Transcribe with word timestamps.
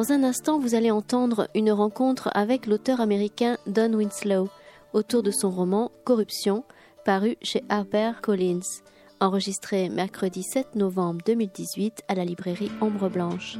Dans 0.00 0.12
un 0.12 0.24
instant, 0.24 0.58
vous 0.58 0.74
allez 0.74 0.90
entendre 0.90 1.50
une 1.54 1.70
rencontre 1.70 2.30
avec 2.32 2.66
l'auteur 2.66 3.02
américain 3.02 3.58
Don 3.66 3.92
Winslow 3.92 4.48
autour 4.94 5.22
de 5.22 5.30
son 5.30 5.50
roman 5.50 5.92
Corruption, 6.04 6.64
paru 7.04 7.36
chez 7.42 7.62
Collins, 8.22 8.80
enregistré 9.20 9.90
mercredi 9.90 10.42
7 10.42 10.74
novembre 10.74 11.20
2018 11.26 12.04
à 12.08 12.14
la 12.14 12.24
librairie 12.24 12.72
Ombre 12.80 13.10
Blanche. 13.10 13.58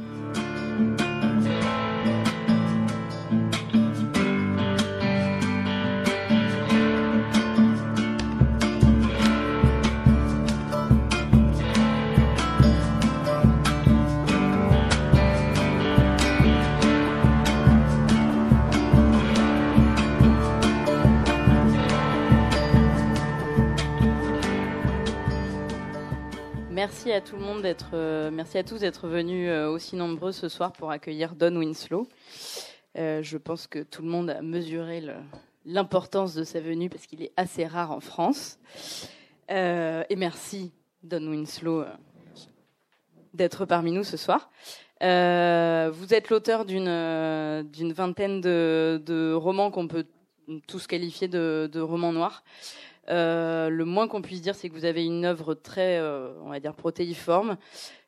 Merci 26.91 27.13
à 27.13 27.21
tout 27.21 27.37
le 27.37 27.41
monde 27.41 27.61
d'être, 27.61 27.91
euh, 27.93 28.29
merci 28.31 28.57
à 28.57 28.65
tous 28.65 28.79
d'être 28.79 29.07
venus 29.07 29.47
euh, 29.49 29.69
aussi 29.69 29.95
nombreux 29.95 30.33
ce 30.33 30.49
soir 30.49 30.73
pour 30.73 30.91
accueillir 30.91 31.35
Don 31.35 31.55
Winslow. 31.55 32.05
Euh, 32.97 33.23
je 33.23 33.37
pense 33.37 33.65
que 33.65 33.79
tout 33.79 34.01
le 34.01 34.09
monde 34.09 34.29
a 34.29 34.41
mesuré 34.41 35.01
l'importance 35.65 36.33
de 36.33 36.43
sa 36.43 36.59
venue 36.59 36.89
parce 36.89 37.05
qu'il 37.05 37.23
est 37.23 37.31
assez 37.37 37.65
rare 37.65 37.91
en 37.91 38.01
France. 38.01 38.59
et 39.47 40.15
merci 40.17 40.73
Don 41.01 41.25
Winslow 41.27 41.85
d'être 43.33 43.63
parmi 43.63 43.93
nous 43.93 44.03
ce 44.03 44.17
soir. 44.17 44.51
vous 44.99 46.13
êtes 46.13 46.29
l'auteur 46.29 46.65
d'une 46.65 47.63
d'une 47.71 47.93
vingtaine 47.93 48.41
de, 48.41 49.33
romans 49.33 49.71
qu'on 49.71 49.87
peut 49.87 50.07
tous 50.67 50.87
qualifier 50.87 51.29
de 51.29 51.79
romans 51.79 52.11
noirs. 52.11 52.43
Euh, 53.11 53.69
le 53.69 53.85
moins 53.85 54.07
qu'on 54.07 54.21
puisse 54.21 54.41
dire, 54.41 54.55
c'est 54.55 54.69
que 54.69 54.73
vous 54.73 54.85
avez 54.85 55.05
une 55.05 55.25
œuvre 55.25 55.53
très, 55.53 55.97
euh, 55.99 56.33
on 56.43 56.49
va 56.49 56.59
dire, 56.59 56.73
protéiforme, 56.73 57.57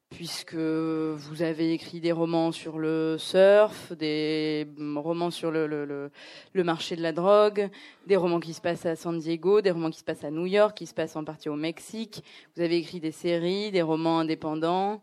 puisque 0.10 0.56
vous 0.56 1.42
avez 1.42 1.74
écrit 1.74 2.00
des 2.00 2.12
romans 2.12 2.52
sur 2.52 2.78
le 2.78 3.18
surf, 3.18 3.92
des 3.94 4.68
romans 4.96 5.32
sur 5.32 5.52
le, 5.52 6.12
marché 6.56 6.96
de 6.96 7.02
la 7.02 7.12
drogue, 7.12 7.70
des 8.08 8.16
romans 8.16 8.40
qui 8.40 8.54
se 8.54 8.62
passent 8.62 8.86
à 8.86 8.96
San 8.96 9.18
Diego, 9.18 9.62
des 9.62 9.72
romans 9.72 9.90
qui 9.90 10.00
se 10.00 10.04
passent 10.04 10.24
à 10.24 10.32
New 10.32 10.46
York, 10.46 10.78
qui 10.78 10.86
se 10.86 10.94
passent 10.94 11.16
en 11.16 11.24
partie 11.24 11.50
au 11.50 11.56
Mexique. 11.56 12.24
Vous 12.56 12.62
avez 12.62 12.78
écrit 12.78 13.00
des 13.00 13.12
séries, 13.12 13.72
des 13.72 13.82
romans 13.82 14.20
indépendants. 14.20 15.02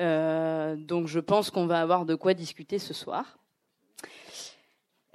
Euh, 0.00 0.76
donc 0.76 1.06
je 1.06 1.20
pense 1.20 1.50
qu'on 1.50 1.66
va 1.66 1.80
avoir 1.80 2.04
de 2.04 2.14
quoi 2.14 2.34
discuter 2.34 2.78
ce 2.78 2.92
soir. 2.92 3.37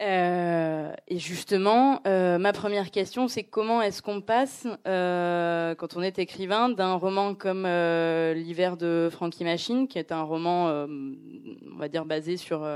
Euh, 0.01 0.93
et 1.07 1.19
justement, 1.19 2.01
euh, 2.07 2.37
ma 2.37 2.51
première 2.51 2.91
question, 2.91 3.27
c'est 3.27 3.43
comment 3.43 3.81
est-ce 3.81 4.01
qu'on 4.01 4.21
passe, 4.21 4.67
euh, 4.87 5.75
quand 5.75 5.95
on 5.95 6.01
est 6.01 6.19
écrivain, 6.19 6.69
d'un 6.69 6.95
roman 6.95 7.35
comme 7.35 7.63
L'hiver 7.63 8.77
de 8.77 9.09
Frankie 9.11 9.43
Machine, 9.43 9.87
qui 9.87 9.99
est 9.99 10.11
un 10.11 10.23
roman, 10.23 10.67
on 10.67 11.77
va 11.77 11.87
dire, 11.87 12.05
basé 12.05 12.37
sur 12.37 12.67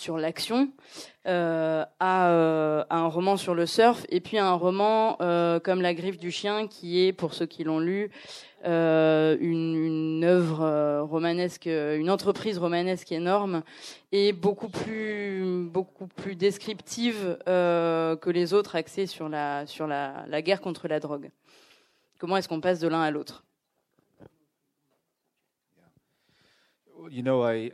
sur 0.00 0.16
l'action, 0.18 0.70
à, 1.24 1.86
à, 2.00 2.84
un 2.90 3.06
roman 3.06 3.36
sur 3.36 3.54
le 3.54 3.66
surf, 3.66 4.04
et 4.08 4.20
puis 4.20 4.38
un 4.38 4.54
roman 4.54 5.16
comme 5.62 5.80
La 5.82 5.94
griffe 5.94 6.18
du 6.18 6.30
chien, 6.30 6.66
qui 6.66 7.04
est, 7.06 7.12
pour 7.12 7.34
ceux 7.34 7.46
qui 7.46 7.64
l'ont 7.64 7.78
lu, 7.78 8.10
euh, 8.66 9.38
une, 9.40 10.22
œuvre 10.22 10.60
euh, 10.60 11.02
romanesque, 11.02 11.64
une 11.64 12.10
entreprise 12.10 12.58
romanesque 12.58 13.10
énorme 13.10 13.62
et 14.12 14.34
beaucoup 14.34 14.68
plus, 14.68 15.66
beaucoup 15.66 16.06
plus 16.06 16.36
descriptive 16.36 17.38
euh, 17.48 18.16
que 18.16 18.28
les 18.28 18.52
autres 18.52 18.76
axés 18.76 19.06
sur 19.06 19.30
la, 19.30 19.66
sur 19.66 19.86
la, 19.86 20.26
la 20.26 20.42
guerre 20.42 20.60
contre 20.60 20.88
la 20.88 21.00
drogue. 21.00 21.30
Comment 22.18 22.36
est-ce 22.36 22.48
qu'on 22.48 22.60
passe 22.60 22.80
de 22.80 22.88
l'un 22.88 23.00
à 23.00 23.10
l'autre? 23.10 23.44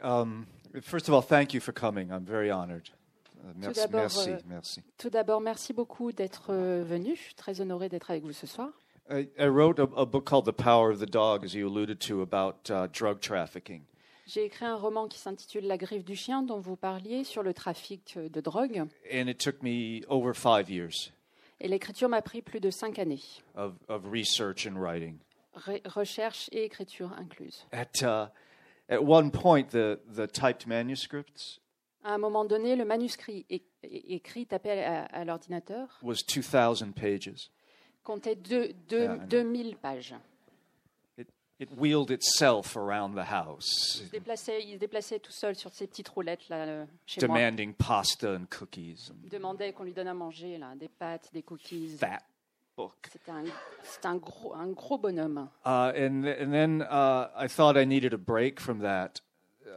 Um, 0.04 0.46
first 0.82 1.08
of 1.08 1.14
all, 1.14 1.22
thank 1.22 1.54
you 1.54 1.60
for 1.60 1.72
coming. 1.72 2.10
I'm 2.10 2.24
very 2.24 2.50
honored. 2.50 2.90
Merci, 3.54 3.80
merci, 3.92 4.30
merci. 4.48 4.82
Tout 4.98 5.10
d'abord, 5.10 5.40
merci 5.40 5.72
beaucoup 5.72 6.12
d'être 6.12 6.52
venu. 6.52 7.14
Je 7.14 7.22
suis 7.22 7.34
très 7.34 7.60
honoré 7.60 7.88
d'être 7.88 8.10
avec 8.10 8.24
vous 8.24 8.32
ce 8.32 8.46
soir. 8.46 8.70
I, 9.08 9.28
I 9.38 9.46
wrote 9.46 9.78
a, 9.78 9.84
a, 9.96 10.04
book 10.04 10.24
called 10.24 10.46
The 10.46 10.52
Power 10.52 10.90
of 10.90 10.98
the 10.98 11.06
Dog, 11.06 11.44
as 11.44 11.54
you 11.54 11.68
alluded 11.68 12.00
to, 12.00 12.22
about 12.22 12.68
uh, 12.70 12.88
drug 12.88 13.20
trafficking. 13.20 13.82
J'ai 14.26 14.44
écrit 14.44 14.64
un 14.64 14.74
roman 14.74 15.06
qui 15.06 15.18
s'intitule 15.18 15.68
La 15.68 15.76
griffe 15.76 16.04
du 16.04 16.16
chien, 16.16 16.42
dont 16.42 16.58
vous 16.58 16.74
parliez, 16.74 17.22
sur 17.22 17.44
le 17.44 17.54
trafic 17.54 18.18
de 18.18 18.40
drogue. 18.40 18.88
And 19.12 19.28
it 19.28 19.38
took 19.38 19.62
me 19.62 20.00
over 20.08 20.34
five 20.34 20.68
years. 20.68 21.12
Et 21.60 21.68
l'écriture 21.68 22.08
m'a 22.08 22.22
pris 22.22 22.42
plus 22.42 22.58
de 22.58 22.70
cinq 22.70 22.98
années. 22.98 23.22
Of, 23.54 23.74
of 23.88 24.04
research 24.10 24.66
and 24.66 24.76
writing. 24.76 25.18
Re 25.54 25.80
recherche 25.86 26.48
et 26.50 26.64
écriture 26.64 27.12
incluse. 27.16 27.64
At, 27.72 28.02
uh, 28.02 28.26
at 28.88 29.02
one 29.02 29.30
point, 29.30 29.70
the, 29.70 30.00
the 30.14 30.26
typed 30.26 30.66
manuscripts. 30.66 31.60
À 32.04 32.14
un 32.14 32.18
moment 32.18 32.44
donné, 32.44 32.76
le 32.76 32.84
manuscrit 32.84 33.44
é 33.50 33.62
écrit 33.82 34.46
tapé 34.46 34.84
à, 34.84 35.04
à 35.06 35.24
l'ordinateur. 35.24 35.98
Was 36.02 36.22
2,000 36.22 36.92
pages 36.92 37.50
comptait 38.06 38.36
deux, 38.36 38.72
deux, 38.88 39.02
yeah, 39.02 39.16
2000 39.16 39.76
pages. 39.76 40.14
It, 41.58 41.70
wheeled 41.74 42.10
itself 42.10 42.76
around 42.76 43.14
the 43.14 43.24
house. 43.24 44.02
Il 44.02 44.06
se 44.06 44.10
déplaçait, 44.10 44.62
il 44.62 44.74
se 44.74 44.78
déplaçait 44.78 45.18
tout 45.18 45.32
seul 45.32 45.56
sur 45.56 45.72
ses 45.72 45.86
petites 45.86 46.08
roulettes 46.10 46.46
là, 46.50 46.56
euh, 46.66 46.86
chez 47.06 47.18
Demanding 47.18 47.72
pasta 47.72 48.34
and 48.34 48.44
cookies. 48.50 49.10
Il 49.24 49.30
demandait 49.30 49.72
qu'on 49.72 49.84
lui 49.84 49.94
donne 49.94 50.08
à 50.08 50.12
manger 50.12 50.58
là, 50.58 50.74
des 50.76 50.88
pâtes, 50.88 51.30
des 51.32 51.42
cookies. 51.42 51.96
Fat 51.96 52.20
book. 52.76 53.08
C'était 53.10 53.32
un, 53.32 53.44
un, 54.04 54.16
gros, 54.16 54.54
un 54.54 54.68
gros 54.68 54.98
bonhomme. 54.98 55.48
Uh, 55.64 55.92
and, 55.96 56.24
and 56.26 56.52
then 56.52 56.82
uh, 56.82 57.28
I 57.36 57.48
thought 57.48 57.76
I 57.76 57.84
needed 57.84 58.12
a 58.12 58.18
break 58.18 58.60
from 58.60 58.80
that. 58.80 59.20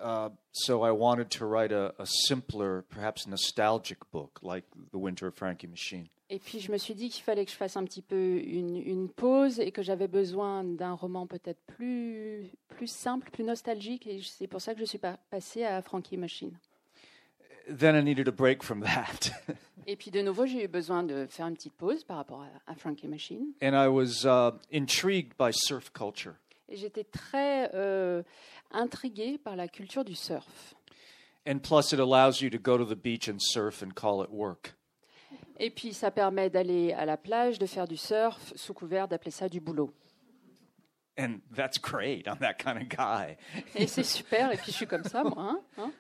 Uh, 0.02 0.30
so 0.52 0.84
I 0.84 0.92
wanted 0.92 1.30
to 1.32 1.46
write 1.46 1.72
a, 1.72 1.94
a 2.00 2.06
simpler, 2.06 2.84
perhaps 2.90 3.28
nostalgic 3.28 3.98
book 4.12 4.40
like 4.42 4.66
The 4.92 4.98
Winter 4.98 5.28
of 5.28 5.36
Frankie 5.36 5.68
Machine. 5.68 6.10
Et 6.32 6.38
puis 6.38 6.60
je 6.60 6.72
me 6.72 6.78
suis 6.78 6.94
dit 6.94 7.10
qu'il 7.10 7.24
fallait 7.24 7.44
que 7.44 7.52
je 7.52 7.56
fasse 7.58 7.76
un 7.76 7.84
petit 7.84 8.04
peu 8.04 8.16
une, 8.16 8.78
une 8.78 9.10
pause 9.10 9.60
et 9.60 9.72
que 9.72 9.82
j'avais 9.82 10.08
besoin 10.08 10.64
d'un 10.64 10.94
roman 10.94 11.26
peut-être 11.26 11.60
plus, 11.66 12.52
plus 12.68 12.86
simple, 12.86 13.32
plus 13.32 13.44
nostalgique. 13.44 14.06
Et 14.06 14.22
c'est 14.22 14.46
pour 14.46 14.62
ça 14.62 14.76
que 14.76 14.80
je 14.80 14.86
suis 14.86 15.00
passée 15.32 15.64
à 15.64 15.82
Frankie 15.82 16.18
Machine. 16.18 16.56
Then 17.70 17.96
I 17.96 18.02
needed 18.02 18.28
a 18.28 18.32
break 18.32 18.64
from 18.64 18.82
that. 18.82 19.32
et 19.88 19.96
puis 19.96 20.12
de 20.12 20.22
nouveau, 20.22 20.46
j'ai 20.46 20.66
eu 20.66 20.68
besoin 20.68 21.04
de 21.04 21.28
faire 21.30 21.48
une 21.48 21.56
petite 21.56 21.74
pause 21.74 22.04
par 22.04 22.18
rapport 22.18 22.42
à, 22.42 22.72
à 22.72 22.76
Frankie 22.76 23.08
Machine. 23.08 23.54
And 23.62 23.74
I 23.76 23.88
was 23.88 24.26
uh, 24.26 24.58
intrigued 24.72 25.34
by 25.38 25.52
surf 25.54 25.92
culture. 25.94 26.36
Et 26.68 26.78
j'étais 26.78 27.04
très 27.04 27.70
euh, 27.74 28.24
intriguée 28.72 29.38
par 29.38 29.56
la 29.56 29.68
culture 29.68 30.04
du 30.04 30.16
surf. 30.16 30.76
And 31.48 31.60
plus, 31.60 31.94
it 31.94 32.00
allows 32.00 32.42
you 32.42 32.50
to 32.50 32.60
go 32.60 32.78
to 32.78 32.86
the 32.86 32.98
beach 32.98 33.28
and 33.28 33.40
surf 33.40 33.82
and 33.82 33.92
call 33.96 34.24
it 34.24 34.30
work. 34.30 34.76
Et 35.60 35.70
puis 35.70 35.94
ça 35.94 36.10
permet 36.10 36.50
d'aller 36.50 36.94
à 36.94 37.06
la 37.06 37.18
plage, 37.18 37.60
de 37.60 37.66
faire 37.66 37.88
du 37.88 37.98
surf 37.98 38.54
sous 38.56 38.74
couvert 38.74 39.08
d'appeler 39.08 39.32
ça 39.32 39.50
du 39.50 39.60
boulot. 39.60 39.92
And 41.18 41.42
that's 41.54 41.78
great. 41.78 42.28
I'm 42.28 42.38
that 42.40 42.54
kind 42.54 42.78
of 42.78 42.88
guy. 42.88 43.36
Et 43.76 43.88
c'est 43.88 44.04
super. 44.06 44.52
Et 44.54 44.58
puis 44.58 44.72
je 44.72 44.78
suis 44.78 44.88
comme 44.88 45.04
ça, 45.04 45.24
moi. 45.24 45.60
Hein? 45.78 45.92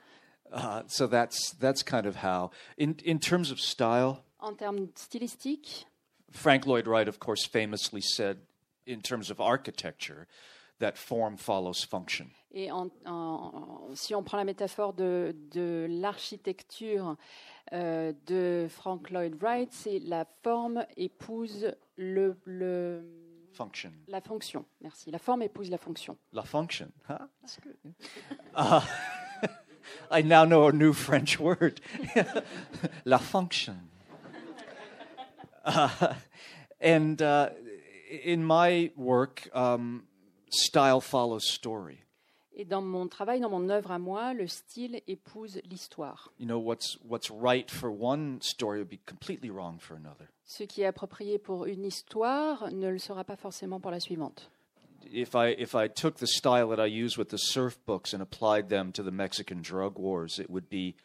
Uh, 0.51 0.83
so 0.87 1.07
that's 1.07 1.51
that's 1.59 1.83
kind 1.83 2.05
of 2.05 2.17
how. 2.17 2.51
In 2.77 2.95
in 3.05 3.19
terms 3.19 3.51
of 3.51 3.59
style. 3.59 4.23
En 4.39 4.55
termes 4.55 4.89
stylistiques. 4.95 5.85
Frank 6.31 6.65
Lloyd 6.65 6.87
Wright, 6.87 7.07
of 7.07 7.19
course, 7.19 7.45
famously 7.45 8.01
said, 8.01 8.37
in 8.85 9.01
terms 9.01 9.31
of 9.31 9.41
architecture, 9.41 10.27
that 10.79 10.97
form 10.97 11.37
follows 11.37 11.83
function. 11.83 12.31
Et 12.51 12.71
en, 12.71 12.89
en, 13.05 13.89
si 13.95 14.15
on 14.15 14.23
prend 14.23 14.37
la 14.37 14.43
métaphore 14.43 14.93
de, 14.93 15.35
de 15.51 15.87
l'architecture, 15.89 17.15
euh, 17.73 18.13
de 18.25 18.67
Frank 18.69 19.11
Lloyd 19.11 19.35
Wright, 19.41 19.71
c'est 19.71 19.99
la 19.99 20.25
forme 20.43 20.85
épouse 20.97 21.71
le, 21.95 22.35
le 22.45 23.03
function. 23.53 23.91
La 24.07 24.21
fonction. 24.21 24.65
Merci. 24.81 25.11
La 25.11 25.19
forme 25.19 25.43
épouse 25.43 25.69
la 25.69 25.77
fonction. 25.77 26.17
La 26.33 26.43
fonction. 26.43 26.91
Huh? 27.07 27.17
That's 27.41 27.59
good. 27.61 27.75
Uh, 28.55 28.81
I 30.11 30.21
now 30.21 30.45
know 30.45 30.67
a 30.67 30.71
new 30.71 30.93
French 30.93 31.39
word. 31.39 31.81
la 33.05 33.17
fonction. 33.17 33.89
Uh, 35.63 36.13
and 36.79 37.21
uh, 37.21 37.49
in 38.23 38.43
my 38.43 38.91
work, 38.95 39.49
um, 39.53 40.03
style 40.49 41.01
follows 41.01 41.51
story. 41.51 41.99
Et 42.53 42.65
dans 42.65 42.81
mon 42.81 43.07
travail, 43.07 43.39
dans 43.39 43.49
mon 43.49 43.69
œuvre 43.69 43.91
à 43.91 43.99
moi, 43.99 44.33
le 44.33 44.45
style 44.47 45.01
épouse 45.07 45.61
l'histoire. 45.69 46.29
You 46.39 46.45
know, 46.45 46.59
what's, 46.59 46.97
what's 47.07 47.31
right 47.31 47.71
for 47.71 47.89
one 47.89 48.39
story 48.41 48.79
would 48.79 48.89
be 48.89 48.99
completely 49.05 49.49
wrong 49.49 49.79
for 49.79 49.95
another. 49.95 50.27
Ce 50.43 50.63
qui 50.63 50.81
est 50.81 50.85
approprié 50.85 51.37
pour 51.37 51.67
une 51.67 51.85
histoire 51.85 52.69
ne 52.71 52.89
le 52.89 52.97
sera 52.97 53.23
pas 53.23 53.37
forcément 53.37 53.79
pour 53.79 53.91
la 53.91 54.01
suivante. 54.01 54.49
If 55.05 55.35
I 55.35 55.55
if 55.57 55.75
I 55.75 55.87
took 55.87 56.17
the 56.17 56.27
style 56.27 56.69
that 56.69 56.79
I 56.79 56.87
use 56.87 57.17
with 57.17 57.29
the 57.29 57.37
surf 57.37 57.77
books 57.85 58.13
and 58.13 58.21
applied 58.21 58.69
them 58.69 58.91
to 58.93 59.03
the 59.03 59.11
Mexican 59.11 59.61
drug 59.61 59.97
wars, 59.97 60.39
it 60.39 60.49
would 60.49 60.69
be 60.69 60.95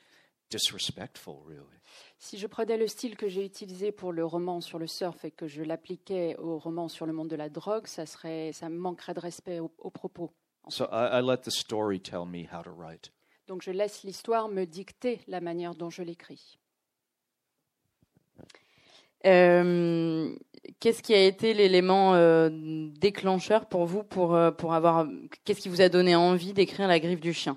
disrespectful, 0.50 1.43
really. 1.46 1.81
Si 2.19 2.38
je 2.38 2.46
prenais 2.46 2.79
le 2.79 2.87
style 2.87 3.17
que 3.17 3.29
j'ai 3.29 3.44
utilisé 3.44 3.93
pour 3.93 4.12
le 4.12 4.25
roman 4.25 4.61
sur 4.61 4.79
le 4.79 4.87
surf 4.87 5.25
et 5.25 5.31
que 5.31 5.46
je 5.46 5.62
l'appliquais 5.62 6.37
au 6.37 6.58
roman 6.58 6.88
sur 6.88 7.06
le 7.06 7.12
monde 7.12 7.29
de 7.29 7.37
la 7.37 7.49
drogue, 7.49 7.87
ça 7.87 8.06
serait, 8.06 8.52
ça 8.52 8.69
manquerait 8.69 9.14
de 9.14 9.20
respect 9.20 9.61
aux, 9.61 9.73
aux 9.79 9.91
propos. 9.91 10.31
So 10.69 10.87
I, 10.91 11.19
I 11.19 11.20
let 11.20 11.43
the 11.43 11.50
story 11.50 12.00
tell 12.00 12.25
me 12.25 12.46
how 12.50 12.62
to 12.62 12.70
write. 12.70 13.11
Donc 13.46 13.62
je 13.62 13.70
laisse 13.70 14.05
l'histoire 14.05 14.49
me 14.49 14.64
dicter 14.64 15.20
la 15.26 15.41
manière 15.41 15.75
dont 15.75 15.91
je 15.91 16.02
l'écris. 16.02 16.58
Euh, 19.26 20.13
Qu'est-ce 20.80 21.02
qui 21.02 21.14
a 21.14 21.24
été 21.24 21.54
l'élément 21.54 22.14
euh, 22.14 22.50
déclencheur 23.00 23.66
pour 23.66 23.86
vous 23.86 24.02
pour, 24.02 24.34
euh, 24.34 24.50
pour 24.50 24.74
avoir 24.74 25.06
Qu'est-ce 25.44 25.60
qui 25.60 25.68
vous 25.68 25.80
a 25.80 25.88
donné 25.88 26.14
envie 26.14 26.52
d'écrire 26.52 26.88
La 26.88 27.00
griffe 27.00 27.20
du 27.20 27.32
chien? 27.32 27.56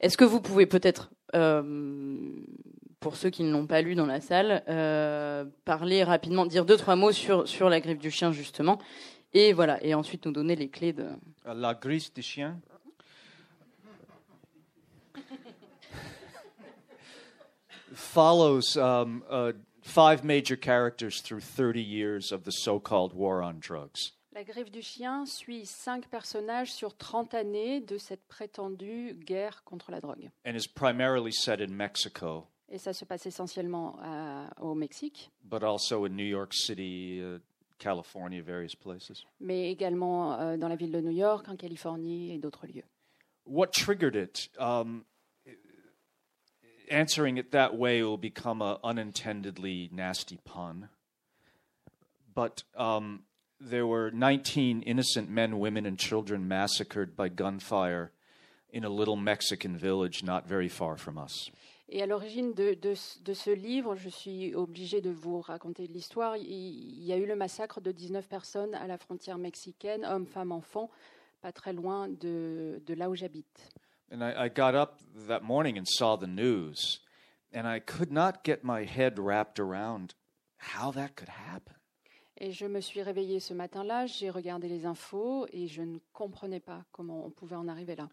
Est-ce 0.00 0.16
que 0.16 0.24
vous 0.24 0.40
pouvez 0.40 0.66
peut-être, 0.66 1.10
euh, 1.34 2.30
pour 3.00 3.16
ceux 3.16 3.30
qui 3.30 3.42
ne 3.42 3.50
l'ont 3.50 3.66
pas 3.66 3.82
lu 3.82 3.94
dans 3.94 4.06
la 4.06 4.20
salle, 4.20 4.62
euh, 4.68 5.44
parler 5.64 6.04
rapidement, 6.04 6.46
dire 6.46 6.64
deux 6.64 6.76
trois 6.76 6.96
mots 6.96 7.12
sur 7.12 7.48
sur 7.48 7.68
La 7.68 7.80
griffe 7.80 7.98
du 7.98 8.10
chien 8.10 8.32
justement, 8.32 8.78
et 9.32 9.52
voilà, 9.52 9.82
et 9.84 9.94
ensuite 9.94 10.26
nous 10.26 10.32
donner 10.32 10.56
les 10.56 10.68
clés 10.68 10.92
de. 10.92 11.06
La 11.44 11.74
Grise 11.74 12.12
du 12.12 12.22
Chien. 12.22 12.60
follows 17.94 18.76
um, 18.76 19.22
five 19.88 20.22
major 20.22 20.56
characters 20.56 21.20
through 21.22 21.40
30 21.40 21.80
years 21.80 22.32
of 22.32 22.42
the 22.44 22.52
so 22.52 22.78
called 22.78 23.12
war 23.14 23.42
on 23.42 23.54
drugs. 23.60 24.12
La 24.34 24.44
griffe 24.44 24.70
du 24.70 24.82
chien 24.82 25.24
suit 25.26 25.66
cinq 25.66 26.08
personnages 26.10 26.70
sur 26.72 26.96
30 26.96 27.34
années 27.34 27.80
de 27.80 27.98
cette 27.98 28.22
prétendue 28.28 29.14
guerre 29.14 29.62
contre 29.64 29.90
la 29.90 30.00
drogue. 30.00 30.30
and 30.44 30.54
is 30.54 30.66
primarily 30.68 31.32
set 31.32 31.60
in 31.60 31.74
Mexico, 31.74 32.46
Et 32.70 32.78
ça 32.78 32.92
se 32.92 33.04
passe 33.06 33.26
essentiellement 33.26 33.96
à- 34.02 34.50
au 34.60 34.74
Mexique, 34.74 35.30
but 35.42 35.62
also 35.64 36.04
in 36.04 36.10
New 36.10 36.26
York 36.26 36.52
City, 36.52 37.18
uh, 37.20 37.38
California, 37.78 38.42
various 38.42 38.74
places. 38.76 39.24
mais 39.40 39.70
également 39.72 40.38
euh, 40.38 40.56
dans 40.56 40.68
la 40.68 40.76
ville 40.76 40.92
de 40.92 41.00
New 41.00 41.10
York, 41.16 41.48
en 41.48 41.56
Californie 41.56 42.32
et 42.34 42.38
d'autres 42.38 42.66
lieux. 42.66 42.84
What 43.46 43.68
triggered 43.72 44.14
it? 44.14 44.50
Um, 44.60 45.04
answering 46.90 47.38
it 47.38 47.50
that 47.52 47.76
way 47.76 48.02
will 48.02 48.16
become 48.18 48.62
a 48.62 48.78
unintendedly 48.84 49.88
nasty 49.92 50.38
pun. 50.44 50.88
But 52.34 52.62
um, 52.76 53.24
there 53.60 53.86
were 53.86 54.10
19 54.10 54.82
innocent 54.82 55.28
men, 55.30 55.58
women, 55.58 55.86
and 55.86 55.98
children 55.98 56.46
massacred 56.46 57.16
by 57.16 57.28
gunfire 57.28 58.12
in 58.70 58.84
a 58.84 58.88
little 58.90 59.16
Mexican 59.16 59.76
village 59.76 60.22
not 60.22 60.46
very 60.46 60.68
far 60.68 60.96
from 60.96 61.18
us. 61.18 61.50
Et 61.90 62.02
à 62.02 62.06
l'origine 62.06 62.52
de, 62.52 62.74
de 62.74 62.94
ce- 62.94 63.18
de 63.22 63.32
ce 63.32 63.50
livre, 63.50 63.96
je 63.96 64.10
suis 64.10 64.54
obligée 64.54 65.00
de 65.00 65.08
vous 65.10 65.40
raconter 65.40 65.86
l'histoire. 65.86 66.36
Il, 66.36 66.44
il 66.46 67.02
y 67.02 67.12
a 67.14 67.16
eu 67.16 67.24
le 67.24 67.34
massacre 67.34 67.80
de 67.80 67.92
19 67.92 68.28
personnes 68.28 68.74
à 68.74 68.86
la 68.86 68.98
frontière 68.98 69.38
mexicaine, 69.38 70.04
hommes, 70.04 70.26
femmes, 70.26 70.52
enfants, 70.52 70.90
pas 71.40 71.50
très 71.50 71.72
loin 71.72 72.08
de, 72.08 72.82
de 72.86 72.94
là 72.94 73.08
où 73.08 73.14
j'habite. 73.14 73.70
And 74.10 74.24
I, 74.24 74.44
I 74.44 74.48
got 74.48 74.74
up 74.74 75.00
that 75.28 75.42
morning 75.42 75.76
and 75.76 75.86
saw 75.86 76.16
the 76.16 76.26
news, 76.26 77.00
and 77.52 77.66
I 77.66 77.78
could 77.78 78.10
not 78.10 78.42
get 78.42 78.64
my 78.64 78.84
head 78.84 79.18
wrapped 79.18 79.58
around 79.60 80.14
how 80.56 80.90
that 80.92 81.14
could 81.14 81.28
happen. 81.28 81.74
Et 82.40 82.52
je 82.52 82.66
me 82.66 82.80
suis 82.80 83.02
réveillée 83.02 83.40
ce 83.40 83.52
matin-là, 83.52 84.06
j'ai 84.06 84.30
regardé 84.30 84.68
les 84.68 84.86
infos 84.86 85.46
et 85.52 85.66
je 85.66 85.82
ne 85.82 85.98
comprenais 86.12 86.60
pas 86.60 86.84
comment 86.92 87.26
on 87.26 87.30
pouvait 87.30 87.56
en 87.56 87.66
arriver 87.66 87.96
là. 87.96 88.08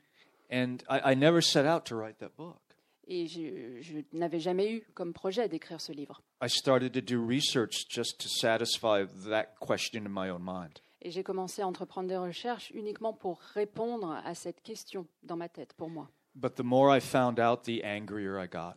And 0.52 0.84
I, 0.90 1.12
I 1.12 1.16
never 1.16 1.42
set 1.42 1.66
out 1.66 1.86
to 1.86 1.96
write 1.96 2.18
that 2.20 2.36
book. 2.36 2.60
Et 3.08 3.28
je, 3.28 3.82
je 3.82 4.00
n'avais 4.14 4.40
jamais 4.40 4.72
eu 4.72 4.84
comme 4.96 5.14
projet 5.14 5.48
d'écrire 5.48 5.80
ce 5.80 5.92
livre. 5.92 6.24
I 6.42 6.50
started 6.50 6.92
to 6.94 7.02
do 7.02 7.24
research 7.24 7.88
just 7.88 8.20
to 8.20 8.28
satisfy 8.28 9.06
that 9.30 9.60
question 9.60 10.08
in 10.08 10.10
my 10.10 10.30
own 10.30 10.42
mind. 10.44 10.82
Et 11.06 11.12
j'ai 11.12 11.24
commencé 11.24 11.62
à 11.62 11.68
entreprendre 11.68 12.10
des 12.10 12.18
recherches 12.18 12.72
uniquement 12.72 13.14
pour 13.14 13.40
répondre 13.40 14.20
à 14.26 14.34
cette 14.34 14.64
question 14.64 15.06
dans 15.22 15.38
ma 15.38 15.48
tête, 15.48 15.74
pour 15.74 15.88
moi. 15.88 16.10
But 16.34 16.56
the 16.56 16.64
more 16.64 16.98
I 16.98 17.00
found 17.00 17.40
out, 17.40 17.62
the 17.62 17.84
angrier 17.86 18.44
I 18.44 18.48
got. 18.48 18.74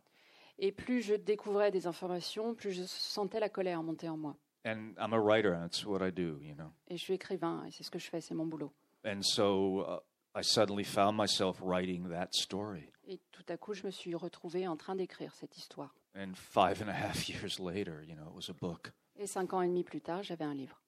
Et 0.58 0.70
plus 0.70 1.00
je 1.00 1.14
découvrais 1.14 1.70
des 1.70 1.86
informations, 1.86 2.54
plus 2.54 2.72
je 2.72 2.82
sentais 2.84 3.40
la 3.40 3.48
colère 3.48 3.82
monter 3.82 4.10
en 4.10 4.18
moi. 4.18 4.36
And 4.66 4.92
I'm 4.98 5.14
a 5.14 5.18
writer, 5.18 5.54
and 5.54 5.62
that's 5.62 5.86
what 5.86 6.06
I 6.06 6.12
do, 6.12 6.38
you 6.42 6.54
know. 6.54 6.70
Et 6.88 6.98
je 6.98 7.02
suis 7.02 7.14
écrivain, 7.14 7.64
et 7.66 7.70
c'est 7.70 7.82
ce 7.82 7.90
que 7.90 7.98
je 7.98 8.10
fais, 8.10 8.20
c'est 8.20 8.34
mon 8.34 8.44
boulot. 8.44 8.74
And 9.06 9.22
so 9.22 9.80
uh, 9.80 10.00
I 10.38 10.42
suddenly 10.42 10.84
found 10.84 11.16
myself 11.16 11.62
writing 11.62 12.10
that 12.10 12.34
story. 12.34 12.92
Et 13.06 13.20
tout 13.32 13.46
à 13.48 13.56
coup, 13.56 13.72
je 13.72 13.86
me 13.86 13.90
suis 13.90 14.14
retrouvée 14.14 14.68
en 14.68 14.76
train 14.76 14.96
d'écrire 14.96 15.34
cette 15.34 15.56
histoire. 15.56 15.94
And 16.14 16.34
five 16.34 16.82
and 16.82 16.90
a 16.90 16.92
half 16.92 17.26
years 17.30 17.58
later, 17.58 18.04
you 18.06 18.14
know, 18.14 18.28
it 18.28 18.34
was 18.34 18.50
a 18.50 18.52
book. 18.60 18.92
Et 19.16 19.26
cinq 19.26 19.54
ans 19.54 19.62
et 19.62 19.68
demi 19.68 19.82
plus 19.82 20.02
tard, 20.02 20.22
j'avais 20.22 20.44
un 20.44 20.54
livre. 20.54 20.78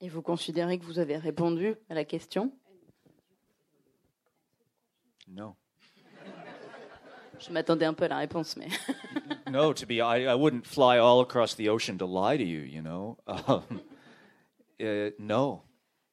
Et 0.00 0.08
vous 0.08 0.22
considérez 0.22 0.78
que 0.78 0.84
vous 0.84 0.98
avez 0.98 1.16
répondu 1.16 1.74
à 1.88 1.94
la 1.94 2.04
question? 2.04 2.52
No. 5.28 5.56
Je 7.38 7.50
m'attendais 7.52 7.84
un 7.84 7.94
peu 7.94 8.04
à 8.04 8.08
la 8.08 8.18
réponse, 8.18 8.56
mais 8.56 8.68
no, 9.50 9.72
to 9.74 9.86
be, 9.86 9.94
I, 10.00 10.26
I 10.26 10.34
wouldn't 10.34 10.66
fly 10.66 10.98
all 10.98 11.20
across 11.20 11.54
the 11.56 11.68
ocean 11.68 11.98
to 11.98 12.06
lie 12.06 12.36
to 12.36 12.44
you, 12.44 12.60
you 12.60 12.80
know? 12.80 13.18
Um, 13.26 13.80
uh, 14.80 15.10
no. 15.18 15.62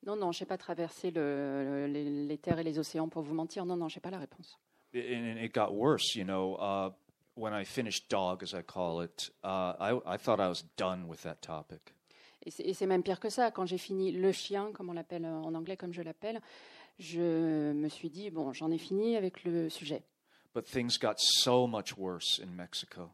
Non, 0.05 0.15
non, 0.15 0.31
je 0.31 0.43
n'ai 0.43 0.47
pas 0.47 0.57
traversé 0.57 1.11
le- 1.11 1.63
le- 1.63 1.87
les, 1.87 2.03
les 2.27 2.37
terres 2.37 2.59
et 2.59 2.63
les 2.63 2.79
océans 2.79 3.07
pour 3.07 3.21
vous 3.21 3.35
mentir. 3.35 3.65
Non, 3.65 3.75
non, 3.77 3.87
je 3.87 3.97
n'ai 3.97 4.01
pas 4.01 4.09
la 4.09 4.17
réponse. 4.17 4.57
And 4.93 5.37
it 5.37 5.53
got 5.53 5.73
worse, 5.73 6.15
you 6.15 6.25
know? 6.25 6.55
Uh, 6.55 6.89
when 7.35 7.53
I 7.53 7.63
finished 7.63 8.09
Dog, 8.09 8.41
as 8.43 8.53
I 8.53 8.61
call 8.63 9.01
it, 9.01 9.29
uh, 9.43 9.73
I, 9.79 9.99
I 10.05 10.17
thought 10.17 10.39
I 10.39 10.47
was 10.49 10.63
done 10.75 11.07
with 11.07 11.21
that 11.21 11.41
topic. 11.41 11.93
Et 12.45 12.73
c'est 12.73 12.85
même 12.87 13.03
pire 13.03 13.19
que 13.19 13.29
ça. 13.29 13.51
Quand 13.51 13.65
j'ai 13.65 13.77
fini 13.77 14.11
Le 14.11 14.31
Chien, 14.31 14.71
comme 14.73 14.89
on 14.89 14.93
l'appelle 14.93 15.25
euh, 15.25 15.41
en 15.41 15.53
anglais, 15.53 15.77
comme 15.77 15.93
je 15.93 16.01
l'appelle, 16.01 16.41
je 16.99 17.71
me 17.71 17.87
suis 17.87 18.09
dit, 18.09 18.29
bon, 18.29 18.53
j'en 18.53 18.71
ai 18.71 18.77
fini 18.77 19.15
avec 19.15 19.43
le 19.43 19.69
sujet. 19.69 20.03
But 20.53 20.65
things 20.65 20.97
got 20.99 21.15
so 21.17 21.67
much 21.67 21.95
worse 21.97 22.39
in 22.39 22.53
Mexico 22.55 23.09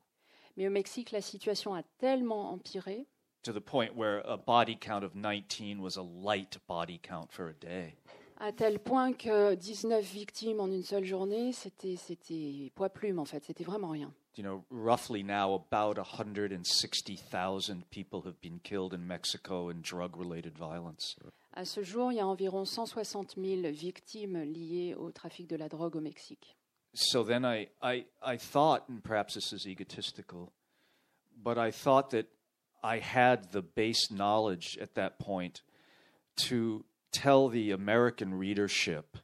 Mais 0.56 0.68
au 0.68 0.72
Mexique, 0.72 1.12
la 1.12 1.22
situation 1.22 1.76
a 1.76 1.84
tellement 2.00 2.52
empiré 2.52 3.06
to 3.44 3.54
the 3.54 3.60
point 3.60 3.96
where 3.96 4.22
a 4.26 4.36
body 4.36 4.76
count 4.76 5.04
of 5.04 5.16
19 5.16 5.80
was 5.80 5.98
a 5.98 6.02
light 6.02 6.58
body 6.68 7.00
count 7.00 7.32
for 7.32 7.48
a 7.48 7.54
day. 7.54 7.96
à 8.40 8.52
tel 8.52 8.80
point 8.80 9.14
que 9.14 9.56
19 9.56 10.04
victimes 10.04 10.60
en 10.60 10.68
une 10.68 10.84
seule 10.84 11.06
journée, 11.06 11.52
c'était 11.54 11.96
c'était 11.96 12.72
poids 12.76 12.90
plume 12.90 13.20
en 13.20 13.26
fait, 13.26 13.44
c'était 13.46 13.64
vraiment 13.64 13.90
rien. 13.90 14.14
You 14.38 14.44
know, 14.44 14.64
roughly 14.70 15.24
now, 15.24 15.54
about 15.54 15.98
160,000 15.98 17.90
people 17.90 18.22
have 18.22 18.40
been 18.40 18.60
killed 18.60 18.94
in 18.94 19.08
Mexico 19.08 19.70
in 19.70 19.82
drug 19.82 20.16
related 20.16 20.56
violence. 20.56 21.16
À 21.56 21.66
ce 21.66 21.82
jour, 21.82 22.12
il 22.12 22.18
y 22.18 22.20
a 22.20 22.28
environ 22.28 22.66
160 22.66 23.36
000 23.36 23.72
victimes 23.72 24.44
liées 24.44 24.94
au 24.96 25.12
trafic 25.12 25.48
de 25.48 25.58
la 25.58 25.68
drogue 25.68 25.96
au 25.96 26.02
Mexique. 26.02 26.56
So 26.94 27.24
then 27.24 27.46
I, 27.46 27.70
I, 27.82 28.06
I 28.22 28.38
thought, 28.38 28.88
and 28.90 29.04
perhaps 29.04 29.34
this 29.34 29.52
is 29.52 29.66
egotistical, 29.68 30.54
but 31.36 31.58
I 31.58 31.72
thought 31.72 32.12
that 32.12 32.28
I 32.84 33.00
had 33.00 33.52
the 33.52 33.64
base 33.64 34.12
knowledge 34.12 34.78
at 34.80 34.94
that 34.96 35.18
point 35.18 35.62
to 36.48 36.86
tell 37.12 37.50
the 37.50 37.72
American 37.72 38.36
readership 38.36 39.18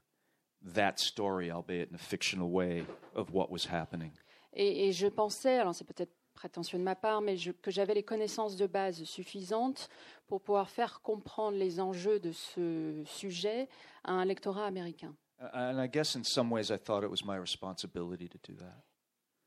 that 0.64 1.00
story, 1.00 1.52
albeit 1.52 1.90
in 1.90 1.96
a 1.96 2.00
fictional 2.00 2.50
way, 2.50 2.86
of 3.16 3.32
what 3.32 3.52
was 3.52 3.66
happening. 3.66 4.14
Et, 4.54 4.88
et 4.88 4.92
je 4.92 5.08
pensais, 5.08 5.58
alors 5.60 5.74
c'est 5.76 5.84
peut-être 5.86 6.14
prétentieux 6.34 6.78
de 6.80 6.84
ma 6.84 6.96
part, 6.96 7.22
mais 7.22 7.38
je- 7.38 7.52
que 7.52 7.72
j'avais 7.72 7.94
les 7.94 8.04
connaissances 8.04 8.56
de 8.56 8.66
base 8.68 9.04
suffisantes 9.04 9.88
pour 10.28 10.42
pouvoir 10.42 10.70
faire 10.70 11.02
comprendre 11.02 11.58
les 11.58 11.80
enjeux 11.80 12.20
de 12.20 12.32
ce 12.32 13.04
sujet 13.06 13.68
à 14.04 14.12
un 14.14 14.26
lectorat 14.26 14.66
américain. 14.66 15.16
And 15.54 15.84
I 15.84 15.88
guess 15.90 16.16
in 16.16 16.24
some 16.24 16.52
ways 16.52 16.70
I 16.72 16.78
thought 16.78 17.04
it 17.04 17.10
was 17.10 17.24
my 17.26 17.38
responsibility 17.38 18.30
to 18.30 18.38
do 18.52 18.56
that. 18.58 18.84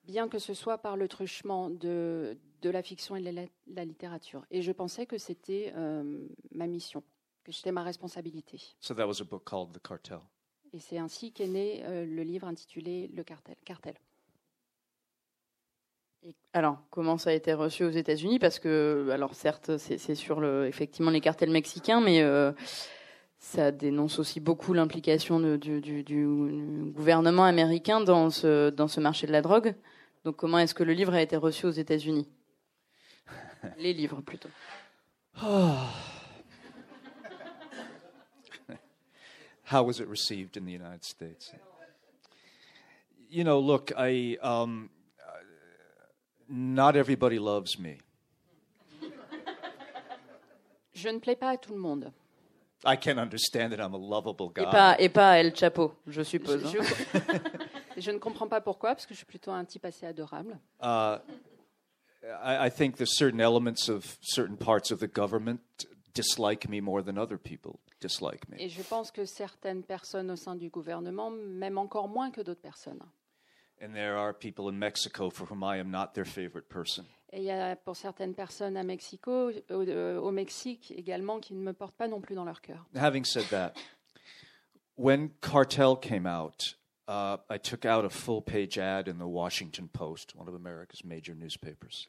bien 0.05 0.29
que 0.29 0.39
ce 0.39 0.55
soit 0.55 0.79
par 0.79 0.97
le 0.97 1.09
truchement 1.09 1.69
de, 1.71 2.39
de 2.63 2.71
la 2.71 2.83
fiction 2.83 3.17
et 3.17 3.23
de 3.23 3.31
la, 3.31 3.43
la 3.67 3.85
littérature. 3.85 4.45
Et 4.53 4.63
je 4.63 4.71
pensais 4.73 5.05
que 5.07 5.19
c'était 5.19 5.73
euh, 5.75 6.29
ma 6.53 6.67
mission, 6.69 7.03
que 7.43 7.51
c'était 7.51 7.73
ma 7.73 7.83
responsabilité. 7.83 8.61
So 8.81 8.95
that 8.95 9.07
was 9.07 9.21
a 9.21 9.25
book 9.25 9.43
called 9.49 9.73
The 9.73 9.81
Cartel. 9.85 10.21
Et 10.73 10.79
c'est 10.79 10.99
ainsi 10.99 11.33
qu'est 11.33 11.49
né 11.49 11.83
euh, 11.85 12.05
le 12.05 12.23
livre 12.23 12.47
intitulé 12.47 13.09
Le 13.09 13.25
cartel. 13.25 13.57
cartel. 13.65 13.95
Alors, 16.53 16.79
comment 16.91 17.19
ça 17.19 17.31
a 17.31 17.33
été 17.35 17.53
reçu 17.53 17.85
aux 17.85 17.91
États-Unis? 17.91 18.39
Parce 18.39 18.59
que, 18.59 19.09
alors 19.13 19.35
certes, 19.35 19.77
c'est 19.77 20.15
sur 20.15 20.41
le, 20.41 20.67
effectivement 20.67 21.11
les 21.11 21.21
cartels 21.21 21.51
mexicains, 21.51 22.01
mais 22.01 22.23
euh, 22.23 22.53
ça 23.39 23.71
dénonce 23.73 24.19
aussi 24.19 24.41
beaucoup 24.41 24.73
l'implication 24.73 25.39
du, 25.59 25.81
du- 25.81 26.03
du 26.03 26.27
gouvernement 26.95 27.45
américain 27.45 28.01
dans 28.01 28.31
ce, 28.31 28.71
dans 28.71 28.89
ce 28.89 29.01
marché 29.01 29.27
de 29.27 29.33
la 29.33 29.43
drogue. 29.43 29.75
Donc, 30.25 30.37
comment 30.37 30.59
est-ce 30.59 30.75
que 30.75 30.83
le 30.83 30.95
livre 30.95 31.13
a 31.15 31.21
été 31.23 31.37
reçu 31.37 31.67
aux 31.67 31.71
États-Unis? 31.71 32.27
Les 33.79 33.93
livres, 33.93 34.21
plutôt. 34.23 34.49
How 39.65 39.83
was 39.83 40.01
it 40.01 40.09
received 40.09 40.57
in 40.57 40.65
the 40.65 40.73
United 40.73 41.05
States? 41.05 41.53
You 43.29 43.43
know, 43.45 43.59
look, 43.59 43.93
I 43.97 44.39
um, 44.41 44.89
not 46.49 46.97
everybody 46.97 47.39
loves 47.39 47.79
me. 47.79 47.99
Je 50.95 51.09
ne 51.09 51.19
plais 51.19 51.37
pas 51.37 51.51
à 51.51 51.57
tout 51.57 51.73
le 51.75 51.79
monde. 51.81 52.11
I 52.85 52.97
can 52.97 53.19
understand 53.19 53.71
that 53.71 53.79
I'm 53.85 53.95
a 53.95 53.99
lovable 53.99 54.51
Et 54.57 54.65
guy. 54.65 54.71
pas, 54.71 54.97
et 54.99 55.09
pas 55.09 55.39
El 55.39 55.55
Chapo, 55.55 55.95
je 56.07 56.13
Je, 56.13 56.23
suppose. 56.23 56.65
hein. 56.65 56.71
je- 56.73 58.01
je 58.01 58.11
ne 58.11 58.19
comprends 58.19 58.49
pas 58.49 58.61
pourquoi, 58.61 58.91
parce 58.95 59.07
que 59.07 59.13
je 59.15 59.19
suis 59.19 59.27
plutôt 59.27 59.51
un 59.51 59.65
type 59.65 59.85
assez 59.85 60.07
adorable. 60.07 60.59
Uh, 60.81 61.19
I, 62.43 62.67
I 62.67 62.71
think 62.71 62.97
there's 62.97 63.17
certain 63.17 63.41
elements 63.41 63.89
of 63.89 64.17
certain 64.21 64.57
parts 64.57 64.91
of 64.91 65.01
the 65.01 65.09
government 65.13 65.61
dislike 66.15 66.69
me 66.69 66.81
more 66.81 67.03
than 67.03 67.19
other 67.19 67.39
people 67.39 67.79
dislike 68.01 68.49
me. 68.49 68.57
Et 68.61 68.69
je 68.69 68.83
pense 68.83 69.11
que 69.11 69.25
certaines 69.25 69.83
personnes 69.83 70.31
au 70.31 70.37
sein 70.37 70.55
du 70.55 70.71
gouvernement 70.71 71.31
m'aiment 71.31 71.79
encore 71.79 72.09
moins 72.09 72.31
que 72.31 72.41
d'autres 72.43 72.63
personnes. 72.63 73.01
And 73.83 73.93
there 73.95 74.17
are 74.17 74.33
people 74.33 74.69
in 74.71 74.79
Mexico 74.79 75.31
for 75.31 75.47
whom 75.47 75.63
I 75.63 75.79
am 75.79 75.91
not 75.91 76.15
their 76.15 76.25
favorite 76.25 76.69
person. 76.69 77.05
Et 77.33 77.41
il 77.41 77.45
y 77.45 77.51
a 77.51 77.77
pour 77.77 77.97
certaines 77.97 78.35
personnes 78.35 78.77
à 78.77 78.85
Mexico, 78.85 79.51
au, 79.51 79.83
euh, 79.83 80.19
au 80.19 80.31
Mexique 80.31 80.95
également, 80.97 81.41
qui 81.41 81.55
ne 81.55 81.61
me 81.61 81.73
portent 81.73 81.97
pas 81.97 82.09
non 82.09 82.21
plus 82.21 82.35
dans 82.35 82.45
leur 82.45 82.61
cœur. 82.63 82.87
Having 82.95 83.25
said 83.25 83.45
that, 83.51 83.75
when 84.97 85.31
Cartel 85.43 85.97
came 85.97 86.27
out, 86.27 86.77
uh, 87.09 87.37
I 87.51 87.59
took 87.59 87.85
out 87.85 88.05
a 88.05 88.11
full 88.11 88.41
page 88.41 88.79
ad 88.79 89.09
in 89.09 89.19
the 89.19 89.27
Washington 89.27 89.89
Post, 89.89 90.35
one 90.37 90.49
of 90.49 90.55
America's 90.55 91.05
major 91.05 91.35
newspapers. 91.35 92.09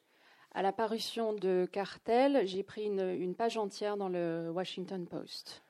À 0.54 0.62
la 0.62 0.72
parution 0.72 1.34
de 1.34 1.68
Cartel, 1.72 2.48
j'ai 2.48 2.64
pris 2.64 2.86
une, 2.86 3.02
une 3.02 3.36
page 3.36 3.58
entière 3.58 3.98
dans 3.98 4.10
le 4.10 4.50
Washington 4.52 5.06
Post, 5.06 5.62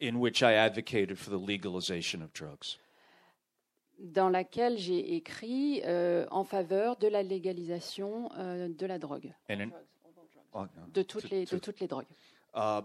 in 0.00 0.16
which 0.18 0.42
I 0.42 0.54
advocated 0.54 1.16
for 1.16 1.30
the 1.30 1.38
legalization 1.38 2.22
of 2.22 2.32
drugs. 2.32 2.78
Dans 3.98 4.28
laquelle 4.28 4.78
j'ai 4.78 5.14
écrit 5.16 5.82
euh, 5.84 6.26
en 6.30 6.44
faveur 6.44 6.96
de 6.96 7.08
la 7.08 7.22
légalisation 7.22 8.30
euh, 8.38 8.68
de 8.68 8.86
la 8.86 8.98
drogue, 8.98 9.32
And, 9.50 9.60
in, 9.60 9.70
oh, 10.54 10.64
de 10.92 11.02
toutes 11.02 11.30
les, 11.30 11.44
de 11.44 11.58
toutes 11.58 11.80
les 11.80 11.86
drogues, 11.88 12.06
uh, 12.54 12.80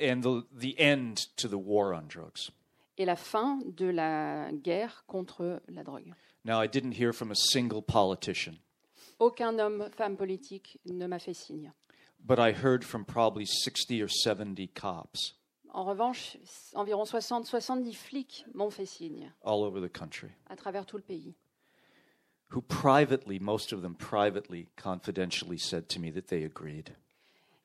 and 0.00 0.20
the, 0.22 0.44
the 0.58 0.74
end 0.78 1.14
to 1.36 1.48
the 1.48 1.54
war 1.54 1.94
on 1.94 2.02
drugs. 2.08 2.50
et 2.98 3.04
la 3.04 3.16
fin 3.16 3.60
de 3.64 3.86
la 3.86 4.50
guerre 4.52 5.04
contre 5.06 5.62
la 5.68 5.82
drogue. 5.82 6.12
Now, 6.44 6.62
I 6.62 6.66
didn't 6.68 6.92
hear 6.98 7.12
from 7.12 7.30
a 7.30 7.34
single 7.36 7.82
politician, 7.82 8.54
Aucun 9.18 9.58
homme, 9.58 9.88
femme 9.96 10.16
politique 10.16 10.78
ne 10.86 11.06
m'a 11.06 11.18
fait 11.18 11.34
signe. 11.34 11.72
but 12.26 12.38
I 12.38 12.52
heard 12.52 12.84
from 12.84 13.04
probably 13.04 13.46
60 13.46 14.02
or 14.02 14.08
70 14.08 14.66
cops 14.68 15.34
En 15.72 15.84
revanche, 15.84 16.36
environ 16.74 17.04
60-70 17.04 17.94
flics 17.94 18.44
m'ont 18.54 18.70
fait 18.70 18.86
signe 18.86 19.32
all 19.44 19.62
over 19.62 19.80
the 19.80 19.92
country 19.92 20.30
à 20.48 20.56
travers 20.56 20.84
tout 20.84 20.96
le 20.96 21.02
pays, 21.02 21.34
who 22.52 22.60
privately, 22.60 23.38
most 23.38 23.72
of 23.72 23.82
them 23.82 23.94
privately, 23.94 24.68
confidentially 24.76 25.58
said 25.58 25.88
to 25.88 26.00
me 26.00 26.10
that 26.10 26.26
they 26.28 26.44
agreed. 26.44 26.96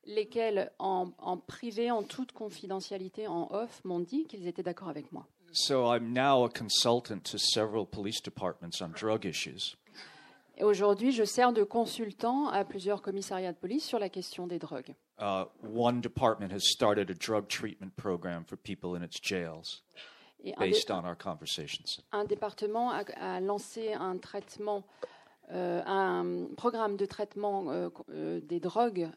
lesquels, 0.06 0.70
en, 0.80 1.14
en 1.18 1.38
privé, 1.38 1.92
en 1.92 2.04
toute 2.04 2.32
confidentialité, 2.32 3.28
en 3.28 3.48
off, 3.52 3.84
m'ont 3.84 4.00
dit 4.00 4.26
qu'ils 4.26 4.48
étaient 4.48 4.64
d'accord 4.64 4.90
avec 4.90 5.12
moi. 5.12 5.26
So 5.52 5.86
I'm 5.86 6.14
now 6.14 6.44
a 6.44 6.50
consultant 6.50 7.24
to 7.32 7.38
several 7.38 7.86
police 7.86 8.22
departments 8.22 8.82
on 8.82 8.90
drug 8.90 9.26
issues. 9.26 9.76
Et 10.58 10.64
aujourd'hui, 10.64 11.12
je 11.12 11.24
sers 11.26 11.52
de 11.52 11.64
consultant 11.64 12.48
à 12.48 12.64
plusieurs 12.64 13.02
commissariats 13.02 13.52
de 13.52 13.58
police 13.58 13.84
sur 13.86 14.00
la 14.00 14.10
question 14.10 14.48
des 14.48 14.58
drogues. 14.60 14.96
Uh, 15.20 15.46
one 15.64 16.02
department 16.02 16.52
has 16.52 16.62
started 16.62 17.10
a 17.10 17.14
drug 17.14 17.48
treatment 17.48 17.92
program 17.96 18.44
for 18.46 18.58
people 18.58 18.96
in 18.98 19.04
its 19.04 19.18
jails 19.22 19.84
Et 20.44 20.54
un, 20.58 20.66
dé- 20.66 20.72
based 20.72 20.92
on 20.92 21.04
our 21.06 21.16
conversations. 21.18 22.02
un 22.12 22.26
département 22.26 22.92
a, 22.92 23.04
a 23.20 23.40
lancé 23.42 23.94
un 23.94 24.18
traitement, 24.18 24.84
euh, 25.52 25.82
un 25.86 26.48
programme 26.56 26.96
de 26.98 27.06
traitement 27.06 27.70
euh, 27.72 27.90
euh, 28.12 28.40
des 28.42 28.60
drogues 28.60 29.10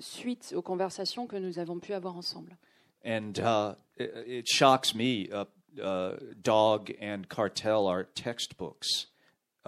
suite 0.00 0.52
aux 0.56 0.62
conversations 0.62 1.26
que 1.26 1.36
nous 1.36 1.58
avons 1.58 1.78
pu 1.78 1.92
avoir 1.94 2.16
ensemble. 2.16 2.56
And 3.04 3.38
uh, 3.38 3.74
it, 3.96 4.10
it 4.26 4.46
shocks 4.48 4.92
me. 4.94 5.28
Uh, 5.32 5.44
uh, 5.80 6.16
Dog 6.42 6.92
and 7.00 7.28
Cartel 7.28 7.86
are 7.86 8.04
textbooks 8.14 9.06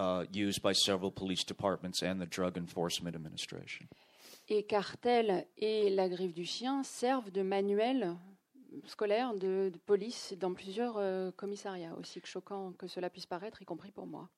uh, 0.00 0.25
used 0.33 0.62
by 0.62 0.73
several 0.73 1.11
police 1.11 1.45
departments 1.45 2.02
and 2.02 2.21
the 2.21 2.26
Drug 2.26 2.57
Enforcement 2.57 3.14
Administration. 3.14 3.87
Et 4.49 4.64
Cartel 4.64 5.47
et 5.59 5.90
la 5.90 6.09
griffe 6.09 6.35
du 6.35 6.45
chien 6.45 6.83
servent 6.83 7.30
de 7.30 7.42
manuel 7.42 8.16
scolaire 8.87 9.35
de, 9.35 9.71
de 9.73 9.78
police 9.78 10.35
dans 10.38 10.54
plusieurs 10.54 10.97
euh, 10.97 11.30
commissariats, 11.33 11.95
aussi 11.99 12.21
choquant 12.25 12.73
que 12.73 12.87
cela 12.87 13.11
puisse 13.11 13.26
paraître, 13.26 13.62
y 13.62 13.64
compris 13.64 13.92
pour 13.92 14.07
moi. 14.07 14.28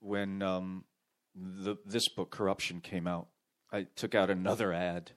When 0.00 0.42
um, 0.42 0.84
the, 1.34 1.76
this 1.86 2.08
book, 2.08 2.30
Corruption, 2.30 2.80
came 2.80 3.06
out, 3.06 3.26
I 3.72 3.86
took 3.96 4.14
out 4.14 4.30
another 4.30 4.72
ad 4.72 5.10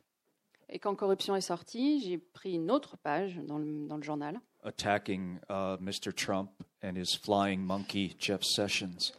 Et 0.69 0.79
quand 0.79 0.95
Corruption 0.95 1.35
est 1.35 1.41
sorti, 1.41 2.01
j'ai 2.01 2.17
pris 2.17 2.53
une 2.53 2.71
autre 2.71 2.97
page 2.97 3.37
dans 3.37 3.57
le, 3.57 3.87
dans 3.87 3.97
le 3.97 4.03
journal 4.03 4.39
attacking 4.63 5.39
uh, 5.49 5.77
Mr. 5.77 6.15
Trump 6.15 6.51
and 6.81 6.97
his 6.97 7.15
flying 7.15 7.65
monkey, 7.65 8.15
Jeff 8.17 8.43
Sessions. 8.43 9.13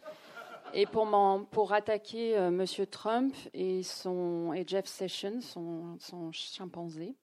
Et 0.73 0.85
pour, 0.85 1.05
m'en- 1.05 1.43
pour 1.45 1.73
attaquer 1.73 2.37
euh, 2.37 2.51
Monsieur 2.51 2.85
Trump 2.85 3.33
et, 3.53 3.83
son, 3.83 4.53
et 4.53 4.63
Jeff 4.67 4.85
Sessions, 4.85 5.41
son, 5.41 5.97
son 5.99 6.31
chimpanzé. 6.31 7.15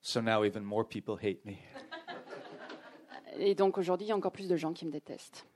So 0.00 0.20
now 0.20 0.44
even 0.44 0.62
more 0.64 0.84
people 0.86 1.16
hate 1.16 1.44
me. 1.44 1.54
Et 3.38 3.54
donc 3.54 3.78
aujourd'hui, 3.78 4.06
il 4.06 4.10
y 4.10 4.12
a 4.12 4.16
encore 4.16 4.32
plus 4.32 4.48
de 4.48 4.56
gens 4.56 4.72
qui 4.72 4.84
me 4.84 4.90
détestent. 4.90 5.46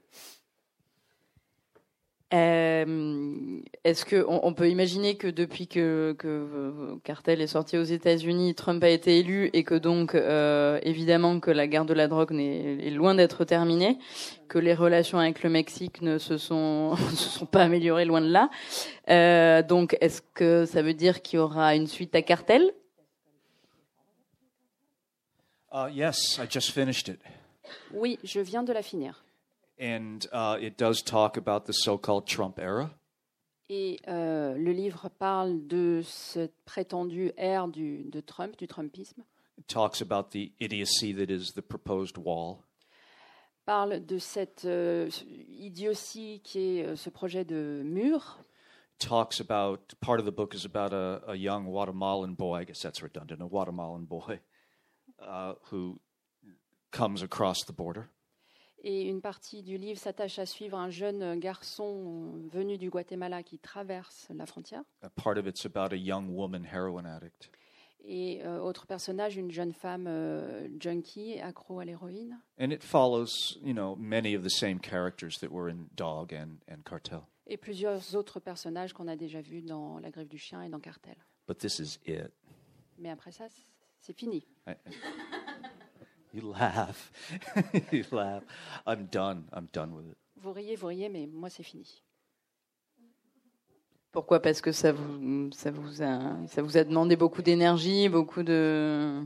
Euh, 2.34 3.60
Est-ce 3.84 4.04
qu'on 4.04 4.40
on 4.42 4.52
peut 4.52 4.68
imaginer 4.68 5.16
que 5.16 5.28
depuis 5.28 5.68
que, 5.68 6.16
que 6.18 6.26
euh, 6.26 6.96
Cartel 7.04 7.40
est 7.40 7.46
sorti 7.46 7.78
aux 7.78 7.84
États-Unis, 7.84 8.56
Trump 8.56 8.82
a 8.82 8.88
été 8.88 9.20
élu 9.20 9.48
et 9.52 9.62
que 9.62 9.76
donc 9.76 10.16
euh, 10.16 10.80
évidemment 10.82 11.38
que 11.38 11.52
la 11.52 11.68
guerre 11.68 11.84
de 11.84 11.94
la 11.94 12.08
drogue 12.08 12.32
n'est- 12.32 12.84
est 12.84 12.90
loin 12.90 13.14
d'être 13.14 13.44
terminée, 13.44 13.98
que 14.48 14.58
les 14.58 14.74
relations 14.74 15.18
avec 15.20 15.44
le 15.44 15.50
Mexique 15.50 16.02
ne 16.02 16.18
se 16.18 16.36
sont, 16.36 16.96
se 17.10 17.28
sont 17.28 17.46
pas 17.46 17.62
améliorées 17.62 18.04
loin 18.04 18.20
de 18.20 18.30
là. 18.30 18.50
Euh, 19.08 19.62
donc 19.62 19.96
est-ce 20.00 20.20
que 20.34 20.64
ça 20.64 20.82
veut 20.82 20.94
dire 20.94 21.22
qu'il 21.22 21.36
y 21.36 21.40
aura 21.40 21.76
une 21.76 21.86
suite 21.86 22.14
à 22.16 22.22
Cartel? 22.22 22.72
Uh, 25.72 25.88
yes, 25.92 26.38
I 26.42 26.46
just 26.50 26.70
finished 26.72 27.06
it. 27.08 27.20
Oui, 27.94 28.18
je 28.24 28.40
viens 28.40 28.62
de 28.64 28.72
la 28.72 28.82
finir. 28.82 29.22
And 29.78 30.26
uh, 30.32 30.58
it 30.60 30.78
does 30.78 31.02
talk 31.02 31.36
about 31.36 31.66
the 31.66 31.72
so 31.72 31.98
called 31.98 32.26
Trump 32.26 32.58
era. 32.58 32.90
Et 33.68 33.98
euh, 34.06 34.54
le 34.56 34.72
livre 34.72 35.08
parle 35.08 35.66
de 35.66 36.00
cette 36.04 36.54
prétendue 36.64 37.32
ère 37.36 37.68
du, 37.68 38.04
de 38.04 38.20
Trump, 38.20 38.56
du 38.56 38.68
Trumpisme, 38.68 39.24
It 39.58 39.66
talks 39.66 40.02
about 40.02 40.30
the 40.30 40.52
idiocy 40.60 41.12
that 41.14 41.30
is 41.30 41.52
the 41.54 41.62
proposed 41.62 42.16
wall. 42.18 42.62
parle 43.64 44.04
de 44.06 44.18
cette 44.18 44.64
euh, 44.64 45.10
idiotie 45.48 46.40
qui 46.44 46.78
est 46.78 46.86
euh, 46.86 46.96
ce 46.96 47.10
projet 47.10 47.44
de 47.44 47.82
mur, 47.84 48.38
talks 48.98 49.40
about 49.40 49.94
part 50.00 50.20
of 50.20 50.24
the 50.24 50.30
book 50.30 50.54
is 50.54 50.64
about 50.64 50.92
a, 50.94 51.20
a 51.26 51.34
young 51.34 51.64
Guatemalan 51.64 52.34
boy. 52.34 52.60
I 52.60 52.64
guess 52.64 52.80
that's 52.80 53.02
redundant. 53.02 53.42
A 53.42 53.48
Guatemalan 53.48 54.04
boy 54.06 54.38
uh, 55.20 55.54
who 55.70 55.98
comes 56.92 57.22
across 57.22 57.64
the 57.64 57.72
border 57.72 58.08
et 58.88 59.02
une 59.02 59.20
partie 59.20 59.62
du 59.64 59.76
livre 59.78 59.98
s'attache 59.98 60.38
à 60.38 60.46
suivre 60.46 60.78
un 60.78 60.90
jeune 60.90 61.38
garçon 61.40 62.40
venu 62.52 62.78
du 62.78 62.88
Guatemala 62.88 63.42
qui 63.42 63.58
traverse 63.58 64.28
la 64.34 64.46
frontière. 64.46 64.82
Part 65.16 65.36
of 65.38 65.46
it's 65.46 65.66
about 65.66 65.92
a 65.92 65.96
young 65.96 66.28
woman 66.30 66.64
heroin 66.64 67.04
addict. 67.04 67.50
Et 68.08 68.40
euh, 68.44 68.60
autre 68.60 68.86
personnage, 68.86 69.36
une 69.36 69.50
jeune 69.50 69.72
femme 69.72 70.06
euh, 70.06 70.68
junkie, 70.78 71.40
accro 71.40 71.80
à 71.80 71.84
l'héroïne. 71.84 72.38
And 72.60 72.70
it 72.70 72.84
follows, 72.84 73.58
you 73.64 73.72
know, 73.74 73.96
many 73.96 74.36
of 74.36 74.44
the 74.44 74.48
same 74.50 74.78
characters 74.80 75.40
that 75.40 75.48
were 75.50 75.68
in 75.68 75.88
Dog 75.96 76.32
and, 76.32 76.58
and 76.72 76.82
Cartel. 76.84 77.22
Et 77.48 77.56
plusieurs 77.56 78.14
autres 78.14 78.38
personnages 78.38 78.92
qu'on 78.92 79.08
a 79.08 79.16
déjà 79.16 79.40
vus 79.40 79.62
dans 79.62 79.98
La 79.98 80.10
Grève 80.10 80.28
du 80.28 80.38
Chien 80.38 80.62
et 80.62 80.68
dans 80.68 80.78
Cartel. 80.78 81.16
But 81.48 81.58
this 81.58 81.80
is 81.80 81.98
it. 82.06 82.30
Mais 82.98 83.10
après 83.10 83.32
ça, 83.32 83.46
c'est 84.00 84.16
fini. 84.16 84.46
I- 84.68 84.70
I- 84.86 84.90
you 86.36 86.52
laugh. 86.52 87.10
you 87.92 88.04
laugh. 88.12 88.42
I'm 88.86 89.06
done. 89.06 89.44
I'm 89.52 89.68
done 89.72 89.94
with 89.94 90.06
it. 90.10 90.16
Vous 90.36 90.52
riez, 90.52 90.76
vous 90.76 90.88
riez, 90.88 91.08
mais 91.08 91.26
moi, 91.26 91.48
c'est 91.48 91.62
fini. 91.62 92.02
Pourquoi? 94.12 94.40
Parce 94.40 94.60
que 94.60 94.72
ça 94.72 94.92
vous, 94.92 95.50
ça 95.52 95.70
vous 95.70 96.02
a, 96.02 96.46
ça 96.46 96.62
vous 96.62 96.76
a 96.76 96.84
demandé 96.84 97.16
beaucoup 97.16 97.42
d'énergie, 97.42 98.08
beaucoup 98.08 98.42
de. 98.42 99.24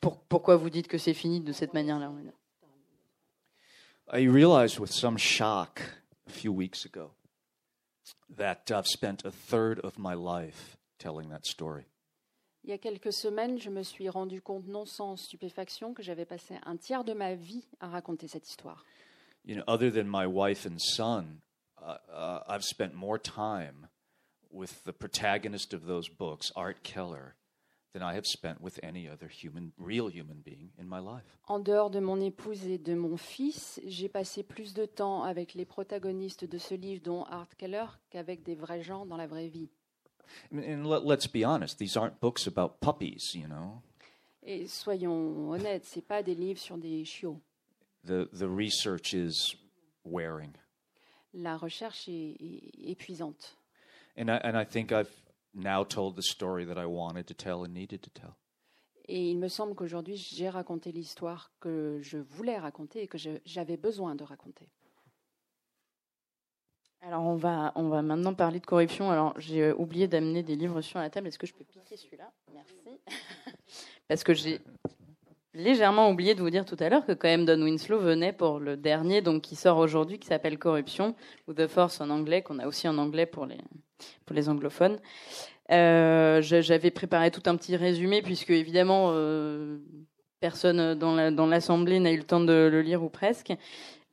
Pour- 0.00 0.20
pourquoi 0.20 0.56
vous 0.56 0.70
dites 0.70 0.88
que 0.88 0.98
c'est 0.98 1.14
fini 1.14 1.40
de 1.40 1.52
cette 1.52 1.74
manière-là 1.74 2.12
I 4.12 4.28
realized 4.28 4.78
with 4.78 4.92
some 4.92 5.18
shock 5.18 5.80
a 6.28 6.30
few 6.30 6.52
weeks 6.52 6.84
ago 6.84 7.10
that 8.36 8.70
I've 8.70 8.86
spent 8.86 9.24
a 9.24 9.32
third 9.32 9.80
of 9.80 9.98
my 9.98 10.14
life 10.14 10.76
telling 10.98 11.30
that 11.30 11.44
story. 11.44 11.86
Il 12.66 12.70
y 12.70 12.72
a 12.72 12.78
quelques 12.78 13.12
semaines, 13.12 13.60
je 13.60 13.70
me 13.70 13.84
suis 13.84 14.08
rendu 14.08 14.42
compte, 14.42 14.66
non 14.66 14.84
sans 14.84 15.14
stupéfaction, 15.14 15.94
que 15.94 16.02
j'avais 16.02 16.24
passé 16.24 16.56
un 16.64 16.76
tiers 16.76 17.04
de 17.04 17.12
ma 17.12 17.36
vie 17.36 17.64
à 17.78 17.86
raconter 17.86 18.26
cette 18.26 18.48
histoire. 18.48 18.84
You 19.44 19.54
know, 19.54 19.62
other 19.68 19.88
than 19.92 20.06
my 20.08 20.26
wife 20.26 20.66
and 20.66 20.80
son, 20.80 21.26
uh, 21.80 21.98
uh, 22.12 22.40
I've 22.48 22.64
spent 22.64 22.92
more 22.92 23.20
time 23.20 23.86
with 24.50 24.82
the 24.82 24.90
protagonist 24.90 25.74
of 25.74 25.86
those 25.86 26.08
books, 26.08 26.50
Art 26.56 26.82
Keller, 26.82 27.36
than 27.94 28.02
I 28.02 28.16
have 28.16 28.26
spent 28.26 28.60
with 28.60 28.80
any 28.82 29.08
other 29.08 29.28
human, 29.28 29.70
real 29.78 30.08
human 30.08 30.42
being 30.44 30.72
in 30.76 30.88
my 30.88 30.98
life. 30.98 31.38
En 31.46 31.60
dehors 31.60 31.90
de 31.90 32.00
mon 32.00 32.20
épouse 32.20 32.66
et 32.66 32.78
de 32.78 32.94
mon 32.96 33.16
fils, 33.16 33.80
j'ai 33.86 34.08
passé 34.08 34.42
plus 34.42 34.74
de 34.74 34.86
temps 34.86 35.22
avec 35.22 35.54
les 35.54 35.66
protagonistes 35.66 36.44
de 36.44 36.58
ce 36.58 36.74
livre, 36.74 37.00
dont 37.04 37.22
Art 37.26 37.56
Keller, 37.58 37.86
qu'avec 38.10 38.42
des 38.42 38.56
vrais 38.56 38.82
gens 38.82 39.06
dans 39.06 39.16
la 39.16 39.28
vraie 39.28 39.46
vie. 39.46 39.70
And, 40.50 40.64
and 40.64 40.86
let, 40.86 41.04
let's 41.04 41.26
be 41.26 41.44
honest, 41.44 41.78
these 41.78 41.96
aren't 41.96 42.20
books 42.20 42.46
about 42.46 42.80
puppies, 42.80 43.34
you 43.34 43.46
know? 43.46 43.82
Et 44.42 44.68
soyons 44.68 45.50
honnêtes, 45.50 45.84
c'est 45.84 46.06
pas 46.06 46.22
des 46.22 46.34
livres 46.34 46.60
sur 46.60 46.76
des 46.76 47.04
chiots. 47.04 47.40
The, 48.04 48.28
the 48.32 48.48
research 48.48 49.12
is 49.12 49.56
wearing. 50.04 50.54
La 51.34 51.56
recherche 51.56 52.08
est, 52.08 52.36
est 52.40 52.90
épuisante. 52.92 53.56
And 54.16 54.30
I, 54.30 54.40
and 54.44 54.56
I 54.56 54.64
think 54.64 54.92
I've 54.92 55.10
now 55.52 55.82
told 55.84 56.16
the 56.16 56.22
story 56.22 56.64
that 56.64 56.78
I 56.78 56.86
wanted 56.86 57.26
to 57.26 57.34
tell 57.34 57.64
and 57.64 57.74
needed 57.74 58.02
to 58.02 58.10
tell. 58.10 58.36
Et 59.08 59.30
il 59.30 59.38
me 59.38 59.48
semble 59.48 59.74
qu'aujourd'hui, 59.74 60.16
j'ai 60.16 60.48
raconté 60.48 60.90
l'histoire 60.90 61.52
que 61.60 62.00
je 62.02 62.18
voulais 62.18 62.58
raconter 62.58 63.02
et 63.02 63.08
que 63.08 63.18
j'avais 63.44 63.76
besoin 63.76 64.16
de 64.16 64.24
raconter. 64.24 64.68
Alors 67.06 67.22
on 67.22 67.36
va, 67.36 67.72
maintenant 68.02 68.34
parler 68.34 68.58
de 68.58 68.66
corruption. 68.66 69.12
Alors 69.12 69.32
j'ai 69.38 69.62
euh, 69.62 69.74
oublié 69.78 70.08
d'amener 70.08 70.42
des 70.42 70.56
livres 70.56 70.80
sur 70.80 70.98
la 70.98 71.08
table. 71.08 71.28
Est-ce 71.28 71.38
que 71.38 71.46
je 71.46 71.54
peux 71.54 71.62
piquer 71.62 71.96
celui-là? 71.96 72.32
Merci. 72.52 72.98
Parce 74.08 74.24
que 74.24 74.34
j'ai 74.34 74.60
légèrement 75.54 76.10
oublié 76.10 76.34
de 76.34 76.40
vous 76.40 76.50
dire 76.50 76.64
tout 76.64 76.76
à 76.80 76.88
l'heure 76.88 77.06
que 77.06 77.12
quand 77.12 77.28
même 77.28 77.44
Don 77.44 77.62
Winslow 77.62 78.00
venait 78.00 78.32
pour 78.32 78.58
le 78.58 78.76
dernier, 78.76 79.22
donc 79.22 79.42
qui 79.42 79.54
sort 79.54 79.78
aujourd'hui, 79.78 80.18
qui 80.18 80.26
s'appelle 80.26 80.58
Corruption 80.58 81.14
ou 81.46 81.54
The 81.54 81.68
Force 81.68 82.00
en 82.00 82.10
anglais, 82.10 82.42
qu'on 82.42 82.58
a 82.58 82.66
aussi 82.66 82.88
en 82.88 82.98
anglais 82.98 83.26
pour 83.26 83.46
les 83.46 84.48
anglophones. 84.48 84.98
Euh, 85.70 86.42
J'avais 86.42 86.90
préparé 86.90 87.30
tout 87.30 87.42
un 87.46 87.56
petit 87.56 87.76
résumé 87.76 88.20
puisque 88.20 88.50
évidemment 88.50 89.10
euh, 89.12 89.78
personne 90.40 90.94
dans 90.94 91.46
l'assemblée 91.46 92.00
n'a 92.00 92.10
eu 92.10 92.16
le 92.18 92.24
temps 92.24 92.40
de 92.40 92.68
le 92.70 92.82
lire 92.82 93.04
ou 93.04 93.08
presque. 93.08 93.52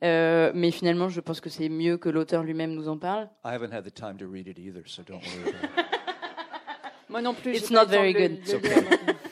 Euh, 0.04 0.52
mais 0.54 0.70
finalement, 0.70 1.08
je 1.08 1.20
pense 1.20 1.40
que 1.40 1.48
c'est 1.48 1.68
mieux 1.70 1.96
que 1.96 2.08
l'auteur 2.10 2.42
lui-même 2.42 2.74
nous 2.74 2.88
en 2.88 2.98
parle. 2.98 3.30
I 3.44 3.48
haven't 3.54 3.72
had 3.72 3.84
the 3.84 3.94
time 3.94 4.16
to 4.18 4.26
read 4.30 4.46
it 4.46 4.58
either, 4.58 4.82
so 4.86 5.02
don't 5.02 5.22
worry 5.24 5.48
about 5.48 5.64
it. 5.64 5.86
Moi 7.08 7.22
non 7.22 7.34
plus, 7.34 7.56
It's 7.56 7.70
not 7.70 7.82
le 7.82 7.86
temps 7.86 7.90
very 7.90 8.12
de 8.12 8.18
le- 8.18 8.28
good. 8.28 8.36
de 8.36 8.40
It's 8.42 8.52
le 8.52 8.58
okay. 8.58 8.80
lire. 8.82 9.14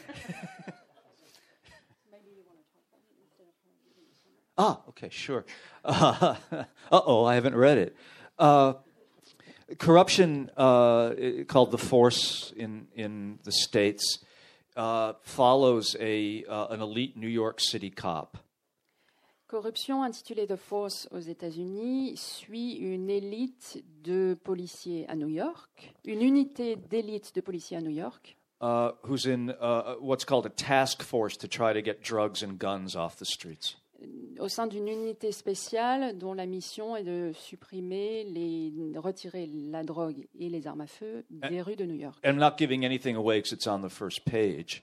Ah, 4.59 4.81
okay, 4.89 5.09
sure. 5.11 5.45
Uh 5.85 6.35
oh, 6.93 7.25
I 7.25 7.35
haven't 7.35 7.57
read 7.57 7.79
it. 7.79 7.97
Uh, 8.39 8.75
corruption, 9.79 10.51
uh, 10.57 11.15
called 11.49 11.71
the 11.71 11.79
Force 11.79 12.53
in 12.57 12.87
in 12.95 13.39
the 13.45 13.51
states, 13.53 14.19
uh, 14.77 15.15
follows 15.23 15.97
a 15.99 16.45
uh, 16.45 16.67
an 16.69 16.81
elite 16.83 17.17
New 17.17 17.29
York 17.29 17.61
City 17.61 17.91
cop. 17.91 18.37
Corruption, 19.53 20.03
intitulée 20.03 20.47
The 20.47 20.57
Force 20.57 21.07
aux 21.11 21.19
États-Unis, 21.19 22.17
suit 22.17 22.73
une 22.77 23.11
élite 23.11 23.85
de 24.03 24.35
policiers 24.43 25.07
à 25.11 25.15
New 25.15 25.29
York, 25.29 25.93
une 26.07 26.23
unité 26.23 26.77
d'élite 26.77 27.35
de 27.35 27.43
policiers 27.43 27.77
à 27.77 27.83
New 27.83 27.91
York, 27.91 28.39
Uh, 28.63 28.93
who's 29.03 29.27
in 29.27 29.51
uh, 29.61 29.97
what's 30.01 30.25
called 30.25 30.47
a 30.47 30.49
task 30.49 31.03
force 31.03 31.37
to 31.37 31.47
try 31.47 31.75
to 31.75 31.83
get 31.83 32.01
drugs 32.01 32.43
and 32.43 32.59
guns 32.59 32.97
off 32.97 33.17
the 33.17 33.27
streets. 33.27 33.77
au 34.39 34.49
sein 34.49 34.67
d'une 34.67 34.89
unité 34.89 35.33
spéciale 35.33 36.17
dont 36.17 36.33
la 36.33 36.47
mission 36.47 36.97
est 36.97 37.05
de 37.05 37.33
supprimer, 37.35 38.25
les, 38.25 38.73
retirer 38.97 39.51
la 39.71 39.83
drogue 39.83 40.29
et 40.39 40.49
les 40.49 40.67
armes 40.67 40.81
à 40.81 40.87
feu 40.87 41.25
des 41.29 41.61
rues 41.61 41.77
de 41.77 41.85
New 41.85 41.97
York. 42.01 42.19
I'm 42.25 42.39
not 42.39 42.55
giving 42.57 42.87
anything 42.87 43.17
away 43.17 43.43
because 43.43 43.53
it's 43.53 43.67
on 43.67 43.87
the 43.87 43.93
first 43.93 44.25
page. 44.25 44.83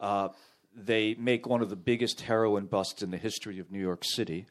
Uh, 0.00 0.28
they 0.74 1.14
make 1.18 1.46
one 1.46 1.62
of 1.62 1.68
the 1.68 1.76
biggest 1.76 2.22
heroin 2.28 2.66
busts 2.66 3.02
in 3.02 3.10
the 3.10 3.18
history 3.22 3.60
of 3.60 3.70
New 3.70 3.80
York 3.80 4.04
City. 4.04 4.46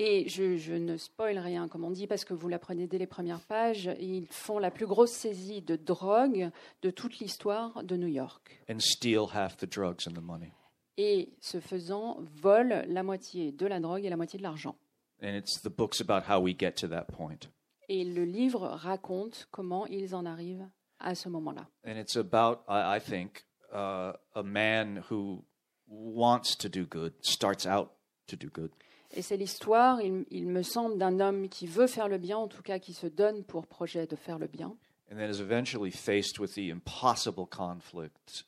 Et 0.00 0.28
je, 0.28 0.56
je 0.56 0.74
ne 0.74 0.96
spoil 0.96 1.38
rien, 1.38 1.66
comme 1.66 1.84
on 1.84 1.90
dit, 1.90 2.06
parce 2.06 2.24
que 2.24 2.32
vous 2.32 2.48
l'apprenez 2.48 2.86
dès 2.86 2.98
les 2.98 3.06
premières 3.08 3.40
pages. 3.40 3.90
Ils 4.00 4.28
font 4.30 4.60
la 4.60 4.70
plus 4.70 4.86
grosse 4.86 5.10
saisie 5.10 5.60
de 5.60 5.74
drogue 5.74 6.50
de 6.82 6.90
toute 6.90 7.18
l'histoire 7.18 7.82
de 7.82 7.96
New 7.96 8.06
York. 8.06 8.60
and 8.70 8.78
steal 8.78 9.26
half 9.34 9.56
the 9.56 9.66
drugs 9.66 10.06
and 10.06 10.12
the 10.12 10.22
money. 10.22 10.52
Et 10.98 11.30
ce 11.40 11.58
faisant, 11.58 12.18
volent 12.40 12.82
la 12.86 13.02
moitié 13.02 13.50
de 13.52 13.66
la 13.66 13.80
drogue 13.80 14.04
et 14.04 14.08
la 14.10 14.16
moitié 14.16 14.38
de 14.38 14.44
l'argent. 14.44 14.76
And 15.20 15.34
it's 15.34 15.60
the 15.62 15.68
books 15.68 16.00
about 16.00 16.22
how 16.28 16.40
we 16.40 16.54
get 16.56 16.72
to 16.76 16.86
that 16.88 17.06
point. 17.06 17.48
Et 17.88 18.04
le 18.04 18.24
livre 18.24 18.68
raconte 18.68 19.48
comment 19.50 19.84
ils 19.86 20.14
en 20.14 20.26
arrivent 20.26 20.68
à 21.00 21.16
ce 21.16 21.28
moment-là. 21.28 21.66
And 21.84 21.96
it's 21.96 22.16
about, 22.16 22.60
I, 22.68 22.98
I 22.98 23.00
think, 23.00 23.44
uh, 23.72 24.12
a 24.34 24.42
man 24.44 25.02
who 25.10 25.44
wants 25.88 26.56
to 26.58 26.68
do 26.68 26.84
good, 26.84 27.12
starts 27.22 27.66
out 27.66 27.90
to 28.26 28.36
do 28.36 28.48
good, 28.48 28.70
Et 29.16 29.22
c'est 29.22 29.38
l'histoire, 29.38 30.02
il, 30.02 30.26
il 30.30 30.46
me 30.46 30.62
semble, 30.62 30.98
d'un 30.98 31.18
homme 31.20 31.48
qui 31.48 31.66
veut 31.66 31.86
faire 31.86 32.08
le 32.08 32.18
bien, 32.18 32.36
en 32.36 32.46
tout 32.48 32.62
cas 32.62 32.78
qui 32.78 32.92
se 32.92 33.06
donne 33.06 33.42
pour 33.44 33.66
projet 33.66 34.06
de 34.06 34.16
faire 34.16 34.38
le 34.38 34.46
bien, 34.46 34.76
and 35.10 35.16
then 35.16 35.30
is 35.30 35.40
eventually 35.40 35.90
faced 35.90 36.38
with 36.38 36.54
the 36.54 36.68
impossible 36.70 37.46
conflict 37.46 38.44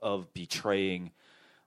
of 0.00 0.26
betraying 0.34 1.12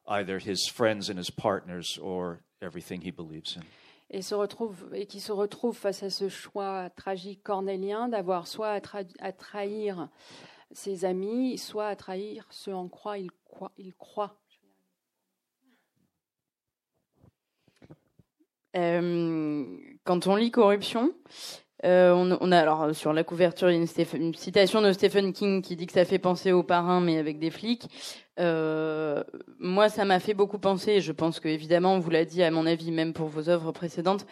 either 0.08 0.38
his 0.38 0.68
friends 0.70 1.10
and 1.10 1.18
his 1.18 1.32
partners 1.32 1.98
or 2.02 2.42
everything 2.62 3.02
he 3.02 3.12
believes 3.12 3.56
in. 3.56 3.62
et, 4.10 4.22
se 4.22 4.36
retrouve, 4.36 4.94
et 4.94 5.06
qui 5.08 5.22
se 5.22 5.32
retrouve 5.32 5.76
face 5.78 6.04
à 6.04 6.10
ce 6.10 6.28
choix 6.28 6.90
tragique 6.90 7.42
cornélien 7.42 8.10
d'avoir 8.10 8.48
soit 8.48 8.72
à, 8.72 8.80
tra- 8.80 9.08
à 9.20 9.32
trahir 9.32 10.10
ses 10.72 11.06
amis, 11.06 11.58
soit 11.58 11.88
à 11.88 11.96
trahir 11.96 12.46
ce 12.50 12.70
en 12.72 12.90
quoi 12.90 13.18
il 13.18 13.32
croit. 13.46 13.72
Il 13.78 13.94
croit. 13.94 14.38
Quand 18.76 20.28
on 20.28 20.36
lit 20.36 20.52
Corruption, 20.52 21.12
euh, 21.84 22.12
on, 22.14 22.38
on 22.42 22.52
a 22.52 22.60
alors 22.60 22.96
sur 22.96 23.14
la 23.14 23.24
couverture 23.24 23.68
une, 23.68 23.86
une 24.14 24.34
citation 24.34 24.82
de 24.82 24.92
Stephen 24.92 25.34
King 25.34 25.62
qui 25.62 25.76
dit 25.76 25.86
que 25.86 25.94
ça 25.94 26.06
fait 26.06 26.20
penser 26.20 26.52
aux 26.52 26.64
parrains 26.64 27.02
mais 27.02 27.18
avec 27.18 27.40
des 27.40 27.52
flics. 27.52 27.88
Euh, 28.40 29.24
moi, 29.60 29.90
ça 29.90 30.04
m'a 30.04 30.20
fait 30.20 30.34
beaucoup 30.34 30.58
penser. 30.58 31.00
Je 31.00 31.12
pense 31.12 31.40
que 31.40 31.48
évidemment, 31.48 31.96
on 31.96 32.00
vous 32.00 32.10
l'a 32.10 32.26
dit 32.26 32.44
à 32.44 32.52
mon 32.52 32.66
avis, 32.66 32.92
même 32.92 33.14
pour 33.14 33.28
vos 33.28 33.50
œuvres 33.50 33.72
précédentes, 33.72 34.26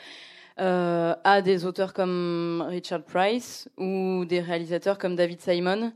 euh, 0.60 1.16
à 1.24 1.42
des 1.42 1.66
auteurs 1.66 1.94
comme 1.94 2.64
Richard 2.68 3.04
Price 3.04 3.70
ou 3.78 4.26
des 4.26 4.40
réalisateurs 4.40 4.98
comme 4.98 5.16
David 5.16 5.42
Simon 5.42 5.94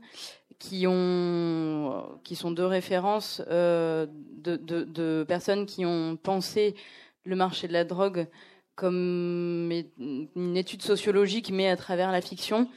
qui 0.58 0.86
ont 0.88 2.18
qui 2.24 2.34
sont 2.34 2.50
deux 2.50 2.66
références 2.66 3.40
euh, 3.48 4.06
de, 4.42 4.56
de, 4.56 4.82
de 4.82 5.24
personnes 5.28 5.64
qui 5.66 5.86
ont 5.86 6.16
pensé 6.16 6.74
le 7.28 7.36
marché 7.36 7.68
de 7.68 7.72
la 7.72 7.84
drogue 7.84 8.26
comme 8.74 9.72
une 9.96 10.56
étude 10.56 10.82
sociologique, 10.82 11.50
mais 11.52 11.68
à 11.68 11.76
travers 11.76 12.12
la 12.12 12.20
fiction. 12.20 12.68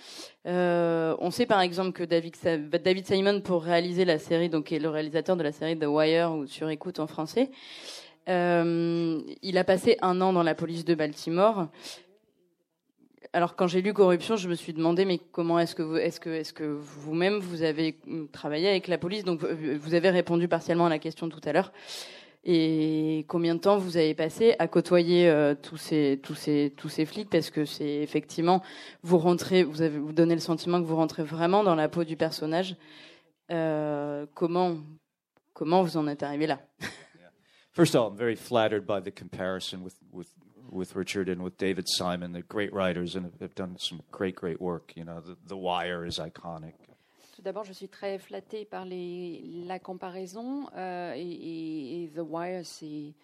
Euh, 0.48 1.16
on 1.20 1.30
sait 1.30 1.46
par 1.46 1.62
exemple 1.62 1.92
que 1.92 2.04
David, 2.04 2.36
David 2.84 3.06
Simon, 3.06 3.40
pour 3.42 3.62
réaliser 3.64 4.04
la 4.04 4.18
série, 4.18 4.50
donc 4.50 4.72
est 4.72 4.80
le 4.80 4.90
réalisateur 4.90 5.38
de 5.38 5.44
la 5.44 5.52
série 5.52 5.78
The 5.78 5.86
Wire 5.86 6.32
ou 6.32 6.48
Sur 6.48 6.70
écoute 6.70 7.00
en 7.00 7.06
français, 7.06 7.52
euh, 8.30 9.22
il 9.44 9.58
a 9.60 9.64
passé 9.64 9.98
un 10.02 10.20
an 10.22 10.34
dans 10.34 10.42
la 10.42 10.56
police 10.56 10.86
de 10.86 10.96
Baltimore. 10.96 11.68
Alors 13.32 13.56
quand 13.56 13.68
j'ai 13.68 13.84
lu 13.84 13.94
Corruption, 13.94 14.36
je 14.38 14.50
me 14.50 14.56
suis 14.56 14.74
demandé 14.74 15.06
mais 15.06 15.20
comment 15.20 15.60
est-ce 15.60 15.76
que 15.76 15.84
vous 15.84 15.98
est-ce 15.98 16.20
que 16.20 16.32
est-ce 16.32 16.52
que 16.52 16.64
vous-même 16.64 17.38
vous 17.38 17.62
avez 17.62 18.00
travaillé 18.32 18.68
avec 18.68 18.88
la 18.88 18.98
police? 18.98 19.24
Donc 19.24 19.44
euh, 19.44 19.78
vous 19.80 19.94
avez 19.94 20.10
répondu 20.10 20.48
partiellement 20.48 20.88
à 20.88 20.90
la 20.90 21.00
question 21.00 21.30
tout 21.30 21.42
à 21.46 21.54
l'heure. 21.54 21.72
Et 22.44 23.24
combien 23.28 23.54
de 23.54 23.60
temps 23.60 23.78
vous 23.78 23.98
avez 23.98 24.16
passé 24.16 24.56
à 24.58 24.68
côtoyer 24.68 25.30
euh, 25.30 25.54
tous 25.54 25.78
ces 25.78 26.20
tous 26.24 26.34
ces 26.34 26.74
tous 26.76 26.90
ces 26.90 27.06
flics? 27.06 27.30
Parce 27.30 27.52
que 27.52 27.66
c'est 27.66 27.98
effectivement 28.02 28.64
vous 29.04 29.20
rentrez 29.20 29.64
vous 29.64 29.84
avez 29.84 30.00
vous 30.00 30.12
donnez 30.12 30.34
le 30.34 30.42
sentiment 30.42 30.82
que 30.82 30.88
vous 30.88 30.96
rentrez 30.96 31.24
vraiment 31.24 31.64
dans 31.64 31.76
la 31.76 31.88
peau 31.88 32.04
du 32.04 32.18
personnage. 32.18 32.76
Euh, 33.52 34.26
comment 34.34 34.78
comment 35.54 35.84
vous 35.84 35.98
en 35.98 36.08
êtes 36.08 36.24
arrivé 36.24 36.48
là? 36.48 36.60
First 37.74 37.96
of 37.96 38.02
all, 38.02 38.08
I'm 38.12 38.18
very 38.18 38.36
flattered 38.36 38.86
by 38.86 39.00
the 39.00 39.12
comparison 39.18 39.82
with, 39.82 39.96
with, 40.12 40.28
with 40.70 40.94
Richard 40.96 41.30
and 41.30 41.42
with 41.42 41.58
David 41.58 41.88
Simon. 41.88 42.34
They're 42.34 42.44
great 42.46 42.74
writers 42.74 43.16
and 43.16 43.32
have- 43.40 43.56
done 43.56 43.76
some 43.78 44.02
great, 44.12 44.36
great 44.36 44.60
work. 44.60 44.92
You 44.98 45.06
know, 45.06 45.22
The, 45.22 45.38
the 45.48 45.56
Wire 45.56 46.06
is 46.06 46.20
iconic. 46.20 46.74
Tout 47.42 47.46
d'abord, 47.46 47.64
je 47.64 47.74
suis 47.74 47.90
très 47.90 48.20
flattée 48.20 48.66
par 48.66 48.86
les, 48.86 49.42
la 49.66 49.80
comparaison 49.80 50.70
euh, 50.76 51.14
et, 51.16 52.04
et- 52.04 52.10
The 52.10 52.20
Wire, 52.20 52.64
c'est 52.64 53.16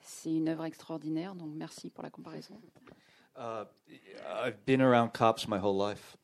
c'est 0.00 0.32
une 0.32 0.48
œuvre 0.48 0.64
extraordinaire, 0.64 1.34
donc 1.34 1.50
merci 1.54 1.90
pour 1.90 2.02
la 2.02 2.08
comparaison. 2.08 2.58
Uh, 3.36 3.66
I've 4.26 4.56
been 4.64 4.80
around 4.80 5.12
cops 5.12 5.46
my 5.46 5.58
whole 5.58 5.76
life. 5.76 6.16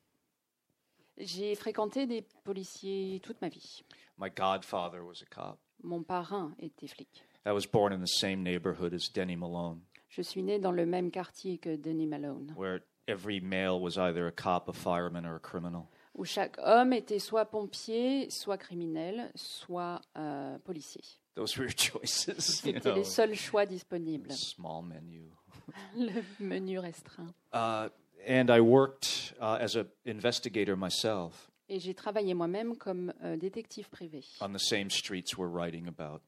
J'ai 1.18 1.54
fréquenté 1.54 2.06
des 2.06 2.22
policiers 2.44 3.20
toute 3.22 3.42
ma 3.42 3.50
vie. 3.50 3.82
My 4.16 4.30
godfather 4.30 5.04
was 5.04 5.20
a 5.20 5.26
cop. 5.26 5.58
Mon 5.82 6.02
parrain 6.02 6.54
était 6.58 6.88
flic. 6.88 7.26
I 7.44 7.50
was 7.52 7.66
born 7.70 7.92
in 7.92 8.00
the 8.00 8.08
same 8.08 8.42
neighborhood 8.42 8.94
as 8.94 9.10
Denny 9.12 9.36
Malone, 9.36 9.82
Je 10.08 10.22
suis 10.22 10.42
né 10.42 10.58
dans 10.58 10.72
le 10.72 10.86
même 10.86 11.10
quartier 11.10 11.58
que 11.58 11.76
Denis 11.76 12.06
Malone, 12.06 12.54
where 12.56 12.80
every 13.06 13.38
male 13.38 13.78
was 13.78 13.98
either 13.98 14.26
a 14.28 14.32
cop, 14.32 14.66
a 14.70 14.72
fireman, 14.72 15.26
or 15.26 15.36
a 15.36 15.40
criminal. 15.40 15.90
Où 16.14 16.24
chaque 16.24 16.56
homme 16.58 16.92
était 16.92 17.18
soit 17.18 17.44
pompier, 17.46 18.30
soit 18.30 18.58
criminel, 18.58 19.30
soit 19.34 20.00
euh, 20.16 20.58
policier. 20.60 21.02
Those 21.34 21.56
were 21.58 21.64
your 21.64 21.76
choices. 21.76 22.26
You 22.28 22.34
C'était 22.38 22.80
know, 22.80 22.94
les 22.94 23.04
seuls 23.04 23.34
choix 23.34 23.66
disponibles. 23.66 24.30
small 24.32 24.84
menu. 24.84 25.30
Le 25.96 26.22
menu 26.38 26.78
restreint. 26.78 27.32
Uh, 27.52 27.88
and 28.26 28.48
I 28.50 28.60
worked 28.60 29.34
uh, 29.40 29.58
as 29.60 29.76
an 29.76 29.86
investigator 30.06 30.76
myself 30.76 31.50
Et 31.68 31.80
j'ai 31.80 31.94
travaillé 31.94 32.34
moi-même 32.34 32.76
comme 32.76 33.12
euh, 33.22 33.36
détective 33.36 33.88
privé 33.88 34.22
on 34.40 34.52
the 34.52 34.58
same 34.58 34.90
streets 34.90 35.36
we're 35.38 35.50
writing 35.50 35.88
about. 35.88 36.20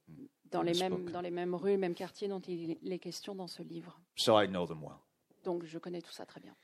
dans 0.51 0.63
les, 0.63 0.73
mêmes, 0.75 1.11
dans 1.11 1.21
les 1.21 1.31
mêmes 1.31 1.55
rues, 1.55 1.77
mêmes 1.77 1.95
quartiers 1.95 2.29
dont 2.29 2.41
il 2.41 2.79
est 2.91 2.99
question 2.99 3.35
dans 3.35 3.47
ce 3.47 3.63
livre. 3.63 4.01
So 4.17 4.41
I 4.41 4.49
know 4.49 4.67
them 4.67 4.83
well. 4.83 4.97
Donc 5.45 5.65
je 5.65 5.79
connais 5.79 6.01
tout 6.01 6.13
ça 6.13 6.25
très 6.25 6.41
bien. 6.41 6.55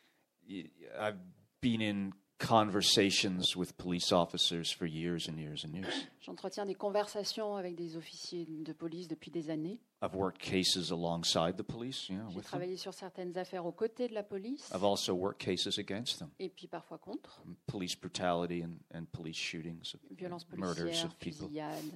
I've 0.49 1.19
been 1.61 1.83
in 1.83 2.11
conversations 2.43 3.57
with 3.57 3.77
police 3.77 4.13
officers 4.13 4.71
for 4.73 4.87
years 4.87 5.29
and 5.29 5.39
years 5.39 5.65
and 5.65 5.75
years. 5.75 6.07
J'entretiens 6.21 6.67
des 6.67 6.75
conversations 6.75 7.57
avec 7.57 7.77
des 7.77 7.97
officiers 7.97 8.47
de 8.47 8.73
police 8.73 9.09
depuis 9.09 9.31
des 9.31 9.51
années. 9.51 9.79
I've 10.03 10.15
worked 10.15 10.41
cases 10.41 10.91
alongside 10.91 11.57
the 11.57 11.63
police, 11.63 12.09
you 12.09 12.17
know, 12.17 12.29
J'ai 12.31 12.37
with 12.37 12.45
them. 12.45 12.51
travaillé 12.59 12.77
sur 12.77 12.93
certaines 12.95 13.37
affaires 13.39 13.65
aux 13.65 13.73
côtés 13.73 14.09
de 14.09 14.15
la 14.15 14.23
police 14.23 14.69
I've 14.75 14.85
also 14.85 15.15
worked 15.15 15.39
cases 15.41 15.79
against 15.79 16.19
them. 16.19 16.31
et 16.41 16.49
puis 16.49 16.67
parfois 16.67 16.99
contre. 16.99 17.41
Police 17.67 17.95
brutality 17.97 18.63
and, 18.63 18.79
and 18.93 19.07
police 19.13 19.37
shootings, 19.39 19.95
Violences 20.11 20.47
murders 20.57 20.85
policières, 20.85 21.07
of 21.07 21.19
people. 21.19 21.47
fusillades, 21.49 21.93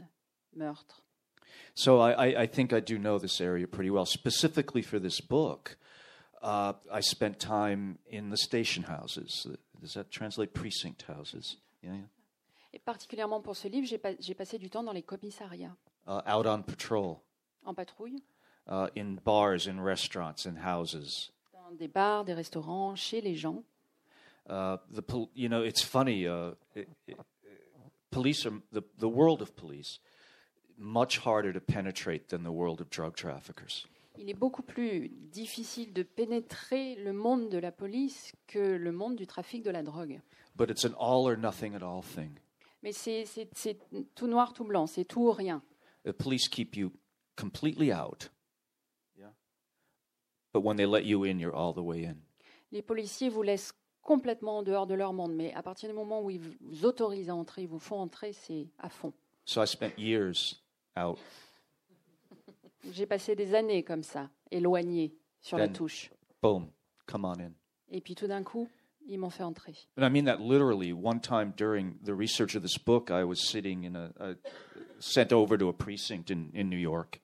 meurtres. 0.54 1.02
So 1.74 2.00
I, 2.00 2.12
I, 2.12 2.42
I 2.42 2.46
think 2.46 2.72
I 2.72 2.80
do 2.80 2.98
know 2.98 3.18
this 3.18 3.40
area 3.40 3.66
pretty 3.66 3.90
well. 3.90 4.06
Specifically 4.06 4.82
for 4.82 4.98
this 5.00 5.20
book, 5.20 5.76
uh, 6.42 6.74
I 6.92 7.00
spent 7.00 7.38
time 7.40 7.98
in 8.06 8.30
the 8.30 8.36
station 8.36 8.84
houses. 8.84 9.46
Does 9.80 9.94
that 9.94 10.10
translate 10.10 10.52
precinct 10.52 11.02
houses? 11.08 11.58
Yeah, 11.82 11.94
yeah. 11.94 12.08
Et 12.72 12.78
particulièrement 12.78 13.40
pour 13.42 13.56
ce 13.56 13.68
livre, 13.68 13.86
j'ai 13.86 13.98
pa- 13.98 14.18
j'ai 14.20 14.34
passé 14.34 14.58
du 14.58 14.68
temps 14.70 14.82
dans 14.84 14.92
les 14.92 15.02
commissariats, 15.02 15.76
Uh, 16.06 16.20
out 16.28 16.46
on 16.46 16.62
patrol, 16.62 17.16
en 17.64 17.74
patrouille, 17.74 18.22
uh, 18.68 18.88
in 18.96 19.16
bars, 19.24 19.66
in 19.66 19.80
restaurants, 19.82 20.46
in 20.46 20.56
houses. 20.56 21.32
dans 21.52 21.72
des 21.76 21.88
bars, 21.88 22.24
des 22.24 22.34
restaurants, 22.34 22.94
chez 22.96 23.20
les 23.20 23.34
gens. 23.34 23.64
Uh, 24.48 24.76
the 24.92 25.00
pol- 25.02 25.28
you 25.34 25.48
know 25.48 25.62
it's 25.64 25.82
funny. 25.82 26.26
Uh, 26.26 26.52
it, 26.74 26.88
it, 27.08 27.16
police 28.10 28.46
are 28.46 28.60
the 28.72 28.82
the 28.98 29.08
world 29.08 29.42
of 29.42 29.54
police 29.56 29.98
much 30.78 31.18
harder 31.18 31.52
to 31.52 31.60
penetrate 31.60 32.28
than 32.28 32.42
the 32.44 32.52
world 32.52 32.80
of 32.80 32.88
drug 32.90 33.16
traffickers. 33.16 33.86
Il 34.18 34.30
est 34.30 34.34
beaucoup 34.34 34.62
plus 34.62 35.08
difficile 35.08 35.92
de 35.92 36.02
pénétrer 36.02 36.94
le 36.96 37.12
monde 37.12 37.48
de 37.48 37.58
la 37.58 37.72
police 37.72 38.32
que 38.46 38.58
le 38.58 38.92
monde 38.92 39.16
du 39.16 39.26
trafic 39.26 39.62
de 39.62 39.70
la 39.70 39.82
drogue. 39.82 40.20
But 40.54 40.70
it's 40.70 40.84
an 40.84 40.94
all 40.98 41.26
or 41.30 41.36
nothing 41.36 41.74
at 41.74 41.82
all 41.82 42.02
thing. 42.02 42.30
Mais 42.82 42.92
c'est 42.92 43.26
tout 44.14 44.26
noir, 44.26 44.52
tout 44.52 44.64
blanc, 44.64 44.86
c'est 44.86 45.04
tout 45.04 45.28
ou 45.28 45.32
rien. 45.32 45.62
The 46.04 46.12
police 46.12 46.48
keep 46.48 46.76
you 46.76 46.92
completely 47.36 47.92
out. 47.92 48.30
Yeah. 49.18 49.32
But 50.52 50.62
when 50.62 50.76
they 50.76 50.86
let 50.86 51.04
you 51.04 51.24
in, 51.24 51.38
you're 51.38 51.54
all 51.54 51.74
the 51.74 51.84
way 51.84 52.06
in. 52.06 52.16
Les 52.72 52.82
policiers 52.82 53.28
vous 53.28 53.42
laissent 53.42 53.72
complètement 54.02 54.58
en 54.58 54.62
dehors 54.62 54.86
de 54.86 54.94
leur 54.94 55.12
monde, 55.12 55.34
mais 55.34 55.52
à 55.54 55.62
partir 55.62 55.88
du 55.88 55.94
moment 55.94 56.22
où 56.22 56.30
ils 56.30 56.40
vous 56.40 56.84
autorisent 56.84 57.28
à 57.28 57.34
entrer, 57.34 57.62
ils 57.62 57.68
vous 57.68 57.80
font 57.80 57.98
entrer, 57.98 58.32
c'est 58.32 58.68
à 58.78 58.88
fond. 58.88 59.12
So 59.44 59.62
I 59.62 59.66
spent 59.66 59.92
years 59.98 60.62
out. 60.96 61.18
J'ai 62.92 63.06
passé 63.06 63.34
des 63.34 63.54
années 63.54 63.82
comme 63.82 64.02
ça, 64.02 64.30
éloigné 64.50 65.14
sur 65.40 65.58
la 65.58 65.68
touche. 65.68 66.10
Boom, 66.42 66.68
come 67.06 67.24
on 67.24 67.40
in. 67.40 67.52
Et 67.90 68.00
puis 68.00 68.14
tout 68.14 68.26
d'un 68.26 68.42
coup, 68.42 68.68
ils 69.08 69.18
m'ont 69.18 69.30
fait 69.30 69.42
entrer. 69.42 69.74
And 69.96 70.04
I 70.04 70.10
mean 70.10 70.24
that 70.24 70.38
literally. 70.40 70.92
One 70.92 71.20
time 71.20 71.52
during 71.56 71.94
the 72.04 72.14
research 72.14 72.56
of 72.56 72.62
this 72.62 72.78
book, 72.78 73.10
I 73.10 73.24
was 73.24 73.36
sitting 73.36 73.84
in 73.84 73.96
a, 73.96 74.10
a 74.18 74.34
sent 74.98 75.32
over 75.32 75.56
to 75.58 75.68
a 75.68 75.72
precinct 75.72 76.30
in, 76.30 76.50
in 76.54 76.68
New 76.68 76.78
York. 76.78 77.20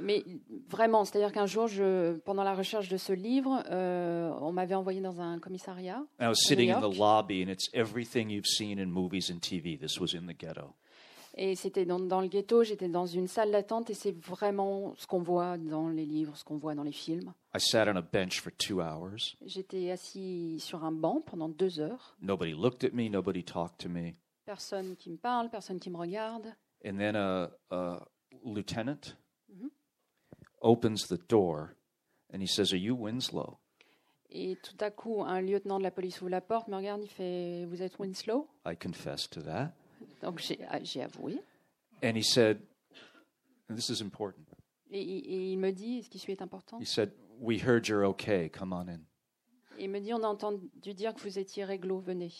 Mais 0.00 0.24
vraiment, 0.68 1.04
c'est-à-dire 1.04 1.32
qu'un 1.32 1.46
jour, 1.46 1.66
je, 1.66 2.18
pendant 2.18 2.44
la 2.44 2.54
recherche 2.54 2.88
de 2.88 2.96
ce 2.96 3.12
livre, 3.12 3.64
euh, 3.68 4.30
on 4.40 4.52
m'avait 4.52 4.76
envoyé 4.76 5.00
dans 5.00 5.20
un 5.20 5.40
commissariat. 5.40 6.04
I 6.20 6.28
was 6.28 6.46
sitting 6.46 6.70
in 6.70 6.80
the 6.80 6.96
lobby, 6.96 7.42
and 7.42 7.48
it's 7.50 7.68
everything 7.74 8.30
you've 8.30 8.46
seen 8.46 8.78
in 8.78 8.86
movies 8.86 9.28
and 9.30 9.40
TV. 9.40 9.76
This 9.76 9.98
was 9.98 10.14
in 10.14 10.26
the 10.26 10.34
ghetto. 10.34 10.74
Et 11.40 11.54
c'était 11.54 11.84
dans, 11.84 12.00
dans 12.00 12.20
le 12.20 12.26
ghetto, 12.26 12.64
j'étais 12.64 12.88
dans 12.88 13.06
une 13.06 13.28
salle 13.28 13.52
d'attente 13.52 13.90
et 13.90 13.94
c'est 13.94 14.10
vraiment 14.10 14.92
ce 14.96 15.06
qu'on 15.06 15.22
voit 15.22 15.56
dans 15.56 15.88
les 15.88 16.04
livres, 16.04 16.36
ce 16.36 16.42
qu'on 16.44 16.56
voit 16.56 16.74
dans 16.74 16.82
les 16.82 16.90
films. 16.92 17.32
J'étais 19.46 19.90
assis 19.92 20.58
sur 20.58 20.84
un 20.84 20.90
banc 20.92 21.20
pendant 21.24 21.48
deux 21.48 21.78
heures. 21.78 22.16
Nobody 22.20 22.52
looked 22.52 22.82
at 22.84 22.92
me. 22.92 23.08
Nobody 23.08 23.44
talked 23.44 23.78
to 23.78 23.88
me. 23.88 24.14
Personne 24.44 24.96
qui 24.96 25.10
me 25.10 25.16
parle, 25.16 25.48
personne 25.48 25.78
qui 25.78 25.90
me 25.90 25.96
regarde. 25.96 26.46
And 26.84 26.96
then 26.98 27.14
a, 27.16 27.50
a 27.70 28.00
lieutenant 28.44 29.16
Mhm. 29.48 29.70
opens 30.60 31.06
the 31.08 31.18
door, 31.28 31.76
and 32.32 32.40
he 32.40 32.46
says, 32.48 32.72
"Are 32.72 32.78
you 32.80 32.94
Winslow?" 32.96 33.58
Et 34.30 34.56
tout 34.62 34.76
à 34.80 34.90
coup, 34.90 35.22
un 35.22 35.40
lieutenant 35.40 35.78
de 35.78 35.82
la 35.84 35.90
police 35.90 36.20
ouvre 36.20 36.30
la 36.30 36.40
porte, 36.40 36.68
me 36.68 36.76
regarde, 36.76 37.00
il 37.02 37.08
fait 37.08 37.64
Vous 37.66 37.82
êtes 37.82 37.98
Winslow? 37.98 38.46
I 38.66 38.76
confessed 38.76 39.32
to 39.32 39.42
that. 39.42 39.72
Donc 40.22 40.38
j'ai 40.40 40.58
ah, 40.68 40.78
j'ai 40.82 41.02
avoué. 41.02 41.38
And 42.02 42.16
he 42.16 42.22
said, 42.22 42.60
and 43.68 43.74
this 43.74 43.88
is 43.88 44.02
important. 44.02 44.44
Et, 44.90 45.00
et- 45.00 45.52
il 45.52 45.58
me 45.58 45.70
dit 45.72 46.02
Ce 46.02 46.08
qui 46.08 46.18
suit 46.18 46.32
est 46.32 46.42
important. 46.42 46.78
He 46.80 46.86
said, 46.86 47.12
We 47.40 47.62
heard 47.62 47.86
you're 47.88 48.04
okay. 48.08 48.48
Come 48.50 48.72
on 48.72 48.88
in. 48.88 49.00
Et 49.78 49.84
il 49.84 49.90
me 49.90 50.00
dit 50.00 50.12
On 50.12 50.22
a 50.22 50.28
entendu 50.28 50.94
dire 50.94 51.14
que 51.14 51.20
vous 51.20 51.38
étiez 51.38 51.64
réglo, 51.64 51.98
venez. 52.00 52.32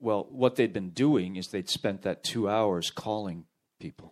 Well, 0.00 0.24
what 0.30 0.52
they'd 0.54 0.72
been 0.72 0.90
doing 0.90 1.36
is 1.36 1.50
they'd 1.50 1.68
spent 1.68 2.00
that 2.02 2.22
two 2.22 2.48
hours 2.48 2.90
calling 2.90 3.44
people. 3.78 4.10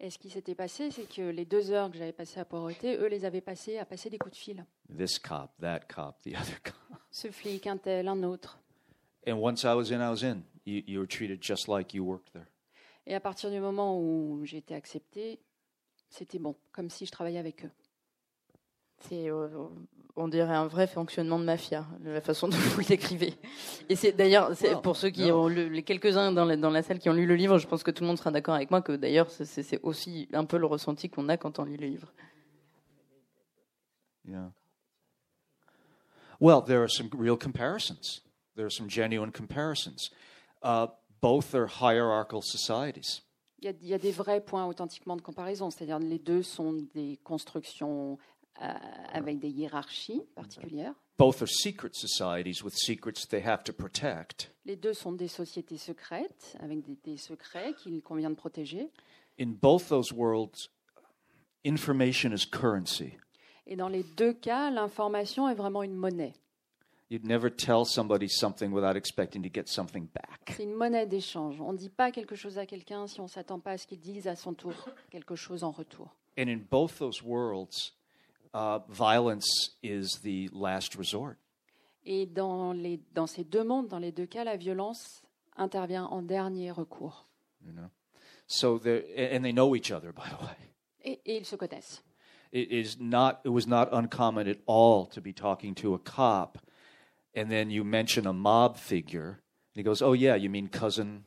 Et 0.00 0.10
ce 0.10 0.18
qui 0.18 0.30
s'était 0.30 0.56
passé, 0.56 0.90
c'est 0.90 1.06
que 1.08 1.22
les 1.22 1.44
deux 1.44 1.70
heures 1.70 1.88
que 1.88 1.96
j'avais 1.96 2.12
passées 2.12 2.40
à 2.40 2.44
Port-Roté, 2.44 2.96
eux 2.96 3.06
les 3.06 3.24
avaient 3.24 3.40
passées 3.40 3.78
à 3.78 3.84
passer 3.84 4.10
des 4.10 4.18
coups 4.18 4.32
de 4.34 4.38
fil. 4.38 4.66
This 4.98 5.16
cop, 5.20 5.52
that 5.60 5.82
cop, 5.88 6.20
the 6.24 6.34
other 6.40 6.60
cop. 6.64 6.74
Ce 7.12 7.30
flic, 7.30 7.68
un 7.68 7.76
tel, 7.76 8.08
un 8.08 8.20
autre. 8.24 8.58
And 9.28 9.34
once 9.40 9.62
I 9.62 9.74
was 9.74 9.92
in, 9.92 10.00
I 10.00 10.10
was 10.10 10.24
in. 10.24 10.42
You, 10.64 10.82
you 10.86 11.00
were 11.00 11.08
treated 11.08 11.42
just 11.42 11.68
like 11.68 11.94
you 11.94 12.04
worked 12.04 12.32
there. 12.32 12.46
Et 13.06 13.14
à 13.14 13.20
partir 13.20 13.50
du 13.50 13.58
moment 13.58 13.98
où 13.98 14.44
j'ai 14.44 14.58
été 14.58 14.74
acceptée, 14.74 15.40
c'était 16.08 16.38
bon, 16.38 16.54
comme 16.70 16.88
si 16.88 17.06
je 17.06 17.10
travaillais 17.10 17.38
avec 17.38 17.64
eux. 17.64 17.70
C'est, 18.98 19.28
euh, 19.28 19.48
on 20.14 20.28
dirait 20.28 20.54
un 20.54 20.68
vrai 20.68 20.86
fonctionnement 20.86 21.40
de 21.40 21.44
mafia, 21.44 21.84
la 22.04 22.20
façon 22.20 22.46
dont 22.46 22.56
vous 22.56 22.80
le 22.82 22.86
décrivez. 22.86 23.34
Et 23.88 23.96
c'est 23.96 24.12
d'ailleurs, 24.12 24.54
c'est, 24.54 24.80
pour 24.80 24.96
ceux 24.96 25.10
qui 25.10 25.32
ont 25.32 25.48
lu, 25.48 25.68
les 25.68 25.82
quelques-uns 25.82 26.30
dans 26.30 26.44
la, 26.44 26.56
dans 26.56 26.70
la 26.70 26.82
salle 26.82 27.00
qui 27.00 27.10
ont 27.10 27.14
lu 27.14 27.26
le 27.26 27.34
livre, 27.34 27.58
je 27.58 27.66
pense 27.66 27.82
que 27.82 27.90
tout 27.90 28.04
le 28.04 28.08
monde 28.08 28.18
sera 28.18 28.30
d'accord 28.30 28.54
avec 28.54 28.70
moi 28.70 28.82
que 28.82 28.92
d'ailleurs, 28.92 29.30
c'est 29.30 29.80
aussi 29.82 30.28
un 30.32 30.44
peu 30.44 30.58
le 30.58 30.66
ressenti 30.66 31.08
qu'on 31.08 31.28
a 31.28 31.36
quand 31.36 31.58
on 31.58 31.64
lit 31.64 31.76
le 31.76 31.88
livre. 31.88 32.12
Yeah. 34.24 34.52
Well, 36.38 36.62
there 36.62 36.82
are 36.82 36.88
some 36.88 37.10
real 37.18 37.36
comparisons. 37.36 38.20
There 38.54 38.66
are 38.66 38.70
some 38.70 38.88
genuine 38.88 39.32
comparisons. 39.32 40.10
Uh, 40.62 40.86
both 41.20 41.54
are 41.54 41.66
hierarchical 41.66 42.42
societies. 42.42 43.22
Il 43.58 43.66
y, 43.66 43.68
a, 43.68 43.74
il 43.80 43.88
y 43.88 43.94
a 43.94 43.98
des 43.98 44.10
vrais 44.10 44.40
points 44.40 44.66
authentiquement 44.66 45.16
de 45.16 45.22
comparaison, 45.22 45.70
c'est-à-dire 45.70 46.00
les 46.00 46.18
deux 46.18 46.42
sont 46.42 46.72
des 46.94 47.18
constructions 47.22 48.18
euh, 48.60 48.68
avec 49.12 49.38
des 49.38 49.50
hiérarchies 49.50 50.22
particulières. 50.34 50.94
Both 51.16 51.42
are 51.42 51.48
secret 51.48 51.94
societies 51.94 52.64
with 52.64 52.74
secrets 52.74 53.28
they 53.28 53.40
have 53.40 53.62
to 53.64 53.72
protect. 53.72 54.50
Les 54.64 54.74
deux 54.74 54.94
sont 54.94 55.12
des 55.12 55.28
sociétés 55.28 55.78
secrètes 55.78 56.56
avec 56.58 56.82
des, 56.82 56.96
des 57.04 57.16
secrets 57.16 57.74
qu'il 57.74 58.02
convient 58.02 58.30
de 58.30 58.34
protéger. 58.34 58.90
In 59.38 59.52
both 59.60 59.88
those 59.88 60.12
worlds, 60.12 60.68
information 61.64 62.32
is 62.32 62.44
currency. 62.44 63.12
Et 63.66 63.76
dans 63.76 63.88
les 63.88 64.02
deux 64.02 64.32
cas, 64.32 64.70
l'information 64.70 65.48
est 65.48 65.54
vraiment 65.54 65.84
une 65.84 65.94
monnaie. 65.94 66.34
You'd 67.12 67.26
never 67.26 67.50
tell 67.54 67.84
somebody 67.84 68.26
something 68.26 68.72
without 68.72 68.96
expecting 68.96 69.42
to 69.42 69.50
get 69.52 69.68
something 69.68 70.06
back. 70.14 70.54
C'est 70.56 70.62
une 70.62 70.72
monnaie 70.72 71.06
d'échange. 71.06 71.60
On 71.60 71.74
ne 71.74 71.76
dit 71.76 71.90
pas 71.90 72.10
quelque 72.10 72.34
chose 72.34 72.56
à 72.56 72.64
quelqu'un 72.64 73.06
si 73.06 73.20
on 73.20 73.24
ne 73.24 73.28
s'attend 73.28 73.60
pas 73.60 73.72
à 73.72 73.76
ce 73.76 73.86
qu'il 73.86 74.00
dise 74.00 74.26
à 74.28 74.34
son 74.34 74.54
tour 74.54 74.72
quelque 75.10 75.34
chose 75.36 75.62
en 75.62 75.72
retour. 75.72 76.16
And 76.38 76.48
in 76.48 76.60
both 76.70 76.96
those 76.98 77.22
worlds, 77.22 77.92
uh, 78.54 78.78
violence 78.88 79.76
is 79.82 80.20
the 80.22 80.48
last 80.54 80.94
resort. 80.94 81.36
Et 82.06 82.24
dans, 82.24 82.72
les, 82.72 82.98
dans 83.14 83.26
ces 83.26 83.44
deux 83.44 83.62
mondes, 83.62 83.88
dans 83.88 83.98
les 83.98 84.10
deux 84.10 84.24
cas, 84.24 84.44
la 84.44 84.56
violence 84.56 85.22
intervient 85.58 86.06
en 86.06 86.22
dernier 86.22 86.70
recours. 86.70 87.26
You 87.62 87.72
know, 87.72 87.90
so 88.46 88.76
and 88.76 89.42
they 89.42 89.52
know 89.52 89.76
each 89.76 89.92
other. 89.92 90.12
By 90.14 90.30
the 90.30 90.40
way, 90.42 90.56
Et, 91.04 91.20
et 91.26 91.36
ils 91.36 91.44
se 91.44 91.56
connaissent. 91.56 92.02
it 92.52 92.72
is 92.72 92.96
not. 92.98 93.40
It 93.44 93.50
was 93.50 93.66
not 93.66 93.90
uncommon 93.92 94.48
at 94.48 94.56
all 94.66 95.04
to 95.08 95.20
be 95.20 95.34
talking 95.34 95.74
to 95.74 95.92
a 95.92 95.98
cop, 95.98 96.56
and 97.36 97.48
then 97.48 97.70
you 97.70 97.84
mention 97.84 98.26
a 98.26 98.32
mob 98.32 98.76
figure, 98.76 99.38
And 99.74 99.80
he 99.80 99.82
goes, 99.82 100.02
Oh, 100.02 100.12
yeah, 100.14 100.36
you 100.36 100.50
mean 100.50 100.68
cousin? 100.68 101.22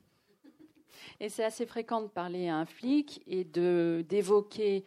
Et 1.19 1.29
c'est 1.29 1.43
assez 1.43 1.65
fréquent 1.65 2.01
de 2.01 2.07
parler 2.07 2.47
à 2.49 2.57
un 2.57 2.65
flic 2.65 3.21
et 3.25 3.43
de 3.45 4.03
d'évoquer 4.07 4.83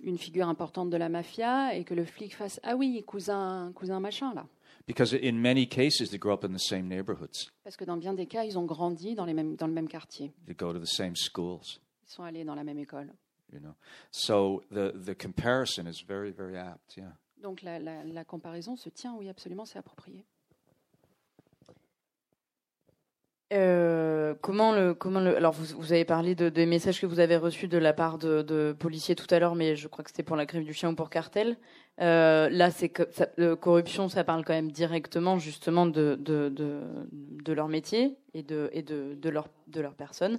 une 0.00 0.18
figure 0.18 0.48
importante 0.48 0.90
de 0.90 0.96
la 0.96 1.08
mafia 1.08 1.74
et 1.74 1.84
que 1.84 1.94
le 1.94 2.04
flic 2.04 2.34
fasse 2.34 2.60
ah 2.64 2.76
oui 2.76 3.02
cousin 3.06 3.72
cousin 3.74 4.00
machin 4.00 4.34
là. 4.34 4.46
Because 4.86 5.12
in 5.14 5.32
many 5.40 5.66
cases, 5.68 6.08
they 6.10 6.18
grow 6.18 6.32
up 6.32 6.44
in 6.44 6.52
the 6.54 6.58
same 6.60 6.88
neighborhoods, 6.88 7.50
Parce 7.62 7.76
que 7.76 7.84
dans 7.84 7.96
bien 7.98 8.14
des 8.14 8.26
cas, 8.26 8.44
ils 8.44 8.58
ont 8.58 8.64
grandi 8.64 9.14
dans, 9.14 9.26
les 9.26 9.34
mêmes, 9.34 9.54
dans 9.56 9.66
le 9.66 9.72
même 9.74 9.88
quartier. 9.88 10.32
they 10.46 10.54
go 10.54 10.72
to 10.72 10.78
the 10.80 10.86
same 10.86 11.14
schools, 11.14 11.78
Ils 12.06 12.10
sont 12.12 12.22
allés 12.22 12.44
dans 12.44 12.54
la 12.54 12.64
même 12.64 12.78
école. 12.78 13.12
you 13.52 13.58
know? 13.60 13.74
So 14.10 14.62
the, 14.70 14.92
the 15.04 15.14
comparison 15.14 15.86
is 15.86 16.02
very, 16.06 16.30
very 16.32 16.56
apt, 16.56 16.96
yeah. 16.96 17.12
Donc 17.42 17.62
la, 17.62 17.78
la- 17.78 18.02
la 18.04 18.24
comparaison 18.24 18.76
se 18.76 18.88
tient, 18.88 19.14
oui, 19.14 19.28
absolument, 19.28 19.64
c'est 19.66 19.78
approprié. 19.78 20.24
Euh, 23.50 24.34
comment 24.42 24.72
le 24.72 24.92
comment 24.92 25.20
le 25.20 25.34
alors 25.34 25.54
vous, 25.54 25.74
vous 25.78 25.92
avez 25.94 26.04
parlé 26.04 26.34
de, 26.34 26.50
des 26.50 26.66
messages 26.66 27.00
que 27.00 27.06
vous 27.06 27.18
avez 27.18 27.38
reçus 27.38 27.66
de 27.66 27.78
la 27.78 27.94
part 27.94 28.18
de, 28.18 28.76
policiers 28.78 29.14
tout 29.14 29.26
à 29.30 29.38
l'heure 29.38 29.54
mais 29.54 29.74
je 29.74 29.88
crois 29.88 30.04
que 30.04 30.10
c'était 30.10 30.22
pour 30.22 30.36
la 30.36 30.44
grève 30.44 30.64
du 30.64 30.74
chien 30.74 30.90
ou 30.90 30.94
pour 30.94 31.08
cartel. 31.08 31.56
Euh, 32.02 32.50
là 32.50 32.70
c'est 32.70 32.90
que 32.90 33.04
ça, 33.10 33.26
corruption 33.56 34.10
ça 34.10 34.22
parle 34.22 34.44
quand 34.44 34.52
même 34.52 34.70
directement 34.70 35.38
justement 35.38 35.86
de 35.86 36.16
de, 36.20 36.50
de, 36.50 37.52
leur 37.54 37.68
métier 37.68 38.18
et 38.34 38.42
de 38.42 38.68
et 38.74 38.82
de, 38.82 39.14
de 39.14 39.30
leur 39.30 39.48
de 39.68 39.80
leur 39.80 39.94
personne. 39.94 40.38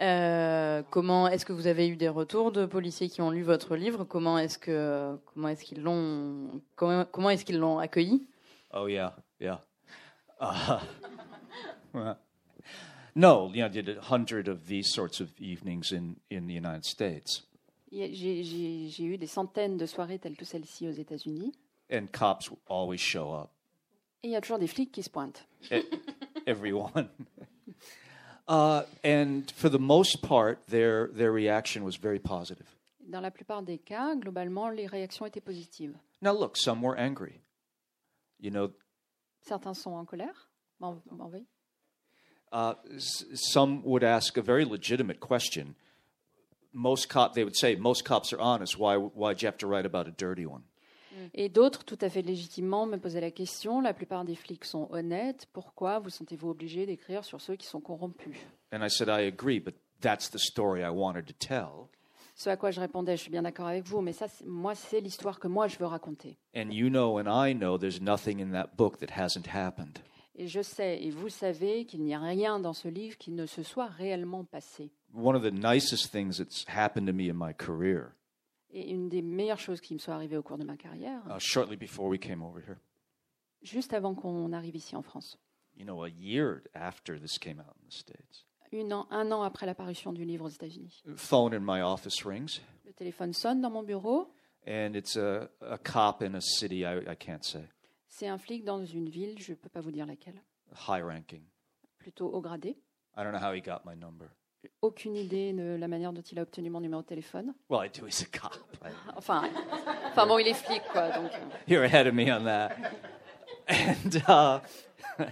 Euh, 0.00 0.82
comment 0.88 1.26
est-ce 1.26 1.44
que 1.44 1.52
vous 1.52 1.66
avez 1.66 1.88
eu 1.88 1.96
des 1.96 2.08
retours 2.08 2.52
de 2.52 2.64
policiers 2.64 3.08
qui 3.08 3.22
ont 3.22 3.32
lu 3.32 3.42
votre 3.42 3.74
livre? 3.74 4.04
Comment 4.04 4.38
est-ce 4.38 4.56
que 4.56 5.16
comment 5.34 5.48
est-ce 5.48 5.64
qu'ils 5.64 5.82
l'ont 5.82 6.62
comment, 6.76 7.04
comment 7.10 7.30
est-ce 7.30 7.44
qu'ils 7.44 7.58
l'ont 7.58 7.80
accueilli? 7.80 8.24
Oh 8.72 8.86
yeah, 8.86 9.16
yeah. 9.40 9.60
Well, 10.40 10.80
no, 11.94 13.50
you 13.52 13.60
know, 13.60 13.64
I 13.66 13.68
did 13.68 13.88
a 13.88 14.00
hundred 14.00 14.48
of 14.48 14.66
these 14.66 14.88
sorts 14.92 15.20
of 15.20 15.30
evenings 15.40 15.92
in, 15.92 16.16
in 16.30 16.46
the 16.46 16.54
United 16.54 16.84
States, 16.84 17.42
J'ai 17.92 19.04
eu 19.04 19.16
des 19.18 19.26
centaines 19.26 19.76
de 19.76 19.86
soirées 19.86 20.18
telles 20.20 20.36
que 20.36 20.44
celle-ci 20.44 20.86
aux 20.88 20.92
États-Unis. 20.92 21.52
and 21.90 22.06
cops 22.12 22.48
always 22.68 22.98
show 23.00 23.32
up. 23.32 23.50
Et 24.22 24.28
il 24.28 24.30
y 24.32 24.36
a 24.36 24.40
toujours 24.40 24.58
des 24.58 24.68
flics 24.68 24.92
qui 24.92 25.02
se 25.02 25.10
pointent. 25.10 25.44
E- 25.72 25.82
Everyone. 26.46 27.08
Uh, 28.48 28.82
and 29.04 29.48
for 29.54 29.68
the 29.70 29.78
most 29.78 30.22
part, 30.22 30.58
their 30.66 31.06
their 31.14 31.30
reaction 31.30 31.84
was 31.84 31.96
very 31.96 32.18
positive. 32.18 32.66
Dans 33.08 33.20
la 33.22 33.30
plupart 33.30 33.62
des 33.62 33.78
cas, 33.78 34.16
globalement, 34.16 34.70
les 34.70 34.88
réactions 34.88 35.24
étaient 35.24 35.40
positives. 35.44 35.94
Now, 36.20 36.32
look, 36.32 36.56
some 36.56 36.82
were 36.82 36.96
angry. 36.98 37.40
You 38.40 38.50
know, 38.50 38.72
Certains 39.42 39.74
sont 39.74 39.92
en 39.92 40.04
colère. 40.04 40.50
Bon, 40.80 41.00
bon, 41.12 41.30
oui. 41.32 41.46
Uh, 42.52 42.74
s- 42.96 43.24
some 43.34 43.82
would 43.84 44.02
ask 44.04 44.36
a 44.36 44.42
very 44.42 44.64
legitimate 44.64 45.20
question. 45.20 45.74
Most 46.72 47.08
cop, 47.08 47.34
they 47.34 47.42
would 47.44 47.56
say, 47.56 47.74
most 47.76 48.04
cops 48.04 48.32
are 48.32 48.40
honest. 48.40 48.78
Why 48.78 48.96
why'd 48.96 49.42
you 49.42 49.46
have 49.48 49.58
to 49.58 49.66
write 49.66 49.86
about 49.86 50.06
a 50.06 50.12
dirty 50.16 50.46
one? 50.46 50.62
Et 51.34 51.48
d'autres, 51.48 51.84
tout 51.84 51.98
à 52.00 52.08
fait 52.08 52.22
légitimement, 52.22 52.86
me 52.86 52.96
posaient 52.96 53.20
la 53.20 53.30
question. 53.32 53.80
La 53.80 53.92
plupart 53.92 54.24
des 54.24 54.36
flics 54.36 54.64
sont 54.64 54.88
honnêtes. 54.90 55.46
Pourquoi 55.52 55.98
vous 55.98 56.08
sentez-vous 56.10 56.48
obligé 56.50 56.86
d'écrire 56.86 57.24
sur 57.24 57.40
ceux 57.40 57.56
qui 57.56 57.66
sont 57.66 57.80
corrompus? 57.80 58.36
And 58.72 58.84
I 58.84 58.88
said, 58.88 59.08
I 59.08 59.26
agree, 59.26 59.58
but 59.58 59.74
that's 60.00 60.30
the 60.30 60.38
story 60.38 60.80
I 60.82 60.88
wanted 60.90 61.26
to 61.26 61.32
tell. 61.34 61.88
Ce 62.36 62.48
à 62.48 62.56
quoi 62.56 62.70
je 62.70 62.80
répondais, 62.80 63.16
je 63.16 63.22
suis 63.22 63.30
bien 63.30 63.42
d'accord 63.42 63.66
avec 63.66 63.84
vous, 63.86 64.00
mais 64.00 64.12
ça, 64.12 64.28
c'est- 64.28 64.46
moi, 64.46 64.74
c'est 64.74 65.00
l'histoire 65.00 65.40
que 65.40 65.48
moi 65.48 65.66
je 65.68 65.76
veux 65.78 65.86
raconter. 65.86 66.38
And 66.56 66.70
you 66.70 66.88
know, 66.88 67.18
and 67.18 67.26
I 67.28 67.52
know, 67.54 67.76
there's 67.76 68.00
nothing 68.00 68.38
in 68.40 68.52
that 68.52 68.76
book 68.78 68.98
that 68.98 69.10
hasn't 69.20 69.48
happened. 69.52 69.98
Et 70.40 70.46
je 70.48 70.62
sais, 70.62 71.02
et 71.02 71.10
vous 71.10 71.28
savez, 71.28 71.84
qu'il 71.84 72.02
n'y 72.02 72.14
a 72.14 72.18
rien 72.18 72.58
dans 72.58 72.72
ce 72.72 72.88
livre 72.88 73.18
qui 73.18 73.30
ne 73.30 73.44
se 73.44 73.62
soit 73.62 73.88
réellement 73.88 74.42
passé. 74.46 74.90
One 75.14 75.36
of 75.36 75.42
the 75.42 75.52
nicest 75.52 76.10
things 76.10 76.38
that's 76.38 76.64
happened 76.66 77.06
to 77.08 77.12
me 77.12 77.28
in 77.30 77.34
my 77.34 77.52
career, 77.54 78.12
Et 78.70 78.90
une 78.90 79.10
des 79.10 79.20
meilleures 79.20 79.58
choses 79.58 79.82
qui 79.82 79.92
me 79.92 79.98
soit 79.98 80.14
arrivée 80.14 80.38
au 80.38 80.42
cours 80.42 80.56
de 80.56 80.64
ma 80.64 80.78
carrière, 80.78 81.20
uh, 81.28 81.38
shortly 81.38 81.76
before 81.76 82.08
we 82.08 82.18
came 82.18 82.40
over 82.42 82.58
here, 82.66 82.78
juste 83.60 83.92
avant 83.92 84.14
qu'on 84.14 84.50
arrive 84.54 84.76
ici 84.76 84.96
en 84.96 85.02
France, 85.02 85.36
you 85.76 85.84
know, 85.84 86.04
a 86.04 86.08
year 86.08 86.62
after 86.72 87.20
this 87.20 87.36
came 87.38 87.60
out 87.60 87.74
in 87.82 87.88
the 87.88 87.92
States, 87.92 88.46
une 88.72 88.94
an, 88.94 89.06
un 89.10 89.30
an 89.32 89.42
après 89.42 89.66
la 89.66 89.74
parution 89.74 90.10
du 90.14 90.24
livre 90.24 90.46
aux 90.46 90.50
États-Unis, 90.50 91.02
phone 91.16 91.52
in 91.52 91.60
my 91.60 91.82
office 91.82 92.24
rings, 92.24 92.62
le 92.86 92.94
téléphone 92.94 93.34
sonne 93.34 93.60
dans 93.60 93.70
mon 93.70 93.82
bureau. 93.82 94.32
and 94.66 94.94
it's 94.94 95.16
a, 95.16 95.50
a 95.60 95.76
cop 95.76 96.22
in 96.22 96.34
a 96.34 96.40
city 96.40 96.86
I, 96.86 96.98
I 97.10 97.14
can't 97.14 97.44
say, 97.44 97.64
C'est 98.12 98.26
un 98.28 98.38
flic 98.38 98.64
dans 98.64 98.84
une 98.84 99.08
ville, 99.08 99.38
je 99.38 99.52
ne 99.52 99.56
peux 99.56 99.68
pas 99.68 99.80
vous 99.80 99.92
dire 99.92 100.04
laquelle, 100.04 100.42
high 100.88 101.02
ranking. 101.02 101.42
plutôt 101.98 102.26
haut 102.28 102.40
gradé. 102.40 102.76
I 103.16 103.22
don't 103.22 103.32
know 103.32 103.38
how 103.40 103.52
he 103.54 103.60
got 103.62 103.80
my 103.86 103.94
number. 103.96 104.28
Aucune 104.82 105.16
idée 105.16 105.52
de 105.54 105.76
la 105.78 105.88
manière 105.88 106.12
dont 106.12 106.20
il 106.20 106.38
a 106.38 106.42
obtenu 106.42 106.68
mon 106.70 106.80
numéro 106.80 107.00
de 107.02 107.06
téléphone. 107.06 107.54
Well, 107.70 107.86
I 107.86 107.88
do. 107.88 108.06
He's 108.06 108.20
a 108.22 108.26
cop. 108.26 108.52
I- 108.84 108.90
Enfin, 109.16 109.48
enfin 110.08 110.26
bon, 110.26 110.38
il 110.38 110.48
est 110.48 110.54
flic, 110.54 110.82
quoi. 110.92 111.08
Donc, 111.12 111.30
euh, 111.32 111.48
You're 111.66 111.84
ahead 111.84 112.06
of 112.06 112.12
me 112.14 112.30
on 112.30 112.44
that. 112.44 112.76
And 113.68 114.16
uh, 114.28 114.60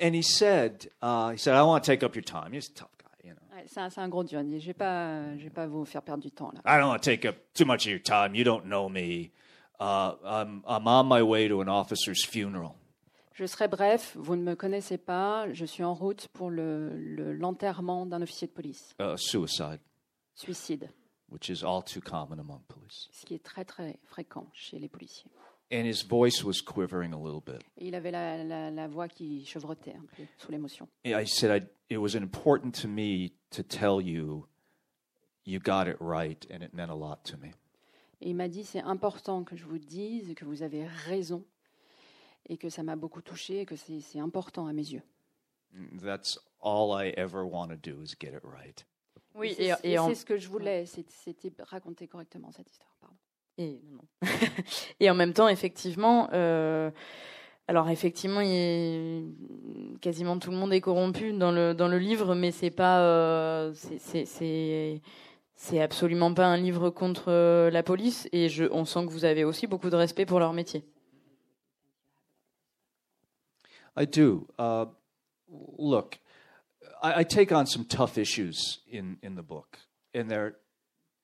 and 0.00 0.14
he 0.14 0.22
said, 0.22 0.88
uh, 1.02 1.30
he 1.32 1.36
said, 1.38 1.54
I 1.56 1.62
want 1.62 1.82
to 1.82 1.86
take 1.86 2.02
up 2.02 2.14
your 2.14 2.24
time. 2.24 2.52
He's 2.52 2.68
a 2.70 2.72
tough 2.74 2.96
guy, 2.98 3.28
you 3.28 3.34
know. 3.34 3.56
ouais, 3.56 3.64
c'est 3.66 3.80
un, 3.80 3.90
c'est 3.90 4.00
un 4.00 4.08
gros 4.08 4.24
dieu. 4.24 4.38
Je 4.38 4.44
ne 4.44 4.58
vais, 4.58 4.72
pas- 4.74 5.36
je 5.36 5.42
vais 5.44 5.50
pas 5.50 5.66
vous 5.66 5.84
faire 5.84 6.02
perdre 6.02 6.22
du 6.22 6.30
temps, 6.30 6.52
là. 6.54 6.60
I 6.64 6.78
don't 6.80 6.88
want 6.88 6.98
to 7.00 7.04
take 7.10 7.26
up 7.26 7.36
too 7.54 7.64
much 7.66 7.86
of 7.86 7.92
your 7.92 8.02
time. 8.02 8.34
You 8.34 8.44
don't 8.44 8.64
know 8.64 8.88
me. 8.88 9.30
Uh, 9.82 10.14
I'm 10.24 10.62
I'm 10.66 10.86
on 10.86 11.06
my 11.08 11.22
way 11.22 11.48
to 11.48 11.60
an 11.60 11.68
officer's 11.68 12.24
funeral. 12.24 12.76
Je 13.34 13.46
serai 13.46 13.66
bref, 13.66 14.14
vous 14.16 14.36
ne 14.36 14.42
me 14.42 14.54
connaissez 14.54 14.98
pas. 14.98 15.52
Je 15.52 15.64
suis 15.64 15.82
en 15.82 15.94
route 15.94 16.28
pour 16.34 16.50
le- 16.50 16.90
le- 16.96 17.32
l'enterrement 17.32 18.06
d'un 18.06 18.22
officier 18.22 18.46
de 18.46 18.52
police. 18.52 18.94
Uh, 19.00 19.16
suicide, 19.16 19.80
Suicide, 20.34 20.88
which 21.30 21.48
is 21.48 21.64
all 21.64 21.82
too 21.82 22.00
common 22.00 22.38
among 22.38 22.60
police. 22.68 23.08
ce 23.10 23.24
qui 23.26 23.34
est 23.34 23.42
très 23.42 23.64
très 23.64 23.98
fréquent 24.04 24.46
chez 24.52 24.78
les 24.78 24.88
policiers. 24.88 25.30
And 25.72 25.84
his 25.86 26.04
voice 26.06 26.44
was 26.44 26.60
quivering 26.60 27.12
a 27.14 27.18
little 27.18 27.40
bit. 27.40 27.64
Et 27.78 27.88
il 27.88 27.94
avait 27.94 28.10
la, 28.12 28.44
la- 28.44 28.70
la 28.70 28.86
voix 28.88 29.08
qui 29.08 29.44
chevrotait 29.46 29.94
un 29.96 30.04
peu 30.14 30.22
sous 30.38 30.52
l'émotion. 30.52 30.86
I 31.04 31.24
said, 31.26 31.50
I, 31.50 31.66
it 31.94 31.98
was 31.98 32.14
important 32.14 32.72
to 32.82 32.86
me 32.88 33.32
to 33.50 33.62
tell 33.64 34.00
you, 34.00 34.46
you 35.44 35.58
got 35.58 35.88
it 35.88 35.96
right, 35.98 36.46
and 36.52 36.62
it 36.62 36.74
meant 36.74 36.90
a 36.90 36.94
lot 36.94 37.24
to 37.24 37.38
me. 37.38 37.52
Et 38.22 38.30
il 38.30 38.36
m'a 38.36 38.48
dit, 38.48 38.64
c'est 38.64 38.80
important 38.82 39.42
que 39.44 39.56
je 39.56 39.64
vous 39.64 39.78
dise 39.78 40.34
que 40.34 40.44
vous 40.44 40.62
avez 40.62 40.86
raison 40.86 41.44
et 42.48 42.56
que 42.56 42.68
ça 42.68 42.82
m'a 42.82 42.96
beaucoup 42.96 43.20
touché 43.20 43.60
et 43.62 43.66
que 43.66 43.76
c'est 43.76 44.00
c'est 44.00 44.20
important 44.20 44.66
à 44.68 44.72
mes 44.72 44.88
yeux. 44.92 45.02
That's 46.02 46.38
all 46.62 46.90
I 47.04 47.12
ever 47.16 47.42
want 47.42 47.68
to 47.68 47.76
do 47.76 48.02
is 48.02 48.14
get 48.20 48.28
it 48.36 48.42
right. 48.44 48.86
oui 49.34 49.54
Et 49.58 49.66
et, 49.68 49.74
c'est 49.74 49.88
et 49.88 49.92
et 49.92 49.98
en, 49.98 50.08
c'est 50.08 50.14
ce 50.14 50.24
que 50.24 50.36
je 50.38 50.48
voulais, 50.48 50.86
c'est- 50.86 51.10
c'était 51.10 51.52
raconter 51.62 52.06
correctement 52.06 52.52
cette 52.52 52.70
histoire. 52.70 52.94
Pardon. 53.00 53.16
Et, 53.58 53.80
non, 53.90 53.98
non. 53.98 54.28
Et 55.00 55.10
en 55.10 55.14
même 55.14 55.32
temps, 55.34 55.48
effectivement, 55.48 56.28
euh, 56.32 56.90
alors 57.68 57.88
effectivement, 57.90 58.40
il 58.40 58.50
est- 58.50 59.24
quasiment 60.00 60.38
tout 60.38 60.50
le 60.50 60.56
monde 60.56 60.72
est 60.72 60.80
corrompu 60.80 61.32
dans 61.32 61.50
le 61.52 61.74
dans 61.74 61.88
le 61.88 61.98
livre, 61.98 62.34
mais 62.34 62.50
c'est 62.52 62.70
pas, 62.70 63.00
euh, 63.02 63.72
c'est- 63.74 65.00
c'est 65.54 65.80
absolument 65.80 66.32
pas 66.34 66.46
un 66.46 66.56
livre 66.56 66.90
contre 66.90 67.30
euh, 67.30 67.70
la 67.70 67.82
police. 67.82 68.28
Et 68.32 68.48
je, 68.48 68.64
on 68.72 68.84
sent 68.84 69.06
que 69.06 69.10
vous 69.12 69.24
avez 69.24 69.44
aussi 69.44 69.66
beaucoup 69.66 69.90
de 69.90 69.96
respect 69.96 70.26
pour 70.26 70.38
leur 70.40 70.52
métier. 70.52 70.84
I 73.96 74.06
do. 74.06 74.46
Uh, 74.58 74.86
look, 75.78 76.18
I, 77.02 77.20
I 77.20 77.24
take 77.24 77.52
on 77.52 77.66
some 77.66 77.84
tough 77.84 78.16
issues 78.16 78.80
in, 78.92 79.16
in 79.22 79.34
the 79.34 79.42
book, 79.46 79.78
and 80.14 80.28
there 80.28 80.54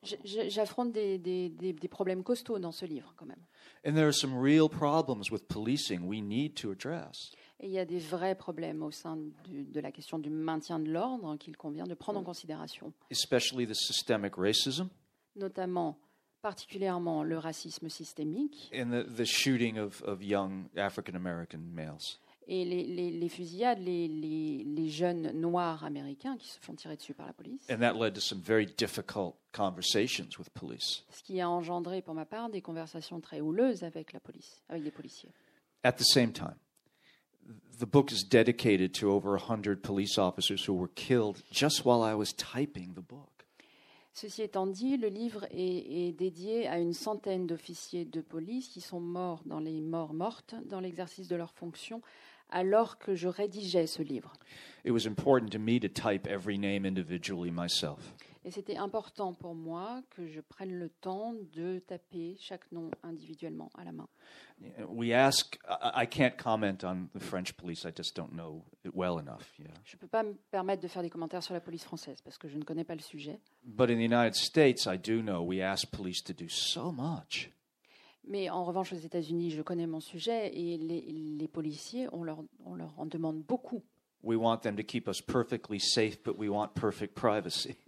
Je- 0.05 0.15
je- 0.25 0.49
J'affronte 0.49 0.93
des, 0.93 1.19
des- 1.19 1.49
des- 1.49 1.73
des 1.73 1.89
problèmes 1.89 2.23
costauds 2.23 2.61
dans 2.61 2.71
ce 2.71 2.85
livre 2.87 3.15
quand 3.17 3.27
même. 3.27 3.43
and 3.85 3.95
there 3.95 4.07
are 4.07 4.15
some 4.15 4.39
real 4.39 4.69
problems 4.69 5.31
with 5.31 5.49
policing 5.49 6.03
we 6.07 6.21
need 6.23 6.55
to 6.55 6.71
address. 6.71 7.33
Et 7.61 7.67
il 7.67 7.73
y 7.73 7.79
a 7.79 7.85
des 7.85 7.99
vrais 7.99 8.35
problèmes 8.37 8.83
au 8.85 8.91
sein 8.93 9.17
du- 9.45 9.65
de 9.65 9.81
la 9.81 9.91
question 9.91 10.19
du 10.19 10.31
maintien 10.31 10.79
de 10.79 10.89
l'ordre 10.91 11.37
qu'il 11.37 11.57
convient 11.57 11.85
de 11.87 11.95
prendre 11.95 12.21
en 12.21 12.25
considération, 12.25 12.93
especially 13.11 13.67
the 13.67 13.75
systemic 13.75 14.35
racism 14.37 14.89
notamment 15.37 15.99
particulièrement 16.41 17.25
le 17.25 17.37
racisme 17.37 17.89
systémique 17.89 18.71
and 18.75 18.91
the, 18.91 19.05
the 19.17 19.25
shooting 19.25 19.77
of, 19.79 20.03
of 20.03 20.23
young 20.23 20.69
African 20.77 21.15
American 21.17 21.59
males. 21.73 22.19
et 22.47 22.65
les, 22.65 22.85
les- 22.85 23.11
les 23.11 23.29
fusillades, 23.29 23.79
les, 23.81 24.07
les- 24.09 24.63
les 24.65 24.89
jeunes 24.89 25.33
noirs 25.33 25.85
américains 25.85 26.37
qui 26.39 26.49
se 26.49 26.59
font 26.61 26.75
tirer 26.75 26.97
dessus 26.97 27.13
par 27.13 27.27
la 27.27 27.33
police, 27.35 27.67
And 27.71 27.79
that 27.81 27.95
led 27.95 28.15
to 28.15 28.21
some 28.21 28.41
very 28.41 28.67
difficult 28.67 29.35
conversations 29.53 30.39
with 30.39 30.49
police. 30.51 31.05
ce 31.11 31.23
qui 31.25 31.41
a 31.41 31.51
engendré 31.51 32.03
pour 32.03 32.15
ma 32.15 32.25
part 32.25 32.49
des 32.51 32.63
conversations 32.63 33.21
très 33.21 33.41
houleuses 33.41 33.83
avec 33.83 34.13
la 34.13 34.21
police, 34.21 34.63
avec 34.69 34.83
des 34.85 34.91
policiers. 34.93 35.31
At 35.83 35.93
the 35.95 36.05
same 36.05 36.33
time, 36.33 36.55
the 37.79 37.87
book 37.87 38.11
is 38.11 38.25
dedicated 38.25 38.93
to 38.95 39.11
over 39.13 39.31
100 39.31 39.83
police 39.83 40.19
officers 40.19 40.65
who 40.65 40.75
were 40.75 40.89
killed 40.89 41.43
just 41.51 41.85
while 41.85 42.03
I 42.03 42.15
was 42.15 42.33
typing 42.33 42.95
the 42.95 43.03
book. 43.03 43.29
Ceci 44.13 44.43
étant 44.43 44.67
dit, 44.67 44.97
le 44.97 45.09
livre 45.09 45.45
est, 45.53 46.09
est 46.09 46.13
dédié 46.13 46.67
à 46.67 46.81
une 46.81 46.93
centaine 46.93 47.47
d'officiers 47.47 48.05
de 48.05 48.21
police 48.21 48.67
qui 48.69 48.81
sont 48.81 48.99
morts 48.99 49.43
dans 49.47 49.61
les 49.61 49.81
morts 49.81 50.13
mortes 50.13 50.57
dans 50.67 50.81
l'exercice 50.81 51.29
de 51.29 51.37
leurs 51.37 51.53
fonctions 51.53 52.03
alors 52.51 52.99
que 52.99 53.15
je 53.15 53.29
rédigeais 53.29 53.87
ce 53.87 54.03
livre. 54.03 54.33
It 54.85 54.91
was 54.91 55.07
important 55.07 55.51
to 55.53 55.59
me 55.59 55.79
to 55.79 55.89
type 55.89 56.27
every 56.27 56.59
name 56.59 56.85
individually 56.85 57.51
myself. 57.51 58.15
Et 58.49 58.51
c'était 58.51 58.79
important 58.79 59.35
pour 59.35 59.55
moi 59.55 60.01
que 60.09 60.27
je 60.27 60.41
prenne 60.41 60.73
le 60.73 60.89
temps 60.89 61.35
de 61.53 61.81
taper 61.81 62.35
chaque 62.41 62.73
nom 62.73 62.91
individuellement 63.03 63.69
à 63.77 63.85
la 63.85 63.93
main. 63.93 64.09
We 64.89 65.13
ask, 65.13 65.59
I 65.69 66.07
can't 66.09 66.35
comment 66.43 66.79
on 66.83 67.09
the 67.13 67.23
French 67.23 67.53
police, 67.53 67.85
I 67.85 67.93
just 67.95 68.17
don't 68.17 68.33
know 68.33 68.65
it 68.87 68.93
well 68.95 69.19
enough. 69.21 69.53
Yeah. 69.59 69.69
Je 69.85 69.97
ne 69.97 70.01
peux 70.01 70.07
pas 70.07 70.23
me 70.23 70.33
permettre 70.51 70.81
de 70.81 70.89
faire 70.89 71.03
des 71.03 71.11
commentaires 71.11 71.43
sur 71.43 71.53
la 71.53 71.61
police 71.61 71.85
française 71.85 72.23
parce 72.23 72.39
que 72.39 72.49
je 72.49 72.57
ne 72.57 72.65
connais 72.65 72.85
pas 72.85 72.95
le 72.95 73.03
sujet. 73.03 73.39
But 73.65 73.91
in 73.91 73.97
the 73.97 74.11
United 74.11 74.35
States, 74.35 74.87
I 74.87 74.97
do 74.97 75.21
know 75.21 75.43
we 75.43 75.61
ask 75.61 75.87
police 75.91 76.25
to 76.25 76.33
do 76.33 76.49
so 76.49 76.91
much. 76.91 77.51
Mais 78.27 78.49
en 78.49 78.65
revanche, 78.65 78.95
aux 78.95 78.97
États-Unis, 78.97 79.51
je 79.51 79.61
connais 79.61 79.87
mon 79.87 80.01
sujet 80.01 80.57
et 80.59 80.79
les, 80.79 81.03
les 81.03 81.49
policiers, 81.49 82.09
on 82.13 82.25
leur, 82.25 82.43
on 82.65 82.77
leur 82.77 82.99
en 82.99 83.05
demande 83.05 83.43
beaucoup. 83.43 83.83
We 84.23 84.39
want 84.39 84.63
them 84.63 84.77
to 84.77 84.83
keep 84.83 85.07
us 85.07 85.21
perfectly 85.21 85.79
safe, 85.79 86.23
but 86.25 86.39
we 86.39 86.49
want 86.49 86.75
perfect 86.75 87.15
privacy. 87.15 87.77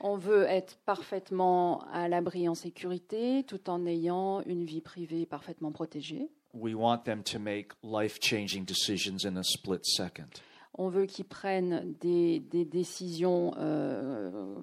On 0.00 0.16
veut 0.16 0.44
être 0.44 0.78
parfaitement 0.84 1.82
à 1.92 2.08
l'abri 2.08 2.48
en 2.48 2.54
sécurité 2.54 3.44
tout 3.46 3.68
en 3.68 3.84
ayant 3.86 4.42
une 4.42 4.64
vie 4.64 4.80
privée 4.80 5.26
parfaitement 5.26 5.72
protégée. 5.72 6.30
We 6.54 6.74
want 6.74 6.98
them 7.04 7.22
to 7.24 7.38
make 7.38 7.72
life 7.82 8.18
changing 8.20 8.64
decisions 8.64 9.24
in 9.24 9.36
a 9.36 9.42
split 9.42 9.80
second. 9.82 10.28
On 10.74 10.88
veut 10.88 11.06
qu'ils 11.06 11.24
prennent 11.24 11.94
des, 12.00 12.38
des 12.38 12.64
décisions 12.64 13.52
euh, 13.58 14.54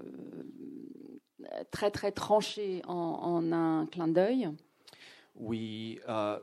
très 1.72 1.92
très 1.92 2.12
tranchées 2.12 2.82
en, 2.88 2.94
en 2.94 3.52
un 3.52 3.86
clin 3.88 4.08
d'œil. 4.08 4.50
We, 5.36 6.00
uh, 6.08 6.40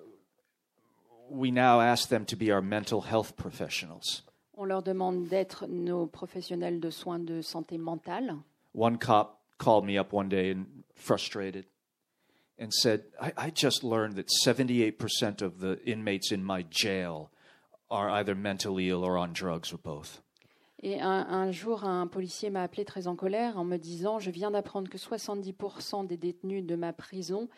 we 1.30 1.50
now 1.50 1.80
ask 1.80 2.08
them 2.10 2.26
to 2.26 2.36
be 2.36 2.50
our 2.50 2.62
mental 2.62 3.00
health 3.00 3.32
professionals. 3.32 4.24
On 4.54 4.66
leur 4.66 4.82
demande 4.82 5.26
d'être 5.28 5.66
nos 5.66 6.06
professionnels 6.06 6.78
de 6.78 6.90
soins 6.90 7.18
de 7.18 7.40
santé 7.40 7.78
mentale. 7.78 8.36
One 8.72 8.96
cop 8.96 9.40
called 9.58 9.84
me 9.84 9.98
up 9.98 10.12
one 10.12 10.28
day 10.28 10.50
and 10.50 10.84
frustrated 10.94 11.66
and 12.58 12.72
said, 12.72 13.04
I, 13.20 13.32
I 13.36 13.50
just 13.50 13.84
learned 13.84 14.16
that 14.16 14.28
78% 14.46 15.42
of 15.42 15.60
the 15.60 15.80
inmates 15.84 16.32
in 16.32 16.44
my 16.44 16.62
jail 16.70 17.30
are 17.90 18.10
either 18.10 18.34
mentally 18.34 18.88
ill 18.88 19.04
or 19.04 19.18
on 19.18 19.32
drugs 19.32 19.72
or 19.72 19.78
both. 19.78 20.22
Et 20.84 21.00
un, 21.00 21.26
un 21.28 21.52
jour, 21.52 21.84
un 21.84 22.08
policier 22.08 22.50
m'a 22.50 22.64
appelé 22.64 22.84
très 22.84 23.06
en 23.06 23.14
colère 23.14 23.56
en 23.56 23.64
me 23.64 23.76
disant 23.76 24.18
Je 24.18 24.30
viens 24.30 24.50
d'apprendre 24.50 24.90
que 24.90 24.98
70% 24.98 26.06
des 26.06 26.16
détenus 26.16 26.64
de 26.64 26.74
ma 26.74 26.92
prison 26.92 27.48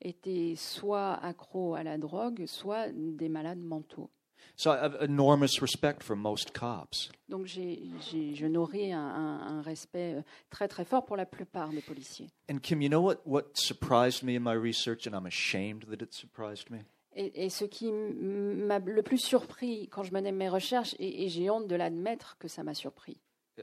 étaient 0.00 0.54
soit 0.56 1.12
accros 1.12 1.74
à 1.74 1.84
la 1.84 1.96
drogue, 1.96 2.44
soit 2.46 2.88
des 2.92 3.28
malades 3.28 3.62
mentaux. 3.62 4.10
So 4.56 4.70
I 4.70 4.76
have 4.78 4.96
enormous 5.00 5.60
respect 5.62 6.02
for 6.02 6.14
most 6.16 6.52
cops. 6.52 7.10
Donc 7.28 7.46
j'ai, 7.46 7.82
j'ai- 8.10 8.34
je 8.34 8.46
nourris 8.46 8.92
un, 8.92 9.00
un- 9.00 9.58
un 9.58 9.62
respect 9.62 10.16
euh, 10.18 10.22
très 10.50 10.68
très 10.68 10.84
fort 10.84 11.04
pour 11.04 11.16
la 11.16 11.24
plupart 11.26 11.70
des 11.70 11.80
policiers. 11.80 12.28
And 12.50 12.58
Kim, 12.58 12.80
you 12.82 12.88
know 12.88 13.00
what, 13.00 13.16
what 13.24 13.44
surprised 13.54 14.22
me 14.22 14.36
in 14.36 14.40
my 14.40 14.54
research, 14.54 15.06
and 15.06 15.14
I'm 15.14 15.26
ashamed 15.26 15.84
that 15.88 16.02
it 16.02 16.12
surprised 16.12 16.70
me? 16.70 16.80
Et, 17.14 17.44
et 17.44 17.50
ce 17.50 17.64
qui 17.66 17.90
m'a 17.92 18.78
le 18.78 19.02
plus 19.02 19.18
surpris 19.18 19.88
quand 19.90 20.02
je 20.02 20.12
menais 20.12 20.32
mes 20.32 20.48
recherches, 20.48 20.94
et, 20.98 21.24
et 21.24 21.28
j'ai 21.28 21.50
honte 21.50 21.66
de 21.68 21.74
l'admettre 21.76 22.36
que 22.38 22.48
ça 22.48 22.62
m'a 22.62 22.74
surpris, 22.74 23.18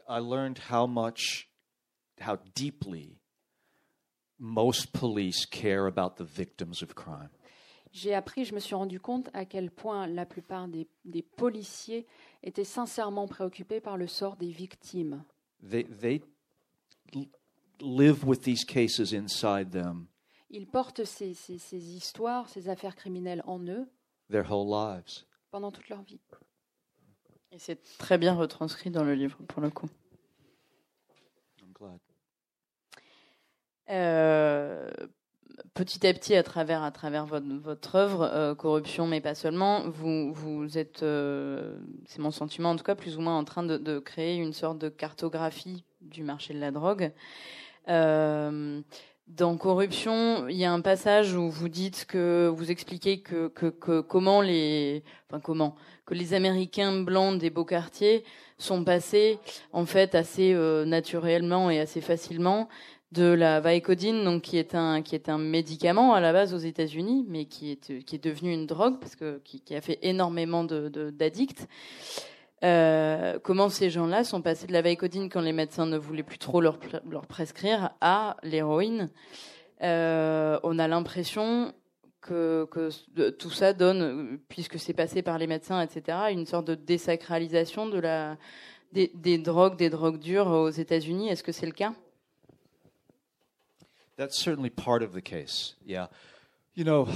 I 0.08 0.20
learned 0.20 0.60
how 0.72 0.86
much, 0.88 1.50
how 2.22 2.38
deeply 2.56 3.18
most 4.40 4.92
police 4.94 5.46
care 5.46 5.88
about 5.88 6.16
the 6.18 6.24
victims 6.26 6.82
of 6.82 6.94
crime. 6.96 7.30
J'ai 7.92 8.14
appris, 8.14 8.46
je 8.46 8.54
me 8.54 8.60
suis 8.60 8.76
rendu 8.76 9.00
compte 9.00 9.30
à 9.34 9.46
quel 9.46 9.72
point 9.72 10.08
la 10.08 10.26
plupart 10.26 10.68
des, 10.68 10.88
des 11.06 11.22
policiers 11.24 12.06
étaient 12.44 12.64
sincèrement 12.64 13.28
préoccupés 13.28 13.82
par 13.82 13.98
le 13.98 14.08
sort 14.08 14.36
des 14.38 14.52
victimes. 14.52 15.24
They, 15.70 15.86
they 15.86 16.22
l- 17.16 17.28
live 17.82 18.24
with 18.26 18.42
these 18.42 18.64
cases 18.64 19.14
inside 19.14 19.72
them 19.72 20.08
Ils 20.50 20.68
portent 20.68 21.04
ces, 21.04 21.34
ces- 21.34 21.58
ces 21.58 21.96
histoires, 21.96 22.48
ces 22.50 22.70
affaires 22.70 22.96
criminelles 22.96 23.44
en 23.46 23.60
eux 23.68 23.88
their 24.30 24.46
whole 24.52 24.70
lives. 24.70 25.26
pendant 25.52 25.72
toute 25.72 25.90
leur 25.90 26.02
vie. 26.04 26.20
Et 27.52 27.58
c'est 27.58 27.82
très 27.98 28.20
bien 28.20 28.36
retranscrit 28.36 28.92
dans 28.92 29.04
le 29.04 29.16
livre, 29.16 29.38
pour 29.48 29.60
le 29.62 29.72
coup. 29.72 29.90
I'm 31.62 31.74
glad. 31.74 32.00
Euh, 33.90 34.88
petit 35.74 36.06
à 36.06 36.14
petit, 36.14 36.36
à 36.36 36.44
travers, 36.44 36.92
votre, 37.26 37.48
votre 37.62 37.96
œuvre, 37.96 38.24
euh, 38.24 38.56
corruption, 38.56 39.08
mais 39.08 39.22
pas 39.22 39.36
seulement, 39.36 39.84
vous, 39.90 40.78
êtes, 40.78 41.04
euh, 41.04 41.78
c'est 42.06 42.20
mon 42.20 42.32
sentiment 42.32 42.72
en 42.72 42.76
tout 42.76 42.84
cas, 42.84 42.96
plus 42.96 43.18
ou 43.18 43.22
moins 43.22 43.38
en 43.38 43.44
train 43.44 43.64
de, 43.64 44.00
créer 44.00 44.38
une 44.38 44.54
sorte 44.54 44.78
de 44.78 44.90
cartographie 44.90 45.84
du 46.02 46.24
marché 46.24 46.54
de 46.54 46.60
la 46.60 46.72
drogue. 46.72 47.12
Euh, 47.88 48.82
dans 49.28 49.58
Corruption, 49.58 50.48
il 50.48 50.58
y 50.58 50.66
a 50.66 50.72
un 50.72 50.82
passage 50.82 51.36
où 51.36 51.50
vous 51.50 51.70
dites 51.70 52.06
que 52.08 52.52
vous 52.52 52.72
expliquez 52.72 53.22
que, 53.22 53.48
comment 54.02 54.42
les, 54.42 55.04
Américains 56.32 57.04
blancs 57.04 57.38
des 57.38 57.52
beaux 57.52 57.66
quartiers 57.66 58.24
sont 58.58 58.84
passés 58.84 59.38
en 59.72 59.86
fait 59.86 60.16
assez 60.16 60.54
naturellement 60.86 61.70
et 61.70 61.80
assez 61.80 62.02
facilement 62.02 62.68
de 63.12 63.24
la 63.24 63.60
Vicodine, 63.60 64.24
donc 64.24 64.44
qui 64.44 64.58
est 64.58 64.76
un 64.76 65.02
qui 65.02 65.16
est 65.16 65.30
un 65.30 65.40
médicament 65.40 66.14
à 66.14 66.20
la 66.20 66.32
base 66.32 66.54
aux 66.54 66.60
États-Unis, 66.60 67.26
mais 67.28 67.46
qui 67.46 67.72
est 67.72 68.04
qui 68.04 68.16
est 68.16 68.24
devenu 68.24 68.54
une 68.54 68.68
drogue 68.68 69.00
parce 69.00 69.16
que 69.16 69.40
qui, 69.44 69.76
a 69.76 69.82
fait 69.82 70.00
énormément 70.04 70.64
de 70.64 71.10
d'addicts. 71.10 71.68
Euh, 72.64 73.40
comment 73.42 73.70
ces 73.70 73.90
gens-là 73.90 74.24
sont 74.24 74.42
passés 74.42 74.68
de 74.68 74.74
la 74.74 74.82
Vicodine 74.82 75.30
quand 75.30 75.42
les 75.42 75.54
médecins 75.54 75.86
ne 75.86 75.98
voulaient 75.98 76.24
plus 76.24 76.38
trop 76.38 76.60
leur 76.60 76.78
pr- 76.78 77.02
leur 77.10 77.26
prescrire 77.26 77.92
à 78.02 78.36
l'héroïne? 78.44 79.10
Euh, 79.82 80.60
On 80.64 80.78
a 80.78 80.88
l'impression 80.90 81.74
que, 82.22 82.68
que 82.70 83.30
tout 83.30 83.50
ça 83.50 83.72
donne, 83.72 84.40
puisque 84.50 84.78
c'est 84.78 84.94
passé 84.94 85.22
par 85.22 85.38
les 85.38 85.48
médecins, 85.48 85.82
etc., 85.82 86.18
une 86.32 86.46
sorte 86.46 86.68
de 86.68 86.76
désacralisation 86.76 87.88
de 87.88 88.00
la 88.00 88.38
des, 88.92 89.10
des 89.16 89.38
drogues, 89.38 89.78
des 89.78 89.90
drogues 89.90 90.20
dures 90.20 90.48
aux 90.48 90.70
États-Unis. 90.70 91.30
Est-ce 91.30 91.44
que 91.44 91.54
c'est 91.54 91.66
le 91.66 91.72
cas? 91.72 91.94
That's 94.20 94.38
certainly 94.38 94.70
part 94.70 95.02
of 95.02 95.14
the 95.14 95.22
case. 95.22 95.76
Yeah. 95.86 96.08
You 96.76 96.84
know, 96.84 97.08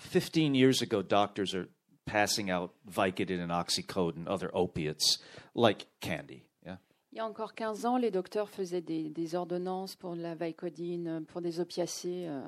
15 0.00 0.54
years 0.54 0.82
ago, 0.82 1.02
doctors 1.02 1.54
are 1.54 1.68
passing 2.06 2.50
out 2.50 2.72
Vicodin 2.86 3.40
and 3.40 3.50
Oxycodone, 3.50 4.26
other 4.28 4.50
opiates, 4.54 5.18
like 5.54 5.86
candy. 6.00 6.44
Yeah. 6.64 6.76
Il 7.12 7.16
y 7.18 7.20
a 7.20 7.24
encore 7.26 7.54
15 7.54 7.86
ans, 7.86 7.96
les 7.96 8.10
docteurs 8.10 8.48
faisaient 8.50 8.82
des, 8.82 9.08
des 9.08 9.34
ordonnances 9.34 9.96
pour 9.96 10.14
la 10.14 10.34
Vicodine, 10.34 11.24
pour 11.26 11.40
des 11.40 11.60
opiacés, 11.60 12.26
euh, 12.28 12.42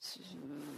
s- 0.00 0.18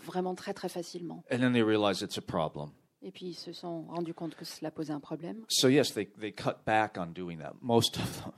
vraiment 0.05 0.35
très 0.35 0.53
très 0.53 0.69
facilement. 0.69 1.23
And 1.31 1.39
then 1.39 1.53
they 1.53 1.63
realize 1.63 2.03
it's 2.03 2.19
a 2.19 2.23
problem. 2.23 2.73
Et 3.03 3.13
puis 3.13 3.27
ils 3.27 3.35
se 3.35 3.53
sont 3.53 3.83
rendus 3.89 4.15
compte 4.15 4.35
que 4.35 4.45
cela 4.45 4.73
posait 4.73 4.93
un 4.93 4.99
problème. 5.01 5.45
So, 5.49 5.69
yes, 5.69 5.93
they, 5.95 6.07
they 6.19 6.33
cut 6.33 6.65
back 6.67 6.97
on 6.99 7.13
doing 7.13 7.39
that, 7.39 7.55
most 7.63 7.97
of 7.99 8.23
them. 8.25 8.33